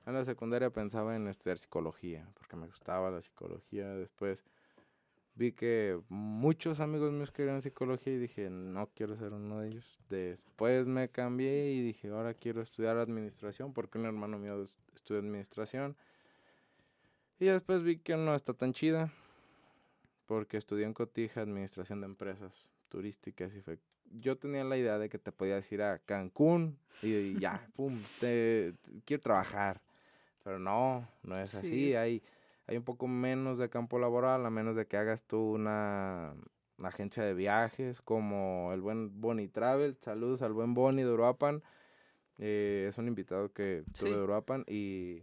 en 0.06 0.14
la 0.14 0.24
secundaria 0.24 0.70
pensaba 0.70 1.14
en 1.14 1.28
estudiar 1.28 1.58
psicología, 1.58 2.28
porque 2.34 2.56
me 2.56 2.66
gustaba 2.66 3.10
la 3.10 3.22
psicología. 3.22 3.86
Después 3.94 4.42
vi 5.34 5.52
que 5.52 5.98
muchos 6.08 6.80
amigos 6.80 7.12
míos 7.12 7.30
querían 7.30 7.62
psicología 7.62 8.12
y 8.12 8.18
dije, 8.18 8.50
no 8.50 8.88
quiero 8.94 9.16
ser 9.16 9.32
uno 9.32 9.60
de 9.60 9.68
ellos. 9.68 9.98
Después 10.08 10.86
me 10.86 11.08
cambié 11.08 11.72
y 11.72 11.82
dije, 11.82 12.08
ahora 12.08 12.34
quiero 12.34 12.62
estudiar 12.62 12.98
administración, 12.98 13.72
porque 13.72 13.98
un 13.98 14.06
hermano 14.06 14.38
mío 14.38 14.64
estudia 14.94 15.20
administración. 15.20 15.96
Y 17.38 17.46
después 17.46 17.82
vi 17.82 17.98
que 17.98 18.16
no 18.16 18.34
está 18.34 18.54
tan 18.54 18.72
chida 18.72 19.12
porque 20.26 20.56
estudié 20.56 20.86
en 20.86 20.94
Cotija 20.94 21.40
Administración 21.40 22.00
de 22.00 22.06
Empresas 22.06 22.52
Turísticas 22.88 23.54
y 23.54 23.60
fue, 23.60 23.78
yo 24.20 24.36
tenía 24.38 24.64
la 24.64 24.76
idea 24.76 24.98
de 24.98 25.08
que 25.08 25.18
te 25.18 25.32
podías 25.32 25.70
ir 25.72 25.82
a 25.82 25.98
Cancún 25.98 26.78
y, 27.02 27.14
y 27.14 27.38
ya, 27.38 27.68
pum, 27.74 28.00
te, 28.20 28.74
te, 28.82 28.92
quiero 29.04 29.22
trabajar. 29.22 29.80
Pero 30.44 30.58
no, 30.58 31.08
no 31.22 31.38
es 31.38 31.54
así, 31.54 31.68
sí. 31.68 31.94
hay, 31.94 32.22
hay 32.72 32.78
un 32.78 32.84
poco 32.84 33.06
menos 33.06 33.58
de 33.58 33.68
campo 33.68 33.98
laboral, 33.98 34.46
a 34.46 34.50
menos 34.50 34.74
de 34.76 34.86
que 34.86 34.96
hagas 34.96 35.22
tú 35.24 35.36
una, 35.36 36.34
una 36.78 36.88
agencia 36.88 37.22
de 37.22 37.34
viajes 37.34 38.00
como 38.00 38.72
el 38.72 38.80
buen 38.80 39.20
Bonnie 39.20 39.48
Travel, 39.48 39.98
saludos 40.00 40.40
al 40.40 40.54
buen 40.54 40.72
Bonnie 40.72 41.04
de 41.04 41.12
Uruapan, 41.12 41.62
eh, 42.38 42.86
es 42.88 42.96
un 42.96 43.08
invitado 43.08 43.52
que 43.52 43.84
tuve 43.92 44.08
sí. 44.08 44.14
de 44.16 44.22
Uruapan 44.22 44.64
y 44.66 45.22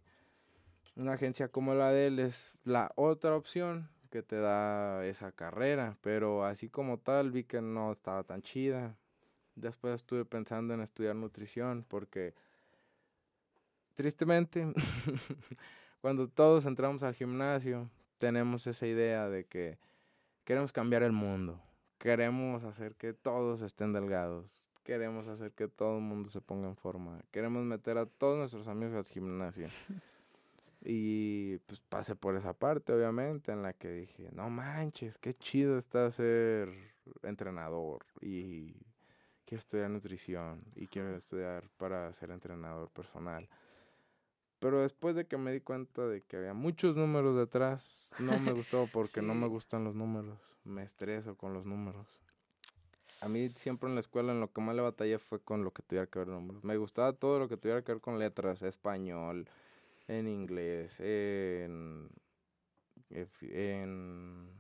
una 0.96 1.14
agencia 1.14 1.48
como 1.48 1.74
la 1.74 1.92
de 1.92 2.08
él 2.08 2.20
es 2.20 2.54
la 2.66 2.92
otra 2.96 3.36
opción 3.36 3.90
que 4.12 4.22
te 4.22 4.36
da 4.36 5.04
esa 5.08 5.32
carrera, 5.32 5.98
pero 6.02 6.46
así 6.46 6.70
como 6.70 7.00
tal 7.00 7.32
vi 7.32 7.46
que 7.46 7.62
no 7.62 7.94
estaba 7.94 8.24
tan 8.24 8.44
chida. 8.44 8.96
Después 9.56 9.96
estuve 9.96 10.24
pensando 10.24 10.76
en 10.76 10.82
estudiar 10.82 11.16
nutrición 11.16 11.84
porque 11.88 12.36
tristemente 13.96 14.72
cuando 16.02 16.28
todos 16.28 16.66
entramos 16.66 17.04
al 17.04 17.14
gimnasio 17.14 17.90
tenemos 18.18 18.68
esa 18.68 18.88
idea 18.88 19.30
de 19.30 19.46
que 19.46 19.78
queremos 20.44 20.72
cambiar 20.72 21.04
el 21.04 21.12
mundo, 21.12 21.62
queremos 21.98 22.64
hacer 22.64 22.96
que 22.96 23.14
todos 23.14 23.62
estén 23.62 23.94
delgados, 23.94 24.66
queremos 24.84 25.28
hacer 25.28 25.52
que 25.52 25.68
todo 25.68 25.98
el 25.98 26.04
mundo 26.04 26.30
se 26.30 26.42
ponga 26.42 26.68
en 26.68 26.76
forma, 26.76 27.22
queremos 27.32 27.64
meter 27.64 27.98
a 27.98 28.06
todos 28.06 28.38
nuestros 28.38 28.68
amigos 28.68 28.96
al 28.96 29.06
gimnasio. 29.06 29.68
Y 30.82 31.58
pues 31.68 31.82
pasé 31.82 32.16
por 32.16 32.38
esa 32.38 32.54
parte, 32.54 32.94
obviamente, 32.94 33.52
en 33.52 33.62
la 33.62 33.74
que 33.74 33.92
dije, 33.92 34.30
no 34.32 34.50
manches, 34.50 35.18
qué 35.18 35.34
chido 35.34 35.78
está 35.78 36.10
ser 36.10 36.70
entrenador. 37.24 38.06
Y 38.22 38.76
quiero 39.46 39.60
estudiar 39.60 39.90
nutrición 39.90 40.64
y 40.76 40.88
quiero 40.88 41.16
estudiar 41.16 41.70
para 41.78 42.14
ser 42.14 42.32
entrenador 42.32 42.90
personal. 42.92 43.50
Pero 44.60 44.82
después 44.82 45.16
de 45.16 45.26
que 45.26 45.38
me 45.38 45.52
di 45.52 45.62
cuenta 45.62 46.06
de 46.06 46.22
que 46.22 46.38
había 46.38 46.54
muchos 46.54 46.96
números 46.96 47.38
detrás, 47.38 48.14
no 48.20 48.38
me 48.40 48.52
gustó 48.52 48.88
porque 48.94 49.22
no 49.22 49.34
me 49.34 49.48
gustan 49.48 49.84
los 49.84 49.96
números. 49.96 50.38
Me 50.66 50.84
estreso 50.84 51.36
con 51.36 51.54
los 51.54 51.66
números. 51.66 52.08
A 53.22 53.28
mí 53.28 53.50
siempre 53.50 53.90
en 53.90 53.96
la 53.96 54.02
escuela 54.02 54.32
en 54.32 54.40
lo 54.40 54.52
que 54.52 54.62
más 54.62 54.76
le 54.76 54.82
batallé 54.82 55.20
fue 55.20 55.40
con 55.40 55.64
lo 55.64 55.72
que 55.72 55.82
tuviera 55.82 56.08
que 56.08 56.20
ver 56.20 56.28
números. 56.28 56.64
Me 56.64 56.78
gustaba 56.78 57.14
todo 57.14 57.40
lo 57.40 57.48
que 57.50 57.58
tuviera 57.58 57.82
que 57.82 57.94
ver 57.94 58.02
con 58.02 58.20
letras, 58.20 58.62
español, 58.62 59.48
en 60.08 60.28
inglés, 60.28 61.00
en, 61.00 62.10
en 63.10 64.60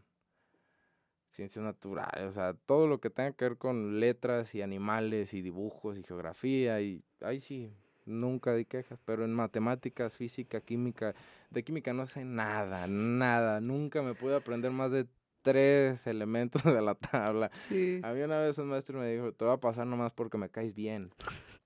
ciencias 1.32 1.64
naturales, 1.64 2.26
o 2.26 2.32
sea, 2.32 2.54
todo 2.54 2.88
lo 2.88 3.00
que 3.00 3.10
tenga 3.10 3.32
que 3.32 3.45
ver 3.45 3.58
con 3.58 4.00
letras 4.00 4.54
y 4.56 4.62
animales 4.62 5.34
y 5.34 5.41
dibujos 5.41 5.97
y 5.97 6.04
geografía 6.04 6.82
y 6.82 7.02
ahí 7.22 7.39
sí, 7.39 7.72
nunca 8.10 8.53
di 8.53 8.66
quejas, 8.66 8.99
pero 9.05 9.24
en 9.24 9.34
matemáticas, 9.34 10.14
física, 10.14 10.62
química, 10.62 11.16
de 11.49 11.64
química 11.64 11.93
no 11.93 12.05
sé 12.05 12.26
nada, 12.26 12.88
nada, 12.88 13.62
nunca 13.62 14.01
me 14.01 14.14
pude 14.14 14.36
aprender 14.36 14.72
más 14.72 14.91
de 14.91 15.07
tres 15.41 16.05
elementos 16.07 16.64
de 16.64 16.82
la 16.82 16.95
tabla. 16.95 17.49
Sí. 17.53 18.01
A 18.03 18.12
mí 18.14 18.22
una 18.22 18.39
vez 18.39 18.57
un 18.57 18.68
maestro 18.68 18.99
me 18.99 19.12
dijo, 19.12 19.32
te 19.32 19.45
voy 19.45 19.53
a 19.53 19.57
pasar 19.57 19.88
nomás 19.88 20.12
porque 20.12 20.38
me 20.38 20.49
caes 20.49 20.76
bien, 20.76 21.12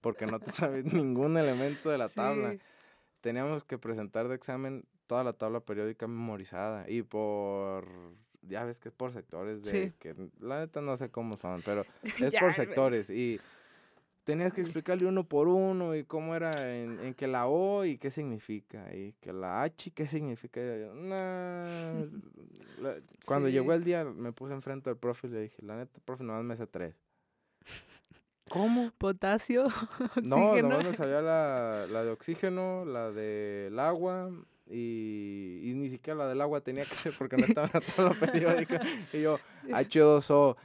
porque 0.01 0.25
no 0.25 0.39
te 0.39 0.51
sabes 0.51 0.85
ningún 0.85 1.37
elemento 1.37 1.89
de 1.89 1.97
la 1.97 2.09
tabla. 2.09 2.55
Teníamos 3.21 3.63
que 3.63 3.77
presentar 3.77 4.27
de 4.27 4.35
examen 4.35 4.85
toda 5.07 5.23
la 5.23 5.33
tabla 5.33 5.61
periódica 5.61 6.07
memorizada 6.07 6.89
y 6.89 7.03
por 7.03 7.87
ya 8.41 8.63
ves 8.65 8.79
que 8.79 8.89
es 8.89 8.95
por 8.95 9.13
sectores 9.13 9.63
de 9.63 9.93
que 9.99 10.15
la 10.39 10.59
neta 10.59 10.81
no 10.81 10.97
sé 10.97 11.09
cómo 11.09 11.37
son, 11.37 11.61
pero 11.61 11.85
es 12.19 12.33
por 12.39 12.53
sectores 12.53 13.09
y 13.09 13.39
tenías 14.24 14.53
que 14.53 14.61
explicarle 14.61 15.07
uno 15.07 15.28
por 15.28 15.47
uno 15.47 15.95
y 15.95 16.03
cómo 16.03 16.36
era 16.36 16.76
en, 16.76 17.13
que 17.13 17.28
la 17.28 17.47
O 17.47 17.86
y 17.86 17.97
qué 17.97 18.11
significa 18.11 18.93
y 18.93 19.13
que 19.21 19.34
la 19.34 19.63
H 19.63 19.91
qué 19.91 20.07
significa. 20.07 20.61
cuando 23.26 23.49
llegó 23.49 23.74
el 23.74 23.84
día 23.84 24.03
me 24.03 24.32
puse 24.32 24.53
enfrente 24.53 24.89
al 24.89 24.97
profe 24.97 25.28
y 25.28 25.32
le 25.32 25.41
dije, 25.41 25.57
la 25.61 25.78
neta, 25.78 25.99
profe, 26.05 26.24
nomás 26.24 26.43
me 26.43 26.53
hace 26.53 26.67
tres. 26.67 26.95
¿Cómo? 28.49 28.91
Potasio, 28.97 29.67
No, 30.24 30.55
nomás 30.61 30.84
me 30.84 30.93
sabía 30.93 31.21
la, 31.21 31.88
la 31.89 32.03
de 32.03 32.11
oxígeno, 32.11 32.86
la 32.86 33.11
del 33.11 33.80
agua 33.80 34.32
y, 34.67 35.61
y, 35.63 35.74
ni 35.74 35.89
siquiera 35.89 36.19
la 36.19 36.28
del 36.28 36.41
agua 36.41 36.61
tenía 36.61 36.86
que 36.86 36.95
ser 36.95 37.13
porque 37.17 37.38
no 37.38 37.45
estaba 37.45 37.67
en 37.67 37.74
la 37.74 37.82
tabla 37.82 38.13
periódica. 38.19 38.82
Y 39.11 39.21
yo, 39.21 39.39
H2O, 39.67 40.55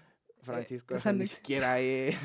Francisco, 0.42 0.94
esa 0.94 1.12
ni 1.12 1.26
siquiera 1.26 1.80
es. 1.80 2.16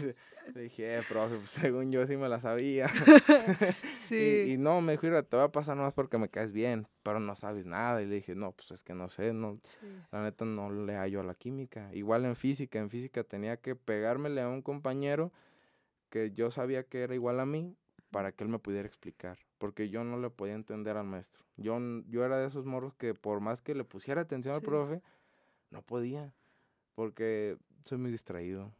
Le 0.53 0.61
dije, 0.63 0.97
eh, 0.97 1.01
profe, 1.07 1.37
pues, 1.37 1.49
según 1.73 1.91
yo 1.91 2.05
sí 2.05 2.17
me 2.17 2.29
la 2.29 2.39
sabía. 2.39 2.87
sí. 3.95 4.45
Y, 4.47 4.57
no, 4.57 4.81
me 4.81 4.93
dijo, 4.93 5.23
te 5.23 5.35
voy 5.35 5.45
a 5.45 5.51
pasar 5.51 5.77
nomás 5.77 5.93
porque 5.93 6.17
me 6.17 6.29
caes 6.29 6.51
bien, 6.51 6.87
pero 7.03 7.19
no 7.19 7.35
sabes 7.35 7.65
nada. 7.65 8.01
Y 8.01 8.05
le 8.05 8.15
dije, 8.15 8.35
no, 8.35 8.51
pues 8.51 8.71
es 8.71 8.83
que 8.83 8.93
no 8.93 9.07
sé, 9.07 9.33
no, 9.33 9.59
la 10.11 10.23
neta 10.23 10.45
no 10.45 10.71
le 10.71 10.95
hallo 10.95 11.21
a 11.21 11.23
la 11.23 11.35
química. 11.35 11.93
Igual 11.93 12.25
en 12.25 12.35
física, 12.35 12.79
en 12.79 12.89
física 12.89 13.23
tenía 13.23 13.57
que 13.57 13.75
pegármele 13.75 14.41
a 14.41 14.49
un 14.49 14.61
compañero 14.61 15.31
que 16.09 16.31
yo 16.31 16.51
sabía 16.51 16.83
que 16.83 17.01
era 17.01 17.15
igual 17.15 17.39
a 17.39 17.45
mí 17.45 17.75
para 18.11 18.31
que 18.31 18.43
él 18.43 18.49
me 18.49 18.59
pudiera 18.59 18.87
explicar, 18.87 19.39
porque 19.57 19.89
yo 19.89 20.03
no 20.03 20.19
le 20.19 20.29
podía 20.29 20.53
entender 20.53 20.97
al 20.97 21.07
maestro. 21.07 21.43
Yo, 21.57 21.79
yo 22.07 22.23
era 22.23 22.37
de 22.37 22.47
esos 22.47 22.65
morros 22.65 22.93
que 22.93 23.15
por 23.15 23.39
más 23.39 23.61
que 23.63 23.73
le 23.73 23.83
pusiera 23.83 24.21
atención 24.21 24.53
al 24.53 24.61
profe, 24.61 25.01
no 25.71 25.81
podía, 25.81 26.31
porque 26.93 27.57
soy 27.85 27.97
muy 27.97 28.11
distraído. 28.11 28.71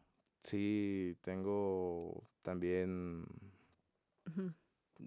Sí, 0.44 1.16
tengo 1.22 2.22
también 2.42 3.24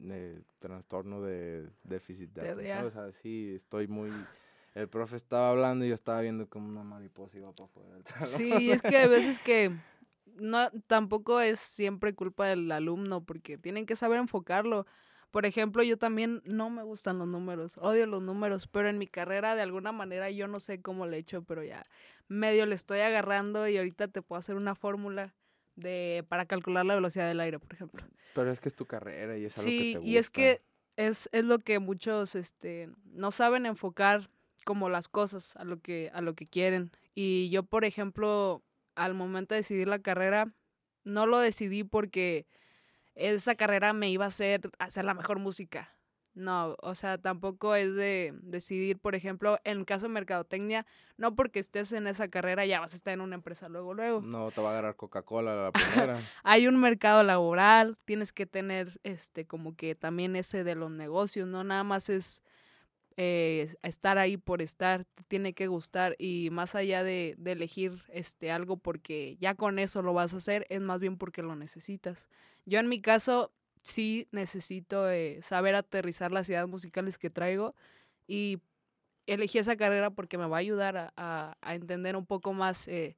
eh, 0.10 0.42
trastorno 0.60 1.22
de 1.22 1.70
déficit 1.84 2.32
de 2.32 2.50
atención. 2.50 2.86
O 2.86 2.92
sea, 2.92 3.12
sí, 3.12 3.54
estoy 3.56 3.88
muy... 3.88 4.12
El 4.74 4.90
profe 4.90 5.16
estaba 5.16 5.52
hablando 5.52 5.86
y 5.86 5.90
yo 5.90 5.96
estaba 5.96 6.22
viendo 6.22 6.48
como 6.50 6.68
una 6.68 6.84
mariposa 6.84 7.38
iba 7.38 7.52
para 7.52 7.66
afuera 7.66 7.98
Sí, 8.26 8.70
es 8.72 8.82
que 8.82 8.98
a 8.98 9.08
veces 9.08 9.40
que 9.40 9.76
no, 10.36 10.70
tampoco 10.88 11.40
es 11.40 11.60
siempre 11.60 12.14
culpa 12.14 12.48
del 12.48 12.72
alumno, 12.72 13.24
porque 13.24 13.58
tienen 13.58 13.86
que 13.86 13.96
saber 13.96 14.20
enfocarlo. 14.20 14.86
Por 15.32 15.46
ejemplo, 15.46 15.84
yo 15.84 15.98
también 15.98 16.42
no 16.46 16.70
me 16.70 16.84
gustan 16.84 17.20
los 17.20 17.28
números, 17.28 17.78
odio 17.78 18.06
los 18.06 18.22
números, 18.22 18.68
pero 18.68 18.90
en 18.90 18.98
mi 18.98 19.08
carrera 19.08 19.56
de 19.56 19.62
alguna 19.62 19.92
manera 19.92 20.32
yo 20.32 20.48
no 20.48 20.60
sé 20.60 20.82
cómo 20.82 21.06
le 21.06 21.18
he 21.18 21.20
hecho, 21.20 21.44
pero 21.44 21.64
ya 21.64 21.86
medio 22.28 22.66
le 22.66 22.76
estoy 22.76 23.00
agarrando 23.00 23.68
y 23.68 23.78
ahorita 23.78 24.08
te 24.08 24.22
puedo 24.22 24.40
hacer 24.40 24.56
una 24.56 24.76
fórmula 24.76 25.34
de 25.76 26.26
para 26.28 26.46
calcular 26.46 26.86
la 26.86 26.96
velocidad 26.96 27.28
del 27.28 27.40
aire, 27.40 27.60
por 27.60 27.74
ejemplo. 27.74 28.06
Pero 28.34 28.52
es 28.52 28.60
que 28.60 28.70
es 28.70 28.76
tu 28.76 28.86
carrera 28.86 29.38
y 29.38 29.46
es 29.46 29.58
algo 29.58 29.70
que 29.70 29.78
te 29.78 29.98
gusta. 29.98 30.10
y 30.10 30.18
es 30.18 30.30
que 30.30 30.62
es, 30.96 31.30
es 31.32 31.44
lo 31.44 31.60
que 31.60 31.80
muchos 31.80 32.36
este 32.36 32.90
no 33.06 33.32
saben 33.32 33.66
enfocar 33.66 34.30
como 34.66 34.90
las 34.90 35.08
cosas 35.08 35.56
a 35.56 35.64
lo 35.64 35.80
que 35.80 36.12
a 36.14 36.22
lo 36.22 36.34
que 36.34 36.48
quieren. 36.48 36.92
Y 37.16 37.50
yo, 37.50 37.64
por 37.64 37.86
ejemplo, 37.86 38.64
al 38.96 39.14
momento 39.14 39.54
de 39.56 39.62
decidir 39.62 39.88
la 39.88 40.00
carrera, 40.00 40.54
no 41.04 41.26
lo 41.26 41.40
decidí 41.40 41.84
porque 41.84 42.46
esa 43.16 43.56
carrera 43.56 43.94
me 43.94 44.10
iba 44.10 44.26
a 44.26 44.30
hacer 44.30 44.70
hacer 44.80 45.06
la 45.06 45.14
mejor 45.14 45.40
música. 45.40 45.97
No, 46.38 46.76
o 46.84 46.94
sea, 46.94 47.18
tampoco 47.18 47.74
es 47.74 47.96
de 47.96 48.32
decidir, 48.44 49.00
por 49.00 49.16
ejemplo, 49.16 49.58
en 49.64 49.86
caso 49.86 50.04
de 50.04 50.10
mercadotecnia, 50.10 50.86
no 51.18 51.34
porque 51.34 51.58
estés 51.58 51.92
en 51.94 52.06
esa 52.06 52.28
carrera 52.28 52.64
ya 52.64 52.80
vas 52.80 52.94
a 52.94 52.96
estar 52.96 53.12
en 53.12 53.22
una 53.22 53.34
empresa 53.34 53.68
luego, 53.70 53.96
luego. 53.96 54.22
No, 54.22 54.52
te 54.52 54.62
va 54.62 54.70
a 54.70 54.72
agarrar 54.74 54.96
Coca-Cola 54.96 55.56
la 55.56 55.72
primera. 55.72 56.20
Hay 56.44 56.68
un 56.68 56.80
mercado 56.80 57.24
laboral, 57.24 57.98
tienes 58.06 58.34
que 58.34 58.46
tener, 58.46 59.00
este, 59.04 59.48
como 59.48 59.76
que 59.76 59.96
también 59.96 60.36
ese 60.36 60.64
de 60.64 60.76
los 60.76 60.92
negocios, 60.92 61.48
no 61.48 61.64
nada 61.64 61.84
más 61.84 62.08
es 62.08 62.44
eh, 63.16 63.74
estar 63.82 64.20
ahí 64.20 64.38
por 64.38 64.62
estar, 64.62 65.08
tiene 65.28 65.54
que 65.54 65.66
gustar 65.66 66.16
y 66.20 66.50
más 66.52 66.76
allá 66.76 67.04
de, 67.04 67.34
de, 67.40 67.54
elegir 67.54 68.04
este 68.10 68.52
algo 68.52 68.78
porque 68.78 69.38
ya 69.40 69.56
con 69.56 69.80
eso 69.80 70.04
lo 70.04 70.14
vas 70.14 70.36
a 70.36 70.38
hacer, 70.38 70.68
es 70.70 70.82
más 70.82 71.00
bien 71.00 71.18
porque 71.18 71.42
lo 71.42 71.56
necesitas. 71.56 72.28
Yo 72.68 72.78
en 72.80 72.90
mi 72.90 73.02
caso 73.02 73.52
sí 73.88 74.28
necesito 74.32 75.10
eh, 75.10 75.40
saber 75.42 75.76
aterrizar 75.76 76.32
las 76.32 76.50
ideas 76.50 76.68
musicales 76.68 77.18
que 77.18 77.30
traigo 77.30 77.76
y 78.28 78.60
elegí 79.26 79.60
esa 79.60 79.76
carrera 79.76 80.10
porque 80.10 80.38
me 80.38 80.48
va 80.48 80.58
a 80.58 80.60
ayudar 80.60 81.14
a, 81.16 81.58
entender 81.64 82.16
un 82.16 82.26
poco 82.26 82.54
más 82.54 82.88
eh, 82.88 83.18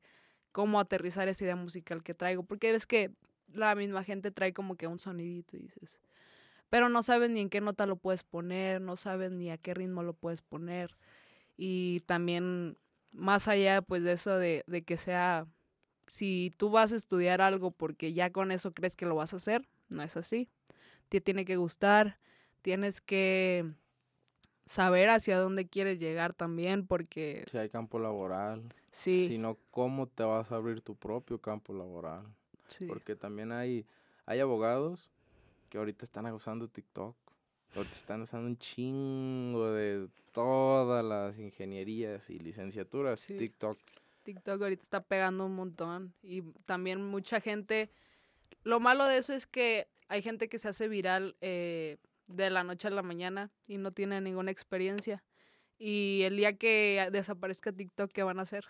cómo 0.52 0.80
aterrizar 0.80 1.28
esa 1.28 1.44
idea 1.44 1.56
musical 1.56 2.04
que 2.04 2.14
traigo, 2.14 2.44
porque 2.44 2.72
ves 2.72 2.86
que 2.86 3.12
la 3.52 3.76
misma 3.76 4.04
gente 4.04 4.32
trae 4.32 4.54
como 4.54 4.76
que 4.76 4.88
un 4.88 5.00
sonidito 5.00 5.58
y 5.58 5.62
dices, 5.62 6.00
pero 6.70 6.90
no 6.90 7.04
sabes 7.04 7.30
ni 7.32 7.42
en 7.42 7.50
qué 7.50 7.62
nota 7.62 7.86
lo 7.86 7.96
puedes 7.96 8.24
poner, 8.24 8.82
no 8.82 8.96
sabes 8.96 9.32
ni 9.32 9.50
a 9.52 9.58
qué 9.58 9.74
ritmo 9.74 10.04
lo 10.04 10.14
puedes 10.14 10.42
poner. 10.42 10.96
Y 11.58 12.02
también, 12.02 12.78
más 13.12 13.48
allá 13.48 13.82
pues 13.82 14.04
de 14.04 14.14
eso 14.14 14.38
de, 14.38 14.64
de 14.68 14.84
que 14.84 14.98
sea, 14.98 15.48
si 16.08 16.54
tú 16.58 16.70
vas 16.70 16.92
a 16.94 16.96
estudiar 16.96 17.42
algo 17.42 17.72
porque 17.72 18.14
ya 18.14 18.32
con 18.32 18.52
eso 18.52 18.72
crees 18.74 18.96
que 18.96 19.06
lo 19.06 19.16
vas 19.16 19.34
a 19.34 19.38
hacer, 19.38 19.68
no 19.90 20.04
es 20.04 20.16
así. 20.18 20.50
Te 21.10 21.22
tiene 21.22 21.46
que 21.46 21.58
gustar, 21.58 22.18
tienes 22.62 23.02
que 23.02 23.66
saber 24.66 25.10
hacia 25.10 25.40
dónde 25.40 25.68
quieres 25.68 26.00
llegar 26.00 26.34
también 26.34 26.86
porque... 26.86 27.44
Si 27.50 27.58
hay 27.58 27.70
campo 27.70 27.98
laboral. 27.98 28.64
Sí. 28.92 29.28
Sino 29.28 29.58
cómo 29.72 30.08
te 30.08 30.24
vas 30.24 30.52
a 30.52 30.56
abrir 30.56 30.82
tu 30.82 30.96
propio 30.96 31.40
campo 31.40 31.74
laboral. 31.74 32.24
Sí. 32.68 32.86
Porque 32.86 33.16
también 33.16 33.52
hay, 33.52 33.88
hay 34.28 34.40
abogados 34.40 35.10
que 35.70 35.80
ahorita 35.80 36.06
están 36.06 36.28
usando 36.28 36.68
TikTok. 36.68 37.16
Ahorita 37.76 37.96
están 37.96 38.22
usando 38.22 38.48
un 38.48 38.58
chingo 38.58 39.72
de 39.72 40.08
todas 40.32 41.04
las 41.04 41.38
ingenierías 41.40 42.30
y 42.30 42.40
licenciaturas 42.40 43.26
TikTok. 43.26 43.78
TikTok 44.24 44.62
ahorita 44.62 44.84
está 44.84 45.02
pegando 45.02 45.46
un 45.46 45.56
montón. 45.56 46.14
Y 46.22 46.44
también 46.66 47.04
mucha 47.04 47.42
gente. 47.42 47.90
Lo 48.64 48.80
malo 48.80 49.06
de 49.06 49.18
eso 49.18 49.34
es 49.34 49.48
que 49.48 49.88
hay 50.10 50.22
gente 50.22 50.50
que 50.50 50.60
se 50.60 50.68
hace 50.68 50.88
viral 50.88 51.38
eh, 51.40 51.98
de 52.28 52.50
la 52.50 52.64
noche 52.64 52.88
a 52.88 52.92
la 52.92 53.04
mañana 53.04 53.52
y 53.68 53.78
no 53.78 53.92
tiene 53.92 54.20
ninguna 54.20 54.52
experiencia. 54.52 55.24
Y 55.78 56.24
el 56.24 56.36
día 56.36 56.58
que 56.58 57.08
desaparezca 57.12 57.72
TikTok, 57.72 58.12
¿qué 58.12 58.24
van 58.24 58.40
a 58.40 58.42
hacer? 58.42 58.66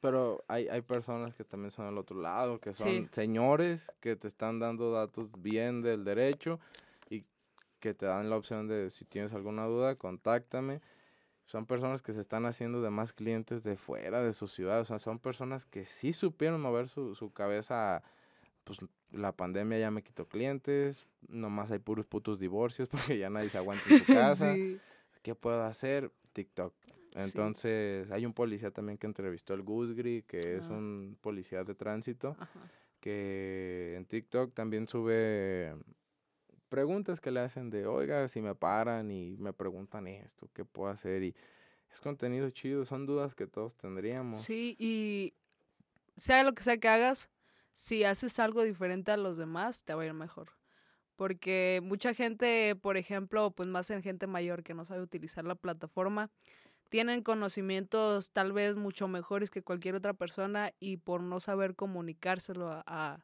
Pero 0.00 0.44
hay, 0.48 0.68
hay 0.68 0.82
personas 0.82 1.34
que 1.34 1.44
también 1.44 1.70
son 1.70 1.86
al 1.86 1.96
otro 1.96 2.20
lado, 2.20 2.60
que 2.60 2.74
son 2.74 3.08
señores 3.12 3.90
que 4.00 4.16
te 4.16 4.28
están 4.28 4.58
dando 4.58 4.92
datos 4.92 5.30
bien 5.38 5.80
del 5.80 6.04
derecho 6.04 6.60
y 7.08 7.24
que 7.80 7.94
te 7.94 8.06
dan 8.06 8.28
la 8.28 8.36
opción 8.36 8.68
de 8.68 8.90
si 8.90 9.04
tienes 9.04 9.32
alguna 9.32 9.64
duda, 9.64 9.96
contáctame. 9.96 10.80
Son 11.46 11.64
personas 11.64 12.02
que 12.02 12.12
se 12.12 12.20
están 12.20 12.44
haciendo 12.44 12.82
de 12.82 12.90
más 12.90 13.14
clientes 13.14 13.62
de 13.62 13.76
fuera 13.76 14.22
de 14.22 14.34
su 14.34 14.48
ciudad. 14.48 14.80
O 14.80 14.84
sea, 14.84 14.98
son 14.98 15.18
personas 15.18 15.64
que 15.64 15.86
sí 15.86 16.12
supieron 16.12 16.60
mover 16.60 16.88
su, 16.88 17.14
su 17.14 17.32
cabeza. 17.32 18.02
Pues 18.64 18.80
la 19.10 19.32
pandemia 19.32 19.78
ya 19.78 19.90
me 19.90 20.02
quitó 20.02 20.26
clientes. 20.26 21.06
Nomás 21.28 21.70
hay 21.70 21.78
puros 21.78 22.06
putos 22.06 22.40
divorcios 22.40 22.88
porque 22.90 23.18
ya 23.18 23.30
nadie 23.30 23.50
se 23.50 23.58
aguanta 23.58 23.84
en 23.88 23.98
su 23.98 24.12
casa. 24.12 24.54
¿Qué 25.22 25.34
puedo 25.34 25.62
hacer? 25.64 26.10
TikTok. 26.32 26.74
Entonces, 27.14 28.10
hay 28.10 28.26
un 28.26 28.32
policía 28.32 28.70
también 28.70 28.98
que 28.98 29.06
entrevistó 29.06 29.54
al 29.54 29.62
Gusgri, 29.62 30.22
que 30.22 30.56
es 30.56 30.66
un 30.66 31.16
policía 31.20 31.64
de 31.64 31.74
tránsito, 31.74 32.36
que 33.00 33.94
en 33.96 34.04
TikTok 34.04 34.54
también 34.54 34.86
sube 34.86 35.74
preguntas 36.68 37.20
que 37.20 37.30
le 37.30 37.40
hacen 37.40 37.70
de, 37.70 37.86
oiga, 37.86 38.28
si 38.28 38.40
me 38.40 38.54
paran 38.54 39.10
y 39.10 39.36
me 39.38 39.52
preguntan 39.52 40.06
esto, 40.06 40.48
¿qué 40.52 40.64
puedo 40.64 40.90
hacer? 40.90 41.22
Y 41.22 41.34
es 41.92 42.00
contenido 42.00 42.48
chido, 42.50 42.84
son 42.84 43.06
dudas 43.06 43.34
que 43.34 43.46
todos 43.46 43.74
tendríamos. 43.76 44.42
Sí, 44.42 44.76
y 44.78 45.34
sea 46.18 46.42
lo 46.42 46.54
que 46.54 46.62
sea 46.62 46.78
que 46.78 46.88
hagas, 46.88 47.30
si 47.78 48.02
haces 48.02 48.40
algo 48.40 48.64
diferente 48.64 49.12
a 49.12 49.16
los 49.16 49.36
demás, 49.36 49.84
te 49.84 49.94
va 49.94 50.02
a 50.02 50.06
ir 50.06 50.12
mejor. 50.12 50.50
Porque 51.14 51.80
mucha 51.80 52.12
gente, 52.12 52.74
por 52.74 52.96
ejemplo, 52.96 53.52
pues 53.52 53.68
más 53.68 53.88
en 53.90 54.02
gente 54.02 54.26
mayor 54.26 54.64
que 54.64 54.74
no 54.74 54.84
sabe 54.84 55.00
utilizar 55.00 55.44
la 55.44 55.54
plataforma, 55.54 56.28
tienen 56.88 57.22
conocimientos 57.22 58.32
tal 58.32 58.52
vez 58.52 58.74
mucho 58.74 59.06
mejores 59.06 59.52
que 59.52 59.62
cualquier 59.62 59.94
otra 59.94 60.12
persona 60.12 60.72
y 60.80 60.96
por 60.96 61.22
no 61.22 61.38
saber 61.38 61.76
comunicárselo 61.76 62.68
a, 62.68 62.82
a, 62.84 63.22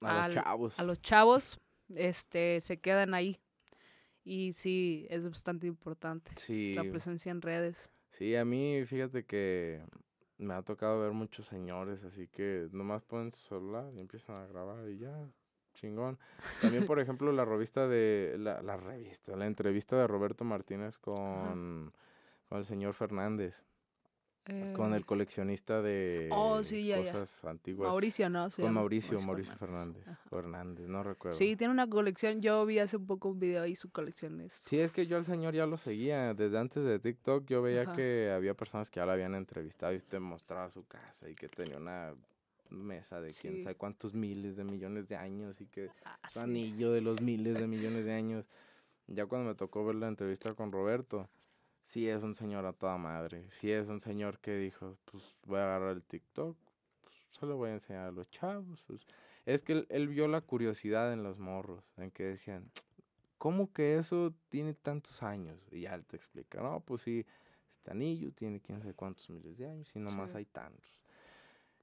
a 0.00 0.28
los 0.28 0.34
chavos. 0.36 0.78
A 0.78 0.84
los 0.84 1.02
chavos, 1.02 1.60
este, 1.92 2.60
se 2.60 2.78
quedan 2.78 3.14
ahí. 3.14 3.40
Y 4.22 4.52
sí, 4.52 5.08
es 5.10 5.24
bastante 5.24 5.66
importante 5.66 6.30
la 6.76 6.84
presencia 6.84 7.32
en 7.32 7.42
redes. 7.42 7.90
Sí, 8.10 8.36
a 8.36 8.44
mí, 8.44 8.84
fíjate 8.86 9.24
que 9.24 9.82
me 10.42 10.54
ha 10.54 10.62
tocado 10.62 11.00
ver 11.00 11.12
muchos 11.12 11.46
señores, 11.46 12.04
así 12.04 12.28
que 12.28 12.68
nomás 12.72 13.02
ponen 13.04 13.32
su 13.32 13.40
celular 13.48 13.92
y 13.94 14.00
empiezan 14.00 14.36
a 14.38 14.46
grabar 14.46 14.88
y 14.88 14.98
ya, 14.98 15.14
chingón. 15.74 16.18
También, 16.60 16.86
por 16.86 17.00
ejemplo, 17.00 17.32
la 17.32 17.44
revista 17.44 17.88
de, 17.88 18.36
la, 18.38 18.62
la 18.62 18.76
revista, 18.76 19.36
la 19.36 19.46
entrevista 19.46 19.96
de 19.96 20.06
Roberto 20.06 20.44
Martínez 20.44 20.98
con 20.98 21.92
con 22.52 22.58
el 22.58 22.66
señor 22.66 22.92
Fernández. 22.92 23.62
Con 24.44 24.92
el 24.92 25.02
eh, 25.02 25.04
coleccionista 25.04 25.82
de 25.82 26.28
oh, 26.32 26.56
cosas 26.56 27.44
antiguas. 27.44 27.88
Mauricio, 27.88 28.28
¿no? 28.28 28.48
con 28.50 28.74
Mauricio, 28.74 29.20
Mauricio, 29.20 29.54
Fernández. 29.54 30.04
Fernández. 30.28 30.88
no 30.88 31.02
recuerdo. 31.02 31.38
Sí, 31.38 31.54
tiene 31.56 31.72
una 31.72 31.88
colección. 31.88 32.42
Yo 32.42 32.66
vi 32.66 32.80
hace 32.80 32.96
un 32.96 33.06
poco 33.06 33.28
un 33.28 33.38
video 33.38 33.62
ahí, 33.62 33.76
su 33.76 33.90
colección 33.90 34.40
es... 34.40 34.52
Sí, 34.52 34.80
es 34.80 34.90
que 34.90 35.06
yo 35.06 35.16
al 35.16 35.26
señor 35.26 35.54
ya 35.54 35.66
lo 35.66 35.78
seguía. 35.78 36.34
Desde 36.34 36.58
antes 36.58 36.84
de 36.84 36.98
TikTok 36.98 37.46
yo 37.46 37.62
veía 37.62 37.92
que 37.92 38.32
había 38.34 38.54
personas 38.54 38.90
que 38.90 38.98
ya 38.98 39.06
lo 39.06 39.12
habían 39.12 39.34
entrevistado 39.34 39.92
y 39.92 39.96
usted 39.96 40.18
mostraba 40.18 40.70
su 40.70 40.84
casa 40.86 41.28
y 41.28 41.34
que 41.34 41.48
tenía 41.48 41.76
una 41.76 42.12
mesa 42.70 43.20
de 43.20 43.32
quién 43.32 43.62
sabe 43.62 43.76
cuántos 43.76 44.14
miles 44.14 44.56
de 44.56 44.64
millones 44.64 45.06
de 45.08 45.16
años 45.16 45.60
y 45.60 45.66
que 45.66 45.90
ah, 46.04 46.18
su 46.30 46.40
anillo 46.40 46.90
de 46.90 47.02
los 47.02 47.20
miles 47.20 47.54
de 47.54 47.66
millones 47.66 48.04
de 48.04 48.12
años. 48.12 48.46
Ya 49.06 49.26
cuando 49.26 49.50
me 49.50 49.54
tocó 49.54 49.84
ver 49.84 49.96
la 49.96 50.08
entrevista 50.08 50.54
con 50.54 50.72
Roberto, 50.72 51.28
sí 51.82 52.08
es 52.08 52.22
un 52.22 52.34
señor 52.34 52.64
a 52.66 52.72
toda 52.72 52.96
madre. 52.96 53.44
Sí 53.50 53.70
es 53.70 53.88
un 53.88 54.00
señor 54.00 54.38
que 54.38 54.56
dijo, 54.56 54.96
pues 55.04 55.38
voy 55.46 55.58
a 55.58 55.64
agarrar 55.64 55.96
el 55.96 56.02
TikTok, 56.02 56.56
pues 57.02 57.14
solo 57.30 57.56
voy 57.56 57.70
a 57.70 57.74
enseñar 57.74 58.08
a 58.08 58.12
los 58.12 58.30
chavos. 58.30 58.82
Pues". 58.86 59.06
Es 59.44 59.62
que 59.62 59.86
él, 59.88 60.08
vio 60.08 60.28
la 60.28 60.40
curiosidad 60.40 61.12
en 61.12 61.22
los 61.22 61.38
morros, 61.38 61.84
en 61.96 62.10
que 62.10 62.24
decían, 62.24 62.70
¿cómo 63.38 63.72
que 63.72 63.98
eso 63.98 64.32
tiene 64.48 64.74
tantos 64.74 65.22
años? 65.22 65.58
Y 65.70 65.82
ya 65.82 65.94
él 65.94 66.04
te 66.04 66.16
explica, 66.16 66.62
no, 66.62 66.80
pues 66.80 67.02
sí, 67.02 67.26
este 67.76 67.90
anillo 67.90 68.32
tiene 68.32 68.60
quién 68.60 68.80
sabe 68.80 68.94
cuántos 68.94 69.28
miles 69.28 69.58
de 69.58 69.66
años 69.66 69.90
y 69.96 69.98
nomás 69.98 70.34
hay 70.34 70.44
tantos. 70.44 71.00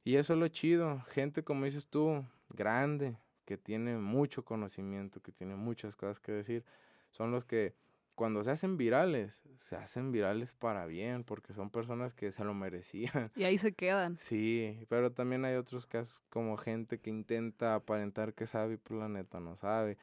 Y 0.06 0.16
eso 0.16 0.34
es 0.34 0.40
lo 0.40 0.48
chido, 0.48 1.02
gente 1.10 1.44
como 1.44 1.66
dices 1.66 1.88
tú, 1.88 2.26
grande, 2.50 3.18
que 3.44 3.58
tiene 3.58 3.98
mucho 3.98 4.46
conocimiento, 4.46 5.22
que 5.22 5.32
tiene 5.32 5.56
muchas 5.56 5.96
cosas 5.96 6.20
que 6.20 6.32
decir, 6.32 6.64
son 7.12 7.32
los 7.32 7.44
que 7.44 7.74
cuando 8.20 8.44
se 8.44 8.52
hacen 8.52 8.76
virales, 8.76 9.48
se 9.60 9.78
hacen 9.78 10.12
virales 10.12 10.52
para 10.52 10.86
bien, 10.86 11.24
porque 11.24 11.54
son 11.54 11.70
personas 11.70 12.14
que 12.14 12.34
se 12.34 12.44
lo 12.44 12.54
merecían. 12.54 13.32
Y 13.34 13.46
ahí 13.46 13.58
se 13.58 13.72
quedan. 13.72 14.18
Sí, 14.18 14.86
pero 14.90 15.14
también 15.14 15.46
hay 15.46 15.56
otros 15.56 15.86
casos 15.86 16.22
como 16.30 16.58
gente 16.58 17.00
que 17.00 17.10
intenta 17.10 17.76
aparentar 17.76 18.34
que 18.34 18.46
sabe 18.46 18.74
y 18.74 18.78
por 18.78 18.98
la 18.98 19.08
neta 19.08 19.40
no 19.40 19.56
sabe. 19.56 19.98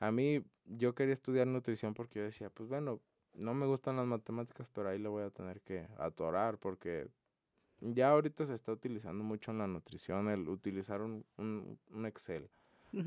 A 0.00 0.12
mí, 0.12 0.44
yo 0.66 0.94
quería 0.94 1.14
estudiar 1.14 1.46
nutrición 1.46 1.94
porque 1.94 2.18
yo 2.18 2.26
decía, 2.26 2.50
pues 2.50 2.68
bueno, 2.68 3.00
no 3.32 3.54
me 3.54 3.64
gustan 3.64 3.96
las 3.96 4.04
matemáticas, 4.04 4.68
pero 4.74 4.90
ahí 4.90 4.98
le 4.98 5.08
voy 5.08 5.22
a 5.22 5.30
tener 5.30 5.62
que 5.62 5.88
atorar 5.96 6.58
porque 6.58 7.08
ya 7.80 8.10
ahorita 8.10 8.44
se 8.44 8.54
está 8.54 8.70
utilizando 8.72 9.24
mucho 9.24 9.50
en 9.50 9.56
la 9.56 9.66
nutrición 9.66 10.28
el 10.28 10.46
utilizar 10.46 11.00
un, 11.00 11.24
un, 11.38 11.78
un 11.90 12.04
Excel 12.04 12.50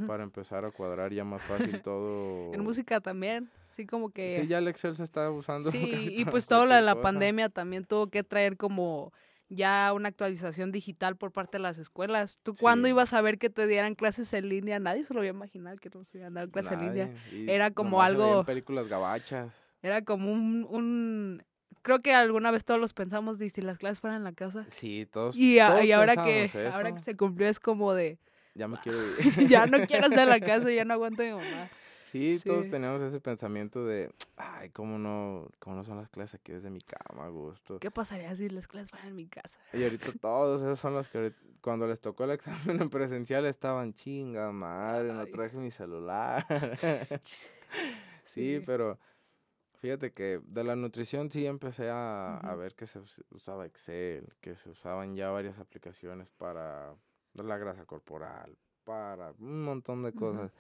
para 0.08 0.24
empezar 0.24 0.66
a 0.66 0.72
cuadrar 0.72 1.14
ya 1.14 1.24
más 1.24 1.42
fácil 1.42 1.82
todo. 1.82 2.54
en 2.54 2.64
música 2.64 3.02
también, 3.02 3.50
sí 3.68 3.86
como 3.86 4.10
que... 4.10 4.42
Sí, 4.42 4.48
ya 4.48 4.58
el 4.58 4.68
Excel 4.68 4.96
se 4.96 5.04
está 5.04 5.30
usando. 5.30 5.70
Sí, 5.72 6.14
y 6.18 6.26
pues 6.26 6.48
toda 6.48 6.66
la, 6.66 6.82
la 6.82 7.02
pandemia 7.02 7.50
también 7.50 7.86
tuvo 7.86 8.08
que 8.08 8.24
traer 8.24 8.58
como 8.58 9.14
ya 9.50 9.94
una 9.94 10.10
actualización 10.10 10.72
digital 10.72 11.18
por 11.18 11.32
parte 11.32 11.58
de 11.58 11.64
las 11.64 11.78
escuelas. 11.78 12.40
¿Tú 12.42 12.54
cuándo 12.60 12.88
ibas 12.88 13.14
a 13.14 13.22
ver 13.22 13.38
que 13.38 13.50
te 13.50 13.68
dieran 13.68 13.96
clases 13.96 14.34
en 14.34 14.50
línea? 14.50 14.80
Nadie 14.80 15.04
se 15.04 15.14
lo 15.14 15.20
había 15.20 15.32
imaginado 15.32 15.78
que 15.78 15.90
nos 15.90 16.10
hubieran 16.12 16.34
dado 16.34 16.50
clases 16.50 16.74
en 16.74 16.80
línea. 16.82 17.14
Era 17.32 17.72
como 17.72 18.02
algo... 18.02 18.44
películas 18.44 18.88
gabachas. 18.88 19.56
Era 19.82 20.04
como 20.04 20.32
un, 20.32 20.66
un... 20.70 21.44
Creo 21.84 22.02
que 22.02 22.14
alguna 22.14 22.50
vez 22.50 22.66
todos 22.66 22.80
los 22.80 22.94
pensamos 22.94 23.38
de 23.38 23.52
si 23.52 23.62
las 23.62 23.78
clases 23.78 24.00
fueran 24.00 24.18
en 24.18 24.24
la 24.24 24.34
casa. 24.34 24.66
Sí, 24.72 25.06
todos. 25.06 25.36
Y, 25.36 25.58
y 25.58 25.60
ahora 25.60 26.16
que 26.16 26.50
ahora 26.74 26.96
que 26.96 27.02
se 27.02 27.16
cumplió 27.16 27.48
es 27.48 27.60
como 27.60 27.94
de 27.94 28.18
ya 28.56 28.68
me 28.68 28.78
quiero 28.80 29.06
ir. 29.06 29.18
ya 29.48 29.66
no 29.66 29.86
quiero 29.86 30.08
estar 30.08 30.24
en 30.24 30.30
la 30.30 30.40
casa, 30.46 30.72
ya 30.72 30.86
no 30.86 30.94
aguanto 30.94 31.22
a 31.22 31.26
mi 31.26 31.32
mamá. 31.32 31.70
Sí, 32.06 32.40
todos 32.46 32.70
tenemos 32.70 33.02
ese 33.02 33.20
pensamiento 33.20 33.86
de, 33.86 34.10
ay, 34.38 34.70
cómo 34.70 34.98
no, 34.98 35.50
cómo 35.60 35.76
no 35.76 35.84
son 35.84 35.98
las 35.98 36.08
clases 36.08 36.40
aquí 36.40 36.54
desde 36.54 36.70
mi 36.70 36.80
cama, 36.80 37.28
gusto. 37.28 37.80
¿Qué 37.80 37.92
pasaría 37.92 38.34
si 38.38 38.48
las 38.48 38.70
clases 38.70 38.90
fueran 38.90 39.10
en 39.10 39.16
mi 39.18 39.28
casa? 39.28 39.60
Y 39.74 39.84
ahorita 39.84 40.08
todos 40.22 40.62
esos 40.62 40.80
son 40.80 40.94
los 40.94 41.10
que 41.10 41.34
cuando 41.60 41.88
les 41.88 42.00
tocó 42.00 42.24
el 42.24 42.32
examen 42.32 42.82
en 42.82 42.90
presencial 42.90 43.46
estaban 43.46 43.94
chinga 43.94 44.52
madre, 44.54 45.12
no 45.12 45.26
traje 45.26 45.58
mi 45.58 45.72
celular. 45.72 46.46
sí, 48.24 48.64
pero 48.66 48.98
fíjate 49.82 50.14
que 50.14 50.40
de 50.46 50.64
la 50.64 50.78
nutrición 50.78 51.30
sí 51.30 51.46
empecé 51.46 51.90
a, 51.90 52.38
a 52.38 52.56
ver 52.56 52.76
que 52.76 52.88
se 52.88 53.00
usaba 53.32 53.66
Excel, 53.66 54.32
que 54.40 54.56
se 54.56 54.70
usaban 54.70 55.18
ya 55.18 55.32
varias 55.32 55.60
aplicaciones 55.60 56.30
para 56.38 56.96
la 57.44 57.58
grasa 57.58 57.86
corporal, 57.86 58.58
para 58.84 59.32
un 59.40 59.64
montón 59.64 60.04
de 60.04 60.14
cosas. 60.14 60.52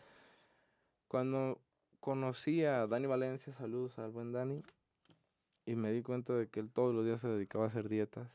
Cuando 1.07 1.61
conocí 1.99 2.63
a 2.65 2.87
Dani 2.87 3.07
Valencia, 3.07 3.53
saludos 3.53 3.97
al 3.99 4.11
buen 4.11 4.31
Dani, 4.31 4.63
y 5.65 5.75
me 5.75 5.91
di 5.91 6.03
cuenta 6.03 6.33
de 6.33 6.47
que 6.47 6.59
él 6.59 6.71
todos 6.71 6.93
los 6.93 7.05
días 7.05 7.21
se 7.21 7.27
dedicaba 7.27 7.65
a 7.65 7.67
hacer 7.67 7.89
dietas, 7.89 8.29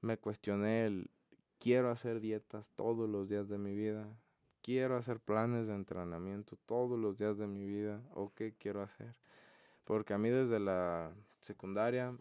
me 0.00 0.16
cuestioné 0.16 0.86
el, 0.86 1.10
quiero 1.58 1.90
hacer 1.90 2.20
dietas 2.20 2.70
todos 2.74 3.08
los 3.08 3.28
días 3.28 3.48
de 3.48 3.58
mi 3.58 3.74
vida, 3.74 4.08
quiero 4.62 4.96
hacer 4.96 5.20
planes 5.20 5.66
de 5.66 5.74
entrenamiento 5.74 6.56
todos 6.66 6.98
los 6.98 7.18
días 7.18 7.38
de 7.38 7.46
mi 7.46 7.64
vida, 7.64 8.00
o 8.14 8.32
qué 8.34 8.54
quiero 8.54 8.82
hacer. 8.82 9.16
Porque 9.84 10.14
a 10.14 10.18
mí 10.18 10.30
desde 10.30 10.60
la 10.60 11.12
secundaria 11.40 12.16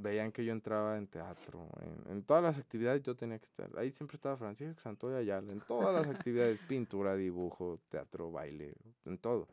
veían 0.00 0.32
que 0.32 0.44
yo 0.44 0.52
entraba 0.52 0.96
en 0.96 1.06
teatro, 1.06 1.68
en, 2.08 2.22
todas 2.22 2.42
las 2.42 2.58
actividades 2.58 3.02
yo 3.02 3.14
tenía 3.14 3.38
que 3.38 3.46
estar. 3.46 3.70
Ahí 3.76 3.90
siempre 3.92 4.16
estaba 4.16 4.36
Francisco 4.36 4.80
Santoya 4.80 5.18
Ayala, 5.18 5.52
en 5.52 5.60
todas 5.60 5.94
las 5.94 6.14
actividades, 6.14 6.58
pintura, 6.68 7.14
dibujo, 7.14 7.78
teatro, 7.88 8.30
baile, 8.30 8.74
en 9.04 9.18
todo. 9.18 9.46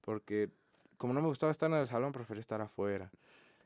Porque 0.00 0.50
como 0.96 1.12
no 1.12 1.20
me 1.20 1.28
gustaba 1.28 1.52
estar 1.52 1.70
en 1.70 1.76
el 1.76 1.86
salón, 1.86 2.12
preferí 2.12 2.40
estar 2.40 2.60
afuera. 2.60 3.10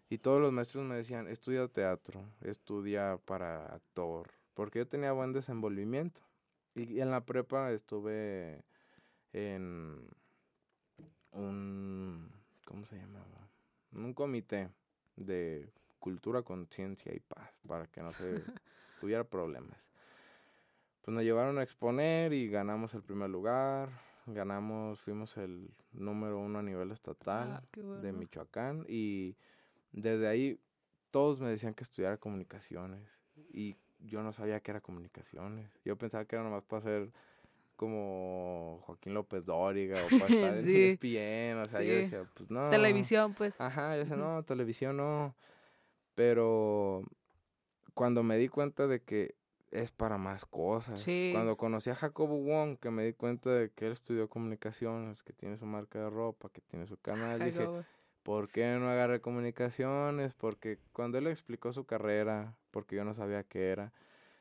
Y 0.08 0.18
todos 0.18 0.40
los 0.40 0.52
maestros 0.52 0.84
me 0.84 0.96
decían, 0.96 1.28
estudia 1.28 1.68
teatro, 1.68 2.24
estudia 2.40 3.18
para 3.24 3.66
actor, 3.66 4.30
porque 4.54 4.80
yo 4.80 4.88
tenía 4.88 5.12
buen 5.12 5.32
desenvolvimiento. 5.32 6.20
Y, 6.74 7.00
en 7.00 7.10
la 7.10 7.24
prepa 7.24 7.70
estuve 7.72 8.64
en 9.32 10.08
un, 11.32 12.28
¿cómo 12.64 12.84
se 12.86 12.96
llamaba? 12.96 13.48
Un 13.92 14.12
comité 14.14 14.70
de 15.16 15.68
cultura, 16.00 16.42
conciencia 16.42 17.14
y 17.14 17.20
paz, 17.20 17.52
para 17.66 17.86
que 17.86 18.00
no 18.00 18.10
se 18.10 18.42
hubiera 19.02 19.22
problemas. 19.24 19.78
Pues 21.02 21.14
nos 21.14 21.22
llevaron 21.22 21.58
a 21.58 21.62
exponer 21.62 22.32
y 22.32 22.48
ganamos 22.48 22.94
el 22.94 23.02
primer 23.02 23.30
lugar, 23.30 23.90
ganamos, 24.26 25.00
fuimos 25.00 25.36
el 25.36 25.70
número 25.92 26.38
uno 26.38 26.58
a 26.58 26.62
nivel 26.62 26.90
estatal 26.90 27.52
ah, 27.52 27.62
de 28.02 28.12
Michoacán 28.12 28.84
y 28.88 29.36
desde 29.92 30.28
ahí 30.28 30.60
todos 31.10 31.40
me 31.40 31.48
decían 31.48 31.74
que 31.74 31.84
estudiara 31.84 32.16
comunicaciones 32.16 33.08
y 33.52 33.76
yo 34.00 34.22
no 34.22 34.32
sabía 34.32 34.60
que 34.60 34.70
era 34.70 34.80
comunicaciones. 34.80 35.70
Yo 35.84 35.96
pensaba 35.96 36.24
que 36.24 36.36
era 36.36 36.44
nomás 36.44 36.64
para 36.64 36.82
ser 36.82 37.10
como 37.76 38.82
Joaquín 38.84 39.14
López 39.14 39.44
Dóriga 39.44 40.04
o 40.04 40.08
para 40.18 40.26
estar 40.26 40.56
en 40.58 40.68
ESPN, 40.68 41.62
o 41.62 41.66
sea, 41.66 41.82
yo 41.82 41.94
decía, 41.94 42.30
pues 42.34 42.50
no. 42.50 42.68
Televisión, 42.68 43.34
pues. 43.34 43.58
Ajá, 43.58 43.94
yo 43.94 44.00
decía, 44.00 44.16
no, 44.16 44.42
televisión 44.42 44.98
no. 44.98 45.34
Pero 46.14 47.02
cuando 47.94 48.22
me 48.22 48.36
di 48.36 48.48
cuenta 48.48 48.86
de 48.86 49.02
que 49.02 49.34
es 49.70 49.92
para 49.92 50.18
más 50.18 50.44
cosas. 50.44 51.04
Cuando 51.32 51.56
conocí 51.56 51.90
a 51.90 51.94
Jacobo 51.94 52.36
Wong, 52.38 52.78
que 52.78 52.90
me 52.90 53.04
di 53.04 53.12
cuenta 53.12 53.50
de 53.50 53.70
que 53.70 53.86
él 53.86 53.92
estudió 53.92 54.28
comunicaciones, 54.28 55.22
que 55.22 55.32
tiene 55.32 55.56
su 55.58 55.66
marca 55.66 55.98
de 56.00 56.10
ropa, 56.10 56.48
que 56.50 56.60
tiene 56.60 56.86
su 56.86 56.96
canal, 56.96 57.38
dije, 57.38 57.68
¿por 58.22 58.48
qué 58.48 58.76
no 58.78 58.88
agarré 58.88 59.20
comunicaciones? 59.20 60.34
Porque 60.34 60.78
cuando 60.92 61.18
él 61.18 61.26
explicó 61.28 61.72
su 61.72 61.84
carrera, 61.84 62.56
porque 62.70 62.96
yo 62.96 63.04
no 63.04 63.14
sabía 63.14 63.44
qué 63.44 63.70
era, 63.70 63.92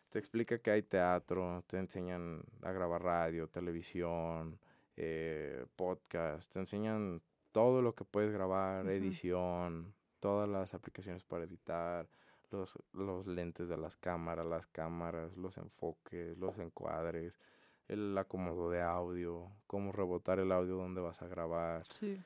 te 0.10 0.18
explica 0.18 0.58
que 0.58 0.72
hay 0.72 0.82
teatro, 0.82 1.64
te 1.68 1.78
enseñan 1.78 2.44
a 2.64 2.72
grabar 2.72 3.04
radio, 3.04 3.48
televisión, 3.48 4.60
eh, 4.98 5.66
podcast, 5.76 6.52
te 6.52 6.60
enseñan 6.60 7.22
todo 7.52 7.82
lo 7.82 7.94
que 7.94 8.04
puedes 8.04 8.32
grabar, 8.32 8.88
edición, 8.90 9.94
todas 10.20 10.50
las 10.50 10.74
aplicaciones 10.74 11.24
para 11.24 11.46
editar, 11.46 12.08
los, 12.52 12.74
los 12.94 13.28
lentes 13.28 13.70
de 13.70 13.78
las 13.78 13.96
cámaras, 13.96 14.46
las 14.46 14.68
cámaras, 14.68 15.36
los 15.38 15.58
enfoques, 15.58 16.38
los 16.38 16.58
encuadres, 16.60 17.40
el 17.88 18.18
acomodo 18.18 18.70
de 18.70 18.82
audio, 18.82 19.52
cómo 19.68 19.92
rebotar 19.92 20.40
el 20.40 20.52
audio 20.52 20.76
donde 20.76 21.02
vas 21.02 21.22
a 21.22 21.28
grabar. 21.28 21.84
Sí. 21.90 22.22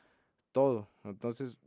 Todo. 0.52 0.90
Entonces, 1.03 1.57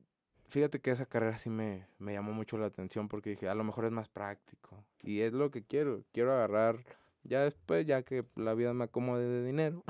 fíjate 0.49 0.81
que 0.81 0.91
esa 0.91 1.07
carrera 1.07 1.39
sí 1.39 1.51
me, 1.51 1.87
me 1.99 2.13
llamó 2.13 2.33
mucho 2.33 2.59
la 2.59 2.67
atención 2.67 3.09
porque 3.09 3.31
dije, 3.31 3.49
a 3.49 3.55
lo 3.55 3.65
mejor 3.65 3.87
es 3.87 3.93
más 3.93 4.09
práctico. 4.09 4.85
Y 5.03 5.21
es 5.21 5.33
lo 5.33 5.51
que 5.51 5.65
quiero. 5.65 6.05
Quiero 6.13 6.33
agarrar, 6.33 6.85
ya 7.25 7.41
después, 7.41 7.87
ya 7.87 8.03
que 8.03 8.25
la 8.37 8.55
vida 8.55 8.75
me 8.75 8.85
acomode 8.85 9.25
de 9.27 9.45
dinero, 9.45 9.83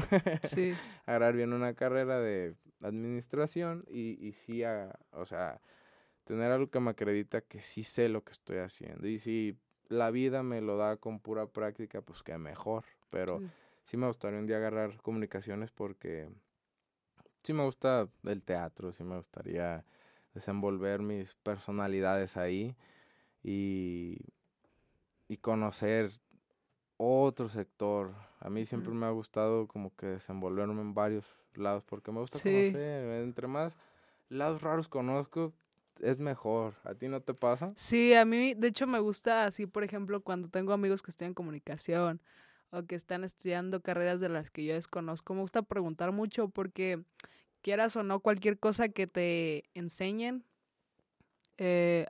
sí. 0.44 0.72
agarrar 1.06 1.34
bien 1.34 1.52
una 1.52 1.74
carrera 1.74 2.20
de 2.20 2.54
administración 2.80 3.84
y, 3.88 4.24
y 4.24 4.32
sí, 4.32 4.62
o 5.12 5.26
sea, 5.26 5.60
tener 6.26 6.50
algo 6.50 6.68
que 6.68 6.80
me 6.80 6.90
acredita 6.90 7.40
que 7.40 7.60
sí 7.62 7.84
sé 7.84 8.08
lo 8.08 8.24
que 8.24 8.32
estoy 8.32 8.58
haciendo. 8.58 9.06
Y 9.06 9.20
si 9.20 9.56
la 9.88 10.10
vida 10.10 10.42
me 10.42 10.60
lo 10.60 10.76
da 10.76 10.96
con 10.96 11.20
pura 11.20 11.46
práctica, 11.46 12.02
pues 12.02 12.22
que 12.22 12.36
mejor. 12.36 12.84
Pero 13.10 13.40
sí, 13.84 13.96
me 13.96 14.08
gustaría 14.08 14.40
un 14.40 14.46
día 14.46 14.56
agarrar 14.56 15.00
comunicaciones 15.02 15.70
porque 15.70 16.28
sí 17.44 17.52
me 17.52 17.62
gusta 17.64 18.08
el 18.24 18.42
teatro, 18.42 18.92
sí 18.92 19.04
me 19.04 19.16
gustaría 19.16 19.84
desenvolver 20.34 21.00
mis 21.00 21.32
personalidades 21.36 22.36
ahí 22.36 22.76
y, 23.44 24.18
y 25.28 25.36
conocer 25.36 26.10
otro 26.96 27.48
sector. 27.48 28.14
A 28.40 28.50
mí 28.50 28.66
siempre 28.66 28.92
me 28.92 29.06
ha 29.06 29.10
gustado 29.10 29.68
como 29.68 29.94
que 29.94 30.06
desenvolverme 30.06 30.80
en 30.80 30.92
varios 30.92 31.36
lados 31.54 31.84
porque 31.84 32.10
me 32.10 32.18
gusta 32.18 32.40
conocer. 32.40 33.22
Entre 33.22 33.46
más 33.46 33.76
lados 34.28 34.60
raros 34.60 34.88
conozco, 34.88 35.54
es 36.00 36.18
mejor. 36.18 36.74
¿A 36.84 36.94
ti 36.94 37.08
no 37.08 37.20
te 37.20 37.34
pasa? 37.34 37.72
Sí, 37.76 38.14
a 38.14 38.24
mí 38.24 38.54
de 38.54 38.68
hecho 38.68 38.86
me 38.86 38.98
gusta 38.98 39.44
así, 39.44 39.66
por 39.66 39.84
ejemplo, 39.84 40.20
cuando 40.22 40.48
tengo 40.48 40.72
amigos 40.72 41.02
que 41.02 41.10
estudian 41.10 41.34
comunicación 41.34 42.20
o 42.70 42.84
que 42.84 42.94
están 42.94 43.24
estudiando 43.24 43.80
carreras 43.80 44.20
de 44.20 44.28
las 44.28 44.50
que 44.50 44.64
yo 44.64 44.74
desconozco, 44.74 45.34
me 45.34 45.40
gusta 45.40 45.62
preguntar 45.62 46.12
mucho 46.12 46.48
porque 46.48 47.02
quieras 47.62 47.96
o 47.96 48.02
no, 48.02 48.20
cualquier 48.20 48.58
cosa 48.58 48.88
que 48.88 49.06
te 49.06 49.64
enseñen, 49.74 50.44
eh, 51.58 52.06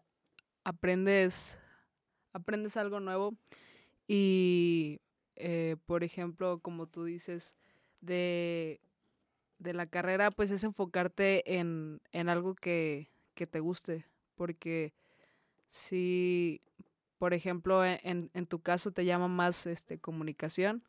aprendes, 0.65 1.59
aprendes 2.33 2.77
algo 2.77 3.01
nuevo 3.01 3.37
y, 4.09 5.01
eh, 5.37 5.77
por 5.87 6.05
ejemplo, 6.05 6.59
como 6.61 6.87
tú 6.87 7.05
dices, 7.05 7.55
de, 8.01 8.81
de 9.59 9.75
la 9.75 9.87
carrera, 9.87 10.31
pues 10.31 10.51
es 10.51 10.65
enfocarte 10.65 11.59
en, 11.59 12.01
en 12.13 12.29
algo 12.29 12.55
que, 12.55 13.09
que 13.37 13.47
te 13.47 13.61
guste, 13.61 14.05
porque 14.35 14.93
si, 15.69 16.61
por 17.19 17.35
ejemplo, 17.35 17.85
e, 17.85 18.01
en, 18.03 18.31
en 18.35 18.47
tu 18.47 18.61
caso 18.61 18.91
te 18.91 19.05
llama 19.05 19.29
más 19.29 19.67
este, 19.67 19.99
comunicación 20.01 20.83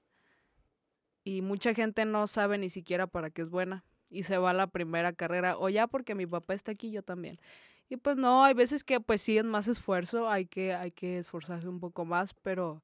y 1.24 1.44
mucha 1.44 1.76
gente 1.76 2.06
no 2.06 2.26
sabe 2.26 2.57
ni 2.57 2.69
siquiera 2.69 3.06
para 3.06 3.30
qué 3.30 3.44
es 3.44 3.49
buena 3.52 3.84
y 4.10 4.24
se 4.24 4.40
va 4.40 4.52
a 4.52 4.53
la 4.53 4.68
primera 4.68 5.14
carrera 5.14 5.57
o 5.57 5.69
ya 5.69 5.86
porque 5.86 6.15
mi 6.15 6.26
papá 6.26 6.56
está 6.56 6.72
aquí, 6.72 6.90
yo 6.90 7.03
también. 7.03 7.40
Y 7.90 7.98
pues 7.98 8.18
no, 8.18 8.44
hay 8.44 8.53
veces 8.53 8.84
que 8.84 8.99
pues 8.99 9.22
sí 9.22 9.38
es 9.38 9.45
más 9.45 9.68
esfuerzo, 9.68 10.30
hay 10.30 10.45
que, 10.45 10.74
hay 10.74 10.91
que 10.91 11.18
esforzarse 11.19 11.68
un 11.68 11.80
poco 11.80 12.06
más, 12.06 12.34
pero 12.34 12.82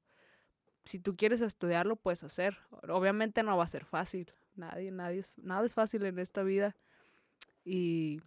si 0.84 0.98
tú 0.98 1.16
quieres 1.16 1.40
estudiarlo, 1.40 1.96
puedes 1.96 2.22
hacer. 2.22 2.58
Obviamente 2.88 3.42
no 3.42 3.56
va 3.56 3.64
a 3.64 3.68
ser 3.68 3.84
fácil. 3.84 4.32
Nadie, 4.54 4.90
nadie, 4.90 5.24
nada 5.36 5.64
es 5.64 5.74
fácil 5.74 6.04
en 6.04 6.18
esta 6.18 6.42
vida. 6.42 6.76
Y 7.64 8.20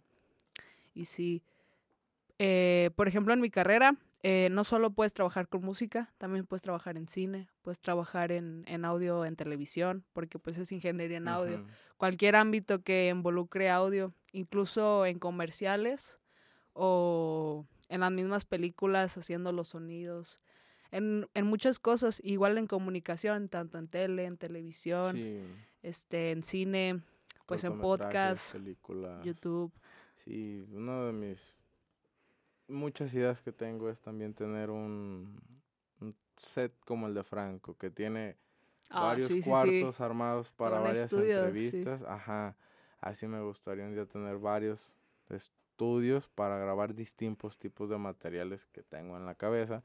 y 0.98 1.04
sí, 1.04 1.42
eh, 2.38 2.90
por 2.96 3.06
ejemplo, 3.06 3.32
en 3.32 3.40
mi 3.40 3.50
carrera, 3.50 3.96
eh, 4.24 4.48
no 4.50 4.64
solo 4.64 4.90
puedes 4.90 5.14
trabajar 5.14 5.48
con 5.48 5.62
música, 5.62 6.12
también 6.18 6.44
puedes 6.44 6.62
trabajar 6.62 6.96
en 6.96 7.06
cine, 7.06 7.48
puedes 7.62 7.80
trabajar 7.80 8.32
en, 8.32 8.64
en 8.66 8.84
audio, 8.84 9.24
en 9.24 9.36
televisión, 9.36 10.04
porque 10.12 10.40
pues 10.40 10.58
es 10.58 10.72
ingeniería 10.72 11.18
en 11.18 11.28
audio. 11.28 11.64
Cualquier 11.96 12.34
ámbito 12.34 12.82
que 12.82 13.08
involucre 13.08 13.70
audio, 13.70 14.12
incluso 14.32 15.06
en 15.06 15.20
comerciales 15.20 16.18
o 16.72 17.64
en 17.88 18.00
las 18.00 18.10
mismas 18.10 18.44
películas 18.44 19.16
haciendo 19.16 19.52
los 19.52 19.68
sonidos. 19.68 20.40
En, 20.90 21.28
en 21.34 21.46
muchas 21.46 21.78
cosas, 21.78 22.20
igual 22.24 22.58
en 22.58 22.66
comunicación, 22.66 23.48
tanto 23.48 23.78
en 23.78 23.86
tele, 23.86 24.24
en 24.24 24.36
televisión, 24.36 25.16
este, 25.82 26.32
en 26.32 26.42
cine, 26.42 27.02
pues 27.46 27.62
en 27.64 27.78
podcast, 27.78 28.54
YouTube. 29.22 29.72
Sí, 30.28 30.62
una 30.74 31.06
de 31.06 31.12
mis 31.12 31.54
muchas 32.68 33.14
ideas 33.14 33.40
que 33.40 33.50
tengo 33.50 33.88
es 33.88 33.98
también 34.02 34.34
tener 34.34 34.68
un, 34.68 35.40
set 36.36 36.70
como 36.84 37.06
el 37.06 37.14
de 37.14 37.24
Franco, 37.24 37.78
que 37.78 37.88
tiene 37.88 38.36
ah, 38.90 39.04
varios 39.04 39.32
cuartos 39.42 40.02
armados 40.02 40.50
para 40.50 40.80
varias 40.80 41.10
entrevistas. 41.10 42.02
Ajá, 42.02 42.56
así 43.00 43.26
me 43.26 43.40
gustaría 43.40 43.86
un 43.86 43.94
día 43.94 44.04
tener 44.04 44.36
varios 44.36 44.92
estudios 45.30 46.28
para 46.28 46.58
grabar 46.58 46.94
distintos 46.94 47.56
tipos 47.56 47.88
de 47.88 47.96
materiales 47.96 48.66
que 48.66 48.82
tengo 48.82 49.16
en 49.16 49.24
la 49.24 49.34
cabeza 49.34 49.82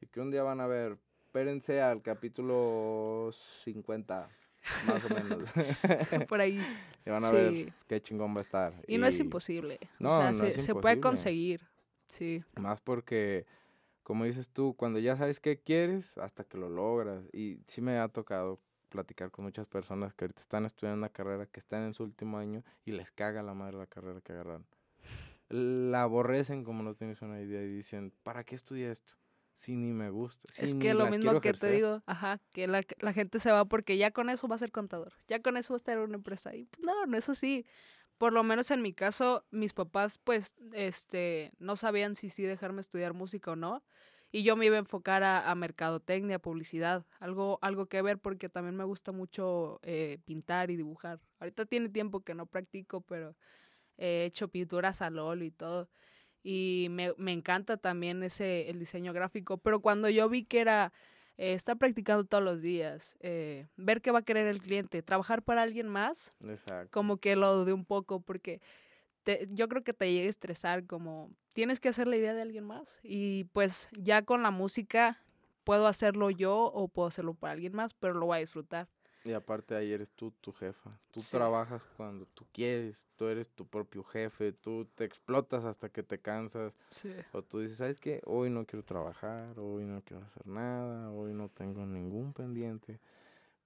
y 0.00 0.06
que 0.06 0.22
un 0.22 0.30
día 0.30 0.42
van 0.42 0.62
a 0.62 0.66
ver, 0.66 0.96
espérense 1.20 1.82
al 1.82 2.00
capítulo 2.00 3.30
50 3.62 4.30
más 4.86 5.04
o 5.04 5.08
menos. 5.14 5.48
Por 6.28 6.40
ahí. 6.40 6.60
Y 7.04 7.10
van 7.10 7.24
a 7.24 7.30
ver 7.30 7.72
qué 7.88 8.00
chingón 8.00 8.34
va 8.34 8.40
a 8.40 8.42
estar. 8.42 8.74
Y, 8.86 8.98
no 8.98 9.06
es 9.06 9.18
imposible. 9.18 9.78
No, 9.98 10.10
o 10.10 10.20
sea, 10.20 10.34
se, 10.34 10.60
se, 10.60 10.74
puede 10.74 11.00
conseguir. 11.00 11.60
Sí. 12.08 12.44
Más 12.56 12.80
porque, 12.80 13.46
como 14.02 14.24
dices 14.24 14.50
tú, 14.50 14.74
cuando 14.76 14.98
ya 14.98 15.16
sabes 15.16 15.40
qué 15.40 15.58
quieres, 15.58 16.16
hasta 16.18 16.44
que 16.44 16.58
lo 16.58 16.68
logras. 16.68 17.24
Y 17.32 17.58
sí 17.66 17.80
me 17.80 17.98
ha 17.98 18.08
tocado 18.08 18.60
platicar 18.92 19.30
con 19.30 19.46
muchas 19.46 19.66
personas 19.66 20.14
que 20.14 20.24
ahorita 20.24 20.40
están 20.40 20.66
estudiando 20.66 20.98
una 20.98 21.08
carrera, 21.08 21.46
que 21.46 21.58
están 21.58 21.82
en 21.82 21.94
su 21.94 22.04
último 22.04 22.38
año 22.38 22.62
y 22.84 22.92
les 22.92 23.10
caga 23.10 23.42
la 23.42 23.54
madre 23.54 23.78
la 23.78 23.86
carrera 23.86 24.20
que 24.20 24.32
agarraron. 24.32 24.66
La 25.48 26.02
aborrecen 26.02 26.62
como 26.62 26.82
no 26.82 26.94
tienes 26.94 27.22
una 27.22 27.40
idea 27.40 27.62
y 27.62 27.68
dicen, 27.68 28.12
¿para 28.22 28.44
qué 28.44 28.54
estudié 28.54 28.90
esto? 28.90 29.14
Si 29.54 29.76
ni 29.76 29.92
me 29.92 30.10
gusta. 30.10 30.48
es 30.58 30.74
que 30.74 30.94
lo 30.94 31.08
mismo 31.08 31.40
que 31.40 31.52
te 31.52 31.70
digo, 31.70 32.02
ajá, 32.06 32.40
que 32.52 32.66
la, 32.66 32.82
la, 33.00 33.12
gente 33.12 33.38
se 33.38 33.50
va 33.50 33.64
porque 33.64 33.96
ya 33.96 34.10
con 34.10 34.30
eso 34.30 34.48
va 34.48 34.56
a 34.56 34.58
ser 34.58 34.72
contador, 34.72 35.12
ya 35.28 35.40
con 35.40 35.56
eso 35.56 35.72
va 35.72 35.76
a 35.76 35.78
estar 35.78 35.98
una 35.98 36.16
empresa. 36.16 36.54
Y 36.54 36.64
pues, 36.66 36.82
no, 36.82 37.06
no 37.06 37.16
es 37.16 37.28
así. 37.28 37.66
Por 38.18 38.32
lo 38.32 38.42
menos 38.44 38.70
en 38.70 38.82
mi 38.82 38.92
caso, 38.92 39.44
mis 39.50 39.72
papás, 39.72 40.18
pues, 40.18 40.54
este, 40.72 41.52
no 41.58 41.76
sabían 41.76 42.14
si 42.14 42.30
sí 42.30 42.44
dejarme 42.44 42.80
estudiar 42.80 43.14
música 43.14 43.52
o 43.52 43.56
no. 43.56 43.82
Y 44.30 44.44
yo 44.44 44.56
me 44.56 44.64
iba 44.64 44.76
a 44.76 44.78
enfocar 44.78 45.22
a, 45.24 45.50
a 45.50 45.54
mercadotecnia, 45.54 46.38
publicidad, 46.38 47.04
algo, 47.20 47.58
algo 47.60 47.86
que 47.86 48.00
ver 48.00 48.18
porque 48.18 48.48
también 48.48 48.76
me 48.76 48.84
gusta 48.84 49.12
mucho 49.12 49.78
eh, 49.82 50.18
pintar 50.24 50.70
y 50.70 50.76
dibujar. 50.76 51.20
Ahorita 51.38 51.66
tiene 51.66 51.90
tiempo 51.90 52.20
que 52.20 52.34
no 52.34 52.46
practico, 52.46 53.02
pero 53.02 53.36
he 53.98 54.24
hecho 54.24 54.48
pinturas 54.48 55.02
al 55.02 55.18
óleo 55.18 55.46
y 55.46 55.50
todo 55.50 55.90
y 56.42 56.88
me, 56.90 57.12
me, 57.16 57.32
encanta 57.32 57.76
también 57.76 58.22
ese 58.22 58.68
el 58.70 58.78
diseño 58.78 59.12
gráfico, 59.12 59.58
pero 59.58 59.80
cuando 59.80 60.08
yo 60.08 60.28
vi 60.28 60.44
que 60.44 60.60
era 60.60 60.92
eh, 61.38 61.54
estar 61.54 61.76
practicando 61.76 62.24
todos 62.24 62.42
los 62.42 62.62
días, 62.62 63.16
eh, 63.20 63.66
ver 63.76 64.02
qué 64.02 64.10
va 64.10 64.20
a 64.20 64.24
querer 64.24 64.46
el 64.46 64.60
cliente, 64.60 65.02
trabajar 65.02 65.42
para 65.42 65.62
alguien 65.62 65.88
más, 65.88 66.32
como 66.90 67.16
que 67.16 67.36
lo 67.36 67.54
dudé 67.54 67.72
un 67.72 67.84
poco 67.84 68.20
porque 68.20 68.60
te, 69.22 69.48
yo 69.50 69.68
creo 69.68 69.82
que 69.82 69.92
te 69.92 70.12
llega 70.12 70.26
a 70.26 70.30
estresar 70.30 70.84
como 70.86 71.30
tienes 71.52 71.80
que 71.80 71.88
hacer 71.88 72.06
la 72.06 72.16
idea 72.16 72.34
de 72.34 72.42
alguien 72.42 72.64
más 72.64 72.98
y 73.02 73.44
pues 73.52 73.88
ya 73.92 74.22
con 74.22 74.42
la 74.42 74.50
música 74.50 75.22
puedo 75.64 75.86
hacerlo 75.86 76.30
yo 76.30 76.64
o 76.64 76.88
puedo 76.88 77.08
hacerlo 77.08 77.34
para 77.34 77.52
alguien 77.52 77.74
más, 77.74 77.94
pero 77.94 78.14
lo 78.14 78.26
voy 78.26 78.38
a 78.38 78.40
disfrutar. 78.40 78.88
Y 79.24 79.32
aparte 79.32 79.76
ahí 79.76 79.92
eres 79.92 80.10
tú 80.10 80.32
tu 80.40 80.52
jefa. 80.52 80.98
Tú 81.12 81.20
trabajas 81.20 81.82
cuando 81.96 82.26
tú 82.26 82.44
quieres, 82.52 83.06
tú 83.16 83.26
eres 83.26 83.48
tu 83.50 83.66
propio 83.66 84.02
jefe, 84.02 84.52
tú 84.52 84.84
te 84.94 85.04
explotas 85.04 85.64
hasta 85.64 85.88
que 85.88 86.02
te 86.02 86.20
cansas. 86.20 86.74
O 87.32 87.42
tú 87.42 87.60
dices, 87.60 87.78
¿sabes 87.78 88.00
qué? 88.00 88.20
Hoy 88.24 88.50
no 88.50 88.66
quiero 88.66 88.84
trabajar, 88.84 89.58
hoy 89.58 89.84
no 89.84 90.02
quiero 90.02 90.24
hacer 90.24 90.46
nada, 90.46 91.10
hoy 91.12 91.32
no 91.34 91.48
tengo 91.48 91.86
ningún 91.86 92.32
pendiente. 92.32 92.98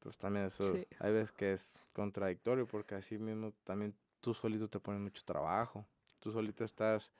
Pues 0.00 0.18
también 0.18 0.46
eso, 0.46 0.74
hay 1.00 1.12
veces 1.12 1.32
que 1.32 1.52
es 1.52 1.84
contradictorio 1.92 2.66
porque 2.66 2.94
así 2.94 3.18
mismo 3.18 3.52
también 3.64 3.94
tú 4.20 4.34
solito 4.34 4.68
te 4.68 4.78
pones 4.78 5.00
mucho 5.00 5.22
trabajo. 5.24 5.86
Tú 6.20 6.32
solito 6.32 6.64
estás 6.64 7.10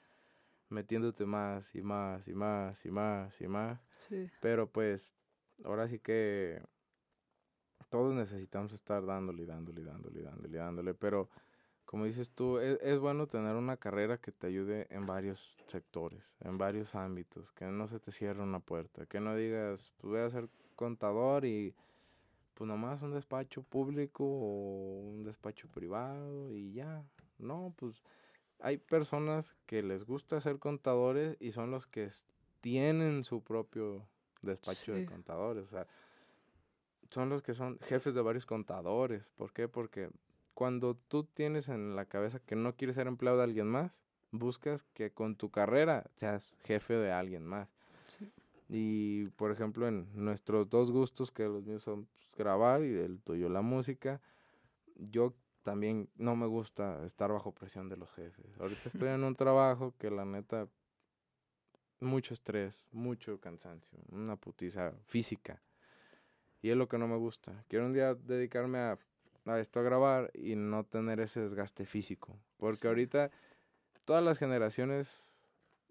metiéndote 0.68 1.24
más 1.26 1.74
y 1.74 1.82
más 1.82 2.28
y 2.28 2.34
más 2.34 2.84
y 2.84 2.90
más 2.90 3.40
y 3.40 3.48
más. 3.48 3.80
Pero 4.40 4.70
pues 4.70 5.10
ahora 5.64 5.88
sí 5.88 5.98
que 5.98 6.62
todos 7.89 8.15
necesitamos 8.15 8.73
estar 8.73 9.05
dándole, 9.05 9.47
dándole, 9.47 9.82
dándole, 9.85 10.23
dándole, 10.23 10.59
dándole, 10.59 10.94
pero 10.94 11.28
como 11.85 12.05
dices 12.05 12.31
tú, 12.31 12.59
es, 12.59 12.81
es, 12.82 12.98
bueno 12.98 13.28
tener 13.28 13.55
una 13.55 13.77
carrera 13.77 14.19
que 14.19 14.32
te 14.32 14.48
ayude 14.48 14.86
en 14.90 15.07
varios 15.07 15.57
sectores, 15.66 16.23
en 16.40 16.59
varios 16.59 16.94
ámbitos, 16.94 17.53
que 17.53 17.66
no 17.66 17.86
se 17.86 18.01
te 18.01 18.11
cierre 18.11 18.43
una 18.43 18.59
puerta, 18.59 19.07
que 19.07 19.20
no 19.20 19.36
digas, 19.36 19.93
pues 19.98 20.11
voy 20.11 20.20
a 20.20 20.27
hacer 20.27 20.48
contador 20.74 21.44
y 21.44 21.74
pues 22.55 22.66
nomás 22.66 23.03
un 23.03 23.12
despacho 23.12 23.62
público 23.62 24.24
o 24.24 25.01
un 25.01 25.23
despacho 25.24 25.69
privado 25.69 26.53
y 26.53 26.73
ya. 26.73 27.05
No, 27.39 27.74
pues 27.77 28.03
hay 28.61 28.78
personas 28.78 29.55
que 29.66 29.82
les 29.82 30.05
gusta 30.05 30.40
ser 30.40 30.59
contadores 30.59 31.36
y 31.39 31.53
son 31.53 31.70
los 31.70 31.86
que 31.86 32.11
tienen 32.62 33.24
su 33.24 33.43
propio 33.43 34.09
despacho 34.43 34.94
de 34.94 35.05
contadores. 35.05 35.65
O 35.65 35.69
sea, 35.69 35.86
son 37.11 37.28
los 37.28 37.43
que 37.43 37.55
son 37.55 37.78
jefes 37.81 38.15
de 38.15 38.23
varios 38.23 38.47
contadores. 38.47 39.31
¿Por 39.37 39.53
qué? 39.53 39.69
Porque 39.69 40.11
cuando 40.55 40.95
tú 40.95 41.24
tienes 41.24 41.69
en 41.69 41.97
la 41.97 42.07
cabeza 42.07 42.41
que 42.41 42.57
no 42.57 42.77
quieres 42.77 42.97
ser 42.97 43.07
empleado 43.07 43.39
de 43.39 43.45
alguien 43.45 43.66
más, 43.66 43.93
buscas 44.31 44.85
que 44.95 45.12
con 45.12 45.37
tu 45.37 45.51
carrera 45.51 46.11
seas 46.16 46.55
jefe 46.65 46.95
de 46.95 47.12
alguien 47.12 47.45
más. 47.45 47.69
Y 48.69 49.27
por 49.31 49.53
ejemplo, 49.53 49.87
en 49.87 50.09
nuestros 50.12 50.69
dos 50.69 50.91
gustos, 50.91 51.31
que 51.31 51.45
los 51.45 51.62
míos 51.65 51.83
son 51.83 52.07
pues, 52.07 52.35
grabar 52.37 52.83
y 52.83 52.95
el 52.95 53.20
tuyo 53.20 53.49
la 53.49 53.62
música, 53.62 54.20
yo 54.97 55.35
también 55.62 56.09
no 56.16 56.37
me 56.37 56.47
gusta 56.47 57.05
estar 57.05 57.33
bajo 57.33 57.53
presión 57.53 57.89
de 57.89 57.97
los 57.97 58.11
jefes. 58.12 58.47
Ahorita 58.59 58.83
estoy 58.87 59.09
en 59.09 59.24
un 59.24 59.37
trabajo 59.37 59.95
que 59.99 60.11
la 60.11 60.24
neta, 60.24 60.69
mucho 62.01 62.35
estrés, 62.35 62.87
mucho 62.93 63.39
cansancio, 63.41 63.99
una 64.11 64.37
putiza 64.37 64.95
física. 65.07 65.62
Y 66.62 66.70
es 66.70 66.77
lo 66.77 66.89
que 66.89 66.99
no 66.99 67.07
me 67.07 67.16
gusta. 67.16 67.65
Quiero 67.69 67.87
un 67.87 67.93
día 67.93 68.15
dedicarme 68.15 68.78
a, 68.78 68.99
a 69.45 69.59
esto 69.61 69.81
a 69.81 69.83
grabar 69.83 70.31
y 70.35 70.57
no 70.57 70.85
tener 70.85 71.20
ese 71.20 71.41
desgaste 71.41 71.87
físico. 71.87 72.39
Porque 72.57 72.89
ahorita 72.89 73.31
todas 74.05 74.24
las 74.24 74.39
generaciones, 74.39 75.31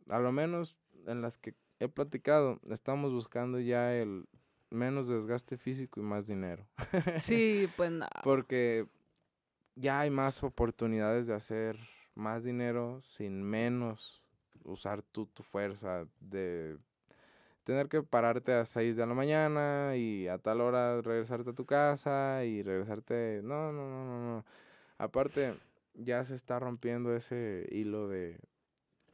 a 0.10 0.20
lo 0.20 0.32
menos 0.32 0.78
en 1.06 1.22
las 1.22 1.38
que 1.38 1.56
he 1.80 1.88
platicado, 1.88 2.60
estamos 2.70 3.14
buscando 3.14 3.60
ya 3.60 3.96
el 3.96 4.26
menos 4.70 5.08
desgaste 5.08 5.58
físico 5.58 6.00
y 6.00 6.04
más 6.04 6.28
dinero. 6.28 6.68
Sí, 7.20 7.70
pues 7.76 7.92
nada. 7.92 8.22
Porque 8.24 8.88
ya 9.76 10.02
hay 10.02 10.10
más 10.10 10.44
oportunidades 10.44 11.28
de 11.28 11.34
hacer 11.34 11.78
más 12.16 12.44
dinero 12.44 13.02
sin 13.02 13.44
menos 13.44 14.24
usar 14.64 15.02
tu, 15.02 15.28
tu 15.28 15.44
fuerza, 15.44 16.08
de 16.20 16.78
tener 17.66 17.90
que 17.90 18.04
pararte 18.04 18.54
a 18.54 18.66
6 18.66 18.96
de 18.96 19.06
la 19.06 19.14
mañana 19.14 19.98
y 19.98 20.28
a 20.28 20.38
tal 20.38 20.62
hora 20.62 21.02
regresarte 21.02 21.50
a 21.50 21.54
tu 21.54 21.66
casa 21.66 22.46
y 22.46 22.64
regresarte... 22.64 23.42
No, 23.44 23.74
no, 23.74 23.90
no, 23.90 24.06
no, 24.06 24.36
no. 24.36 24.46
Aparte, 24.98 25.56
ya 25.96 26.24
se 26.24 26.36
está 26.36 26.60
rompiendo 26.60 27.14
ese 27.16 27.68
hilo 27.72 28.08
de 28.08 28.40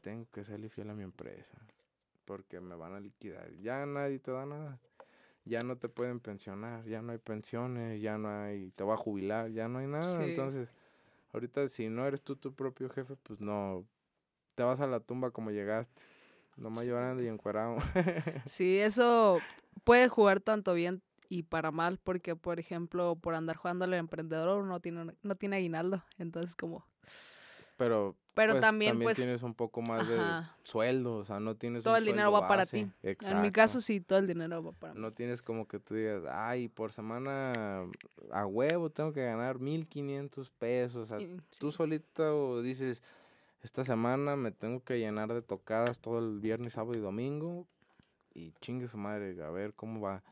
tengo 0.02 0.28
que 0.32 0.44
serle 0.44 0.69
fiel 0.69 0.90
a 0.90 0.94
mi 0.94 1.03
empresa 1.03 1.57
porque 2.26 2.60
me 2.60 2.76
van 2.76 2.94
a 2.94 2.99
liquidar. 2.99 3.52
Ya 3.61 3.86
nadie 3.86 4.19
te 4.19 4.32
da 4.32 4.45
nada. 4.45 4.80
Ya 5.44 5.61
no 5.61 5.78
te 5.78 5.90
pueden 5.90 6.19
pensionar, 6.19 6.86
ya 6.86 7.02
no 7.02 7.14
hay 7.14 7.18
pensiones, 7.18 7.99
ya 7.99 8.18
no 8.18 8.30
hay, 8.30 8.72
te 8.72 8.84
va 8.84 8.94
a 8.94 8.98
jubilar, 8.98 9.49
ya 9.52 9.68
no 9.68 9.80
hay 9.80 9.88
nada. 9.88 10.23
Entonces, 10.23 10.69
ahorita 11.34 11.68
si 11.68 11.90
no 11.90 12.06
eres 12.06 12.22
tú 12.22 12.36
tu 12.36 12.53
propio 12.53 12.90
jefe, 12.90 13.15
pues 13.23 13.41
no, 13.41 13.86
te 14.56 14.64
vas 14.64 14.80
a 14.82 14.88
la 14.88 14.99
tumba 14.99 15.32
como 15.32 15.49
llegaste, 15.49 16.03
nomás 16.57 16.86
llorando 16.86 17.23
y 17.23 17.28
encuadrado. 17.28 17.78
sí, 18.45 18.78
eso 18.78 19.40
puede 19.84 20.07
jugar 20.07 20.41
tanto 20.41 20.73
bien 20.73 21.02
y 21.30 21.44
para 21.44 21.72
mal, 21.72 21.98
porque 21.98 22.36
por 22.36 22.60
ejemplo, 22.60 23.15
por 23.15 23.36
andar 23.36 23.56
jugando 23.56 23.86
al 23.86 23.94
emprendedor 23.94 24.65
no 24.65 24.80
tiene, 24.82 25.15
no 25.23 25.36
tiene 25.36 25.56
aguinaldo, 25.56 26.03
entonces 26.18 26.56
como... 26.56 26.86
Pero, 27.78 28.15
pero 28.36 28.53
pues, 28.53 28.61
también, 28.61 28.99
pues, 28.99 29.18
tienes 29.18 29.41
un 29.41 29.56
poco 29.56 29.82
más 29.82 30.07
de 30.07 30.19
sueldo, 30.64 31.15
o 31.15 31.26
sea, 31.26 31.40
no 31.40 31.56
tienes 31.56 31.84
todo 31.84 31.95
el 31.95 32.06
dinero 32.06 32.32
va 32.32 32.48
para 32.48 32.65
ti. 32.65 32.88
En 33.02 33.41
mi 33.41 33.52
caso 33.52 33.82
sí, 33.82 34.02
todo 34.02 34.19
el 34.19 34.28
dinero 34.28 34.61
va 34.61 34.72
para 34.73 34.94
mí. 34.94 34.99
No 34.99 35.14
tienes 35.14 35.41
como 35.41 35.68
que 35.68 35.80
tú 35.80 35.95
digas, 35.95 36.23
ay, 36.30 36.68
por 36.68 36.91
semana 36.91 37.86
a 38.32 38.45
huevo 38.45 38.91
tengo 38.91 39.14
que 39.14 39.23
ganar 39.23 39.57
1500 39.57 40.52
pesos, 40.52 41.10
o 41.10 41.18
sea, 41.18 41.28
tú 41.60 41.72
solito 41.72 42.61
dices, 42.61 43.02
esta 43.63 43.83
semana 43.83 44.35
me 44.35 44.51
tengo 44.51 44.83
que 44.83 44.99
llenar 44.99 45.33
de 45.33 45.41
tocadas 45.41 45.99
todo 45.99 46.19
el 46.19 46.39
viernes, 46.39 46.73
sábado 46.73 46.95
y 46.95 46.99
domingo 46.99 47.67
y 48.33 48.53
chingue 48.61 48.88
su 48.88 48.97
madre, 48.97 49.41
a 49.43 49.49
ver 49.49 49.73
cómo 49.73 50.01
va. 50.01 50.23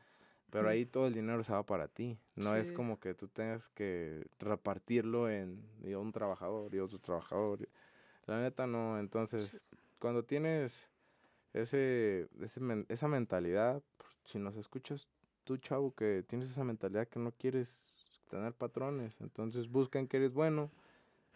Pero 0.50 0.68
ahí 0.68 0.84
todo 0.84 1.06
el 1.06 1.14
dinero 1.14 1.44
se 1.44 1.52
va 1.52 1.64
para 1.64 1.86
ti. 1.86 2.18
No 2.34 2.56
es 2.56 2.72
como 2.72 2.98
que 2.98 3.14
tú 3.14 3.28
tengas 3.28 3.68
que 3.68 4.26
repartirlo 4.40 5.30
en 5.30 5.64
un 5.84 6.12
trabajador 6.12 6.74
y 6.74 6.80
otro 6.80 6.98
trabajador. 6.98 7.68
La 8.26 8.40
neta 8.40 8.66
no. 8.66 8.98
Entonces, 8.98 9.60
cuando 10.00 10.24
tienes 10.24 10.88
ese, 11.52 12.28
esa 12.88 13.06
mentalidad, 13.06 13.80
si 14.24 14.40
nos 14.40 14.56
escuchas 14.56 15.06
tú, 15.44 15.56
chavo, 15.56 15.94
que 15.94 16.24
tienes 16.26 16.50
esa 16.50 16.64
mentalidad 16.64 17.06
que 17.06 17.20
no 17.20 17.30
quieres 17.30 17.94
tener 18.28 18.52
patrones, 18.52 19.20
entonces 19.20 19.68
busca 19.68 19.98
en 19.98 20.08
que 20.08 20.16
eres 20.16 20.32
bueno, 20.32 20.70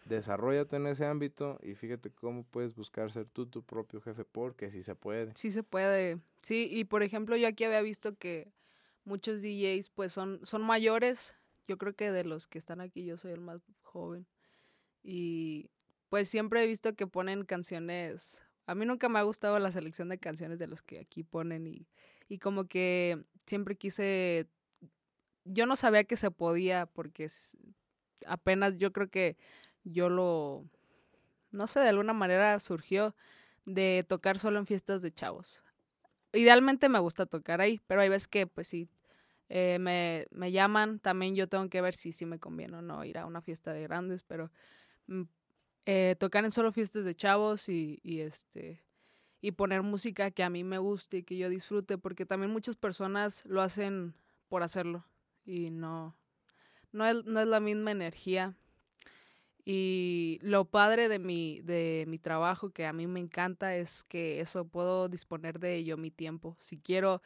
desarrollate 0.05 0.75
en 0.75 0.87
ese 0.87 1.05
ámbito 1.05 1.59
y 1.61 1.73
fíjate 1.73 2.11
cómo 2.11 2.43
puedes 2.43 2.75
buscar 2.75 3.11
ser 3.11 3.25
tú 3.25 3.47
tu 3.47 3.63
propio 3.63 3.99
jefe, 4.01 4.23
porque 4.23 4.71
sí 4.71 4.83
se 4.83 4.95
puede. 4.95 5.31
Sí 5.35 5.51
se 5.51 5.63
puede. 5.63 6.19
Sí, 6.41 6.69
y 6.71 6.85
por 6.85 7.03
ejemplo, 7.03 7.35
yo 7.35 7.47
aquí 7.47 7.63
había 7.63 7.81
visto 7.81 8.15
que 8.15 8.53
muchos 9.03 9.41
DJs 9.41 9.89
pues 9.89 10.13
son, 10.13 10.39
son 10.43 10.61
mayores. 10.61 11.33
Yo 11.67 11.77
creo 11.77 11.95
que 11.95 12.11
de 12.11 12.23
los 12.23 12.47
que 12.47 12.59
están 12.59 12.81
aquí 12.81 13.03
yo 13.03 13.17
soy 13.17 13.31
el 13.31 13.41
más 13.41 13.61
joven. 13.81 14.27
Y 15.03 15.69
pues 16.09 16.29
siempre 16.29 16.63
he 16.63 16.67
visto 16.67 16.95
que 16.95 17.07
ponen 17.07 17.43
canciones. 17.43 18.43
A 18.67 18.75
mí 18.75 18.85
nunca 18.85 19.09
me 19.09 19.19
ha 19.19 19.23
gustado 19.23 19.57
la 19.59 19.71
selección 19.71 20.09
de 20.09 20.19
canciones 20.19 20.59
de 20.59 20.67
los 20.67 20.81
que 20.81 20.99
aquí 20.99 21.23
ponen 21.23 21.67
y, 21.67 21.87
y 22.29 22.37
como 22.37 22.65
que 22.65 23.23
siempre 23.45 23.75
quise... 23.75 24.47
Yo 25.47 25.67
no 25.67 25.75
sabía 25.75 26.03
que 26.05 26.17
se 26.17 26.31
podía 26.31 26.87
porque 26.87 27.27
apenas 28.25 28.77
yo 28.77 28.91
creo 28.91 29.09
que 29.09 29.37
yo 29.85 30.09
lo... 30.09 30.65
No 31.51 31.67
sé, 31.67 31.79
de 31.79 31.89
alguna 31.89 32.11
manera 32.11 32.59
surgió 32.59 33.15
de 33.65 34.05
tocar 34.07 34.39
solo 34.39 34.59
en 34.59 34.65
fiestas 34.65 35.01
de 35.01 35.13
chavos. 35.13 35.63
Idealmente 36.33 36.89
me 36.89 36.99
gusta 36.99 37.25
tocar 37.25 37.61
ahí, 37.61 37.79
pero 37.87 38.01
hay 38.01 38.09
veces 38.09 38.27
que 38.27 38.45
pues 38.45 38.67
sí 38.67 38.89
eh, 39.47 39.77
me, 39.79 40.27
me, 40.31 40.51
llaman, 40.51 40.99
también 40.99 41.35
yo 41.35 41.47
tengo 41.47 41.69
que 41.69 41.81
ver 41.81 41.95
si, 41.95 42.11
si 42.11 42.25
me 42.25 42.39
conviene 42.39 42.77
o 42.77 42.81
no 42.81 43.05
ir 43.05 43.17
a 43.17 43.25
una 43.25 43.41
fiesta 43.41 43.73
de 43.73 43.83
grandes, 43.83 44.23
pero 44.23 44.51
mm, 45.07 45.21
eh, 45.85 46.15
tocar 46.19 46.43
en 46.43 46.51
solo 46.51 46.71
fiestas 46.71 47.05
de 47.05 47.15
chavos 47.15 47.69
y, 47.69 47.99
y, 48.03 48.21
este 48.21 48.83
y 49.41 49.51
poner 49.51 49.83
música 49.83 50.31
que 50.31 50.43
a 50.43 50.49
mí 50.49 50.63
me 50.63 50.79
guste 50.79 51.17
y 51.17 51.23
que 51.23 51.37
yo 51.37 51.49
disfrute, 51.49 51.99
porque 51.99 52.25
también 52.25 52.51
muchas 52.51 52.75
personas 52.75 53.45
lo 53.45 53.61
hacen 53.61 54.15
por 54.49 54.63
hacerlo 54.63 55.05
y 55.45 55.69
no, 55.69 56.17
no 56.91 57.05
es, 57.05 57.23
no 57.25 57.39
es 57.39 57.47
la 57.47 57.59
misma 57.59 57.91
energía 57.91 58.55
y 59.65 60.39
lo 60.43 60.65
padre 60.65 61.09
de 61.09 61.17
mi, 61.17 61.59
de 61.61 62.05
mi 62.07 62.19
trabajo, 62.19 62.69
que 62.69 62.85
a 62.85 62.93
mí 62.93 63.07
me 63.07 63.19
encanta, 63.19 63.75
es 63.75 64.03
que 64.03 64.39
eso 64.39 64.67
puedo 64.67 65.09
disponer 65.09 65.59
de 65.59 65.75
ello 65.75 65.97
mi 65.97 66.11
tiempo. 66.11 66.55
Si 66.59 66.77
quiero, 66.77 67.23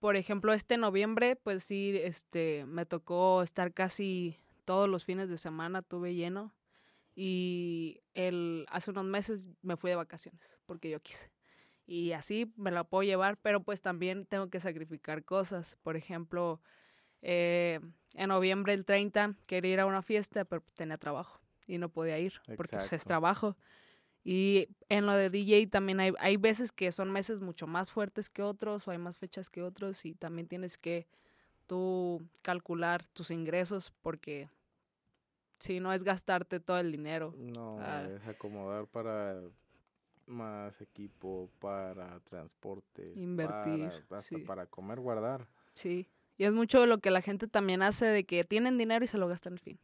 por 0.00 0.16
ejemplo, 0.16 0.54
este 0.54 0.78
noviembre, 0.78 1.36
pues 1.36 1.64
sí, 1.64 1.98
este, 2.02 2.64
me 2.66 2.86
tocó 2.86 3.42
estar 3.42 3.74
casi 3.74 4.38
todos 4.64 4.88
los 4.88 5.04
fines 5.04 5.28
de 5.28 5.36
semana, 5.36 5.82
tuve 5.82 6.14
lleno. 6.14 6.54
Y 7.14 8.00
el, 8.14 8.66
hace 8.70 8.90
unos 8.90 9.04
meses 9.04 9.50
me 9.62 9.76
fui 9.76 9.90
de 9.90 9.96
vacaciones, 9.96 10.56
porque 10.66 10.88
yo 10.90 11.00
quise. 11.00 11.30
Y 11.86 12.12
así 12.12 12.52
me 12.56 12.70
la 12.70 12.84
puedo 12.84 13.02
llevar, 13.02 13.36
pero 13.38 13.62
pues 13.62 13.82
también 13.82 14.26
tengo 14.26 14.48
que 14.48 14.60
sacrificar 14.60 15.24
cosas. 15.24 15.76
Por 15.82 15.96
ejemplo, 15.96 16.62
eh, 17.22 17.80
en 18.14 18.28
noviembre 18.28 18.72
el 18.74 18.86
30 18.86 19.36
quería 19.46 19.72
ir 19.74 19.80
a 19.80 19.86
una 19.86 20.02
fiesta, 20.02 20.46
pero 20.46 20.64
tenía 20.74 20.98
trabajo 20.98 21.41
y 21.66 21.78
no 21.78 21.88
podía 21.88 22.18
ir 22.18 22.34
porque 22.56 22.76
pues, 22.76 22.92
es 22.92 23.04
trabajo. 23.04 23.56
Y 24.24 24.68
en 24.88 25.06
lo 25.06 25.14
de 25.14 25.30
DJ 25.30 25.66
también 25.66 25.98
hay, 25.98 26.12
hay 26.20 26.36
veces 26.36 26.70
que 26.70 26.92
son 26.92 27.10
meses 27.10 27.40
mucho 27.40 27.66
más 27.66 27.90
fuertes 27.90 28.30
que 28.30 28.42
otros 28.42 28.86
o 28.86 28.92
hay 28.92 28.98
más 28.98 29.18
fechas 29.18 29.50
que 29.50 29.62
otros 29.62 30.04
y 30.04 30.14
también 30.14 30.46
tienes 30.46 30.78
que 30.78 31.08
tú 31.66 32.22
calcular 32.40 33.04
tus 33.06 33.30
ingresos 33.32 33.92
porque 34.00 34.48
si 35.58 35.80
no 35.80 35.92
es 35.92 36.04
gastarte 36.04 36.60
todo 36.60 36.78
el 36.78 36.92
dinero. 36.92 37.34
No, 37.36 37.78
ah. 37.80 38.06
es 38.08 38.26
acomodar 38.28 38.86
para 38.86 39.40
más 40.26 40.80
equipo, 40.80 41.50
para 41.58 42.20
transporte, 42.20 43.12
invertir, 43.16 43.90
para, 44.08 44.20
hasta 44.20 44.38
para 44.46 44.66
comer, 44.66 45.00
guardar. 45.00 45.48
Sí, 45.72 46.08
y 46.38 46.44
es 46.44 46.52
mucho 46.52 46.86
lo 46.86 46.98
que 46.98 47.10
la 47.10 47.22
gente 47.22 47.48
también 47.48 47.82
hace 47.82 48.06
de 48.06 48.24
que 48.24 48.44
tienen 48.44 48.78
dinero 48.78 49.04
y 49.04 49.08
se 49.08 49.18
lo 49.18 49.26
gastan 49.26 49.54
al 49.54 49.58
fin 49.58 49.80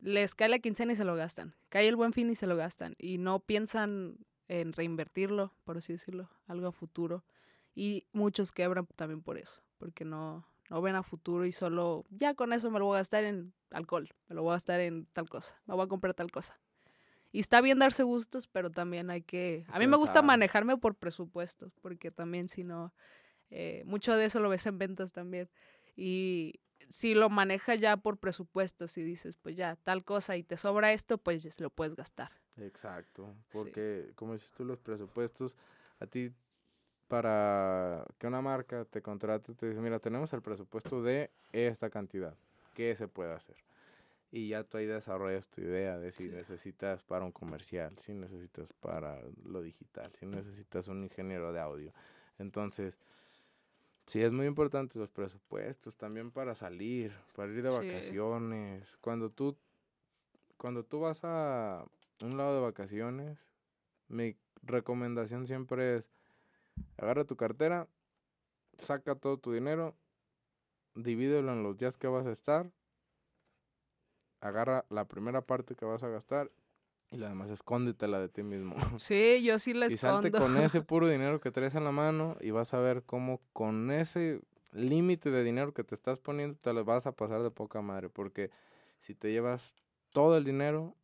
les 0.00 0.34
cae 0.34 0.48
la 0.48 0.58
quincena 0.58 0.92
y 0.92 0.96
se 0.96 1.04
lo 1.04 1.14
gastan. 1.14 1.54
Cae 1.68 1.88
el 1.88 1.96
buen 1.96 2.12
fin 2.12 2.30
y 2.30 2.34
se 2.34 2.46
lo 2.46 2.56
gastan. 2.56 2.94
Y 2.98 3.18
no 3.18 3.40
piensan 3.40 4.18
en 4.48 4.72
reinvertirlo, 4.72 5.52
por 5.64 5.78
así 5.78 5.92
decirlo, 5.92 6.30
algo 6.46 6.68
a 6.68 6.72
futuro. 6.72 7.24
Y 7.74 8.06
muchos 8.12 8.52
quebran 8.52 8.86
también 8.96 9.22
por 9.22 9.38
eso, 9.38 9.62
porque 9.78 10.04
no, 10.04 10.46
no 10.70 10.82
ven 10.82 10.96
a 10.96 11.02
futuro 11.02 11.44
y 11.46 11.52
solo, 11.52 12.04
ya 12.10 12.34
con 12.34 12.52
eso 12.52 12.70
me 12.70 12.78
lo 12.78 12.86
voy 12.86 12.96
a 12.96 13.00
gastar 13.00 13.24
en 13.24 13.52
alcohol, 13.70 14.08
me 14.28 14.34
lo 14.34 14.42
voy 14.42 14.50
a 14.50 14.54
gastar 14.54 14.80
en 14.80 15.06
tal 15.12 15.28
cosa, 15.28 15.54
me 15.66 15.74
voy 15.74 15.84
a 15.84 15.88
comprar 15.88 16.14
tal 16.14 16.30
cosa. 16.30 16.58
Y 17.30 17.40
está 17.40 17.60
bien 17.60 17.78
darse 17.78 18.02
gustos, 18.02 18.48
pero 18.48 18.70
también 18.70 19.10
hay 19.10 19.22
que... 19.22 19.64
A 19.68 19.78
mí 19.78 19.86
me 19.86 19.96
gusta 19.96 20.22
manejarme 20.22 20.76
por 20.76 20.94
presupuestos, 20.94 21.76
porque 21.82 22.10
también 22.10 22.48
si 22.48 22.64
no, 22.64 22.92
Eh, 23.50 23.82
mucho 23.86 24.14
de 24.14 24.26
eso 24.26 24.40
lo 24.40 24.48
ves 24.48 24.66
en 24.66 24.78
ventas 24.78 25.12
también. 25.12 25.48
Y 25.96 26.60
si 26.88 27.14
lo 27.14 27.28
manejas 27.28 27.80
ya 27.80 27.96
por 27.96 28.18
presupuesto, 28.18 28.88
si 28.88 29.02
dices, 29.02 29.36
pues 29.36 29.56
ya, 29.56 29.76
tal 29.76 30.04
cosa 30.04 30.36
y 30.36 30.42
te 30.42 30.56
sobra 30.56 30.92
esto, 30.92 31.18
pues 31.18 31.60
lo 31.60 31.70
puedes 31.70 31.94
gastar. 31.94 32.30
Exacto, 32.56 33.34
porque 33.52 34.12
como 34.14 34.32
dices 34.32 34.50
tú, 34.52 34.64
los 34.64 34.80
presupuestos, 34.80 35.56
a 36.00 36.06
ti 36.06 36.32
para 37.08 38.04
que 38.18 38.26
una 38.26 38.42
marca 38.42 38.84
te 38.84 39.00
contrate, 39.00 39.54
te 39.54 39.68
dice, 39.68 39.80
mira, 39.80 39.98
tenemos 39.98 40.32
el 40.32 40.42
presupuesto 40.42 41.02
de 41.02 41.30
esta 41.52 41.88
cantidad, 41.88 42.34
¿qué 42.74 42.94
se 42.96 43.08
puede 43.08 43.32
hacer? 43.32 43.56
Y 44.30 44.48
ya 44.48 44.62
tú 44.62 44.76
ahí 44.76 44.84
desarrollas 44.84 45.48
tu 45.48 45.62
idea 45.62 45.98
de 45.98 46.12
si 46.12 46.28
necesitas 46.28 47.02
para 47.02 47.24
un 47.24 47.32
comercial, 47.32 47.96
si 47.98 48.12
necesitas 48.12 48.70
para 48.74 49.18
lo 49.44 49.62
digital, 49.62 50.12
si 50.14 50.26
necesitas 50.26 50.88
un 50.88 51.02
ingeniero 51.02 51.50
de 51.52 51.60
audio. 51.60 51.94
Entonces, 52.38 52.98
sí 54.08 54.20
es 54.20 54.32
muy 54.32 54.46
importante 54.46 54.98
los 54.98 55.10
presupuestos 55.10 55.96
también 55.96 56.30
para 56.30 56.54
salir, 56.54 57.12
para 57.36 57.52
ir 57.52 57.62
de 57.62 57.70
vacaciones. 57.70 58.96
Cuando 59.00 59.30
tú, 59.30 59.56
cuando 60.56 60.82
tú 60.84 61.00
vas 61.00 61.20
a 61.22 61.84
un 62.20 62.36
lado 62.36 62.56
de 62.56 62.60
vacaciones, 62.62 63.38
mi 64.08 64.36
recomendación 64.62 65.46
siempre 65.46 65.96
es 65.96 66.10
agarra 66.96 67.24
tu 67.24 67.36
cartera, 67.36 67.86
saca 68.76 69.14
todo 69.14 69.38
tu 69.38 69.52
dinero, 69.52 69.94
divídelo 70.94 71.52
en 71.52 71.62
los 71.62 71.76
días 71.76 71.96
que 71.96 72.08
vas 72.08 72.26
a 72.26 72.32
estar 72.32 72.72
agarra 74.40 74.84
la 74.88 75.06
primera 75.06 75.42
parte 75.42 75.74
que 75.74 75.84
vas 75.84 76.02
a 76.02 76.08
gastar 76.08 76.50
y 77.10 77.16
la 77.16 77.28
demás 77.28 77.50
escóndetela 77.50 78.18
de 78.20 78.28
ti 78.28 78.42
mismo. 78.42 78.74
Sí, 78.98 79.42
yo 79.42 79.58
sí 79.58 79.74
la 79.74 79.86
escondo. 79.86 80.28
Y 80.28 80.30
salte 80.30 80.38
con 80.38 80.56
ese 80.56 80.82
puro 80.82 81.08
dinero 81.08 81.40
que 81.40 81.50
traes 81.50 81.74
en 81.74 81.84
la 81.84 81.92
mano 81.92 82.36
y 82.40 82.50
vas 82.50 82.74
a 82.74 82.78
ver 82.78 83.02
cómo 83.04 83.40
con 83.52 83.90
ese 83.90 84.40
límite 84.72 85.30
de 85.30 85.42
dinero 85.42 85.72
que 85.72 85.84
te 85.84 85.94
estás 85.94 86.18
poniendo 86.18 86.56
te 86.60 86.72
lo 86.72 86.84
vas 86.84 87.06
a 87.06 87.12
pasar 87.12 87.42
de 87.42 87.50
poca 87.50 87.80
madre. 87.82 88.08
Porque 88.08 88.50
si 88.98 89.14
te 89.14 89.32
llevas 89.32 89.74
todo 90.12 90.36
el 90.36 90.44
dinero, 90.44 90.96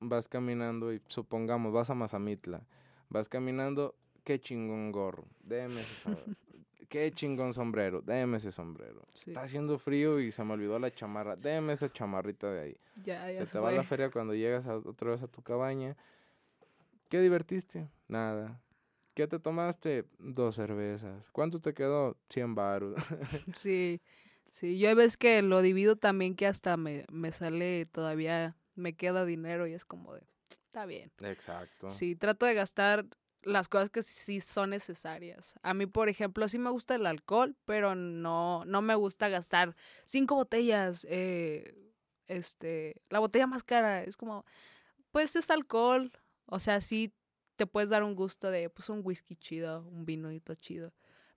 vas 0.00 0.28
caminando 0.28 0.92
y 0.92 1.00
supongamos, 1.08 1.72
vas 1.72 1.90
a 1.90 1.94
Mazamitla, 1.94 2.66
vas 3.08 3.28
caminando, 3.28 3.94
qué 4.24 4.40
chingón 4.40 4.92
gorro, 4.92 5.26
déme 5.40 5.82
qué 6.92 7.10
chingón 7.10 7.54
sombrero, 7.54 8.02
déme 8.02 8.36
ese 8.36 8.52
sombrero. 8.52 9.02
Está 9.14 9.44
haciendo 9.44 9.78
frío 9.78 10.20
y 10.20 10.30
se 10.30 10.44
me 10.44 10.52
olvidó 10.52 10.78
la 10.78 10.90
chamarra, 10.90 11.36
déme 11.36 11.72
esa 11.72 11.90
chamarrita 11.90 12.52
de 12.52 12.60
ahí. 12.60 12.76
Ya, 13.02 13.26
se, 13.32 13.46
te 13.46 13.58
va 13.58 13.70
a 13.70 13.72
la 13.72 13.82
feria 13.82 14.10
cuando 14.10 14.34
llegas 14.34 14.66
otra 14.66 15.12
vez 15.12 15.22
a 15.22 15.26
tu 15.26 15.40
cabaña. 15.42 15.96
¿Qué 17.08 17.20
divertiste? 17.20 17.88
Nada. 18.08 18.60
¿Qué 19.14 19.26
te 19.26 19.38
tomaste? 19.38 20.04
Dos 20.18 20.56
cervezas. 20.56 21.30
¿Cuánto 21.32 21.60
te 21.60 21.72
quedó? 21.72 22.18
Cien 22.28 22.54
baros. 22.54 22.94
sí, 23.56 24.02
sí. 24.50 24.78
Yo 24.78 24.94
ves 24.94 25.16
que 25.16 25.40
lo 25.40 25.62
divido 25.62 25.96
también 25.96 26.36
que 26.36 26.46
hasta 26.46 26.76
me, 26.76 27.06
me 27.10 27.32
sale 27.32 27.86
todavía, 27.86 28.54
me 28.74 28.92
queda 28.92 29.24
dinero 29.24 29.66
y 29.66 29.72
es 29.72 29.86
como 29.86 30.12
de, 30.12 30.22
está 30.66 30.84
bien. 30.84 31.10
Exacto. 31.22 31.88
Sí, 31.88 32.16
trato 32.16 32.44
de 32.44 32.52
gastar 32.52 33.06
las 33.42 33.68
cosas 33.68 33.90
que 33.90 34.02
sí 34.02 34.40
son 34.40 34.70
necesarias. 34.70 35.54
A 35.62 35.74
mí, 35.74 35.86
por 35.86 36.08
ejemplo, 36.08 36.48
sí 36.48 36.58
me 36.58 36.70
gusta 36.70 36.94
el 36.94 37.06
alcohol, 37.06 37.56
pero 37.64 37.94
no, 37.94 38.64
no 38.64 38.82
me 38.82 38.94
gusta 38.94 39.28
gastar 39.28 39.76
cinco 40.04 40.34
botellas. 40.34 41.06
Eh, 41.10 41.74
este, 42.26 43.02
la 43.10 43.18
botella 43.18 43.46
más 43.46 43.62
cara 43.62 44.02
es 44.04 44.16
como, 44.16 44.44
pues 45.10 45.36
es 45.36 45.50
alcohol. 45.50 46.12
O 46.46 46.58
sea, 46.58 46.80
sí 46.80 47.12
te 47.56 47.66
puedes 47.66 47.90
dar 47.90 48.02
un 48.02 48.14
gusto 48.14 48.50
de, 48.50 48.70
pues, 48.70 48.88
un 48.88 49.00
whisky 49.04 49.36
chido, 49.36 49.82
un 49.88 50.04
vinito 50.04 50.54
chido. 50.54 50.92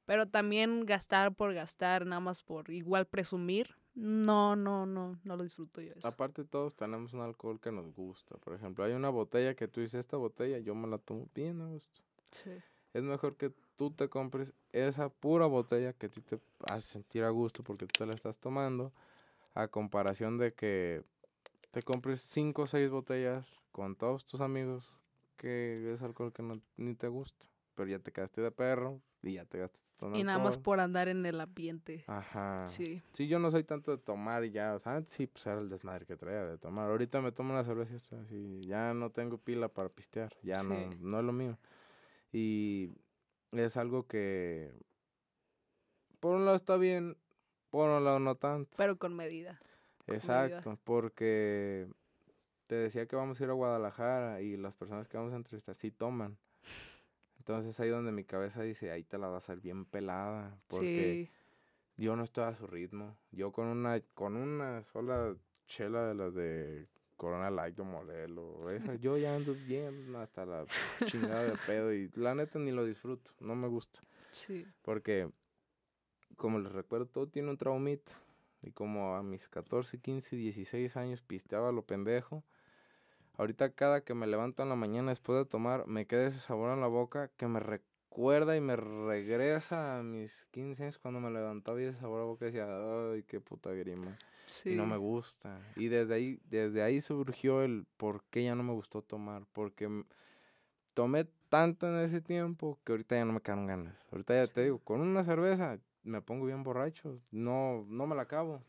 Pero 0.05 0.27
también 0.27 0.85
gastar 0.85 1.33
por 1.33 1.53
gastar, 1.53 2.05
nada 2.05 2.19
más 2.19 2.43
por 2.43 2.69
igual 2.69 3.07
presumir, 3.07 3.75
no, 3.95 4.57
no, 4.57 4.85
no, 4.85 5.17
no 5.23 5.37
lo 5.37 5.43
disfruto 5.43 5.81
yo. 5.81 5.93
Eso. 5.93 6.07
Aparte 6.07 6.43
todos 6.43 6.75
tenemos 6.75 7.13
un 7.13 7.21
alcohol 7.21 7.59
que 7.59 7.71
nos 7.71 7.93
gusta. 7.93 8.37
Por 8.37 8.53
ejemplo, 8.53 8.83
hay 8.83 8.93
una 8.93 9.09
botella 9.09 9.55
que 9.55 9.67
tú 9.67 9.79
dices, 9.81 10.01
esta 10.01 10.17
botella 10.17 10.59
yo 10.59 10.75
me 10.75 10.87
la 10.87 10.97
tomo 10.97 11.29
bien 11.33 11.61
a 11.61 11.67
gusto. 11.67 12.01
Sí. 12.31 12.51
Es 12.93 13.03
mejor 13.03 13.37
que 13.37 13.53
tú 13.75 13.91
te 13.91 14.09
compres 14.09 14.53
esa 14.71 15.09
pura 15.09 15.45
botella 15.45 15.93
que 15.93 16.07
a 16.07 16.09
ti 16.09 16.21
te 16.21 16.39
hace 16.69 16.93
sentir 16.93 17.23
a 17.23 17.29
gusto 17.29 17.63
porque 17.63 17.87
tú 17.87 17.99
te 17.99 18.05
la 18.05 18.13
estás 18.13 18.37
tomando, 18.37 18.93
a 19.53 19.69
comparación 19.69 20.37
de 20.37 20.53
que 20.53 21.03
te 21.71 21.81
compres 21.81 22.21
cinco 22.21 22.63
o 22.63 22.67
seis 22.67 22.89
botellas 22.89 23.59
con 23.71 23.95
todos 23.95 24.25
tus 24.25 24.41
amigos 24.41 24.93
que 25.37 25.93
es 25.93 26.01
alcohol 26.01 26.33
que 26.33 26.43
no, 26.43 26.61
ni 26.77 26.95
te 26.95 27.07
gusta, 27.07 27.47
pero 27.75 27.89
ya 27.89 27.99
te 27.99 28.11
quedaste 28.11 28.41
de 28.41 28.51
perro 28.51 29.01
y 29.21 29.33
ya 29.33 29.45
te 29.45 29.59
gastaste 29.59 29.84
y 30.13 30.23
nada 30.23 30.39
más 30.39 30.57
por 30.57 30.79
andar 30.79 31.07
en 31.07 31.25
el 31.25 31.39
ambiente. 31.39 32.03
Ajá. 32.07 32.67
Sí. 32.67 33.01
Sí, 33.13 33.27
yo 33.27 33.39
no 33.39 33.51
soy 33.51 33.63
tanto 33.63 33.91
de 33.91 33.97
tomar 33.97 34.43
y 34.43 34.51
ya, 34.51 34.75
o 34.75 34.79
sea, 34.79 35.01
sí, 35.03 35.27
pues 35.27 35.45
era 35.47 35.59
el 35.59 35.69
desmadre 35.69 36.05
que 36.05 36.15
traía 36.15 36.45
de 36.45 36.57
tomar. 36.57 36.89
Ahorita 36.89 37.21
me 37.21 37.31
tomo 37.31 37.53
una 37.53 37.63
cerveza 37.63 37.95
y 38.31 38.61
ya 38.67 38.93
no 38.93 39.09
tengo 39.09 39.37
pila 39.37 39.69
para 39.69 39.89
pistear, 39.89 40.33
ya 40.43 40.63
no, 40.63 40.75
no 40.99 41.19
es 41.19 41.25
lo 41.25 41.31
mío. 41.31 41.57
Y 42.31 42.91
es 43.51 43.77
algo 43.77 44.05
que, 44.05 44.73
por 46.19 46.35
un 46.35 46.45
lado 46.45 46.57
está 46.57 46.77
bien, 46.77 47.17
por 47.69 47.89
un 47.89 48.03
lado 48.03 48.19
no 48.19 48.35
tanto. 48.35 48.75
Pero 48.77 48.97
con 48.97 49.15
medida. 49.15 49.59
Exacto, 50.07 50.77
porque 50.83 51.87
te 52.67 52.75
decía 52.75 53.05
que 53.05 53.15
vamos 53.15 53.39
a 53.39 53.43
ir 53.43 53.49
a 53.49 53.53
Guadalajara 53.53 54.41
y 54.41 54.57
las 54.57 54.75
personas 54.75 55.07
que 55.07 55.17
vamos 55.17 55.33
a 55.33 55.37
entrevistar 55.37 55.75
sí 55.75 55.91
toman. 55.91 56.37
Entonces 57.47 57.79
ahí 57.79 57.89
donde 57.89 58.11
mi 58.11 58.23
cabeza 58.23 58.63
dice, 58.63 58.89
ahí 58.89 59.03
te 59.03 59.19
la 59.19 59.27
vas 59.27 59.35
a 59.47 59.53
hacer 59.53 59.61
bien 59.61 59.85
pelada, 59.85 60.57
porque 60.67 61.29
yo 61.95 62.15
no 62.15 62.23
estoy 62.23 62.45
a 62.45 62.55
su 62.55 62.65
ritmo. 62.65 63.15
Yo 63.29 63.51
con 63.51 63.67
una, 63.67 64.01
con 64.15 64.35
una 64.35 64.83
sola 64.85 65.35
chela 65.67 66.07
de 66.07 66.15
las 66.15 66.33
de 66.33 66.87
Corona 67.15 67.51
Light 67.51 67.77
o 67.79 67.83
Modelo, 67.85 68.71
esa, 68.71 68.95
yo 68.99 69.19
ya 69.19 69.35
ando 69.35 69.53
bien 69.53 70.15
hasta 70.15 70.43
la 70.43 70.65
chingada 71.05 71.43
de 71.43 71.57
pedo 71.67 71.93
y 71.93 72.09
la 72.15 72.33
neta 72.33 72.57
ni 72.57 72.71
lo 72.71 72.83
disfruto, 72.83 73.29
no 73.39 73.53
me 73.53 73.67
gusta. 73.67 73.99
Sí. 74.31 74.65
Porque, 74.81 75.29
como 76.37 76.57
les 76.57 76.71
recuerdo, 76.71 77.05
todo 77.05 77.27
tiene 77.27 77.51
un 77.51 77.57
traumita. 77.57 78.11
Y 78.63 78.71
como 78.71 79.15
a 79.15 79.21
mis 79.21 79.47
14, 79.49 79.99
15, 79.99 80.35
16 80.35 80.97
años 80.97 81.21
pisteaba 81.21 81.71
lo 81.71 81.85
pendejo, 81.85 82.43
Ahorita 83.37 83.73
cada 83.73 84.01
que 84.01 84.13
me 84.13 84.27
levanto 84.27 84.63
en 84.63 84.69
la 84.69 84.75
mañana 84.75 85.11
después 85.11 85.37
de 85.37 85.45
tomar, 85.45 85.87
me 85.87 86.05
queda 86.05 86.27
ese 86.27 86.39
sabor 86.39 86.73
en 86.73 86.81
la 86.81 86.87
boca 86.87 87.29
que 87.37 87.47
me 87.47 87.59
recuerda 87.59 88.55
y 88.55 88.61
me 88.61 88.75
regresa 88.75 89.99
a 89.99 90.03
mis 90.03 90.45
15 90.51 90.83
años 90.83 90.97
cuando 90.97 91.19
me 91.19 91.29
levantaba 91.31 91.81
y 91.81 91.85
ese 91.85 91.99
sabor 91.99 92.21
en 92.21 92.25
la 92.25 92.31
boca 92.31 92.45
decía, 92.45 92.67
ay, 93.11 93.23
qué 93.23 93.41
puta 93.41 93.71
grima. 93.71 94.17
Y 94.63 94.75
no 94.75 94.85
me 94.85 94.97
gusta. 94.97 95.59
Y 95.75 95.87
desde 95.87 96.13
ahí, 96.13 96.39
desde 96.49 96.81
ahí 96.81 97.01
surgió 97.01 97.61
el 97.61 97.85
por 97.97 98.23
qué 98.29 98.43
ya 98.43 98.55
no 98.55 98.63
me 98.63 98.73
gustó 98.73 99.01
tomar. 99.01 99.43
Porque 99.51 100.05
tomé 100.93 101.25
tanto 101.49 101.87
en 101.87 102.03
ese 102.03 102.21
tiempo 102.21 102.79
que 102.83 102.93
ahorita 102.93 103.15
ya 103.15 103.25
no 103.25 103.33
me 103.33 103.41
quedan 103.41 103.67
ganas. 103.67 103.95
Ahorita 104.11 104.33
ya 104.33 104.51
te 104.51 104.63
digo, 104.63 104.79
con 104.79 105.01
una 105.01 105.23
cerveza 105.23 105.79
me 106.03 106.21
pongo 106.21 106.45
bien 106.45 106.63
borracho. 106.63 107.19
No, 107.31 107.85
no 107.89 108.07
me 108.07 108.15
la 108.15 108.23
acabo. 108.23 108.63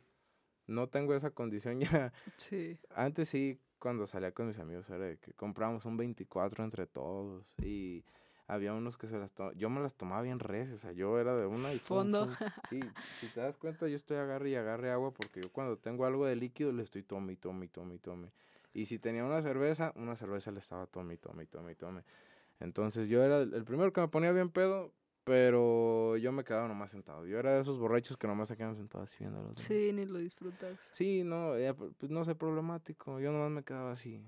No 0.67 0.89
tengo 0.89 1.15
esa 1.15 1.31
condición 1.31 1.81
ya. 1.81 2.13
Sí. 2.37 2.79
Antes 2.91 3.29
sí, 3.29 3.61
cuando 3.79 4.07
salía 4.07 4.33
con 4.33 4.49
mis 4.49 4.59
amigos 4.59 4.89
era 4.91 5.05
de 5.05 5.19
que 5.19 5.33
compramos 5.33 5.85
un 5.85 5.97
24 5.97 6.65
entre 6.65 6.87
todos 6.87 7.45
y 7.59 8.05
había 8.47 8.73
unos 8.73 8.97
que 8.97 9.09
se 9.09 9.19
las 9.19 9.33
tomaban, 9.33 9.59
yo 9.59 9.69
me 9.71 9.81
las 9.81 9.95
tomaba 9.95 10.23
bien 10.23 10.39
recio, 10.39 10.77
o 10.77 10.79
sea, 10.79 10.93
yo 10.93 11.19
era 11.19 11.35
de 11.35 11.47
una 11.47 11.73
y 11.73 11.79
fondo. 11.79 12.29
Sí, 12.71 12.81
si 13.21 13.29
te 13.29 13.41
das 13.41 13.57
cuenta, 13.57 13.89
yo 13.89 13.97
estoy 13.97 14.17
agarre 14.17 14.51
y 14.51 14.55
agarre 14.55 14.91
agua 14.91 15.13
porque 15.13 15.41
yo 15.41 15.49
cuando 15.53 15.77
tengo 15.79 16.07
algo 16.07 16.27
de 16.27 16.37
líquido 16.37 16.73
le 16.73 16.83
estoy 16.83 17.03
tome 17.03 17.33
y 17.33 17.37
tome 17.37 17.67
y 17.67 17.69
tome 17.69 17.95
y 17.95 17.99
tome. 17.99 18.31
Y 18.73 18.87
si 18.87 18.99
tenía 18.99 19.25
una 19.25 19.43
cerveza, 19.43 19.93
una 19.97 20.17
cerveza 20.17 20.51
le 20.51 20.61
estaba 20.61 20.87
tome 20.87 21.15
y 21.15 21.17
tome 21.17 21.45
y 21.45 21.47
tome 21.47 21.73
y 21.73 21.75
tome. 21.75 22.03
Entonces 22.61 23.09
yo 23.09 23.23
era 23.23 23.41
el 23.41 23.65
primero 23.65 23.93
que 23.93 24.01
me 24.01 24.09
ponía 24.09 24.33
bien 24.33 24.51
pedo, 24.51 24.93
pero 25.27 26.17
yo 26.19 26.31
me 26.31 26.45
quedaba 26.45 26.69
nomás 26.69 26.93
sentado. 26.93 27.27
Yo 27.27 27.41
era 27.41 27.55
de 27.55 27.61
esos 27.61 27.81
borrachos 27.81 28.17
que 28.17 28.29
nomás 28.29 28.47
se 28.47 28.57
quedan 28.57 28.77
sentados 28.77 29.11
así 29.11 29.25
viendo 29.25 29.43
los 29.43 29.57
Sí, 29.57 29.93
ni 29.93 30.07
lo 30.07 30.21
disfrutas. 30.21 30.79
Sí, 30.93 31.25
no, 31.25 31.55
pues 31.99 32.13
no 32.13 32.25
sé 32.25 32.37
problemático. 32.37 33.19
Yo 33.19 33.33
nomás 33.33 33.51
me 33.51 33.65
quedaba 33.65 33.91
así. 33.91 34.23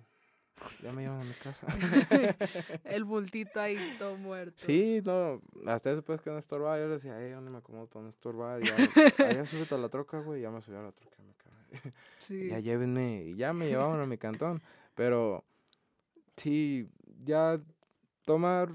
Ya 0.83 0.91
me 0.91 1.03
llevan 1.03 1.21
a 1.21 1.25
mi 1.25 1.35
casa. 1.35 1.69
el 2.85 3.05
bultito 3.05 3.61
ahí 3.61 3.77
todo 3.97 4.17
muerto. 4.17 4.57
Sí, 4.67 5.01
no, 5.05 5.41
hasta 5.69 5.95
después 5.95 6.21
que 6.21 6.31
no 6.31 6.39
estorbaba, 6.39 6.77
yo 6.81 6.89
le 6.89 6.95
decía, 6.95 7.17
ay, 7.17 7.31
¿dónde 7.31 7.53
me 7.53 7.59
acomodo 7.59 7.87
para 7.87 8.03
no 8.03 8.09
estorbar? 8.11 8.61
Ya, 8.61 8.75
allá 9.25 9.47
súbete 9.47 9.77
a 9.77 9.79
la 9.79 9.89
troca, 9.91 10.19
güey, 10.19 10.43
ya 10.43 10.51
me 10.51 10.61
subí 10.61 10.75
a 10.75 10.83
la 10.83 10.91
troca, 10.91 11.23
me 11.23 11.35
cago. 11.35 11.95
Sí. 12.19 12.49
Ya 12.49 12.59
llévenme, 12.59 13.23
y 13.23 13.37
ya 13.37 13.53
me 13.53 13.69
llevaban 13.69 14.01
a 14.01 14.07
mi 14.07 14.19
cantón. 14.19 14.61
Pero, 14.97 15.45
sí, 16.35 16.89
ya 17.25 17.61
tomar 18.25 18.73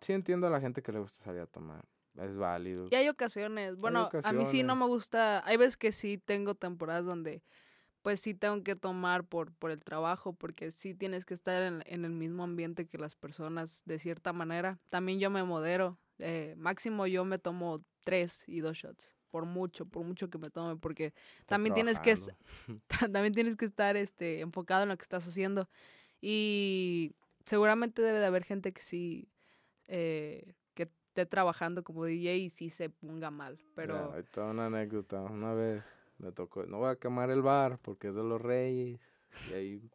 sí 0.00 0.12
entiendo 0.12 0.46
a 0.46 0.50
la 0.50 0.60
gente 0.60 0.82
que 0.82 0.92
le 0.92 0.98
gusta 0.98 1.24
salir 1.24 1.40
a 1.40 1.46
tomar. 1.46 1.84
Es 2.16 2.36
válido. 2.36 2.88
Y 2.90 2.94
hay 2.94 3.08
ocasiones. 3.08 3.76
Bueno, 3.76 4.10
a 4.24 4.32
mí 4.32 4.44
sí 4.46 4.62
no 4.62 4.76
me 4.76 4.86
gusta. 4.86 5.46
Hay 5.46 5.56
veces 5.56 5.76
que 5.76 5.92
sí 5.92 6.18
tengo 6.18 6.54
temporadas 6.54 7.04
donde 7.04 7.42
pues 8.02 8.20
sí 8.20 8.34
tengo 8.34 8.62
que 8.62 8.76
tomar 8.76 9.24
por, 9.24 9.52
por 9.52 9.70
el 9.70 9.84
trabajo, 9.84 10.32
porque 10.32 10.70
sí 10.70 10.94
tienes 10.94 11.24
que 11.24 11.34
estar 11.34 11.62
en, 11.62 11.82
en, 11.84 12.04
el 12.04 12.12
mismo 12.12 12.44
ambiente 12.44 12.86
que 12.86 12.96
las 12.96 13.14
personas 13.14 13.82
de 13.84 13.98
cierta 13.98 14.32
manera. 14.32 14.78
También 14.88 15.20
yo 15.20 15.30
me 15.30 15.44
modero. 15.44 15.98
Eh, 16.18 16.54
máximo 16.56 17.06
yo 17.06 17.24
me 17.24 17.38
tomo 17.38 17.82
tres 18.04 18.44
y 18.46 18.60
dos 18.60 18.76
shots. 18.76 19.16
Por 19.30 19.44
mucho, 19.44 19.86
por 19.86 20.04
mucho 20.04 20.28
que 20.28 20.38
me 20.38 20.50
tome, 20.50 20.76
porque 20.76 21.14
también 21.46 21.74
tienes 21.74 22.00
que 22.00 22.16
también 23.12 23.32
tienes 23.32 23.56
que 23.56 23.64
estar 23.64 23.96
este 23.96 24.40
enfocado 24.40 24.82
en 24.82 24.88
lo 24.88 24.96
que 24.96 25.02
estás 25.02 25.26
haciendo. 25.26 25.68
Y 26.20 27.14
seguramente 27.46 28.02
debe 28.02 28.18
de 28.18 28.26
haber 28.26 28.44
gente 28.44 28.72
que 28.72 28.82
sí 28.82 29.29
eh, 29.92 30.54
que 30.74 30.84
esté 30.84 31.26
trabajando 31.26 31.82
como 31.82 32.04
DJ 32.04 32.36
y 32.38 32.48
sí 32.48 32.70
se 32.70 32.90
ponga 32.90 33.30
mal. 33.30 33.58
Pero. 33.74 34.12
hay 34.14 34.22
toda 34.22 34.52
una 34.52 34.66
anécdota. 34.66 35.20
Una 35.22 35.52
vez 35.52 35.82
me 36.18 36.30
tocó, 36.30 36.64
no 36.64 36.78
voy 36.78 36.90
a 36.90 36.96
quemar 36.96 37.30
el 37.30 37.42
bar 37.42 37.78
porque 37.82 38.08
es 38.08 38.14
de 38.14 38.22
los 38.22 38.40
reyes. 38.40 39.00
Y 39.50 39.52
ahí 39.52 39.90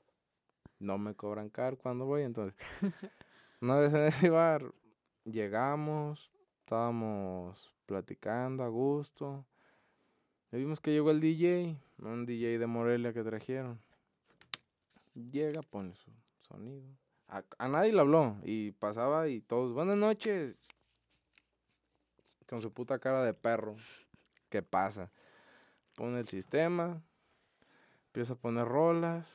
no 0.80 0.98
me 0.98 1.16
cobran 1.16 1.50
car 1.50 1.78
cuando 1.78 2.06
voy. 2.06 2.24
Entonces, 2.24 2.56
una 3.62 3.78
vez 3.78 3.94
en 3.94 4.08
ese 4.08 4.30
bar 4.30 4.74
llegamos, 5.24 6.30
estábamos 6.60 7.74
platicando 7.86 8.64
a 8.64 8.68
gusto. 8.68 9.46
Y 10.52 10.58
vimos 10.58 10.82
que 10.82 10.92
llegó 10.92 11.12
el 11.12 11.22
DJ, 11.22 11.78
un 12.00 12.26
DJ 12.26 12.60
de 12.60 12.68
Morelia 12.68 13.14
que 13.14 13.24
trajeron. 13.24 13.80
Llega, 15.14 15.62
pone 15.62 15.96
su 15.96 16.12
sonido. 16.42 16.86
A, 17.58 17.68
nadie 17.68 17.92
le 17.92 18.00
habló 18.00 18.38
y 18.44 18.72
pasaba 18.72 19.28
y 19.28 19.42
todos, 19.42 19.74
buenas 19.74 19.98
noches. 19.98 20.56
Con 22.48 22.62
su 22.62 22.72
puta 22.72 22.98
cara 22.98 23.24
de 23.24 23.34
perro. 23.34 23.76
¿Qué 24.50 24.62
pasa? 24.62 25.12
Pone 25.96 26.22
el 26.22 26.30
sistema, 26.30 27.02
empieza 28.08 28.34
a 28.34 28.38
poner 28.38 28.66
rolas, 28.66 29.28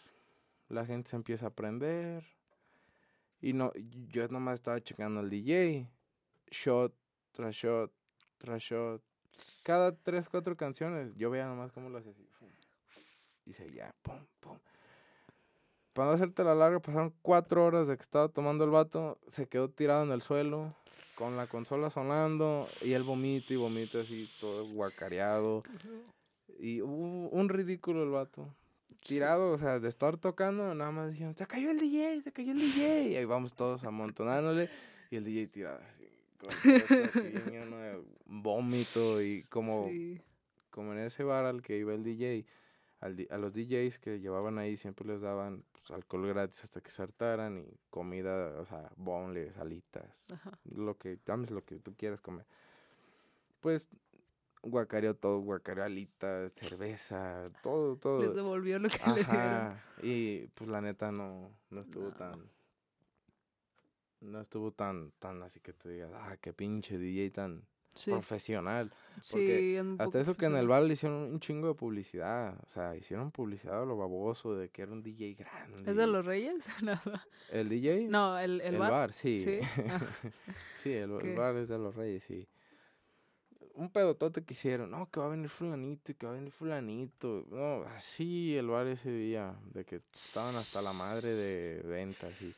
la 0.69 0.87
gente 0.87 1.11
se 1.11 1.17
empieza 1.17 1.45
a 1.45 1.49
aprender. 1.51 2.25
Y 3.43 3.53
no, 3.53 3.71
yo 4.09 4.27
nomás 4.29 4.55
estaba 4.55 4.81
checando 4.81 5.21
al 5.21 5.29
DJ. 5.29 5.91
Shot 6.51 6.95
tras 7.33 7.55
shot, 7.55 7.93
tras 8.39 8.63
shot. 8.63 9.03
Cada 9.63 9.95
tres, 9.95 10.29
cuatro 10.31 10.57
canciones, 10.57 11.15
yo 11.17 11.29
veía 11.29 11.47
nomás 11.47 11.71
cómo 11.73 11.91
lo 11.91 11.99
hacía. 11.99 12.15
Y 13.45 13.53
seguía, 13.53 13.95
pum, 14.03 14.25
pum. 14.41 14.59
Para 16.01 16.13
no 16.13 16.15
hacerte 16.15 16.43
la 16.45 16.55
larga, 16.55 16.81
pasaron 16.81 17.13
cuatro 17.21 17.63
horas 17.63 17.87
de 17.87 17.95
que 17.95 18.01
estaba 18.01 18.29
tomando 18.29 18.65
el 18.65 18.71
vato. 18.71 19.19
Se 19.29 19.47
quedó 19.47 19.69
tirado 19.69 20.03
en 20.03 20.13
el 20.13 20.23
suelo, 20.23 20.75
con 21.15 21.37
la 21.37 21.47
consola 21.47 21.91
sonando. 21.91 22.67
Y 22.81 22.95
él 22.95 23.03
vomita 23.03 23.53
y 23.53 23.57
vomita 23.57 24.01
así, 24.01 24.27
todo 24.41 24.67
guacareado. 24.67 25.63
Y 26.59 26.81
un 26.81 27.51
ridículo 27.51 28.03
el 28.03 28.09
vato 28.09 28.49
tirado, 29.07 29.53
o 29.53 29.59
sea, 29.59 29.79
de 29.79 29.91
estar 29.91 30.17
tocando, 30.17 30.75
nada 30.75 30.91
más 30.91 31.11
dijeron, 31.11 31.37
se 31.37 31.47
cayó 31.47 31.71
el 31.71 31.79
DJ, 31.79 32.23
se 32.23 32.33
cayó 32.33 32.53
el 32.53 32.61
DJ. 32.61 33.11
Y 33.11 33.17
ahí 33.17 33.27
vamos 33.27 33.53
todos 33.53 33.85
amontonándole 33.85 34.71
y 35.11 35.17
el 35.17 35.25
DJ 35.25 35.49
tirado 35.49 35.81
así, 35.87 36.09
con 36.39 37.53
lleno 37.53 37.77
de 37.77 38.03
vómito 38.25 39.21
y 39.21 39.43
como, 39.51 39.87
como 40.71 40.95
en 40.95 41.01
ese 41.01 41.25
bar 41.25 41.45
al 41.45 41.61
que 41.61 41.77
iba 41.77 41.93
el 41.93 42.05
DJ, 42.05 42.47
a 43.01 43.39
los 43.39 43.53
DJs 43.55 43.99
que 43.99 44.21
llevaban 44.21 44.59
ahí 44.59 44.77
siempre 44.77 45.07
les 45.07 45.21
daban 45.21 45.65
pues, 45.73 45.91
alcohol 45.91 46.27
gratis 46.29 46.65
hasta 46.65 46.81
que 46.81 46.91
se 46.91 47.03
hartaran 47.03 47.59
y 47.59 47.67
comida, 47.89 48.61
o 48.61 48.67
sea, 48.67 48.91
bonles, 48.97 49.57
alitas, 49.57 50.23
lo 50.65 50.99
que, 50.99 51.19
dame 51.25 51.47
lo 51.49 51.65
que 51.65 51.79
tú 51.79 51.95
quieras 51.97 52.21
comer. 52.21 52.45
Pues 53.61 53.87
guacareó 54.63 55.15
todo, 55.15 55.41
guacareó 55.41 55.85
alitas, 55.85 56.53
cerveza, 56.53 57.51
todo, 57.63 57.97
todo. 57.97 58.21
Les 58.21 58.35
devolvió 58.35 58.79
lo 58.79 58.91
que 58.91 58.99
le 59.15 59.25
dieron. 59.25 59.81
Y 60.03 60.47
pues 60.49 60.69
la 60.69 60.83
neta 60.83 61.11
no, 61.11 61.51
no 61.71 61.81
estuvo 61.81 62.11
tan. 62.13 62.51
No 64.21 64.43
estuvo 64.43 64.73
tan, 64.73 65.13
tan 65.13 65.43
así 65.43 65.61
que 65.61 65.73
te 65.73 65.89
digas, 65.89 66.11
ah, 66.15 66.37
qué 66.39 66.53
pinche 66.53 66.99
DJ 66.99 67.31
tan 67.31 67.65
profesional. 68.05 68.93
Porque 69.31 69.83
sí, 69.83 69.97
hasta 69.99 70.21
eso 70.21 70.35
que 70.35 70.47
en 70.47 70.57
el 70.57 70.67
bar 70.67 70.83
le 70.83 70.95
hicieron 70.95 71.19
un 71.33 71.41
chingo 71.41 71.69
de 71.69 71.75
publicidad. 71.75 72.59
O 72.65 72.69
sea, 72.69 72.97
hicieron 72.97 73.31
publicidad 73.31 73.83
a 73.83 73.87
lo 73.87 73.97
baboso 73.97 74.55
de 74.55 74.71
que 74.71 74.83
era 74.83 74.93
un 74.93 75.03
DJ 75.03 75.35
grande. 75.35 75.91
¿Es 75.91 75.97
de 75.97 76.07
los 76.07 76.25
Reyes? 76.25 76.65
¿El 77.51 77.69
DJ? 77.69 78.09
No, 78.09 78.39
el, 78.39 78.61
el, 78.61 78.75
el 78.75 78.79
bar. 78.81 79.13
sí. 79.13 79.39
Sí, 79.39 79.61
sí 80.83 80.93
el, 80.93 81.11
el, 81.21 81.35
bar 81.37 81.57
es 81.57 81.69
de 81.69 81.79
los 81.79 81.95
Reyes, 81.95 82.25
sí 82.25 82.49
un 83.81 83.91
pedotote 83.91 84.45
que 84.45 84.53
hicieron, 84.53 84.91
no, 84.91 85.11
que 85.11 85.21
va 85.21 85.27
a 85.27 85.31
venir 85.31 85.49
fulanito 85.49 86.13
y 86.13 86.15
que 86.15 86.27
va 86.27 86.33
a 86.33 86.35
venir 86.35 86.53
fulanito. 86.53 87.47
No, 87.49 87.85
así 87.85 88.57
el 88.57 88.69
bar 88.69 88.87
ese 88.87 89.11
día, 89.11 89.57
de 89.73 89.85
que 89.85 90.03
estaban 90.13 90.55
hasta 90.57 90.83
la 90.83 90.93
madre 90.93 91.35
de 91.35 91.83
ventas 91.83 92.41
y... 92.43 92.55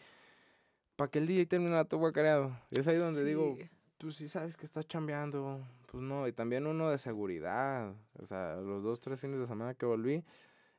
Para 0.97 1.11
que 1.11 1.21
el 1.21 1.27
DJ 1.27 1.47
terminara 1.47 1.85
todo 1.85 2.01
guacareado. 2.01 2.55
Es 2.71 2.87
ahí 2.87 2.97
donde 2.97 3.25
digo, 3.25 3.57
tú 4.03 4.11
sí 4.11 4.29
sabes 4.29 4.57
que 4.57 4.67
estás 4.67 4.89
chambeando. 4.89 5.65
Pues 5.87 6.03
no, 6.03 6.27
y 6.27 6.33
también 6.33 6.67
uno 6.67 6.91
de 6.91 6.99
seguridad. 6.99 7.95
O 8.19 8.27
sea, 8.27 8.57
los 8.57 8.83
dos, 8.83 9.01
tres 9.01 9.21
fines 9.21 9.39
de 9.39 9.47
semana 9.47 9.75
que 9.75 9.87
volví, 9.87 10.25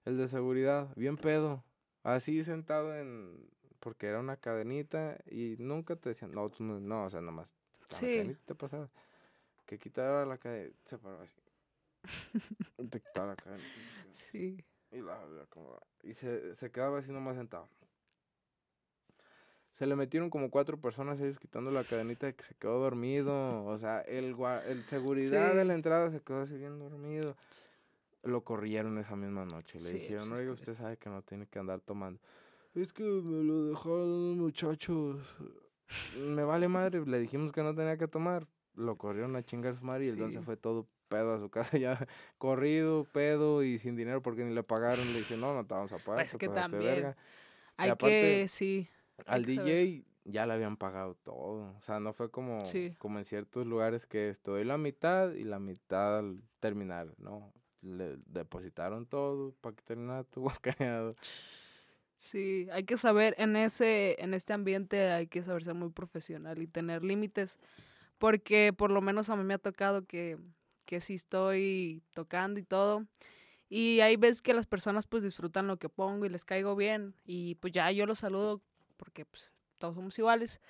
el 0.04 0.18
de 0.18 0.28
seguridad, 0.28 0.90
bien 0.98 1.16
pedo. 1.16 1.64
Así 2.04 2.44
sentado 2.44 2.94
en... 2.94 3.50
Porque 3.80 4.08
era 4.08 4.20
una 4.20 4.36
cadenita 4.36 5.18
y 5.26 5.56
nunca 5.58 5.96
te 5.96 6.10
decían, 6.10 6.34
no, 6.34 6.50
tú 6.50 6.66
no, 6.66 6.82
no 6.82 7.06
o 7.06 7.10
sea, 7.10 7.22
nomás. 7.22 7.48
Sí. 7.92 8.08
La 8.08 8.12
cadenita 8.12 8.42
te 8.46 8.56
pasaba 8.56 8.90
que 9.66 9.80
quitaba 9.80 10.26
la 10.26 10.38
cadena, 10.38 10.74
se 10.84 10.98
paró 10.98 11.22
así. 11.22 11.42
te 12.92 13.00
quitaba 13.00 13.28
la 13.28 13.36
cadena. 13.38 13.64
Sí. 14.12 14.66
Y, 14.92 14.98
la, 14.98 15.18
y 16.04 16.14
se, 16.14 16.56
se 16.56 16.72
quedaba 16.72 17.00
así 17.00 17.14
nomás 17.14 17.38
sentado. 17.38 17.70
Se 19.84 19.88
le 19.88 19.98
metieron 19.98 20.30
como 20.30 20.50
cuatro 20.50 20.80
personas 20.80 21.20
ellos 21.20 21.38
quitando 21.38 21.70
la 21.70 21.84
cadenita 21.84 22.26
de 22.26 22.34
que 22.34 22.44
se 22.46 22.56
quedó 22.56 22.80
dormido. 22.80 23.66
O 23.66 23.78
sea, 23.78 24.00
el, 24.00 24.34
el 24.66 24.86
seguridad 24.86 25.54
de 25.54 25.66
la 25.66 25.74
entrada 25.74 26.10
se 26.10 26.22
quedó 26.22 26.44
así 26.44 26.56
bien 26.56 26.80
dormido. 26.80 27.36
Lo 28.24 28.46
corrieron 28.46 28.98
esa 28.98 29.18
misma 29.18 29.44
noche. 29.44 29.82
Le 29.82 29.92
dijeron, 29.92 30.30
pues 30.30 30.40
oiga, 30.40 30.54
usted 30.54 30.76
sabe 30.76 30.96
que 30.96 31.10
no 31.10 31.22
tiene 31.22 31.48
que 31.48 31.60
andar 31.60 31.82
tomando. 31.82 32.18
Es 32.74 32.94
que 32.94 33.04
me 33.04 33.44
lo 33.44 33.66
dejaron 33.66 34.38
muchachos. 34.38 35.20
Me 36.18 36.46
vale 36.46 36.70
madre. 36.70 37.06
Le 37.06 37.20
dijimos 37.20 37.52
que 37.52 37.62
no 37.62 37.76
tenía 37.76 37.98
que 37.98 38.08
tomar 38.08 38.48
lo 38.76 38.98
corrieron 38.98 39.36
a 39.36 39.44
chingar 39.44 39.76
su 39.76 39.84
madre 39.84 40.06
y 40.06 40.12
don 40.12 40.32
se 40.32 40.42
fue 40.42 40.56
todo 40.56 40.88
pedo 41.10 41.34
a 41.34 41.40
su 41.40 41.50
casa 41.50 41.78
ya 41.78 42.08
corrido, 42.38 43.06
pedo 43.12 43.64
y 43.64 43.80
sin 43.80 43.98
dinero 43.98 44.22
porque 44.22 44.46
ni 44.46 44.54
le 44.54 44.64
pagaron. 44.64 45.06
Le 45.12 45.20
dije, 45.20 45.36
no, 45.36 45.54
no 45.54 45.66
te 45.66 45.74
vamos 45.74 45.92
a 45.92 45.98
pagar. 45.98 46.26
Pues 46.26 46.38
que 46.38 46.48
también 46.48 47.16
hay 47.76 47.96
que, 47.98 48.48
sí. 48.48 48.88
Al 49.26 49.46
DJ 49.46 50.04
ya 50.26 50.46
le 50.46 50.54
habían 50.54 50.78
pagado 50.78 51.16
todo. 51.16 51.76
O 51.78 51.82
sea, 51.82 52.00
no 52.00 52.14
fue 52.14 52.32
como, 52.32 52.64
como 52.98 53.20
en 53.20 53.26
ciertos 53.26 53.66
lugares 53.66 54.06
que 54.06 54.30
es, 54.30 54.42
te 54.42 54.52
doy 54.52 54.64
la 54.64 54.78
mitad 54.78 55.34
y 55.34 55.44
la 55.44 55.60
mitad 55.60 56.20
al 56.20 56.42
terminar, 56.60 57.14
¿no? 57.18 57.54
Le 57.82 58.18
depositaron 58.26 59.06
todo 59.06 59.54
para 59.62 59.76
que 59.76 59.84
terminara 59.84 60.24
tu 60.24 60.42
guacareado. 60.42 61.16
Sí, 62.18 62.68
hay 62.72 62.86
que 62.86 62.98
saber, 62.98 63.36
en 63.38 63.56
ese, 63.58 64.16
en 64.24 64.34
este 64.34 64.54
ambiente 64.54 65.12
hay 65.12 65.28
que 65.28 65.42
saber 65.42 65.64
ser 65.64 65.74
muy 65.74 65.90
profesional 65.90 66.62
y 66.62 66.68
tener 66.68 67.04
límites 67.04 67.58
porque 68.18 68.72
por 68.72 68.92
lo 68.92 69.02
menos 69.02 69.30
a 69.30 69.36
mí 69.36 69.44
me 69.44 69.56
ha 69.56 69.58
tocado 69.58 70.06
que, 70.06 70.38
que 70.86 71.02
sí 71.02 71.16
estoy 71.16 72.02
tocando 72.14 72.60
y 72.60 72.64
todo. 72.64 73.06
Y 73.68 74.00
ahí 74.00 74.16
ves 74.16 74.42
que 74.42 74.54
las 74.54 74.68
personas 74.68 75.08
pues 75.08 75.24
disfrutan 75.24 75.68
lo 75.68 75.78
que 75.78 75.90
pongo 75.90 76.26
y 76.26 76.30
les 76.30 76.46
caigo 76.46 76.76
bien. 76.78 77.16
Y 77.26 77.56
pues 77.56 77.74
ya 77.74 77.92
yo 77.92 78.06
los 78.06 78.20
saludo 78.20 78.62
porque 79.04 79.26
pues 79.26 79.52
todos 79.80 79.96
somos 79.96 80.18
iguales. 80.18 80.62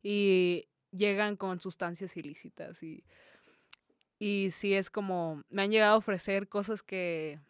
Y 0.00 0.68
llegan 0.92 1.36
con 1.36 1.58
sustancias 1.58 2.16
ilícitas. 2.16 2.82
Y, 2.84 3.02
y 4.20 4.50
sí 4.52 4.74
es 4.74 4.90
como, 4.90 5.42
me 5.50 5.62
han 5.62 5.72
llegado 5.72 5.94
a 5.94 5.98
ofrecer 5.98 6.48
cosas 6.48 6.82
que, 6.84 7.40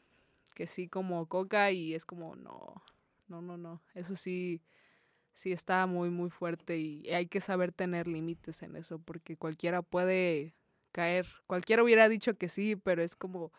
que 0.54 0.66
sí 0.66 0.88
como 0.88 1.26
coca 1.26 1.70
y 1.72 1.94
es 1.94 2.06
como, 2.06 2.36
no, 2.36 2.82
no, 3.28 3.42
no, 3.42 3.58
no. 3.58 3.82
Eso 3.94 4.16
sí, 4.16 4.62
sí 5.34 5.52
está 5.52 5.86
muy, 5.86 6.08
muy 6.08 6.30
fuerte 6.30 6.78
y 6.78 7.10
hay 7.10 7.26
que 7.26 7.42
saber 7.42 7.70
tener 7.70 8.08
límites 8.08 8.62
en 8.62 8.76
eso 8.76 8.98
porque 8.98 9.36
cualquiera 9.36 9.82
puede 9.82 10.54
caer. 10.92 11.26
Cualquiera 11.46 11.82
hubiera 11.82 12.08
dicho 12.08 12.38
que 12.38 12.48
sí, 12.48 12.76
pero 12.76 13.02
es 13.02 13.14
como... 13.14 13.52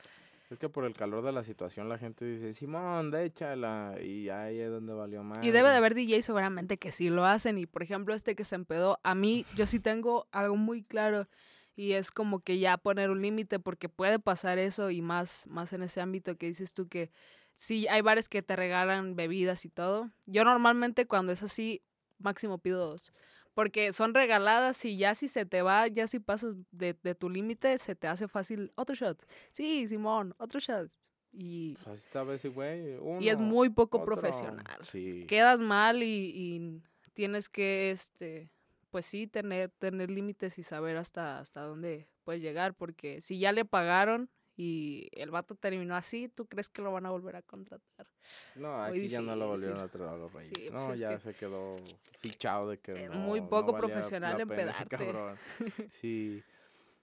Es 0.52 0.60
que 0.60 0.68
por 0.68 0.84
el 0.84 0.94
calor 0.94 1.24
de 1.24 1.32
la 1.32 1.46
situación 1.46 1.88
la 1.88 1.98
gente 1.98 2.26
dice, 2.26 2.52
Simón, 2.52 3.16
échala, 3.16 3.96
y 4.04 4.28
ahí 4.28 4.60
es 4.60 4.70
donde 4.70 4.94
valió 4.94 5.24
más. 5.24 5.42
Y 5.42 5.52
debe 5.52 5.70
de 5.70 5.78
haber 5.78 5.96
DJ 5.96 6.22
seguramente 6.22 6.78
que 6.78 6.92
sí 6.92 7.10
lo 7.10 7.26
hacen, 7.26 7.58
y 7.58 7.66
por 7.66 7.84
ejemplo 7.84 8.14
este 8.14 8.36
que 8.36 8.44
se 8.44 8.56
empedó, 8.56 9.00
a 9.02 9.16
mí 9.16 9.46
yo 9.56 9.66
sí 9.66 9.80
tengo 9.80 10.28
algo 10.34 10.58
muy 10.58 10.84
claro, 10.84 11.30
y 11.74 11.94
es 11.94 12.12
como 12.12 12.42
que 12.42 12.60
ya 12.60 12.76
poner 12.78 13.12
un 13.12 13.22
límite, 13.22 13.60
porque 13.60 13.88
puede 13.88 14.20
pasar 14.20 14.58
eso, 14.58 14.90
y 14.90 15.02
más, 15.02 15.48
más 15.48 15.72
en 15.72 15.84
ese 15.84 16.02
ámbito 16.02 16.36
que 16.36 16.48
dices 16.48 16.74
tú 16.74 16.90
que 16.90 17.12
sí, 17.54 17.88
hay 17.88 18.02
bares 18.02 18.28
que 18.28 18.42
te 18.42 18.58
regalan 18.58 19.16
bebidas 19.16 19.64
y 19.64 19.70
todo. 19.70 20.12
Yo 20.26 20.44
normalmente 20.44 21.08
cuando 21.08 21.32
es 21.32 21.44
así, 21.44 21.82
máximo 22.20 22.58
pido 22.58 22.86
dos. 22.86 23.14
Porque 23.54 23.92
son 23.92 24.14
regaladas 24.14 24.84
y 24.86 24.98
ya 24.98 25.14
si 25.14 25.28
se 25.28 25.46
te 25.46 25.62
va, 25.62 25.88
ya 25.88 26.08
si 26.08 26.20
pasas 26.20 26.56
de, 26.72 26.96
de 27.04 27.16
tu 27.16 27.30
límite, 27.30 27.78
se 27.78 27.96
te 27.96 28.08
hace 28.08 28.28
fácil 28.28 28.72
otro 28.76 28.96
shot. 28.96 29.26
Sí, 29.52 29.88
Simón, 29.88 30.34
otro 30.38 30.60
shot. 30.60 30.90
Y, 31.34 31.76
pues 31.84 32.14
así 32.14 32.50
güey. 32.50 32.98
y 33.22 33.30
es 33.30 33.40
muy 33.40 33.70
poco 33.70 34.04
profesional. 34.04 34.80
Quedas 35.28 35.62
mal 35.62 36.04
y, 36.04 36.32
y, 36.34 36.82
tienes 37.14 37.48
que, 37.48 37.92
este, 37.92 38.50
pues 38.90 39.06
sí, 39.06 39.28
tener, 39.28 39.70
tener 39.72 40.10
límites 40.12 40.60
y 40.60 40.64
saber 40.64 40.98
hasta, 40.98 41.40
hasta 41.40 41.62
dónde 41.62 42.08
puede 42.24 42.42
llegar, 42.42 42.74
porque 42.74 43.22
si 43.22 43.40
ya 43.40 43.54
le 43.54 43.64
pagaron 43.64 44.30
y 44.64 45.10
el 45.14 45.32
vato 45.32 45.56
terminó 45.56 45.96
así, 45.96 46.28
¿tú 46.28 46.46
crees 46.46 46.70
que 46.70 46.84
lo 46.84 46.92
van 46.92 47.08
a 47.08 47.10
volver 47.10 47.36
a 47.36 47.42
contratar? 47.42 48.06
No, 48.54 48.80
aquí 48.84 49.10
ya 49.10 49.20
no 49.20 49.36
lo 49.36 49.48
volvieron 49.48 49.80
a 49.80 49.88
traer 49.88 50.10
a 50.10 50.18
los 50.18 50.32
Reyes. 50.32 50.52
Pues 50.54 50.72
no, 50.72 50.94
ya 50.94 51.18
se 51.20 51.34
quedó 51.34 51.78
fichado 52.20 52.70
de 52.70 52.78
que 52.78 53.10
no, 53.10 53.16
Muy 53.16 53.42
poco 53.42 53.76
profesional 53.76 54.40
en 54.40 54.48
pedarte. 54.48 55.16
sí. 55.90 56.44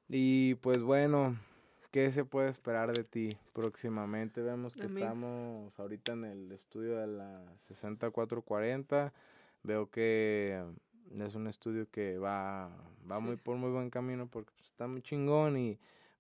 Y 0.09 0.55
pues 0.55 0.83
bueno, 0.83 1.37
¿qué 1.91 2.13
se 2.13 2.25
puede 2.25 2.49
esperar 2.49 2.93
de 2.93 3.03
ti 3.03 3.37
próximamente? 3.55 4.41
Vemos 4.41 4.75
que 4.75 4.87
estamos 4.87 5.77
ahorita 5.81 6.13
en 6.13 6.27
el 6.27 6.53
estudio 6.53 6.99
de 6.99 7.09
la 7.09 7.43
6440. 7.57 9.13
Veo 9.65 9.91
que 9.91 10.63
es 11.19 11.35
un 11.35 11.49
estudio 11.49 11.91
que 11.91 12.19
va, 12.19 12.71
va 13.11 13.19
muy 13.19 13.35
por 13.35 13.57
muy 13.57 13.73
buen 13.73 13.91
camino 13.91 14.29
porque 14.29 14.53
pues, 14.55 14.67
está 14.67 14.87
muy 14.87 15.03
chingón 15.03 15.59
y 15.59 15.77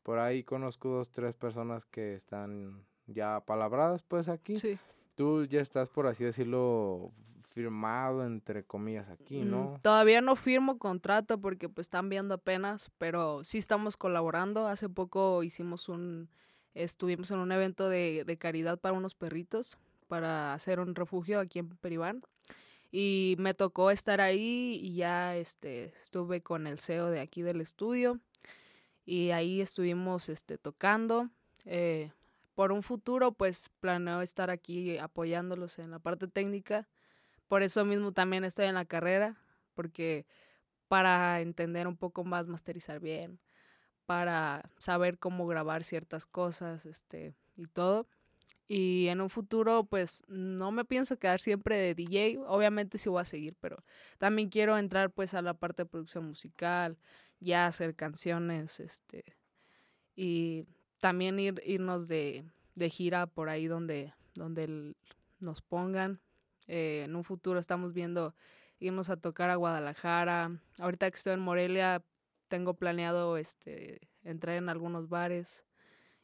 por 0.08 0.20
ahí 0.20 0.42
conozco 0.42 0.88
dos, 0.88 1.10
tres 1.10 1.34
personas 1.34 1.84
que 1.84 2.14
están 2.14 2.82
ya 3.08 3.42
palabradas 3.44 4.00
pues 4.00 4.30
aquí. 4.30 4.56
Sí. 4.56 4.78
Tú 5.16 5.44
ya 5.44 5.60
estás, 5.60 5.90
por 5.90 6.06
así 6.06 6.24
decirlo, 6.24 7.12
firmado 7.42 8.24
entre 8.24 8.64
comillas 8.64 9.06
aquí, 9.10 9.42
mm, 9.42 9.50
¿no? 9.50 9.78
todavía 9.82 10.22
no 10.22 10.34
firmo 10.34 10.78
contrato 10.78 11.38
porque 11.38 11.68
pues 11.68 11.88
están 11.88 12.08
viendo 12.08 12.32
apenas, 12.32 12.90
pero 12.96 13.44
sí 13.44 13.58
estamos 13.58 13.98
colaborando. 13.98 14.66
Hace 14.66 14.88
poco 14.88 15.42
hicimos 15.42 15.90
un, 15.90 16.30
estuvimos 16.72 17.30
en 17.30 17.40
un 17.40 17.52
evento 17.52 17.90
de, 17.90 18.24
de 18.26 18.38
caridad 18.38 18.78
para 18.78 18.96
unos 18.96 19.14
perritos, 19.14 19.76
para 20.06 20.54
hacer 20.54 20.80
un 20.80 20.94
refugio 20.94 21.38
aquí 21.38 21.58
en 21.58 21.68
Peribán. 21.68 22.22
Y 22.90 23.36
me 23.38 23.52
tocó 23.52 23.90
estar 23.90 24.22
ahí 24.22 24.80
y 24.82 24.94
ya 24.94 25.36
este, 25.36 25.92
estuve 26.02 26.40
con 26.40 26.66
el 26.66 26.78
CEO 26.78 27.10
de 27.10 27.20
aquí 27.20 27.42
del 27.42 27.60
estudio 27.60 28.18
y 29.08 29.30
ahí 29.30 29.62
estuvimos 29.62 30.28
este, 30.28 30.58
tocando. 30.58 31.30
Eh, 31.64 32.12
por 32.54 32.72
un 32.72 32.82
futuro, 32.82 33.32
pues 33.32 33.70
planeo 33.80 34.20
estar 34.20 34.50
aquí 34.50 34.98
apoyándolos 34.98 35.78
en 35.78 35.90
la 35.90 35.98
parte 35.98 36.28
técnica. 36.28 36.86
Por 37.48 37.62
eso 37.62 37.86
mismo 37.86 38.12
también 38.12 38.44
estoy 38.44 38.66
en 38.66 38.74
la 38.74 38.84
carrera, 38.84 39.38
porque 39.74 40.26
para 40.88 41.40
entender 41.40 41.86
un 41.88 41.96
poco 41.96 42.22
más, 42.22 42.48
masterizar 42.48 43.00
bien, 43.00 43.40
para 44.04 44.70
saber 44.78 45.18
cómo 45.18 45.46
grabar 45.46 45.84
ciertas 45.84 46.26
cosas 46.26 46.84
este, 46.84 47.34
y 47.56 47.66
todo. 47.66 48.06
Y 48.70 49.08
en 49.08 49.22
un 49.22 49.30
futuro, 49.30 49.84
pues 49.84 50.22
no 50.28 50.70
me 50.70 50.84
pienso 50.84 51.18
quedar 51.18 51.40
siempre 51.40 51.78
de 51.78 51.94
DJ, 51.94 52.40
obviamente 52.46 52.98
sí 52.98 53.08
voy 53.08 53.22
a 53.22 53.24
seguir, 53.24 53.56
pero 53.58 53.82
también 54.18 54.50
quiero 54.50 54.76
entrar 54.76 55.10
pues 55.10 55.32
a 55.32 55.40
la 55.40 55.54
parte 55.54 55.84
de 55.84 55.86
producción 55.86 56.26
musical, 56.26 56.98
ya 57.40 57.66
hacer 57.66 57.94
canciones, 57.94 58.80
este, 58.80 59.24
y 60.14 60.66
también 61.00 61.38
ir, 61.38 61.62
irnos 61.64 62.08
de, 62.08 62.44
de 62.74 62.90
gira 62.90 63.26
por 63.26 63.48
ahí 63.48 63.66
donde, 63.66 64.14
donde 64.34 64.94
nos 65.40 65.62
pongan. 65.62 66.20
Eh, 66.66 67.02
en 67.04 67.16
un 67.16 67.24
futuro 67.24 67.58
estamos 67.58 67.92
viendo 67.92 68.34
irnos 68.78 69.10
a 69.10 69.16
tocar 69.16 69.50
a 69.50 69.56
Guadalajara. 69.56 70.60
Ahorita 70.78 71.10
que 71.10 71.16
estoy 71.16 71.34
en 71.34 71.40
Morelia, 71.40 72.02
tengo 72.48 72.74
planeado 72.74 73.36
este, 73.36 74.08
entrar 74.22 74.56
en 74.56 74.68
algunos 74.68 75.08
bares 75.08 75.64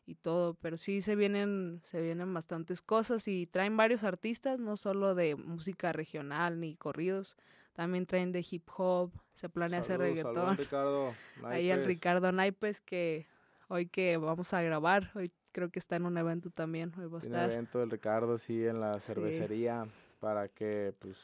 y 0.07 0.16
todo, 0.16 0.55
pero 0.55 0.77
sí 0.77 1.01
se 1.01 1.16
vienen, 1.16 1.81
se 1.85 2.03
vienen 2.03 2.32
bastantes 2.35 2.82
cosas 2.82 3.27
y 3.27 3.47
traen 3.47 3.77
varios 3.77 4.05
artistas, 4.05 4.59
no 4.59 4.77
solo 4.77 5.15
de 5.15 5.35
música 5.35 5.93
regional 5.93 6.61
ni 6.61 6.77
corridos, 6.77 7.36
también 7.74 8.06
traen 8.06 8.32
de 8.32 8.44
hip 8.48 8.68
hop, 8.76 9.12
se 9.34 9.48
planea 9.48 9.80
hacer 9.80 10.01
reggaetón. 10.01 10.56
Ricardo 10.56 11.12
Ahí 11.44 11.70
el 11.70 11.84
Ricardo 11.84 12.32
Naipes 12.32 12.80
que 12.80 13.26
hoy 13.68 13.86
que 13.86 14.16
vamos 14.16 14.55
a 14.55 14.62
grabar, 14.62 15.10
hoy 15.14 15.32
creo 15.52 15.70
que 15.70 15.78
está 15.78 15.96
en 15.96 16.06
un 16.06 16.16
evento 16.16 16.51
también, 16.51 16.92
hoy 16.98 17.06
va 17.06 17.18
a 17.18 17.22
estar. 17.22 17.51
evento 17.51 17.80
del 17.80 17.90
Ricardo, 17.90 18.38
sí, 18.38 18.64
en 18.64 18.80
la 18.80 18.98
cervecería, 19.01 19.86
para 20.20 20.48
que 20.48 20.94
pues 21.01 21.18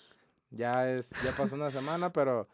ya 0.50 0.90
es, 0.90 1.10
ya 1.24 1.36
pasó 1.36 1.54
una 1.54 1.70
semana, 1.70 2.12
pero 2.12 2.48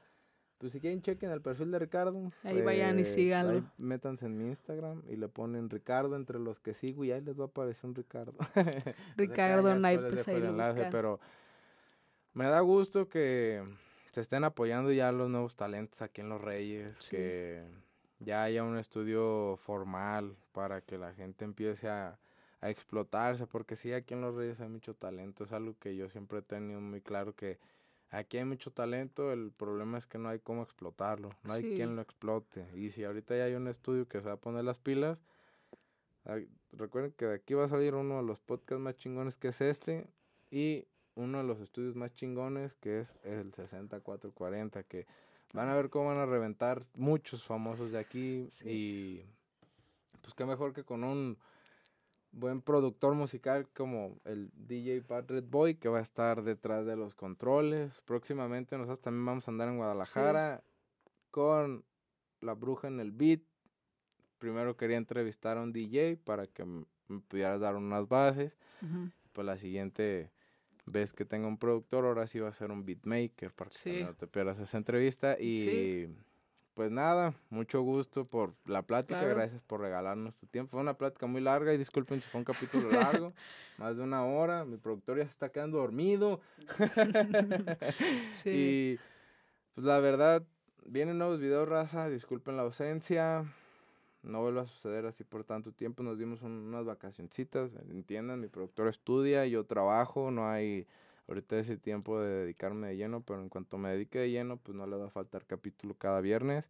pues 0.59 0.73
si 0.73 0.81
quieren 0.81 1.03
chequen 1.03 1.31
el 1.31 1.41
perfil 1.41 1.71
de 1.71 1.79
Ricardo. 1.79 2.33
Ahí 2.43 2.63
vayan 2.63 2.99
y 2.99 3.03
pues, 3.03 3.15
síganlo. 3.15 3.53
Ahí 3.53 3.65
métanse 3.79 4.27
en 4.27 4.37
mi 4.37 4.49
Instagram 4.49 5.03
y 5.09 5.17
le 5.17 5.29
ponen 5.29 5.71
Ricardo 5.71 6.17
entre 6.17 6.39
los 6.39 6.61
que 6.61 6.75
sigo 6.75 7.05
y 7.05 7.13
ahí 7.13 7.21
les 7.21 7.39
va 7.39 7.45
a 7.45 7.49
aparecer 7.49 7.87
un 7.87 7.95
Ricardo. 7.95 8.35
Ricardo 9.17 9.75
Naipes 9.75 10.29
ahí 10.29 10.43
Pero 10.91 11.21
me 12.33 12.47
da 12.47 12.61
gusto 12.61 13.09
que 13.09 13.63
se 14.17 14.23
estén 14.23 14.45
apoyando 14.45 14.91
ya 14.93 15.13
los 15.13 15.29
nuevos 15.29 15.57
talentos 15.57 16.01
aquí 16.01 16.23
en 16.23 16.31
Los 16.31 16.41
Reyes, 16.41 17.07
que 17.11 17.63
ya 18.19 18.45
haya 18.45 18.65
un 18.65 18.79
estudio 18.79 19.59
formal 19.59 20.39
para 20.53 20.81
que 20.81 20.97
la 20.97 21.13
gente 21.13 21.45
empiece 21.45 21.91
a, 21.91 22.19
a, 22.63 22.71
explotarse, 22.71 23.47
porque 23.47 23.77
sí, 23.77 23.93
aquí 23.93 24.15
en 24.15 24.23
Los 24.23 24.35
Reyes 24.35 24.59
hay 24.59 24.71
mucho 24.71 24.95
talento, 24.95 25.45
es 25.45 25.53
algo 25.53 25.77
que 25.79 25.95
yo 25.97 26.09
siempre 26.09 26.39
he 26.39 26.43
tenido 26.43 26.81
muy 26.81 27.03
claro 27.03 27.35
que 27.35 27.59
aquí 28.09 28.39
hay 28.39 28.47
mucho 28.47 28.71
talento, 28.71 29.35
el 29.35 29.53
problema 29.53 29.99
es 29.99 30.07
que 30.07 30.17
no 30.17 30.31
hay 30.31 30.39
cómo 30.39 30.63
explotarlo, 30.63 31.29
no 31.45 31.53
hay 31.53 31.75
quien 31.75 31.95
lo 31.95 32.01
explote, 32.01 32.67
y 32.75 32.89
si 32.93 33.05
ahorita 33.05 33.37
ya 33.37 33.45
hay 33.45 33.55
un 33.55 33.69
estudio 33.69 34.09
que 34.09 34.23
se 34.23 34.29
va 34.29 34.33
a 34.33 34.41
poner 34.41 34.65
las 34.65 34.79
pilas, 34.79 35.19
recuerden 36.73 37.13
que 37.13 37.27
de 37.27 37.35
aquí 37.35 37.53
va 37.53 37.67
a 37.67 37.69
salir 37.69 37.95
uno 37.95 38.17
de 38.17 38.23
los 38.23 38.41
podcasts 38.41 38.83
más 38.83 38.97
chingones 38.97 39.37
que 39.37 39.49
es 39.49 39.61
este, 39.61 40.09
y 40.51 40.87
uno 41.17 41.39
de 41.39 41.45
los 41.45 41.61
estudios 41.61 41.97
más 41.97 42.15
chingones 42.15 42.75
que 42.75 43.01
es 43.01 43.09
el 43.25 43.53
6440 43.53 44.83
que 44.85 45.07
van 45.53 45.69
a 45.69 45.75
ver 45.75 45.91
cómo 45.91 46.09
van 46.09 46.19
a 46.19 46.27
reventar 46.27 46.85
muchos 46.95 47.45
famosos 47.45 47.91
de 47.91 47.99
aquí 47.99 48.49
y 48.65 49.23
pues 50.21 50.35
qué 50.35 50.45
mejor 50.45 50.73
que 50.73 50.85
con 50.85 51.03
un 51.05 51.39
buen 52.33 52.61
productor 52.61 53.15
musical 53.15 53.67
como 53.75 54.19
el 54.25 54.51
DJ 54.55 55.03
Patrick 55.03 55.49
Boy 55.49 55.77
que 55.77 55.89
va 55.89 55.99
a 55.99 56.03
estar 56.03 56.43
detrás 56.43 56.85
de 56.85 56.97
los 56.97 57.15
controles. 57.15 57.93
Próximamente 58.05 58.77
nosotros 58.77 59.01
también 59.01 59.25
vamos 59.25 59.49
a 59.49 59.51
andar 59.51 59.69
en 59.69 59.79
Guadalajara 59.79 60.63
con 61.31 61.85
la 62.41 62.53
bruja 62.53 62.89
en 62.89 63.01
el 63.01 63.11
beat. 63.11 63.41
Primero 64.39 64.77
quería 64.77 64.99
entrevistar 64.99 65.57
a 65.57 65.63
un 65.63 65.73
DJ 65.73 66.19
para 66.19 66.47
que 66.47 66.67
me 66.67 67.21
pudieras 67.29 67.61
dar 67.61 67.75
unas 67.75 68.07
bases. 68.07 68.53
Pues 69.33 69.47
la 69.47 69.57
siguiente 69.57 70.31
ves 70.87 71.13
que 71.13 71.25
tengo 71.25 71.49
un 71.49 71.59
productor, 71.59 72.05
ahora 72.05 72.27
sí 72.27 72.39
va 72.39 72.49
a 72.49 72.53
ser 72.53 72.71
un 72.71 72.85
beatmaker 72.85 73.53
para 73.53 73.71
que 73.71 74.05
no 74.05 74.15
te 74.15 74.27
pierdas 74.27 74.59
esa 74.59 74.79
entrevista. 74.79 75.37
Y 75.39 76.09
pues 76.75 76.91
nada, 76.91 77.35
mucho 77.51 77.81
gusto 77.83 78.27
por 78.27 78.55
la 78.67 78.83
plática, 78.83 79.23
gracias 79.23 79.63
por 79.63 79.81
regalarnos 79.81 80.37
tu 80.37 80.47
tiempo. 80.47 80.73
Fue 80.73 80.81
una 80.81 80.97
plática 80.97 81.27
muy 81.27 81.41
larga 81.41 81.73
y 81.75 81.79
disculpen 81.79 82.21
si 82.21 82.29
fue 82.29 82.39
un 82.39 82.45
capítulo 82.45 82.91
largo, 82.91 83.33
más 83.79 83.97
de 83.97 84.03
una 84.03 84.25
hora. 84.25 84.65
Mi 84.65 84.77
productor 84.77 85.19
ya 85.19 85.25
se 85.25 85.31
está 85.31 85.51
quedando 85.51 85.79
dormido. 85.79 86.41
Y 88.45 88.99
pues 89.75 89.87
la 89.87 89.99
verdad, 89.99 90.47
vienen 90.85 91.19
nuevos 91.19 91.41
videos, 91.41 91.69
raza, 91.69 92.09
disculpen 92.09 92.57
la 92.57 92.63
ausencia 92.63 93.45
no 94.27 94.43
vuelva 94.43 94.63
a 94.63 94.67
suceder 94.67 95.07
así 95.07 95.25
por 95.25 95.45
tanto 95.45 95.73
tiempo. 95.73 96.03
Nos 96.03 96.19
dimos 96.19 96.43
unas 96.43 96.85
vacacioncitas, 96.85 97.71
entiendan, 97.91 98.41
mi 98.41 98.49
productor 98.49 98.89
estudia, 98.89 99.47
yo 99.47 99.65
trabajo, 99.65 100.31
no 100.31 100.49
hay 100.49 100.87
ahorita 101.29 101.59
ese 101.59 101.77
tiempo 101.77 102.21
de 102.21 102.29
dedicarme 102.29 102.89
de 102.89 102.97
lleno, 102.97 103.23
pero 103.23 103.41
en 103.41 103.49
cuanto 103.49 103.79
me 103.79 103.91
dedique 103.91 104.19
de 104.19 104.31
lleno, 104.31 104.59
pues 104.59 104.77
no 104.77 104.87
le 104.87 104.97
va 104.97 105.07
a 105.07 105.11
faltar 105.11 105.47
capítulo 105.47 105.95
cada 105.95 106.21
viernes. 106.21 106.65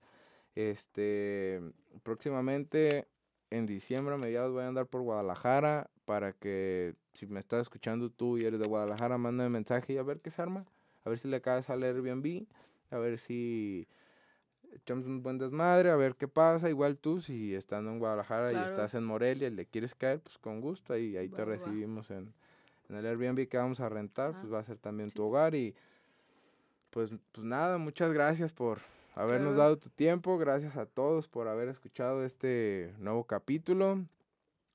Este, 0.54 1.60
próximamente 2.02 3.06
en 3.50 3.66
diciembre 3.66 4.14
a 4.14 4.18
mediados 4.18 4.52
voy 4.52 4.62
a 4.62 4.68
andar 4.68 4.86
por 4.86 5.02
Guadalajara 5.02 5.90
para 6.04 6.32
que 6.32 6.94
si 7.12 7.26
me 7.26 7.40
estás 7.40 7.62
escuchando 7.62 8.10
tú 8.10 8.38
y 8.38 8.44
eres 8.44 8.60
de 8.60 8.66
Guadalajara, 8.66 9.18
mándame 9.18 9.50
mensaje 9.50 9.94
y 9.94 9.98
a 9.98 10.02
ver 10.02 10.20
qué 10.20 10.30
se 10.30 10.42
arma, 10.42 10.64
a 11.04 11.10
ver 11.10 11.18
si 11.18 11.28
le 11.28 11.40
caes 11.40 11.68
al 11.70 11.82
Airbnb, 11.82 12.46
a 12.90 12.98
ver 12.98 13.18
si 13.18 13.88
echamos 14.76 15.06
un 15.06 15.22
buen 15.22 15.38
desmadre, 15.38 15.90
a 15.90 15.96
ver 15.96 16.14
qué 16.14 16.28
pasa. 16.28 16.68
Igual 16.70 16.96
tú, 16.98 17.20
si 17.20 17.54
estando 17.54 17.90
en 17.90 17.98
Guadalajara 17.98 18.52
y 18.52 18.56
estás 18.56 18.94
en 18.94 19.04
Morelia 19.04 19.48
y 19.48 19.50
le 19.50 19.66
quieres 19.66 19.94
caer, 19.94 20.20
pues 20.20 20.38
con 20.38 20.60
gusto, 20.60 20.92
ahí, 20.92 21.16
ahí 21.16 21.28
te 21.28 21.44
recibimos 21.44 22.10
en, 22.10 22.32
en, 22.88 22.96
el 22.96 23.06
Airbnb 23.06 23.48
que 23.48 23.56
vamos 23.56 23.80
a 23.80 23.88
rentar, 23.88 24.32
pues 24.40 24.52
va 24.52 24.60
a 24.60 24.64
ser 24.64 24.78
también 24.78 25.10
tu 25.10 25.24
hogar. 25.24 25.54
Y 25.54 25.74
pues, 26.90 27.10
pues 27.32 27.46
nada, 27.46 27.78
muchas 27.78 28.12
gracias 28.12 28.52
por 28.52 28.80
habernos 29.14 29.56
dado 29.56 29.78
tu 29.78 29.88
tiempo, 29.90 30.38
gracias 30.38 30.76
a 30.76 30.86
todos 30.86 31.28
por 31.28 31.48
haber 31.48 31.68
escuchado 31.68 32.24
este 32.24 32.94
nuevo 32.98 33.24
capítulo. 33.24 34.04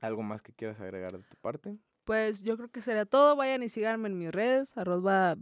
¿Algo 0.02 0.24
más 0.24 0.42
que 0.42 0.52
quieras 0.52 0.80
agregar 0.80 1.12
de 1.12 1.20
tu 1.20 1.36
parte? 1.38 1.78
Pues 2.06 2.42
yo 2.42 2.58
creo 2.58 2.70
que 2.70 2.82
sería 2.82 3.06
todo. 3.06 3.36
Vayan 3.36 3.62
y 3.62 3.70
síganme 3.70 4.10
en 4.10 4.18
mis 4.18 4.32
redes, 4.32 4.76
arroba 4.76 5.36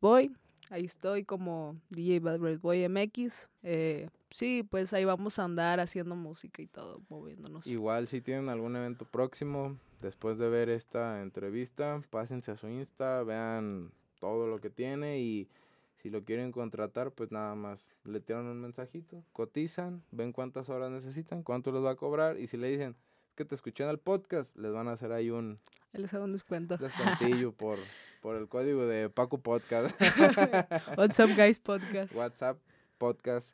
Boy 0.00 0.36
Ahí 0.70 0.86
estoy 0.86 1.24
como 1.24 1.76
DJ 1.90 2.20
Bad 2.20 2.38
Red 2.40 2.60
Boy 2.60 2.88
MX. 2.88 3.48
Eh, 3.62 4.08
sí, 4.30 4.66
pues 4.68 4.92
ahí 4.92 5.04
vamos 5.04 5.38
a 5.38 5.44
andar 5.44 5.80
haciendo 5.80 6.16
música 6.16 6.62
y 6.62 6.66
todo, 6.66 7.02
moviéndonos. 7.08 7.66
Igual 7.66 8.08
si 8.08 8.20
tienen 8.20 8.48
algún 8.48 8.74
evento 8.76 9.04
próximo, 9.04 9.76
después 10.00 10.38
de 10.38 10.48
ver 10.48 10.68
esta 10.70 11.22
entrevista, 11.22 12.02
pásense 12.10 12.50
a 12.50 12.56
su 12.56 12.68
Insta, 12.68 13.22
vean 13.22 13.90
todo 14.20 14.46
lo 14.46 14.60
que 14.60 14.70
tiene 14.70 15.20
y 15.20 15.48
Si 15.96 16.10
lo 16.10 16.22
quieren 16.22 16.52
contratar, 16.52 17.12
pues 17.12 17.32
nada 17.32 17.54
más 17.54 17.80
le 18.04 18.20
tiran 18.20 18.44
un 18.44 18.60
mensajito, 18.60 19.24
cotizan, 19.32 20.02
ven 20.10 20.32
cuántas 20.32 20.68
horas 20.68 20.90
necesitan, 20.90 21.42
cuánto 21.42 21.72
les 21.72 21.82
va 21.82 21.92
a 21.92 21.96
cobrar 21.96 22.38
y 22.38 22.46
si 22.46 22.58
le 22.58 22.68
dicen 22.68 22.94
que 23.34 23.46
te 23.46 23.54
escuché 23.54 23.84
en 23.84 23.90
el 23.90 23.98
podcast, 23.98 24.54
les 24.56 24.70
van 24.70 24.88
a 24.88 24.92
hacer 24.92 25.12
ahí 25.12 25.30
un... 25.30 25.56
Les 25.94 26.12
hago 26.12 26.24
un 26.24 26.32
descuento. 26.32 26.76
Descuentillo 26.76 27.52
por, 27.52 27.78
por 28.24 28.36
el 28.36 28.48
código 28.48 28.86
de 28.86 29.10
Paco 29.10 29.36
Podcast. 29.36 29.94
WhatsApp 30.96 31.36
Guys 31.36 31.58
Podcast. 31.58 32.14
WhatsApp 32.14 32.58
Podcast 32.96 33.52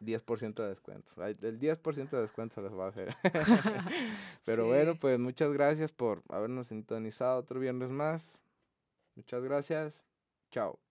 10% 0.00 0.54
de 0.54 0.68
descuento. 0.70 1.12
El 1.24 1.60
10% 1.60 2.10
de 2.10 2.20
descuento 2.20 2.56
se 2.56 2.62
les 2.62 2.72
va 2.72 2.86
a 2.86 2.88
hacer. 2.88 3.14
Pero 4.44 4.66
bueno, 4.66 4.96
pues 4.96 5.20
muchas 5.20 5.52
gracias 5.52 5.92
por 5.92 6.24
habernos 6.30 6.66
sintonizado 6.66 7.38
otro 7.38 7.60
viernes 7.60 7.90
más. 7.90 8.40
Muchas 9.14 9.40
gracias. 9.44 10.02
Chao. 10.50 10.82